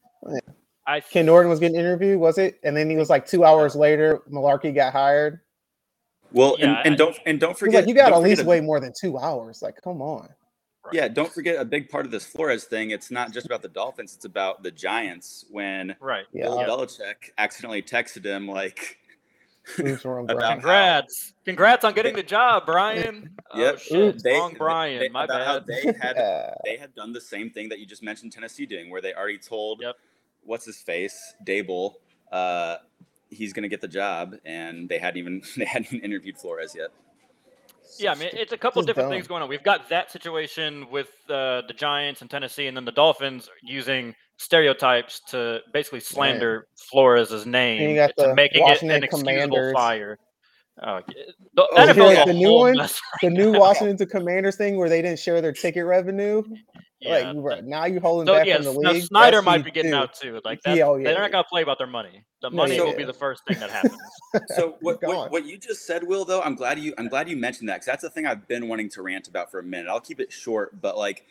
I 0.86 0.99
Ken 0.99 1.26
Norton 1.26 1.49
was 1.49 1.59
getting 1.59 1.78
interviewed, 1.78 2.20
was 2.20 2.38
it? 2.38 2.59
And 2.64 2.76
then 2.76 2.89
he 2.89 2.95
was 2.97 3.09
like 3.09 3.26
two 3.26 3.45
hours 3.45 3.76
later, 3.76 4.22
Mularkey 4.32 4.74
got 4.76 4.91
hired. 4.93 5.39
well, 6.32 6.55
Yeah, 6.59 6.78
and, 6.80 6.88
and 6.88 6.93
I- 6.93 6.97
don't 6.97 7.20
and 7.26 7.39
don't 7.39 7.57
forget. 7.57 7.82
like, 7.84 7.88
you 7.88 7.95
got 7.95 8.11
at 8.14 8.22
least 8.22 8.41
a- 8.41 8.45
wait 8.45 8.64
more 8.64 8.80
than 8.80 8.93
two 8.97 9.18
hours. 9.18 9.61
Like, 9.61 9.82
come 9.82 10.01
on. 10.01 10.30
Yeah, 10.91 11.07
don't 11.07 11.32
forget 11.32 11.55
a 11.59 11.64
big 11.66 11.88
part 11.89 12.05
of 12.05 12.11
this 12.11 12.26
Flores 12.26 12.66
thing. 12.66 12.91
It's 12.91 13.09
not 13.09 13.32
just 13.32 13.45
about 13.45 13.61
the 13.61 13.70
Dolphins; 13.70 14.14
it's 14.16 14.26
about 14.26 14.64
the 14.64 14.70
Giants. 14.72 15.45
When 15.49 15.95
right. 16.01 16.26
Yeah. 16.34 16.43
Bill 16.43 16.57
Belichick 16.59 17.32
accidentally 17.38 17.82
texted 17.82 18.26
him 18.26 18.47
like, 18.49 18.97
Who's 18.97 18.97
wrong, 18.97 18.97
About- 18.97 18.99
Brian? 18.99 19.53
Congrats. 19.76 21.34
Congrats 21.45 21.84
on 21.86 21.93
getting 21.93 22.16
the 22.16 22.24
job, 22.24 22.66
Brian. 22.66 23.30
Yep. 23.55 23.74
Oh, 23.76 23.78
shit. 23.78 24.24
They- 24.24 24.34
Wrong 24.34 24.55
Brian. 24.57 24.99
they- 24.99 25.09
My 25.09 25.28
bad. 25.28 25.66
they 25.68 25.93
had 26.01 26.18
they 26.66 26.76
had 26.78 26.95
done 26.95 27.14
the 27.14 27.22
same 27.22 27.51
thing 27.51 27.70
that 27.70 27.78
you 27.78 27.86
just 27.86 28.01
mentioned 28.01 28.32
Tennessee 28.32 28.66
doing, 28.66 28.89
where 28.89 28.99
they 28.99 29.14
already 29.14 29.38
told 29.38 29.80
Yep. 29.82 29.95
what's 30.43 30.66
his 30.66 30.78
face 30.78 31.36
Daboll 31.45 31.93
uh, 32.32 32.78
he's 33.30 33.53
going 33.53 33.61
to 33.61 33.70
get 33.70 33.80
the 33.82 33.88
job, 33.88 34.34
and 34.43 34.89
they 34.89 34.97
hadn't 34.97 35.20
even 35.20 35.43
they 35.57 35.66
hadn't 35.66 35.93
even 35.93 36.03
interviewed 36.03 36.36
Flores 36.38 36.74
yet. 36.76 36.89
Yeah, 37.99 38.14
I 38.14 38.16
mean, 38.16 38.30
it's 38.34 38.53
a 38.53 38.57
couple 38.57 38.82
Just 38.82 38.88
different 38.88 39.09
dumb. 39.09 39.18
things 39.18 39.28
going 39.28 39.43
on. 39.43 39.49
We've 39.49 39.61
got 39.64 39.88
that 39.89 40.11
situation 40.11 40.89
with 40.89 41.09
uh, 41.30 41.61
the 41.68 41.76
Giants 41.76 42.22
and 42.22 42.30
Tennessee, 42.32 42.66
and 42.66 42.76
then 42.76 42.86
the 42.86 42.91
Dolphins 42.91 43.51
using 43.61 44.16
stereotypes 44.43 45.21
to 45.29 45.61
basically 45.71 45.99
slander 46.01 46.67
Flores's 46.75 47.45
name 47.45 47.95
got 47.95 48.11
to 48.17 48.27
the 48.27 48.35
making 48.35 48.61
it 48.61 48.63
Washington 48.63 48.97
an 48.97 49.03
excusable 49.03 49.33
Commanders. 49.33 49.73
fire. 49.73 50.19
Oh, 50.81 50.99
yeah. 51.07 51.23
the 51.53 51.67
Oh, 51.71 51.93
you 51.93 52.03
like 52.03 52.17
a 52.27 52.33
the 52.33 52.33
new 52.33 52.47
whole 52.47 52.59
one? 52.61 52.77
mess 52.77 52.99
the 53.21 53.27
right 53.27 53.33
new 53.37 53.51
now. 53.51 53.59
Washington 53.59 54.07
Commanders 54.07 54.55
thing 54.55 54.77
where 54.77 54.89
they 54.89 55.01
didn't 55.01 55.19
share 55.19 55.39
their 55.39 55.53
ticket 55.53 55.85
revenue. 55.85 56.43
Yeah, 56.99 57.09
like 57.11 57.35
you 57.35 57.41
were, 57.41 57.61
now 57.61 57.85
you're 57.85 58.01
holding 58.01 58.25
So 58.27 58.33
back 58.33 58.47
yeah, 58.47 58.55
from 58.55 58.65
the 58.65 58.79
now 58.79 58.91
league. 58.91 59.03
Snyder 59.03 59.37
That's 59.37 59.45
might 59.45 59.65
be 59.65 59.71
getting 59.71 59.91
too. 59.91 59.97
out 59.97 60.13
too. 60.15 60.41
Like 60.43 60.61
that, 60.63 60.77
Yeah, 60.77 60.85
oh, 60.85 60.95
yeah, 60.95 61.11
they're 61.11 61.21
not 61.21 61.31
gonna 61.31 61.43
play 61.43 61.61
about 61.61 61.77
their 61.77 61.87
money. 61.87 62.25
The 62.41 62.49
No, 62.49 62.57
money 62.57 62.79
will 62.79 62.89
yeah. 62.91 62.97
be 62.97 63.03
the 63.03 63.13
first 63.13 63.45
thing 63.45 63.59
that 63.59 63.69
happens. 63.69 63.97
So 64.55 64.77
what, 64.81 64.99
what 65.03 65.31
what 65.31 65.45
you 65.45 65.59
just 65.59 65.85
said, 65.85 66.03
Will? 66.03 66.25
Though 66.25 66.41
I'm 66.41 66.55
glad 66.55 66.79
you 66.79 66.95
I'm 66.97 67.07
glad 67.07 67.29
you 67.29 67.37
mentioned 67.37 67.69
that 67.69 67.75
because 67.75 67.85
that's 67.85 68.01
the 68.01 68.09
thing 68.09 68.25
I've 68.25 68.47
been 68.47 68.67
wanting 68.67 68.89
to 68.89 69.03
rant 69.03 69.27
about 69.27 69.51
for 69.51 69.59
a 69.59 69.63
minute. 69.63 69.87
I'll 69.89 69.99
keep 70.01 70.19
it 70.19 70.31
short, 70.31 70.81
but 70.81 70.97
like 70.97 71.23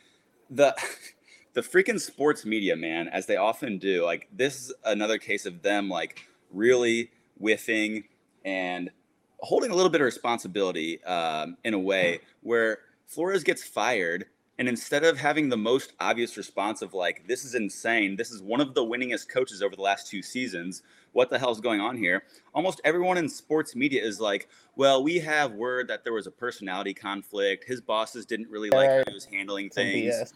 the 0.50 0.72
the 1.54 1.60
freaking 1.60 2.00
sports 2.00 2.44
media, 2.44 2.76
man, 2.76 3.08
as 3.08 3.26
they 3.26 3.36
often 3.36 3.78
do, 3.78 4.04
like 4.04 4.28
this 4.32 4.68
is 4.68 4.74
another 4.84 5.18
case 5.18 5.46
of 5.46 5.62
them 5.62 5.88
like 5.88 6.26
really 6.50 7.10
whiffing 7.38 8.04
and 8.44 8.90
holding 9.38 9.70
a 9.70 9.74
little 9.74 9.90
bit 9.90 10.00
of 10.00 10.04
responsibility 10.04 11.02
um, 11.04 11.56
in 11.64 11.74
a 11.74 11.78
way 11.78 12.20
where 12.42 12.78
Flores 13.06 13.44
gets 13.44 13.64
fired. 13.64 14.26
And 14.58 14.68
instead 14.68 15.02
of 15.02 15.18
having 15.18 15.48
the 15.48 15.56
most 15.56 15.92
obvious 15.98 16.36
response 16.36 16.82
of 16.82 16.94
like, 16.94 17.26
this 17.26 17.44
is 17.44 17.54
insane, 17.54 18.16
this 18.16 18.30
is 18.30 18.40
one 18.40 18.60
of 18.60 18.74
the 18.74 18.82
winningest 18.82 19.28
coaches 19.28 19.62
over 19.62 19.74
the 19.74 19.82
last 19.82 20.06
two 20.06 20.22
seasons, 20.22 20.82
what 21.12 21.30
the 21.30 21.38
hell's 21.38 21.60
going 21.60 21.80
on 21.80 21.96
here? 21.96 22.22
Almost 22.54 22.80
everyone 22.84 23.18
in 23.18 23.28
sports 23.28 23.74
media 23.74 24.02
is 24.02 24.20
like, 24.20 24.48
well, 24.76 25.02
we 25.02 25.18
have 25.18 25.52
word 25.52 25.88
that 25.88 26.04
there 26.04 26.12
was 26.12 26.26
a 26.26 26.30
personality 26.30 26.94
conflict. 26.94 27.64
His 27.64 27.80
bosses 27.80 28.24
didn't 28.24 28.48
really 28.48 28.70
like 28.70 28.88
how 28.88 29.04
he 29.08 29.14
was 29.14 29.24
handling 29.24 29.68
things. 29.70 30.32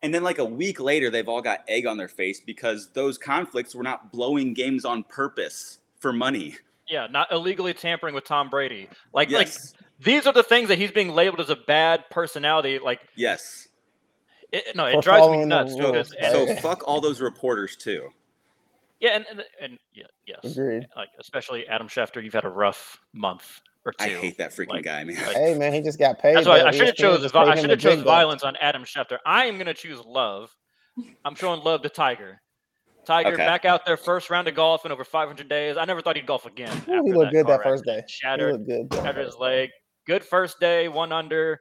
BS. 0.00 0.04
And 0.04 0.14
then, 0.14 0.22
like 0.22 0.38
a 0.38 0.44
week 0.44 0.80
later, 0.80 1.10
they've 1.10 1.28
all 1.28 1.42
got 1.42 1.60
egg 1.68 1.86
on 1.86 1.96
their 1.96 2.08
face 2.08 2.40
because 2.40 2.90
those 2.92 3.18
conflicts 3.18 3.74
were 3.74 3.82
not 3.82 4.12
blowing 4.12 4.54
games 4.54 4.84
on 4.84 5.02
purpose 5.04 5.78
for 5.98 6.12
money. 6.12 6.56
Yeah, 6.88 7.08
not 7.10 7.32
illegally 7.32 7.74
tampering 7.74 8.14
with 8.14 8.24
Tom 8.24 8.48
Brady. 8.48 8.88
Like, 9.12 9.30
like 9.30 9.50
these 9.98 10.26
are 10.26 10.32
the 10.32 10.42
things 10.44 10.68
that 10.68 10.78
he's 10.78 10.92
being 10.92 11.10
labeled 11.14 11.40
as 11.40 11.50
a 11.50 11.56
bad 11.56 12.04
personality. 12.10 12.78
Like, 12.78 13.00
yes. 13.16 13.66
it, 14.52 14.76
no, 14.76 14.84
For 14.92 14.98
it 14.98 15.02
drives 15.02 15.28
me 15.28 15.44
nuts. 15.44 15.72
rules, 15.78 16.10
Because, 16.10 16.32
So 16.32 16.54
fuck 16.60 16.86
all 16.86 17.00
those 17.00 17.20
reporters 17.20 17.74
too. 17.76 18.10
yeah, 19.00 19.16
and, 19.16 19.26
and, 19.30 19.42
and 19.60 19.78
yeah, 19.94 20.04
yes, 20.26 20.56
Agreed. 20.56 20.86
like 20.94 21.08
especially 21.18 21.66
Adam 21.66 21.88
Schefter, 21.88 22.22
you've 22.22 22.34
had 22.34 22.44
a 22.44 22.48
rough 22.48 23.00
month 23.12 23.60
or 23.86 23.92
two. 23.92 24.04
I 24.04 24.08
hate 24.08 24.36
that 24.38 24.50
freaking 24.50 24.68
Like- 24.70 24.84
guy, 24.84 25.04
man. 25.04 25.16
like- 25.26 25.36
Hey 25.36 25.54
man, 25.56 25.72
he 25.72 25.80
just 25.80 25.98
got 25.98 26.18
paid. 26.18 26.36
That's 26.36 26.46
why 26.46 26.58
though. 26.58 26.66
I 26.66 26.70
should 26.72 26.86
have 26.88 26.94
ESPN 26.96 26.98
chose. 26.98 27.22
just 27.22 27.32
vi- 27.32 27.42
I 27.42 27.54
should 27.54 27.64
the 27.64 27.68
have 27.70 27.78
chose 27.80 27.96
big 27.96 28.04
bucks. 28.04 28.14
violence 28.14 28.42
on 28.42 28.56
Adam 28.56 28.84
Schefter. 28.84 29.18
I 29.24 29.46
am 29.46 29.56
gonna 29.58 29.72
choose 29.74 30.00
love. 30.04 30.50
I'm 31.24 31.34
showing 31.34 31.62
love 31.62 31.82
to 31.82 31.88
Tiger. 31.88 32.40
Tiger 33.06 33.34
Okay. 33.34 33.36
back 33.46 33.64
out 33.64 33.86
there, 33.86 33.96
first 33.96 34.30
round 34.30 34.48
of 34.48 34.54
golf 34.56 34.84
in 34.84 34.90
over 34.90 35.04
500 35.04 35.48
days. 35.48 35.76
I 35.76 35.84
never 35.84 36.00
thought 36.02 36.16
he'd 36.16 36.26
golf 36.26 36.44
again. 36.44 36.76
Ooh, 36.88 36.92
he 36.92 36.98
after 36.98 37.16
looked 37.16 37.32
good 37.32 37.46
that 37.46 37.62
first 37.62 37.84
day. 37.84 38.02
He 38.04 38.12
Shattered, 38.12 38.52
looked 38.68 38.90
good. 38.90 38.94
shattered 39.04 39.24
his 39.26 39.36
leg. 39.36 39.70
Good 40.06 40.24
first 40.24 40.58
day, 40.58 40.88
one 40.88 41.12
under. 41.12 41.60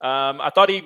Um, 0.00 0.40
I 0.40 0.50
thought 0.54 0.68
he 0.68 0.82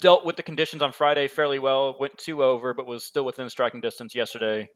dealt 0.00 0.24
with 0.24 0.36
the 0.36 0.42
conditions 0.42 0.82
on 0.82 0.92
Friday 0.92 1.26
fairly 1.28 1.58
well. 1.58 1.96
Went 1.98 2.18
two 2.18 2.42
over, 2.44 2.74
but 2.74 2.86
was 2.86 3.04
still 3.06 3.24
within 3.24 3.48
striking 3.48 3.80
distance 3.80 4.14
yesterday. 4.14 4.68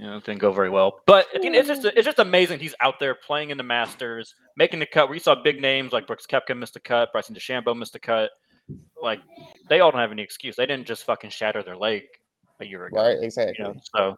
You 0.00 0.06
know, 0.06 0.18
didn't 0.18 0.38
go 0.40 0.50
very 0.50 0.70
well. 0.70 1.02
But 1.04 1.26
I 1.34 1.40
think 1.40 1.54
it's 1.54 1.68
just 1.68 1.84
it's 1.84 2.06
just 2.06 2.18
amazing 2.20 2.58
he's 2.58 2.74
out 2.80 2.98
there 2.98 3.14
playing 3.14 3.50
in 3.50 3.58
the 3.58 3.62
Masters, 3.62 4.34
making 4.56 4.78
the 4.78 4.86
cut. 4.86 5.10
We 5.10 5.18
saw 5.18 5.34
big 5.34 5.60
names 5.60 5.92
like 5.92 6.06
Brooks 6.06 6.24
Koepka 6.26 6.56
missed 6.56 6.74
a 6.76 6.80
cut, 6.80 7.12
Bryson 7.12 7.34
DeChambeau 7.34 7.76
missed 7.76 7.94
a 7.94 7.98
cut. 7.98 8.30
Like 9.02 9.20
they 9.68 9.80
all 9.80 9.90
don't 9.90 10.00
have 10.00 10.10
any 10.10 10.22
excuse. 10.22 10.56
They 10.56 10.64
didn't 10.64 10.86
just 10.86 11.04
fucking 11.04 11.28
shatter 11.28 11.62
their 11.62 11.76
leg 11.76 12.04
a 12.60 12.64
year 12.64 12.86
ago. 12.86 12.96
Right, 12.96 13.18
You 13.18 13.24
exactly. 13.24 13.62
know, 13.62 13.74
so 13.94 14.16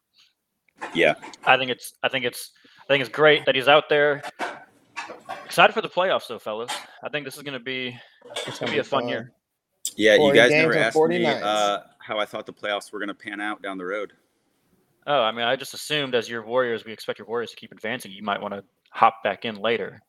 Yeah. 0.95 1.15
I 1.45 1.57
think 1.57 1.73
it's 1.73 1.95
I 2.05 2.09
think 2.09 2.27
it's 2.27 2.53
I 2.83 2.87
think 2.87 3.01
it's 3.01 3.11
great 3.11 3.45
that 3.47 3.57
he's 3.57 3.67
out 3.67 3.89
there. 3.89 4.23
Excited 5.45 5.73
for 5.73 5.83
the 5.83 5.89
playoffs 5.89 6.29
though, 6.29 6.39
fellas. 6.39 6.71
I 7.03 7.09
think 7.09 7.25
this 7.25 7.37
is 7.37 7.43
gonna 7.43 7.59
be 7.59 7.99
It's 8.47 8.61
gonna 8.61 8.71
be 8.71 8.79
a 8.79 8.85
fun 8.85 9.09
year. 9.09 9.33
Yeah, 9.97 10.15
you 10.15 10.33
guys 10.33 10.53
never 10.53 10.77
asked 10.77 10.97
me 10.97 11.27
uh, 11.27 11.81
how 11.99 12.21
I 12.21 12.25
thought 12.25 12.47
the 12.47 12.53
playoffs 12.53 12.93
were 12.93 13.01
going 13.01 13.09
to 13.09 13.15
pan 13.15 13.41
out 13.41 13.63
down 13.63 13.79
the 13.79 13.85
road. 13.85 14.13
Oh, 15.07 15.21
I 15.23 15.33
mean, 15.33 15.45
I 15.45 15.57
just 15.57 15.75
assumed 15.75 16.15
as 16.15 16.29
your 16.29 16.45
Warriors, 16.47 16.85
we 16.85 16.93
expect 16.93 17.19
your 17.19 17.27
Warriors 17.27 17.51
to 17.51 17.57
keep 17.57 17.73
advancing. 17.73 18.13
You 18.13 18.23
might 18.23 18.41
want 18.41 18.55
to 18.55 18.63
hop 18.91 19.23
back 19.25 19.45
in 19.45 19.57
later. 19.57 20.01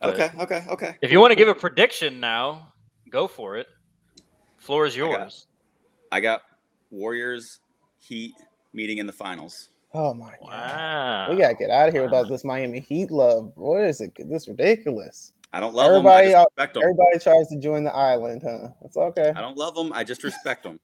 But 0.00 0.14
Okay, 0.14 0.30
okay, 0.40 0.64
okay. 0.70 0.96
If 1.02 1.10
you 1.12 1.20
want 1.20 1.32
to 1.32 1.36
give 1.36 1.48
a 1.48 1.54
prediction 1.54 2.18
now, 2.20 2.72
go 3.10 3.26
for 3.28 3.56
it. 3.56 3.66
Floor 4.58 4.86
is 4.86 4.94
I 4.94 4.98
got- 5.00 5.10
yours. 5.10 5.46
I 6.10 6.20
got 6.20 6.40
Warriors 6.90 7.60
Heat 7.98 8.34
meeting 8.72 8.98
in 8.98 9.06
the 9.06 9.12
finals. 9.12 9.68
Oh 9.92 10.14
my 10.14 10.32
god. 10.40 10.48
Wow. 10.48 11.26
We 11.30 11.36
gotta 11.36 11.54
get 11.54 11.70
out 11.70 11.88
of 11.88 11.94
here 11.94 12.02
Wow. 12.04 12.10
without 12.10 12.28
this 12.28 12.44
Miami 12.44 12.80
Heat 12.80 13.10
love. 13.10 13.52
What 13.56 13.82
is 13.84 14.00
it? 14.00 14.12
This 14.16 14.42
is 14.42 14.48
ridiculous. 14.48 15.32
I 15.52 15.60
don't 15.60 15.74
love 15.74 15.88
Everybody 15.90 16.28
them. 16.28 16.36
I 16.36 16.40
out- 16.40 16.46
just 16.46 16.56
respect 16.58 16.74
them. 16.74 16.82
Everybody 16.84 17.18
tries 17.18 17.48
to 17.48 17.58
join 17.58 17.84
the 17.84 17.94
island, 17.94 18.42
huh? 18.44 18.68
That's 18.80 18.96
okay. 18.96 19.32
I 19.34 19.40
don't 19.40 19.56
love 19.56 19.74
them. 19.74 19.92
I 19.94 20.04
just 20.04 20.22
respect 20.24 20.62
them. 20.62 20.78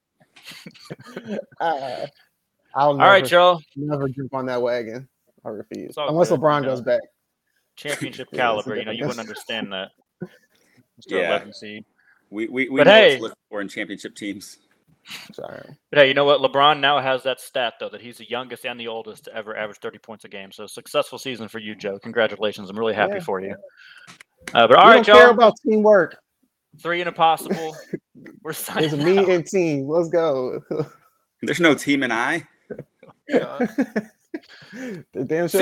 Uh, 1.60 2.06
I'll 2.74 2.88
All 2.90 2.96
right, 2.96 3.22
never, 3.22 3.34
y'all. 3.34 3.60
never 3.76 4.08
jump 4.08 4.34
on 4.34 4.46
that 4.46 4.60
wagon. 4.60 5.08
I 5.44 5.50
refuse. 5.50 5.94
Unless 5.96 6.30
good, 6.30 6.40
LeBron 6.40 6.62
you 6.62 6.68
goes 6.68 6.80
back. 6.80 7.00
Championship 7.76 8.28
Yeah, 8.32 8.38
caliber. 8.38 8.76
You 8.76 8.84
know, 8.84 8.90
you 8.92 9.02
wouldn't 9.06 9.20
understand 9.26 9.72
that. 9.72 9.90
Mr. 10.22 10.28
Yeah. 11.08 11.28
11 11.30 11.52
seed. 11.52 11.84
We 12.30 12.48
we, 12.48 12.68
we 12.68 12.80
But 12.80 12.86
know 12.86 12.92
what 12.92 13.00
hey- 13.02 13.16
to 13.16 13.22
look 13.22 13.38
for 13.50 13.60
in 13.60 13.68
championship 13.68 14.14
teams. 14.16 14.58
Sorry. 15.34 15.62
But 15.90 15.98
hey, 16.00 16.08
you 16.08 16.14
know 16.14 16.24
what? 16.24 16.40
LeBron 16.40 16.80
now 16.80 16.98
has 16.98 17.22
that 17.24 17.38
stat 17.38 17.74
though 17.78 17.90
that 17.90 18.00
he's 18.00 18.16
the 18.16 18.28
youngest 18.28 18.64
and 18.64 18.80
the 18.80 18.88
oldest 18.88 19.24
to 19.24 19.34
ever 19.36 19.54
average 19.54 19.78
30 19.80 19.98
points 19.98 20.24
a 20.24 20.28
game. 20.28 20.50
So 20.50 20.66
successful 20.66 21.18
season 21.18 21.46
for 21.46 21.58
you, 21.58 21.74
Joe. 21.74 21.98
Congratulations. 21.98 22.70
I'm 22.70 22.78
really 22.78 22.94
happy 22.94 23.16
Yeah. 23.16 23.20
for 23.24 23.40
you. 23.40 23.54
Uh, 24.54 24.66
but 24.66 24.76
all 24.76 24.86
we 24.86 24.94
right, 24.96 25.04
don't 25.04 25.16
care 25.16 25.30
about 25.30 25.54
teamwork. 25.66 26.16
Three 26.82 27.00
and 27.02 27.08
impossible. 27.08 27.76
We're 28.42 28.52
signing. 28.54 28.84
It's 28.84 28.94
me 28.96 29.18
out. 29.18 29.28
and 29.28 29.46
team. 29.46 29.86
Let's 29.88 30.08
go. 30.08 30.60
There's 31.42 31.60
no 31.60 31.74
team 31.74 32.02
and 32.02 32.12
I. 32.12 32.46
the 33.28 35.24
damn 35.26 35.48
See 35.48 35.52